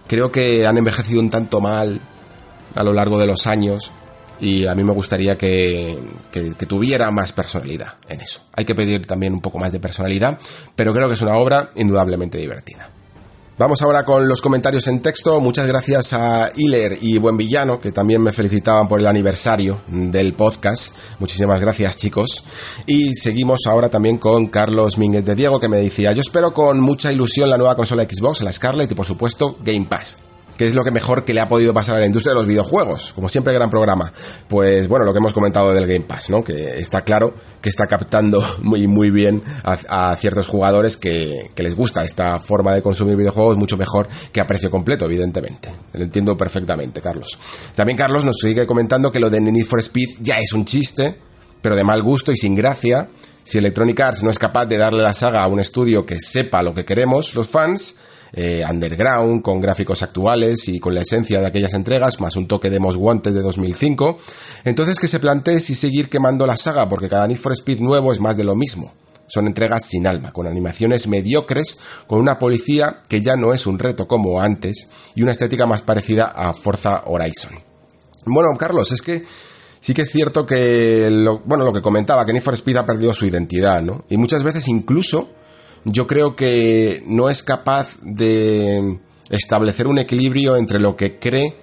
[0.09, 2.01] creo que han envejecido un tanto mal
[2.75, 3.93] a lo largo de los años
[4.41, 5.99] y a mí me gustaría que,
[6.67, 8.41] tuviera más personalidad en eso.
[8.55, 10.39] Hay que pedir también un poco más de personalidad,
[10.75, 12.94] pero creo que es una obra indudablemente divertida.
[13.57, 15.39] Vamos ahora con los comentarios en texto.
[15.39, 20.34] Muchas gracias a Hiler y Buen Villano, que también me felicitaban por el aniversario del
[20.34, 20.92] podcast.
[21.20, 22.44] Muchísimas gracias, chicos.
[22.84, 26.81] Y seguimos ahora también con Carlos Mínguez de Diego, que me decía, yo espero con
[26.81, 30.18] mucha ilusión la nueva consola Xbox, la Scarlett y por supuesto Game Pass.
[30.57, 32.47] ¿Qué es lo que mejor que le ha podido pasar a la industria de los
[32.47, 33.12] videojuegos?
[33.12, 34.12] Como siempre, gran programa.
[34.49, 36.44] Pues bueno, lo que hemos comentado del Game Pass, ¿no?
[36.44, 41.74] Que está claro que está captando muy, muy bien a, ciertos jugadores que, que, les
[41.74, 45.73] gusta esta forma de consumir videojuegos mucho mejor que a precio completo, evidentemente.
[45.92, 47.36] Lo entiendo perfectamente, Carlos.
[47.74, 51.16] También Carlos nos sigue comentando que lo de Need for Speed ya es un chiste,
[51.60, 53.08] pero de mal gusto y sin gracia.
[53.42, 56.62] Si Electronic Arts no es capaz de darle la saga a un estudio que sepa
[56.62, 57.97] lo que queremos los fans,
[58.37, 62.71] eh, underground, con gráficos actuales y con la esencia de aquellas entregas, más un toque
[62.71, 64.19] de Most Wanted de 2005.
[64.65, 68.13] Entonces que se plantee si seguir quemando la saga, porque cada Need for Speed nuevo
[68.13, 68.93] es más de lo mismo.
[69.27, 73.79] Son entregas sin alma, con animaciones mediocres, con una policía que ya no es un
[73.79, 77.53] reto como antes y una estética más parecida a Forza Horizon.
[78.27, 79.25] Bueno, Carlos, es que
[79.81, 82.87] sí que es cierto que, lo, bueno, lo que comentaba, que Need for Speed ha
[82.87, 84.05] perdido su identidad, ¿no?
[84.09, 85.31] Y muchas veces incluso
[85.85, 88.99] yo creo que no es capaz de
[89.31, 91.57] establecer un equilibrio entre lo que cree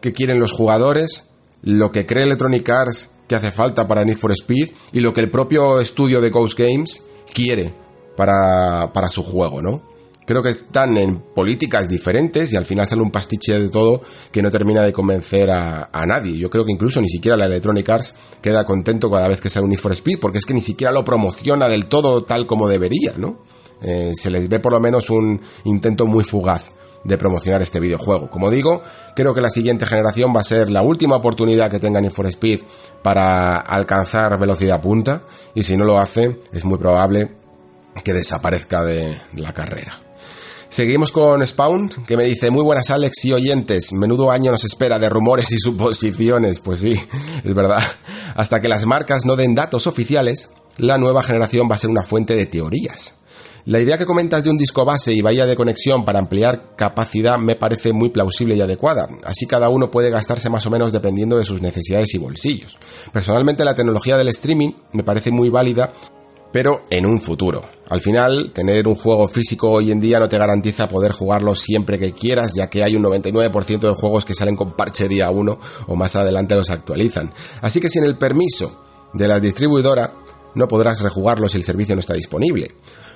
[0.00, 1.30] que quieren los jugadores,
[1.62, 5.20] lo que cree Electronic Arts que hace falta para Need for Speed y lo que
[5.20, 7.02] el propio estudio de Ghost Games
[7.32, 7.74] quiere
[8.16, 9.82] para, para su juego, ¿no?
[10.28, 14.42] Creo que están en políticas diferentes y al final sale un pastiche de todo que
[14.42, 16.36] no termina de convencer a, nadie.
[16.36, 19.64] Yo creo que incluso ni siquiera la Electronic Arts queda contento cada vez que sale
[19.64, 22.68] un Need for Speed porque es que ni siquiera lo promociona del todo tal como
[22.68, 23.38] debería, ¿no?
[23.80, 26.72] Eh, se les ve por lo menos un intento muy fugaz
[27.04, 28.28] de promocionar este videojuego.
[28.28, 28.82] Como digo,
[29.16, 32.26] creo que la siguiente generación va a ser la última oportunidad que tenga Need for
[32.26, 32.60] Speed
[33.02, 35.22] para alcanzar velocidad punta
[35.54, 37.30] y si no lo hace es muy probable
[38.04, 40.02] que desaparezca de la carrera.
[40.70, 44.98] Seguimos con Spawn, que me dice, muy buenas Alex y oyentes, menudo año nos espera
[44.98, 46.60] de rumores y suposiciones.
[46.60, 46.92] Pues sí,
[47.44, 47.82] es verdad.
[48.36, 52.02] Hasta que las marcas no den datos oficiales, la nueva generación va a ser una
[52.02, 53.14] fuente de teorías.
[53.64, 57.38] La idea que comentas de un disco base y valla de conexión para ampliar capacidad
[57.38, 59.08] me parece muy plausible y adecuada.
[59.24, 62.76] Así cada uno puede gastarse más o menos dependiendo de sus necesidades y bolsillos.
[63.12, 65.92] Personalmente la tecnología del streaming me parece muy válida
[66.52, 67.62] pero en un futuro.
[67.88, 71.98] Al final, tener un juego físico hoy en día no te garantiza poder jugarlo siempre
[71.98, 75.58] que quieras, ya que hay un 99% de juegos que salen con parche día 1
[75.86, 77.32] o más adelante los actualizan.
[77.62, 80.12] Así que sin el permiso de la distribuidora,
[80.54, 82.72] no podrás rejugarlo si el servicio no está disponible.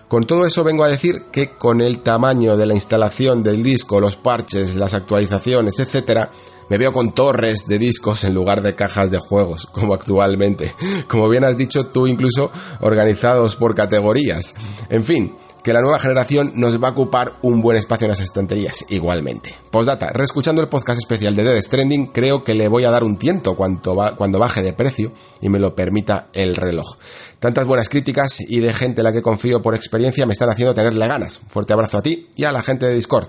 [0.08, 4.00] Con todo eso vengo a decir que con el tamaño de la instalación del disco,
[4.00, 6.28] los parches, las actualizaciones, etc.,
[6.72, 10.74] me veo con torres de discos en lugar de cajas de juegos, como actualmente.
[11.06, 14.54] Como bien has dicho tú, incluso organizados por categorías.
[14.88, 18.20] En fin, que la nueva generación nos va a ocupar un buen espacio en las
[18.20, 19.54] estanterías, igualmente.
[19.70, 23.18] Postdata, reescuchando el podcast especial de Dead Stranding, creo que le voy a dar un
[23.18, 26.96] tiento cuando, cuando baje de precio y me lo permita el reloj.
[27.38, 30.74] Tantas buenas críticas y de gente en la que confío por experiencia me están haciendo
[30.74, 31.38] tenerle ganas.
[31.48, 33.28] Fuerte abrazo a ti y a la gente de Discord.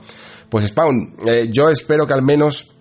[0.49, 2.72] Pues Spawn, eh, yo espero que al menos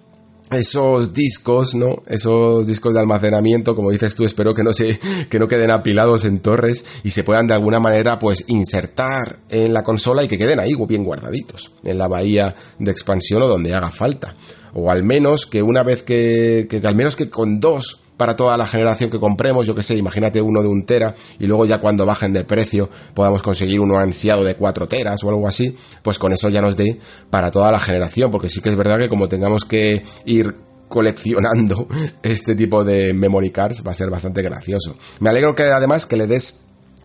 [0.56, 2.02] esos discos, ¿no?
[2.06, 4.98] Esos discos de almacenamiento, como dices tú, espero que no se,
[5.30, 9.72] que no queden apilados en torres y se puedan de alguna manera, pues, insertar en
[9.72, 13.74] la consola y que queden ahí bien guardaditos, en la bahía de expansión o donde
[13.74, 14.34] haga falta.
[14.74, 18.56] O al menos que una vez que, que al menos que con dos para toda
[18.56, 21.80] la generación que compremos, yo que sé, imagínate uno de un tera y luego ya
[21.80, 26.18] cuando bajen de precio podamos conseguir uno ansiado de 4 teras o algo así, pues
[26.18, 26.98] con eso ya nos dé
[27.30, 30.54] para toda la generación, porque sí que es verdad que como tengamos que ir
[30.88, 31.88] coleccionando
[32.22, 34.96] este tipo de memory cards va a ser bastante gracioso.
[35.20, 36.64] Me alegro que además que le des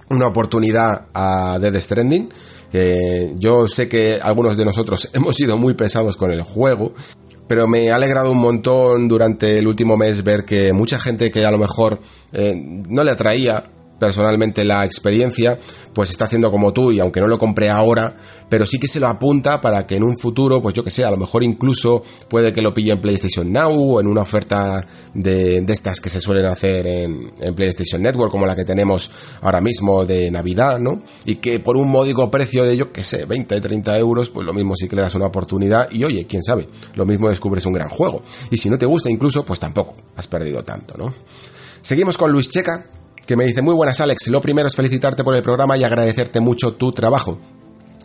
[0.09, 2.29] una oportunidad a Dead Stranding.
[3.39, 6.93] yo sé que algunos de nosotros hemos sido muy pesados con el juego
[7.47, 11.45] pero me ha alegrado un montón durante el último mes ver que mucha gente que
[11.45, 11.99] a lo mejor
[12.33, 12.53] eh,
[12.89, 13.63] no le atraía
[13.99, 15.59] personalmente la experiencia,
[15.93, 18.15] pues está haciendo como tú y aunque no lo compré ahora,
[18.49, 21.03] pero sí que se lo apunta para que en un futuro, pues yo que sé,
[21.03, 24.85] a lo mejor incluso puede que lo pille en PlayStation Now o en una oferta
[25.13, 29.09] de, de estas que se suelen hacer en, en, PlayStation Network como la que tenemos
[29.41, 31.01] ahora mismo de Navidad, ¿no?
[31.25, 34.53] Y que por un módico precio de yo que sé, 20, 30 euros, pues lo
[34.53, 37.73] mismo sí que le das una oportunidad y oye, quién sabe, lo mismo descubres un
[37.73, 38.21] gran juego.
[38.51, 41.13] Y si no te gusta incluso, pues tampoco has perdido tanto, ¿no?
[41.81, 42.85] Seguimos con Luis Checa,
[43.27, 46.39] que me dice, muy buenas Alex, lo primero es felicitarte por el programa y agradecerte
[46.39, 47.37] mucho tu trabajo.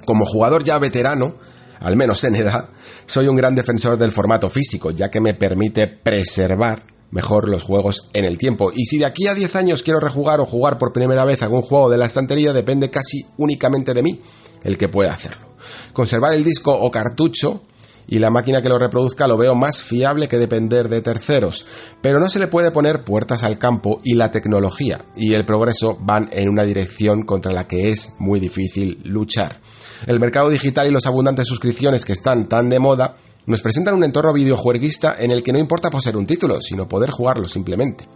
[0.05, 1.37] Como jugador ya veterano,
[1.79, 2.69] al menos en edad,
[3.07, 8.11] soy un gran defensor del formato físico, ya que me permite preservar mejor los juegos
[8.13, 8.73] en el tiempo.
[8.75, 11.63] Y si de aquí a 10 años quiero rejugar o jugar por primera vez algún
[11.63, 14.21] juego de la estantería, depende casi únicamente de mí
[14.65, 15.47] el que pueda hacerlo.
[15.93, 17.63] Conservar el disco o cartucho
[18.07, 21.65] y la máquina que lo reproduzca lo veo más fiable que depender de terceros.
[22.01, 25.99] Pero no se le puede poner puertas al campo y la tecnología y el progreso
[26.01, 29.61] van en una dirección contra la que es muy difícil luchar.
[30.07, 33.17] El mercado digital y los abundantes suscripciones que están tan de moda
[33.47, 37.11] nos presentan un entorno videojueguista en el que no importa poseer un título, sino poder
[37.11, 38.07] jugarlo simplemente.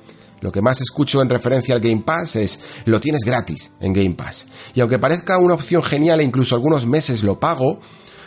[0.41, 4.15] Lo que más escucho en referencia al Game Pass es lo tienes gratis en Game
[4.15, 4.47] Pass.
[4.75, 7.81] Y aunque parezca una opción genial e incluso algunos meses lo pago,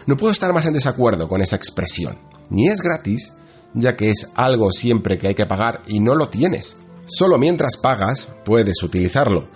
[0.09, 2.17] no puedo estar más en desacuerdo con esa expresión.
[2.49, 3.33] Ni es gratis,
[3.75, 6.77] ya que es algo siempre que hay que pagar y no lo tienes.
[7.05, 9.47] Solo mientras pagas puedes utilizarlo.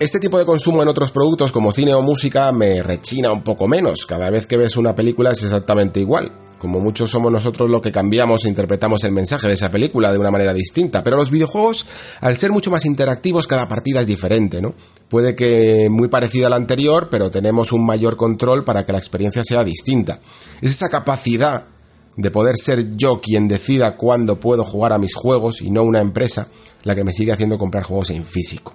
[0.00, 3.68] Este tipo de consumo en otros productos como cine o música me rechina un poco
[3.68, 4.04] menos.
[4.04, 6.32] Cada vez que ves una película es exactamente igual.
[6.62, 10.18] Como muchos somos nosotros lo que cambiamos e interpretamos el mensaje de esa película de
[10.18, 11.02] una manera distinta.
[11.02, 11.84] Pero los videojuegos,
[12.20, 14.72] al ser mucho más interactivos, cada partida es diferente, ¿no?
[15.08, 18.98] Puede que muy parecida a la anterior, pero tenemos un mayor control para que la
[18.98, 20.20] experiencia sea distinta.
[20.60, 21.64] Es esa capacidad
[22.16, 26.00] de poder ser yo quien decida cuándo puedo jugar a mis juegos y no una
[26.00, 26.46] empresa
[26.84, 28.72] la que me sigue haciendo comprar juegos en físico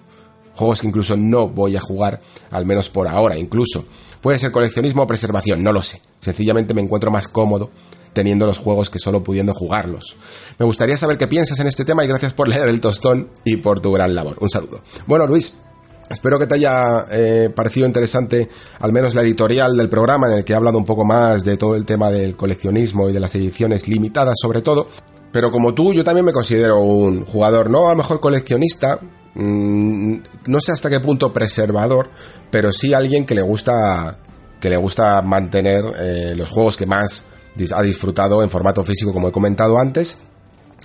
[0.58, 2.22] juegos que incluso no voy a jugar,
[2.52, 3.86] al menos por ahora incluso.
[4.22, 6.02] Puede ser coleccionismo o preservación, no lo sé.
[6.20, 7.70] Sencillamente me encuentro más cómodo
[8.14, 10.18] teniendo los juegos que solo pudiendo jugarlos.
[10.58, 13.58] Me gustaría saber qué piensas en este tema y gracias por leer el tostón y
[13.58, 14.38] por tu gran labor.
[14.42, 14.82] Un saludo.
[15.06, 15.62] Bueno, Luis,
[16.10, 18.48] Espero que te haya eh, parecido interesante
[18.80, 21.58] al menos la editorial del programa en el que he hablado un poco más de
[21.58, 24.88] todo el tema del coleccionismo y de las ediciones limitadas sobre todo.
[25.34, 29.02] Pero como tú, yo también me considero un jugador, no a lo mejor coleccionista,
[29.36, 32.10] no sé hasta qué punto preservador,
[32.50, 34.20] pero sí alguien que le gusta
[34.60, 37.28] que le gusta mantener eh, los juegos que más
[37.76, 40.20] ha disfrutado en formato físico, como he comentado antes.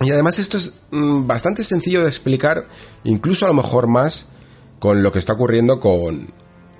[0.01, 2.67] Y además esto es mm, bastante sencillo de explicar,
[3.03, 4.29] incluso a lo mejor más
[4.79, 6.27] con lo que está ocurriendo con,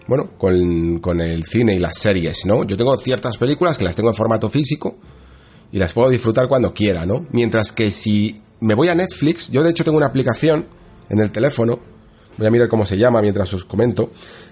[0.08, 2.64] bueno, con, con, el cine y las series, ¿no?
[2.64, 4.98] Yo tengo ciertas películas que las tengo en formato físico
[5.72, 7.26] y las puedo disfrutar cuando quiera, ¿no?
[7.32, 10.66] Mientras que si me voy a Netflix, yo de hecho tengo una aplicación
[11.14, 11.80] en el teléfono,
[12.38, 14.12] voy a mirar cómo se llama mientras os comento,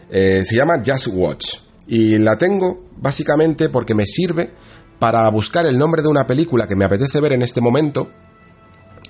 [0.10, 1.56] eh, se llama Just Watch.
[1.88, 4.50] Y la tengo básicamente porque me sirve
[5.00, 8.12] para buscar el nombre de una película que me apetece ver en este momento.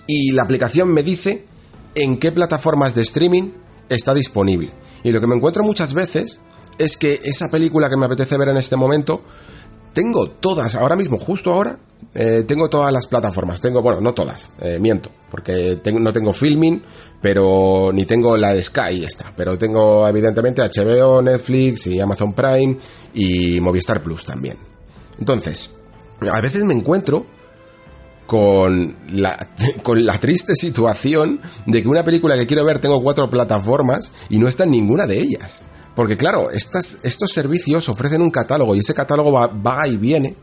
[0.07, 1.45] Y la aplicación me dice
[1.93, 3.51] en qué plataformas de streaming
[3.89, 4.71] está disponible.
[5.03, 6.39] Y lo que me encuentro muchas veces
[6.77, 9.21] es que esa película que me apetece ver en este momento,
[9.93, 11.77] tengo todas, ahora mismo, justo ahora,
[12.13, 13.61] eh, tengo todas las plataformas.
[13.61, 16.81] Tengo, bueno, no todas, eh, miento, porque no tengo filming,
[17.21, 22.77] pero ni tengo la de Sky esta, pero tengo evidentemente HBO, Netflix y Amazon Prime
[23.13, 24.57] y Movistar Plus también.
[25.19, 25.75] Entonces,
[26.21, 27.25] a veces me encuentro
[28.25, 29.49] con la,
[29.83, 34.37] con la triste situación de que una película que quiero ver tengo cuatro plataformas y
[34.37, 35.63] no está en ninguna de ellas.
[35.95, 40.35] Porque claro, estos servicios ofrecen un catálogo y ese catálogo va, va y viene,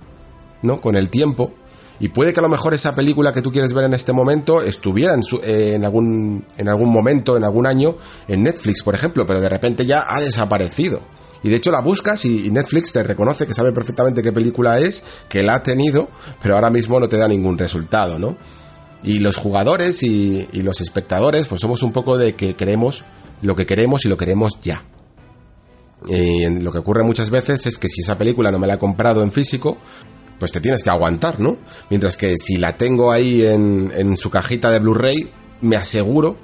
[0.63, 0.81] ¿no?
[0.81, 1.53] Con el tiempo.
[2.01, 4.63] Y puede que a lo mejor esa película que tú quieres ver en este momento
[4.63, 7.97] estuviera en, eh, en, algún, en algún momento, en algún año,
[8.29, 11.01] en Netflix, por ejemplo, pero de repente ya ha desaparecido.
[11.43, 15.05] Y de hecho la buscas y Netflix te reconoce que sabe perfectamente qué película es,
[15.29, 16.09] que la ha tenido,
[16.43, 18.37] pero ahora mismo no te da ningún resultado, ¿no?
[19.03, 23.05] Y los jugadores y, los espectadores, pues somos un poco de que queremos
[23.43, 24.83] lo que queremos y lo queremos ya.
[26.07, 28.79] Y lo que ocurre muchas veces es que si esa película no me la he
[28.79, 29.79] comprado en físico,
[30.39, 31.59] pues te tienes que aguantar, ¿no?
[31.91, 35.29] Mientras que si la tengo ahí en, en su cajita de Blu-ray,
[35.63, 36.37] me aseguro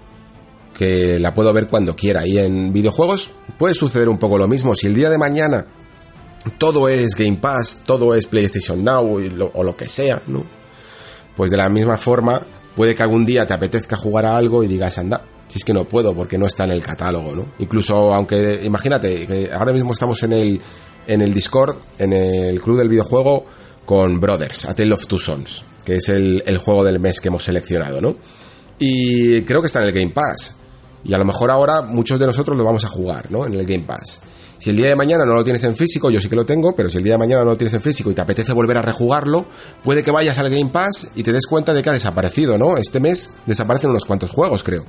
[0.76, 2.26] que la puedo ver cuando quiera.
[2.26, 4.74] Y en videojuegos puede suceder un poco lo mismo.
[4.74, 5.66] Si el día de mañana
[6.58, 9.20] todo es Game Pass, todo es PlayStation Now
[9.55, 10.44] o lo que sea, ¿no?
[11.36, 12.42] Pues de la misma forma,
[12.76, 15.24] puede que algún día te apetezca jugar a algo y digas, anda,
[15.55, 17.47] si es que no puedo porque no está en el catálogo, ¿no?
[17.60, 20.60] Incluso, aunque, imagínate, que ahora mismo estamos en el,
[21.07, 23.47] en el Discord, en el club del videojuego,
[23.86, 27.28] con Brothers, A Tale of Two Sons, que es el, el juego del mes que
[27.28, 28.16] hemos seleccionado, ¿no?
[28.81, 30.57] Y creo que está en el Game Pass.
[31.05, 33.47] Y a lo mejor ahora muchos de nosotros lo vamos a jugar, ¿no?
[33.47, 34.23] En el Game Pass.
[34.58, 36.74] Si el día de mañana no lo tienes en físico, yo sí que lo tengo,
[36.74, 38.78] pero si el día de mañana no lo tienes en físico y te apetece volver
[38.78, 39.47] a rejugarlo,
[39.84, 42.76] puede que vayas al Game Pass y te des cuenta de que ha desaparecido, ¿no?
[42.76, 44.84] Este mes desaparecen unos cuantos juegos, creo.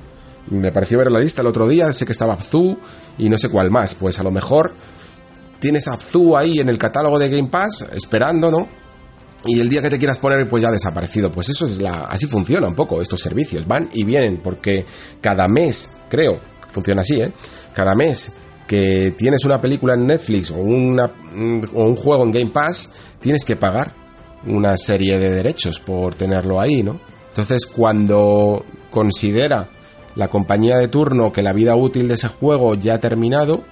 [0.48, 2.78] Me pareció ver la lista el otro día, sé que estaba Abzu
[3.18, 3.94] y no sé cuál más.
[3.94, 4.74] Pues a lo mejor
[5.58, 8.68] tienes Abzu ahí en el catálogo de Game Pass, esperando, ¿no?
[9.46, 11.30] y el día que te quieras poner pues ya ha desaparecido.
[11.30, 14.84] Pues eso es la así funciona un poco estos servicios, van y vienen porque
[15.20, 17.32] cada mes, creo, funciona así, ¿eh?
[17.72, 18.32] Cada mes
[18.66, 21.04] que tienes una película en Netflix o, una,
[21.74, 23.92] o un juego en Game Pass, tienes que pagar
[24.46, 27.00] una serie de derechos por tenerlo ahí, ¿no?
[27.28, 29.68] Entonces, cuando considera
[30.16, 33.64] la compañía de turno que la vida útil de ese juego ya ha terminado,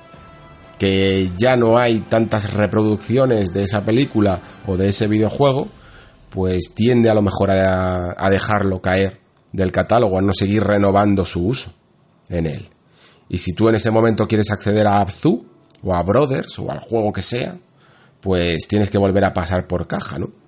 [0.79, 5.69] que ya no hay tantas reproducciones de esa película o de ese videojuego,
[6.29, 9.21] pues tiende a lo mejor a, dejarlo caer
[9.53, 11.73] del catálogo, a no seguir renovando su uso
[12.29, 12.69] en él.
[13.29, 15.47] Y si tú en ese momento quieres acceder a Abzu
[15.83, 17.57] o a Brothers o al juego que sea,
[18.21, 20.44] pues tienes que volver a pasar por caja, ¿no?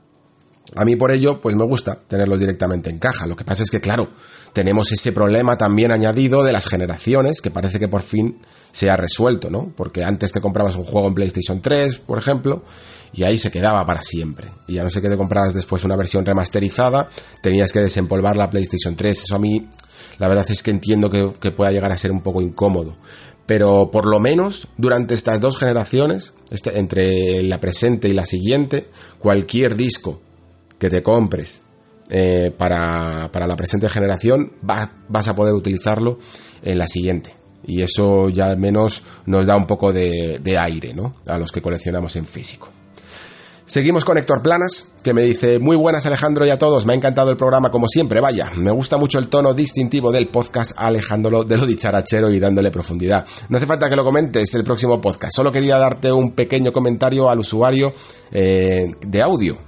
[0.75, 3.27] A mí por ello, pues me gusta tenerlo directamente en caja.
[3.27, 4.09] Lo que pasa es que, claro,
[4.53, 8.39] tenemos ese problema también añadido de las generaciones, que parece que por fin
[8.73, 9.73] se ha resuelto, ¿no?
[9.77, 12.65] Porque antes te comprabas un juego en PlayStation 3, por ejemplo,
[13.13, 14.51] y ahí se quedaba para siempre.
[14.67, 17.09] Y a no ser que te comprabas después una versión remasterizada,
[17.43, 19.25] tenías que desempolvar la PlayStation 3.
[19.25, 19.69] Eso a mí,
[20.19, 22.97] la verdad es que entiendo que, que pueda llegar a ser un poco incómodo.
[23.47, 28.89] Pero por lo menos durante estas dos generaciones, este, entre la presente y la siguiente,
[29.21, 30.21] cualquier disco
[30.79, 31.63] que te compres
[32.09, 36.19] eh, para, para, la presente generación, vas a poder utilizarlo
[36.63, 37.35] en la siguiente.
[37.67, 41.17] Y eso ya al menos nos da un poco de, de aire, ¿no?
[41.27, 42.71] A los que coleccionamos en físico.
[43.69, 46.97] Seguimos con Héctor Planas, que me dice, muy buenas Alejandro y a todos, me ha
[46.97, 51.43] encantado el programa como siempre, vaya, me gusta mucho el tono distintivo del podcast alejándolo
[51.43, 53.27] de lo dicharachero y dándole profundidad.
[53.49, 57.29] No hace falta que lo comentes el próximo podcast, solo quería darte un pequeño comentario
[57.29, 57.93] al usuario
[58.31, 59.66] eh, de audio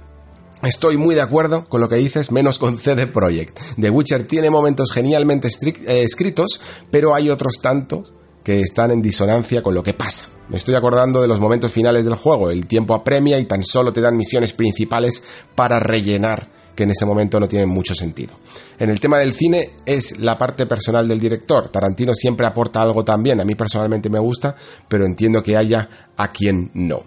[0.61, 3.57] Estoy muy de acuerdo con lo que dices, menos con CD Projekt.
[3.79, 6.59] The Witcher tiene momentos genialmente eh, escritos,
[6.91, 8.11] pero hay otros tantos
[8.43, 10.27] que están en disonancia con lo que pasa.
[10.49, 13.93] Me estoy acordando de los momentos finales del juego, el tiempo apremia y tan solo
[13.93, 15.23] te dan misiones principales
[15.55, 18.35] para rellenar, que en ese momento no tienen mucho sentido.
[18.79, 21.69] En el tema del cine es la parte personal del director.
[21.69, 24.57] Tarantino siempre aporta algo también, a mí personalmente me gusta,
[24.89, 27.01] pero entiendo que haya a quien no.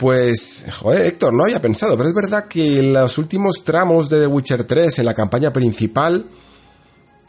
[0.00, 4.20] Pues, joder, Héctor, no había pensado, pero es verdad que en los últimos tramos de
[4.20, 6.24] The Witcher 3, en la campaña principal,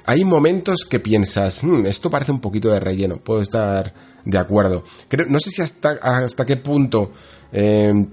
[0.05, 3.93] hay momentos que piensas, hmm, esto parece un poquito de relleno, puedo estar
[4.23, 4.85] de acuerdo.
[5.27, 7.11] no sé si hasta, hasta qué punto
[7.51, 8.07] eh,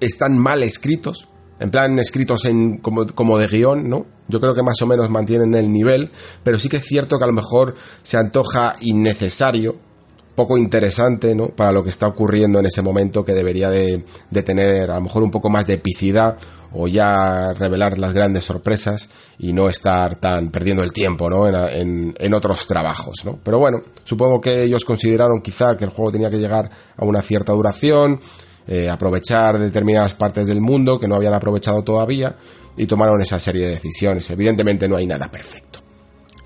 [0.00, 1.28] están mal escritos,
[1.60, 4.04] en plan escritos en, como, como de guion, ¿no?
[4.26, 6.10] Yo creo que más o menos mantienen el nivel,
[6.42, 9.85] pero sí que es cierto que a lo mejor se antoja innecesario
[10.36, 11.48] poco interesante, ¿no?
[11.48, 14.04] Para lo que está ocurriendo en ese momento que debería de,
[14.44, 16.36] tener a lo mejor un poco más de epicidad
[16.72, 19.08] o ya revelar las grandes sorpresas
[19.38, 21.48] y no estar tan perdiendo el tiempo, ¿no?
[21.48, 23.38] En, en, otros trabajos, ¿no?
[23.42, 27.22] Pero bueno, supongo que ellos consideraron quizá que el juego tenía que llegar a una
[27.22, 28.20] cierta duración,
[28.68, 32.36] eh, aprovechar determinadas partes del mundo que no habían aprovechado todavía
[32.76, 34.28] y tomaron esa serie de decisiones.
[34.30, 35.85] Evidentemente no hay nada perfecto.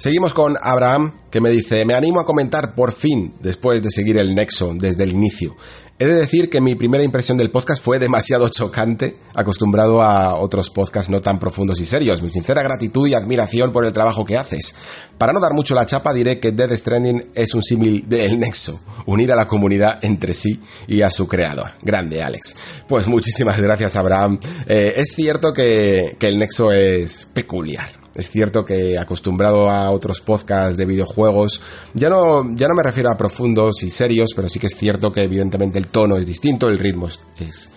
[0.01, 4.17] Seguimos con Abraham, que me dice, me animo a comentar por fin, después de seguir
[4.17, 5.55] el nexo desde el inicio.
[5.99, 10.70] He de decir que mi primera impresión del podcast fue demasiado chocante, acostumbrado a otros
[10.70, 12.23] podcasts no tan profundos y serios.
[12.23, 14.75] Mi sincera gratitud y admiración por el trabajo que haces.
[15.19, 18.81] Para no dar mucho la chapa, diré que Dead Stranding es un símil del nexo,
[19.05, 21.73] unir a la comunidad entre sí y a su creador.
[21.83, 22.57] Grande, Alex.
[22.89, 24.41] Pues muchísimas gracias, Abraham.
[24.67, 30.77] Eh, es cierto que el nexo es peculiar es cierto que acostumbrado a otros podcasts
[30.77, 31.61] de videojuegos,
[31.95, 35.13] ya no, ya no me refiero a profundos y serios, pero sí que es cierto
[35.13, 37.71] que evidentemente el tono es distinto, el ritmo es,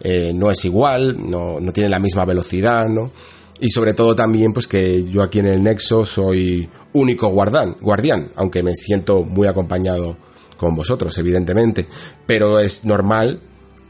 [0.00, 3.10] eh, no es igual, no, no tiene la misma velocidad, ¿no?
[3.60, 8.28] Y sobre todo también, pues que yo aquí en el Nexo soy único guardián, guardián,
[8.36, 10.16] aunque me siento muy acompañado
[10.56, 11.86] con vosotros, evidentemente.
[12.26, 13.40] Pero es normal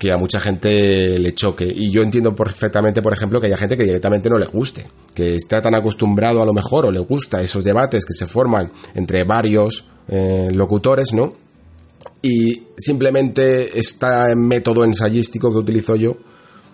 [0.00, 1.70] que a mucha gente le choque.
[1.70, 5.34] Y yo entiendo perfectamente, por ejemplo, que haya gente que directamente no le guste, que
[5.34, 9.24] está tan acostumbrado a lo mejor o le gusta esos debates que se forman entre
[9.24, 11.34] varios eh, locutores, ¿no?
[12.22, 16.16] Y simplemente está método ensayístico que utilizo yo,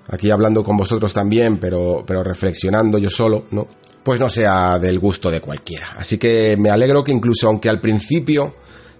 [0.06, 3.66] aquí hablando con vosotros también, pero, pero reflexionando yo solo, ¿no?
[4.04, 5.96] Pues no sea del gusto de cualquiera.
[5.98, 8.54] Así que me alegro que incluso aunque al principio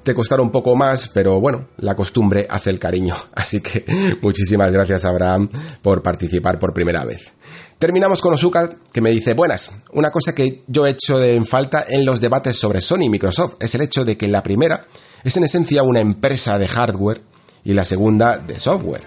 [0.07, 3.17] te costará un poco más, pero bueno, la costumbre hace el cariño.
[3.35, 3.85] Así que
[4.23, 5.51] muchísimas gracias Abraham
[5.83, 7.33] por participar por primera vez.
[7.76, 11.85] Terminamos con Osuka, que me dice, buenas, una cosa que yo he hecho en falta
[11.89, 14.86] en los debates sobre Sony y Microsoft es el hecho de que la primera
[15.25, 17.20] es en esencia una empresa de hardware
[17.65, 19.02] y la segunda de software.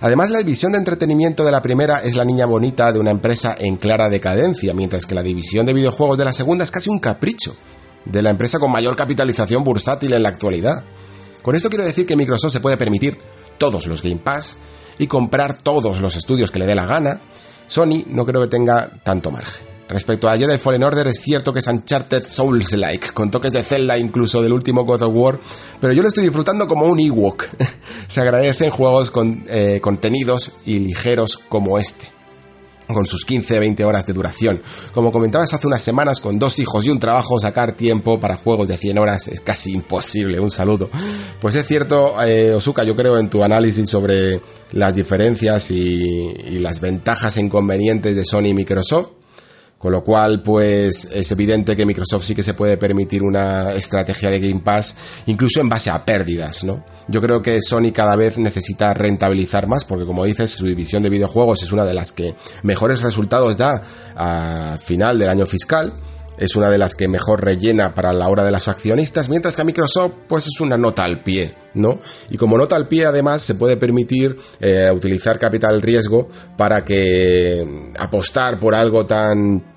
[0.00, 3.56] Además, la división de entretenimiento de la primera es la niña bonita de una empresa
[3.58, 7.00] en clara decadencia, mientras que la división de videojuegos de la segunda es casi un
[7.00, 7.56] capricho
[8.04, 10.84] de la empresa con mayor capitalización bursátil en la actualidad.
[11.42, 13.18] Con esto quiero decir que Microsoft se puede permitir
[13.58, 14.56] todos los Game Pass
[14.98, 17.20] y comprar todos los estudios que le dé la gana.
[17.66, 19.66] Sony no creo que tenga tanto margen.
[19.88, 23.98] Respecto a Jedi Fallen Order, es cierto que es Uncharted Souls-like, con toques de Zelda
[23.98, 25.38] incluso del último God of War,
[25.78, 27.44] pero yo lo estoy disfrutando como un Ewok.
[28.08, 32.13] Se agradecen juegos con eh, contenidos y ligeros como este
[32.86, 34.62] con sus 15-20 horas de duración.
[34.92, 38.68] Como comentabas hace unas semanas, con dos hijos y un trabajo, sacar tiempo para juegos
[38.68, 40.40] de 100 horas es casi imposible.
[40.40, 40.90] Un saludo.
[41.40, 44.40] Pues es cierto, eh, Osuka, yo creo en tu análisis sobre
[44.72, 49.23] las diferencias y, y las ventajas e inconvenientes de Sony y Microsoft.
[49.84, 54.30] Con lo cual, pues es evidente que Microsoft sí que se puede permitir una estrategia
[54.30, 54.96] de Game Pass,
[55.26, 56.82] incluso en base a pérdidas, ¿no?
[57.06, 61.10] Yo creo que Sony cada vez necesita rentabilizar más, porque como dices, su división de
[61.10, 63.82] videojuegos es una de las que mejores resultados da
[64.16, 65.92] a final del año fiscal
[66.36, 69.62] es una de las que mejor rellena para la hora de los accionistas, mientras que
[69.62, 72.00] a Microsoft pues es una nota al pie, ¿no?
[72.30, 77.92] Y como nota al pie además se puede permitir eh, utilizar capital riesgo para que
[77.98, 79.73] apostar por algo tan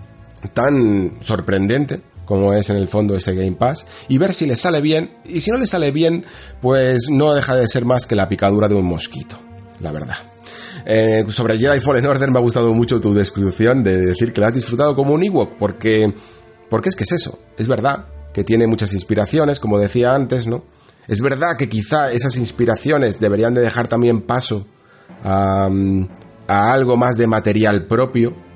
[0.53, 4.81] tan sorprendente como es en el fondo ese Game Pass y ver si le sale
[4.81, 6.25] bien y si no le sale bien
[6.61, 9.39] pues no deja de ser más que la picadura de un mosquito,
[9.79, 10.17] la verdad.
[10.85, 14.47] Eh, sobre Jedi Fallen Order me ha gustado mucho tu descripción de decir que la
[14.47, 16.13] has disfrutado como un Ewok porque,
[16.69, 20.63] porque es que es eso, es verdad que tiene muchas inspiraciones como decía antes, ¿no?
[21.07, 24.67] Es verdad que quizá esas inspiraciones deberían de dejar también paso
[25.23, 25.69] a,
[26.47, 28.46] a algo más de material propio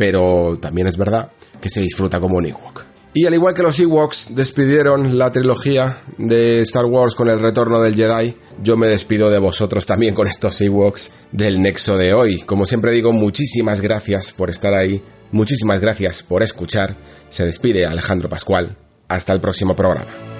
[0.00, 1.30] pero también es verdad
[1.60, 2.86] que se disfruta como un Ewok.
[3.12, 7.82] Y al igual que los Ewoks despidieron la trilogía de Star Wars con el retorno
[7.82, 12.40] del Jedi, yo me despido de vosotros también con estos Ewoks del Nexo de hoy.
[12.40, 16.96] Como siempre digo, muchísimas gracias por estar ahí, muchísimas gracias por escuchar.
[17.28, 18.78] Se despide Alejandro Pascual.
[19.06, 20.39] Hasta el próximo programa.